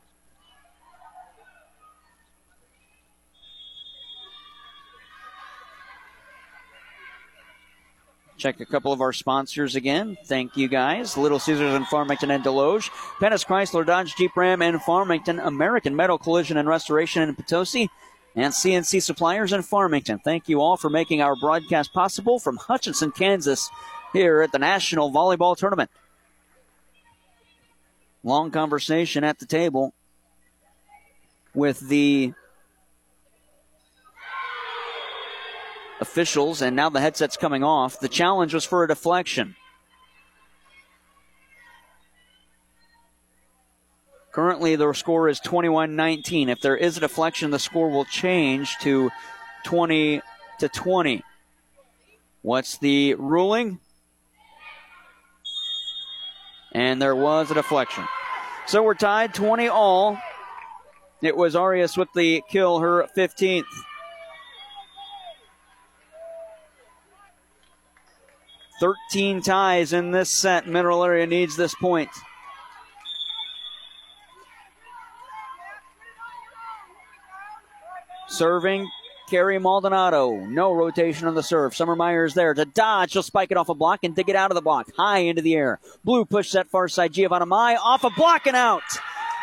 Check 8.38 8.58
a 8.58 8.66
couple 8.66 8.92
of 8.92 9.00
our 9.00 9.12
sponsors 9.12 9.76
again. 9.76 10.16
Thank 10.24 10.56
you 10.56 10.66
guys. 10.66 11.16
Little 11.16 11.38
Caesars 11.38 11.74
in 11.74 11.84
Farmington 11.84 12.30
and 12.32 12.42
Desloge. 12.42 12.90
Pettis 13.20 13.44
Chrysler 13.44 13.86
Dodge 13.86 14.16
Jeep 14.16 14.36
Ram 14.36 14.62
and 14.62 14.82
Farmington. 14.82 15.38
American 15.38 15.94
Metal 15.94 16.18
Collision 16.18 16.56
and 16.56 16.68
Restoration 16.68 17.22
in 17.22 17.36
Potosi. 17.36 17.88
And 18.34 18.52
CNC 18.52 19.00
Suppliers 19.02 19.52
in 19.52 19.62
Farmington. 19.62 20.18
Thank 20.24 20.48
you 20.48 20.60
all 20.60 20.76
for 20.76 20.90
making 20.90 21.20
our 21.20 21.36
broadcast 21.36 21.92
possible 21.92 22.40
from 22.40 22.56
Hutchinson, 22.56 23.12
Kansas, 23.12 23.70
here 24.12 24.40
at 24.40 24.50
the 24.50 24.58
National 24.58 25.12
Volleyball 25.12 25.56
Tournament. 25.56 25.90
Long 28.24 28.50
conversation 28.50 29.24
at 29.24 29.38
the 29.38 29.46
table 29.46 29.94
with 31.54 31.80
the 31.80 32.32
officials, 36.00 36.62
and 36.62 36.76
now 36.76 36.88
the 36.88 37.00
headset's 37.00 37.36
coming 37.36 37.64
off. 37.64 37.98
The 37.98 38.08
challenge 38.08 38.54
was 38.54 38.64
for 38.64 38.84
a 38.84 38.88
deflection. 38.88 39.56
Currently, 44.32 44.76
the 44.76 44.92
score 44.94 45.28
is 45.28 45.40
21 45.40 45.94
19. 45.94 46.48
If 46.48 46.60
there 46.60 46.76
is 46.76 46.96
a 46.96 47.00
deflection, 47.00 47.50
the 47.50 47.58
score 47.58 47.90
will 47.90 48.06
change 48.06 48.76
to 48.78 49.10
20 49.64 50.22
to 50.60 50.68
20. 50.68 51.22
What's 52.40 52.78
the 52.78 53.14
ruling? 53.14 53.78
And 56.72 57.00
there 57.00 57.14
was 57.14 57.50
a 57.50 57.54
deflection. 57.54 58.04
So 58.66 58.82
we're 58.82 58.94
tied 58.94 59.34
20 59.34 59.68
all. 59.68 60.18
It 61.20 61.36
was 61.36 61.54
Arias 61.54 61.96
with 61.96 62.08
the 62.14 62.42
kill, 62.50 62.80
her 62.80 63.08
15th. 63.16 63.64
Thirteen 68.80 69.40
ties 69.42 69.92
in 69.92 70.10
this 70.10 70.28
set. 70.28 70.66
Mineral 70.66 71.04
Area 71.04 71.24
needs 71.24 71.56
this 71.56 71.72
point. 71.76 72.10
Serving 78.26 78.90
Carrie 79.32 79.58
Maldonado. 79.58 80.44
No 80.44 80.74
rotation 80.74 81.26
on 81.26 81.34
the 81.34 81.42
serve. 81.42 81.74
Summer 81.74 81.96
Meyer's 81.96 82.34
there 82.34 82.52
to 82.52 82.66
dodge. 82.66 83.12
She'll 83.12 83.22
spike 83.22 83.50
it 83.50 83.56
off 83.56 83.70
a 83.70 83.74
block 83.74 84.00
and 84.02 84.14
dig 84.14 84.28
it 84.28 84.36
out 84.36 84.50
of 84.50 84.56
the 84.56 84.60
block. 84.60 84.90
High 84.94 85.20
into 85.20 85.40
the 85.40 85.54
air. 85.54 85.80
Blue 86.04 86.26
push 86.26 86.50
set 86.50 86.68
far 86.68 86.86
side. 86.86 87.14
Giovanna 87.14 87.46
Mai 87.46 87.76
off 87.76 88.04
a 88.04 88.10
block 88.10 88.46
and 88.46 88.54
out. 88.54 88.82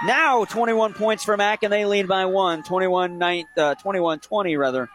Now 0.06 0.46
21 0.46 0.94
points 0.94 1.24
for 1.24 1.36
Mac, 1.36 1.64
and 1.64 1.74
they 1.74 1.86
lead 1.86 2.08
by 2.08 2.26
one, 2.26 2.62
21 2.62 3.20
uh, 3.58 3.74
20 3.74 4.58
rather. 4.58 4.90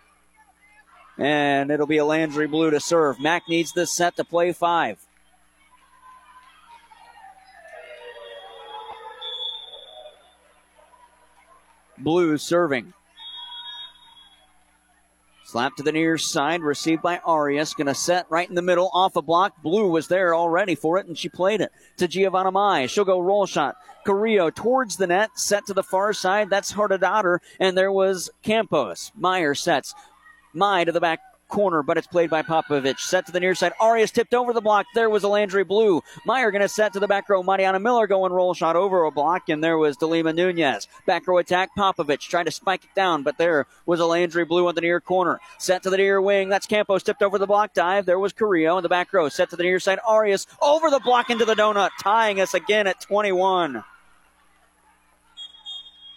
And 1.19 1.73
it'll 1.73 1.89
be 1.89 1.97
Alandry 1.97 2.49
Blue 2.49 2.71
to 2.71 2.79
serve. 2.79 3.19
Mac 3.19 3.49
needs 3.49 3.73
this 3.73 3.91
set 3.91 4.15
to 4.15 4.25
play 4.25 4.53
five. 4.53 5.05
Blue 11.99 12.39
serving. 12.39 12.93
Slap 15.55 15.77
to 15.77 15.85
the 15.85 15.93
near 15.93 16.19
side, 16.19 16.63
received 16.63 17.01
by 17.01 17.19
Arias. 17.19 17.75
Going 17.75 17.87
to 17.87 17.95
set 17.95 18.27
right 18.29 18.49
in 18.49 18.57
the 18.57 18.61
middle, 18.61 18.91
off 18.93 19.15
a 19.15 19.23
block. 19.23 19.63
Blue 19.63 19.89
was 19.89 20.09
there 20.09 20.35
already 20.35 20.75
for 20.75 20.99
it, 20.99 21.07
and 21.07 21.17
she 21.17 21.29
played 21.29 21.61
it 21.61 21.71
to 21.97 22.09
Giovanna 22.09 22.51
Mai. 22.51 22.87
She'll 22.87 23.05
go 23.05 23.21
roll 23.21 23.47
shot. 23.47 23.77
Carrillo 24.05 24.51
towards 24.51 24.97
the 24.97 25.07
net, 25.07 25.31
set 25.37 25.65
to 25.67 25.73
the 25.73 25.85
far 25.85 26.13
side. 26.13 26.51
That's 26.51 26.73
Hardadotter, 26.73 27.39
and 27.61 27.79
there 27.79 27.93
was 27.93 28.31
Campos. 28.43 29.13
Meyer 29.15 29.55
sets. 29.55 29.95
Mai 30.53 30.83
to 30.83 30.91
the 30.91 31.01
back 31.01 31.21
corner, 31.55 31.85
but 31.85 31.97
it's 31.97 32.09
played 32.09 32.31
by 32.31 32.43
Popovich. 32.43 32.99
Set 32.99 33.27
to 33.27 33.33
the 33.33 33.39
near 33.39 33.55
side. 33.55 33.73
Arias 33.81 34.11
tipped 34.11 34.35
over 34.35 34.53
the 34.53 34.61
block. 34.61 34.87
There 34.93 35.09
was 35.09 35.23
Alandry 35.23 35.65
Blue. 35.65 36.03
Meyer 36.27 36.51
going 36.51 36.63
to 36.63 36.69
set 36.69 36.93
to 36.95 37.01
the 37.01 37.07
back 37.07 37.29
row. 37.29 37.45
Mariana 37.45 37.79
Miller 37.79 38.09
going 38.09 38.33
roll 38.33 38.55
shot 38.55 38.75
over 38.75 39.05
a 39.05 39.13
block, 39.13 39.49
and 39.49 39.63
there 39.63 39.79
was 39.79 39.97
Delima 39.97 40.33
Nunez. 40.33 40.89
Back 41.07 41.29
row 41.29 41.39
attack. 41.39 41.71
Popovich 41.79 42.29
trying 42.29 42.47
to 42.47 42.51
spike 42.51 42.83
it 42.83 42.95
down, 42.97 43.23
but 43.23 43.39
there 43.39 43.69
was 43.87 44.01
Alandry 44.01 44.47
Blue 44.47 44.67
on 44.67 44.75
the 44.75 44.81
near 44.81 45.01
corner. 45.01 45.39
Set 45.59 45.85
to 45.85 45.91
the 45.91 45.97
near 45.97 46.21
wing. 46.21 46.49
That's 46.49 46.67
Campos 46.67 47.05
tipped 47.05 47.23
over 47.23 47.39
the 47.39 47.47
block 47.47 47.73
dive. 47.73 48.05
There 48.05 48.19
was 48.19 48.33
Carrillo 48.33 48.77
in 48.77 48.83
the 48.83 48.89
back 48.89 49.13
row. 49.13 49.29
Set 49.29 49.51
to 49.51 49.57
the 49.57 49.63
near 49.63 49.79
side. 49.79 50.01
Arias 50.05 50.49
over 50.61 50.91
the 50.91 51.01
block 51.01 51.31
into 51.31 51.45
the 51.45 51.55
donut, 51.55 51.91
tying 52.03 52.41
us 52.41 52.55
again 52.55 52.89
at 52.89 53.01
21. 53.01 53.85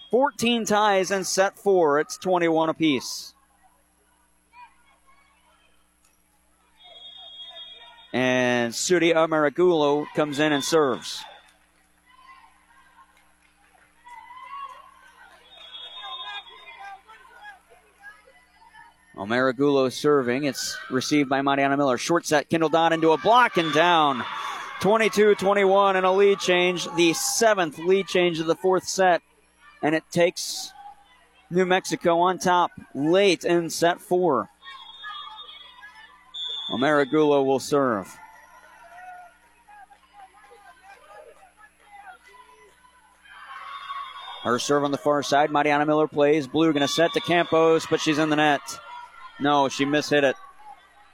14 0.10 0.66
ties 0.66 1.12
and 1.12 1.28
set 1.28 1.60
four. 1.60 2.00
It's 2.00 2.18
21 2.18 2.70
apiece. 2.70 3.36
And 8.18 8.74
Sudi 8.74 9.14
Amaragulo 9.14 10.08
comes 10.16 10.40
in 10.40 10.52
and 10.52 10.64
serves. 10.64 11.24
Omaragulo 19.16 19.92
serving. 19.92 20.46
It's 20.46 20.76
received 20.90 21.30
by 21.30 21.44
Mariana 21.44 21.78
Miller. 21.78 22.00
Short 22.00 22.26
set, 22.26 22.50
Kendall 22.50 22.70
Dodd 22.70 22.92
into 22.92 23.12
a 23.12 23.20
block 23.20 23.58
and 23.58 23.72
down. 23.72 24.26
22 24.80 25.36
21 25.36 25.96
and 25.96 26.04
a 26.04 26.12
lead 26.12 26.40
change. 26.40 26.88
The 26.96 27.14
seventh 27.14 27.78
lead 27.78 28.08
change 28.08 28.40
of 28.40 28.48
the 28.48 28.56
fourth 28.56 28.88
set. 28.88 29.22
And 29.84 29.94
it 29.94 30.06
takes 30.10 30.74
New 31.52 31.68
Mexico 31.68 32.18
on 32.22 32.40
top 32.40 32.72
late 32.96 33.46
in 33.46 33.70
set 33.70 34.02
four. 34.02 34.50
Omaragulo 36.70 37.46
will 37.46 37.60
serve. 37.60 38.18
Her 44.44 44.60
serve 44.60 44.84
on 44.84 44.92
the 44.92 44.98
far 44.98 45.24
side. 45.24 45.52
Mariana 45.52 45.86
Miller 45.86 46.08
plays. 46.08 46.48
Blue 46.48 46.72
going 46.72 46.86
to 46.86 46.88
set 46.88 47.12
to 47.14 47.20
Campos, 47.20 47.86
but 47.90 48.00
she's 48.00 48.18
in 48.18 48.30
the 48.30 48.36
net. 48.36 48.62
No, 49.40 49.68
she 49.68 49.86
mishit 49.86 50.24
it. 50.24 50.36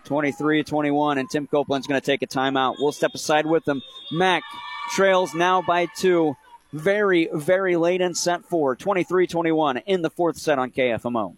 23 0.06 0.64
21, 0.64 1.18
and 1.18 1.30
Tim 1.30 1.48
Copeland's 1.48 1.88
going 1.88 2.00
to 2.00 2.06
take 2.06 2.22
a 2.22 2.28
timeout. 2.28 2.76
We'll 2.78 2.92
step 2.92 3.16
aside 3.16 3.46
with 3.46 3.64
them. 3.66 3.82
Mac 4.12 4.44
trails 4.92 5.34
now 5.34 5.62
by 5.62 5.88
two. 5.98 6.36
Very, 6.74 7.30
very 7.32 7.76
late 7.76 8.02
in 8.02 8.14
set 8.14 8.46
four. 8.46 8.76
23 8.76 9.28
21 9.28 9.78
in 9.78 10.02
the 10.02 10.10
fourth 10.10 10.38
set 10.38 10.60
on 10.60 10.72
KFMO. 10.72 11.38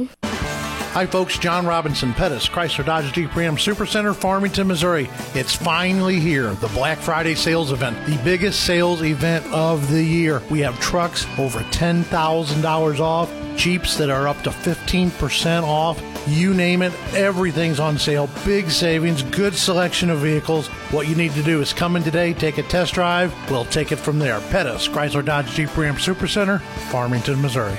Hi, 0.93 1.05
folks. 1.05 1.39
John 1.39 1.65
Robinson 1.65 2.13
Pettis, 2.13 2.49
Chrysler 2.49 2.85
Dodge 2.85 3.13
Jeep 3.13 3.33
Ram 3.33 3.55
Supercenter, 3.55 4.13
Farmington, 4.13 4.67
Missouri. 4.67 5.09
It's 5.33 5.55
finally 5.55 6.19
here, 6.19 6.53
the 6.55 6.67
Black 6.67 6.97
Friday 6.97 7.33
sales 7.33 7.71
event, 7.71 8.05
the 8.05 8.19
biggest 8.25 8.65
sales 8.65 9.01
event 9.01 9.45
of 9.53 9.89
the 9.89 10.03
year. 10.03 10.41
We 10.51 10.59
have 10.59 10.77
trucks 10.81 11.25
over 11.37 11.59
$10,000 11.59 12.99
off, 12.99 13.31
Jeeps 13.55 13.95
that 13.97 14.09
are 14.09 14.27
up 14.27 14.41
to 14.43 14.49
15% 14.49 15.63
off. 15.63 16.01
You 16.27 16.53
name 16.53 16.81
it, 16.81 16.93
everything's 17.13 17.79
on 17.79 17.97
sale. 17.97 18.29
Big 18.43 18.69
savings, 18.69 19.23
good 19.23 19.55
selection 19.55 20.09
of 20.09 20.19
vehicles. 20.19 20.67
What 20.91 21.07
you 21.07 21.15
need 21.15 21.31
to 21.33 21.43
do 21.43 21.61
is 21.61 21.71
come 21.71 21.95
in 21.95 22.03
today, 22.03 22.33
take 22.33 22.57
a 22.57 22.63
test 22.63 22.93
drive. 22.93 23.33
We'll 23.49 23.65
take 23.65 23.93
it 23.93 23.97
from 23.97 24.19
there. 24.19 24.41
Pettis, 24.51 24.89
Chrysler 24.89 25.23
Dodge 25.23 25.51
Jeep 25.51 25.75
Ram 25.77 25.95
Supercenter, 25.95 26.61
Farmington, 26.89 27.41
Missouri. 27.41 27.77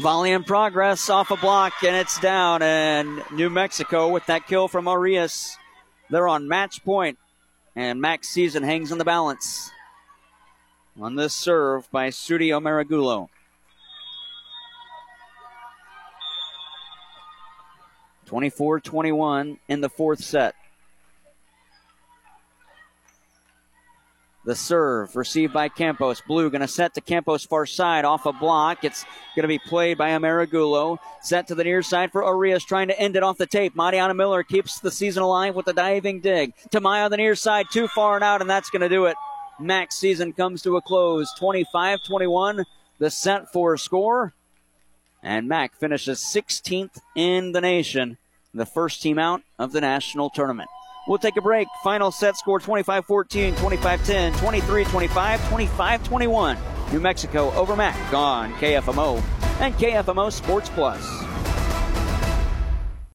Volley 0.00 0.32
in 0.32 0.44
progress 0.44 1.10
off 1.10 1.30
a 1.30 1.36
block, 1.36 1.74
and 1.84 1.94
it's 1.94 2.18
down. 2.20 2.62
And 2.62 3.22
New 3.32 3.50
Mexico 3.50 4.08
with 4.08 4.24
that 4.26 4.46
kill 4.46 4.66
from 4.66 4.88
Arias. 4.88 5.58
They're 6.08 6.26
on 6.26 6.48
match 6.48 6.82
point, 6.82 7.18
and 7.76 8.00
Mac's 8.00 8.28
Season 8.28 8.62
hangs 8.62 8.92
in 8.92 8.98
the 8.98 9.04
balance 9.04 9.70
on 10.98 11.16
this 11.16 11.34
serve 11.34 11.90
by 11.90 12.08
Sudi 12.08 12.48
Omaragulo. 12.48 13.28
Twenty-four, 18.24 18.80
twenty-one 18.80 19.58
in 19.68 19.82
the 19.82 19.90
fourth 19.90 20.24
set. 20.24 20.54
The 24.44 24.54
serve 24.54 25.16
received 25.16 25.52
by 25.52 25.68
Campos. 25.68 26.22
Blue 26.22 26.48
going 26.48 26.62
to 26.62 26.68
set 26.68 26.94
to 26.94 27.02
Campos 27.02 27.44
far 27.44 27.66
side 27.66 28.06
off 28.06 28.24
a 28.24 28.32
block. 28.32 28.84
It's 28.84 29.04
going 29.36 29.42
to 29.42 29.48
be 29.48 29.58
played 29.58 29.98
by 29.98 30.10
Amaragulo. 30.10 30.98
Set 31.20 31.48
to 31.48 31.54
the 31.54 31.64
near 31.64 31.82
side 31.82 32.10
for 32.10 32.24
Arias 32.24 32.64
trying 32.64 32.88
to 32.88 32.98
end 32.98 33.16
it 33.16 33.22
off 33.22 33.36
the 33.36 33.46
tape. 33.46 33.76
Mariana 33.76 34.14
Miller 34.14 34.42
keeps 34.42 34.80
the 34.80 34.90
season 34.90 35.22
alive 35.22 35.54
with 35.54 35.66
the 35.66 35.74
diving 35.74 36.20
dig. 36.20 36.54
Tamaya 36.70 37.04
on 37.04 37.10
the 37.10 37.18
near 37.18 37.34
side 37.34 37.66
too 37.70 37.86
far 37.88 38.14
and 38.14 38.24
out 38.24 38.40
and 38.40 38.48
that's 38.48 38.70
going 38.70 38.80
to 38.80 38.88
do 38.88 39.04
it. 39.04 39.16
Mac's 39.58 39.96
season 39.96 40.32
comes 40.32 40.62
to 40.62 40.76
a 40.76 40.80
close. 40.80 41.30
25-21 41.38 42.64
the 42.98 43.10
set 43.10 43.52
for 43.52 43.76
score. 43.76 44.34
And 45.22 45.48
Mac 45.48 45.74
finishes 45.74 46.20
16th 46.20 47.00
in 47.16 47.52
the 47.52 47.60
nation. 47.60 48.16
The 48.54 48.66
first 48.66 49.02
team 49.02 49.18
out 49.18 49.42
of 49.58 49.72
the 49.72 49.80
national 49.80 50.30
tournament. 50.30 50.70
We'll 51.06 51.18
take 51.18 51.36
a 51.36 51.42
break. 51.42 51.68
Final 51.82 52.10
set 52.10 52.36
score 52.36 52.60
25 52.60 53.06
14, 53.06 53.54
25 53.56 54.06
10, 54.06 54.32
23 54.34 54.84
25, 54.84 55.48
25 55.48 56.04
21. 56.04 56.58
New 56.92 57.00
Mexico 57.00 57.52
over 57.52 57.76
Mac 57.76 58.12
on 58.12 58.52
KFMO 58.54 59.22
and 59.60 59.74
KFMO 59.74 60.32
Sports 60.32 60.68
Plus. 60.70 61.29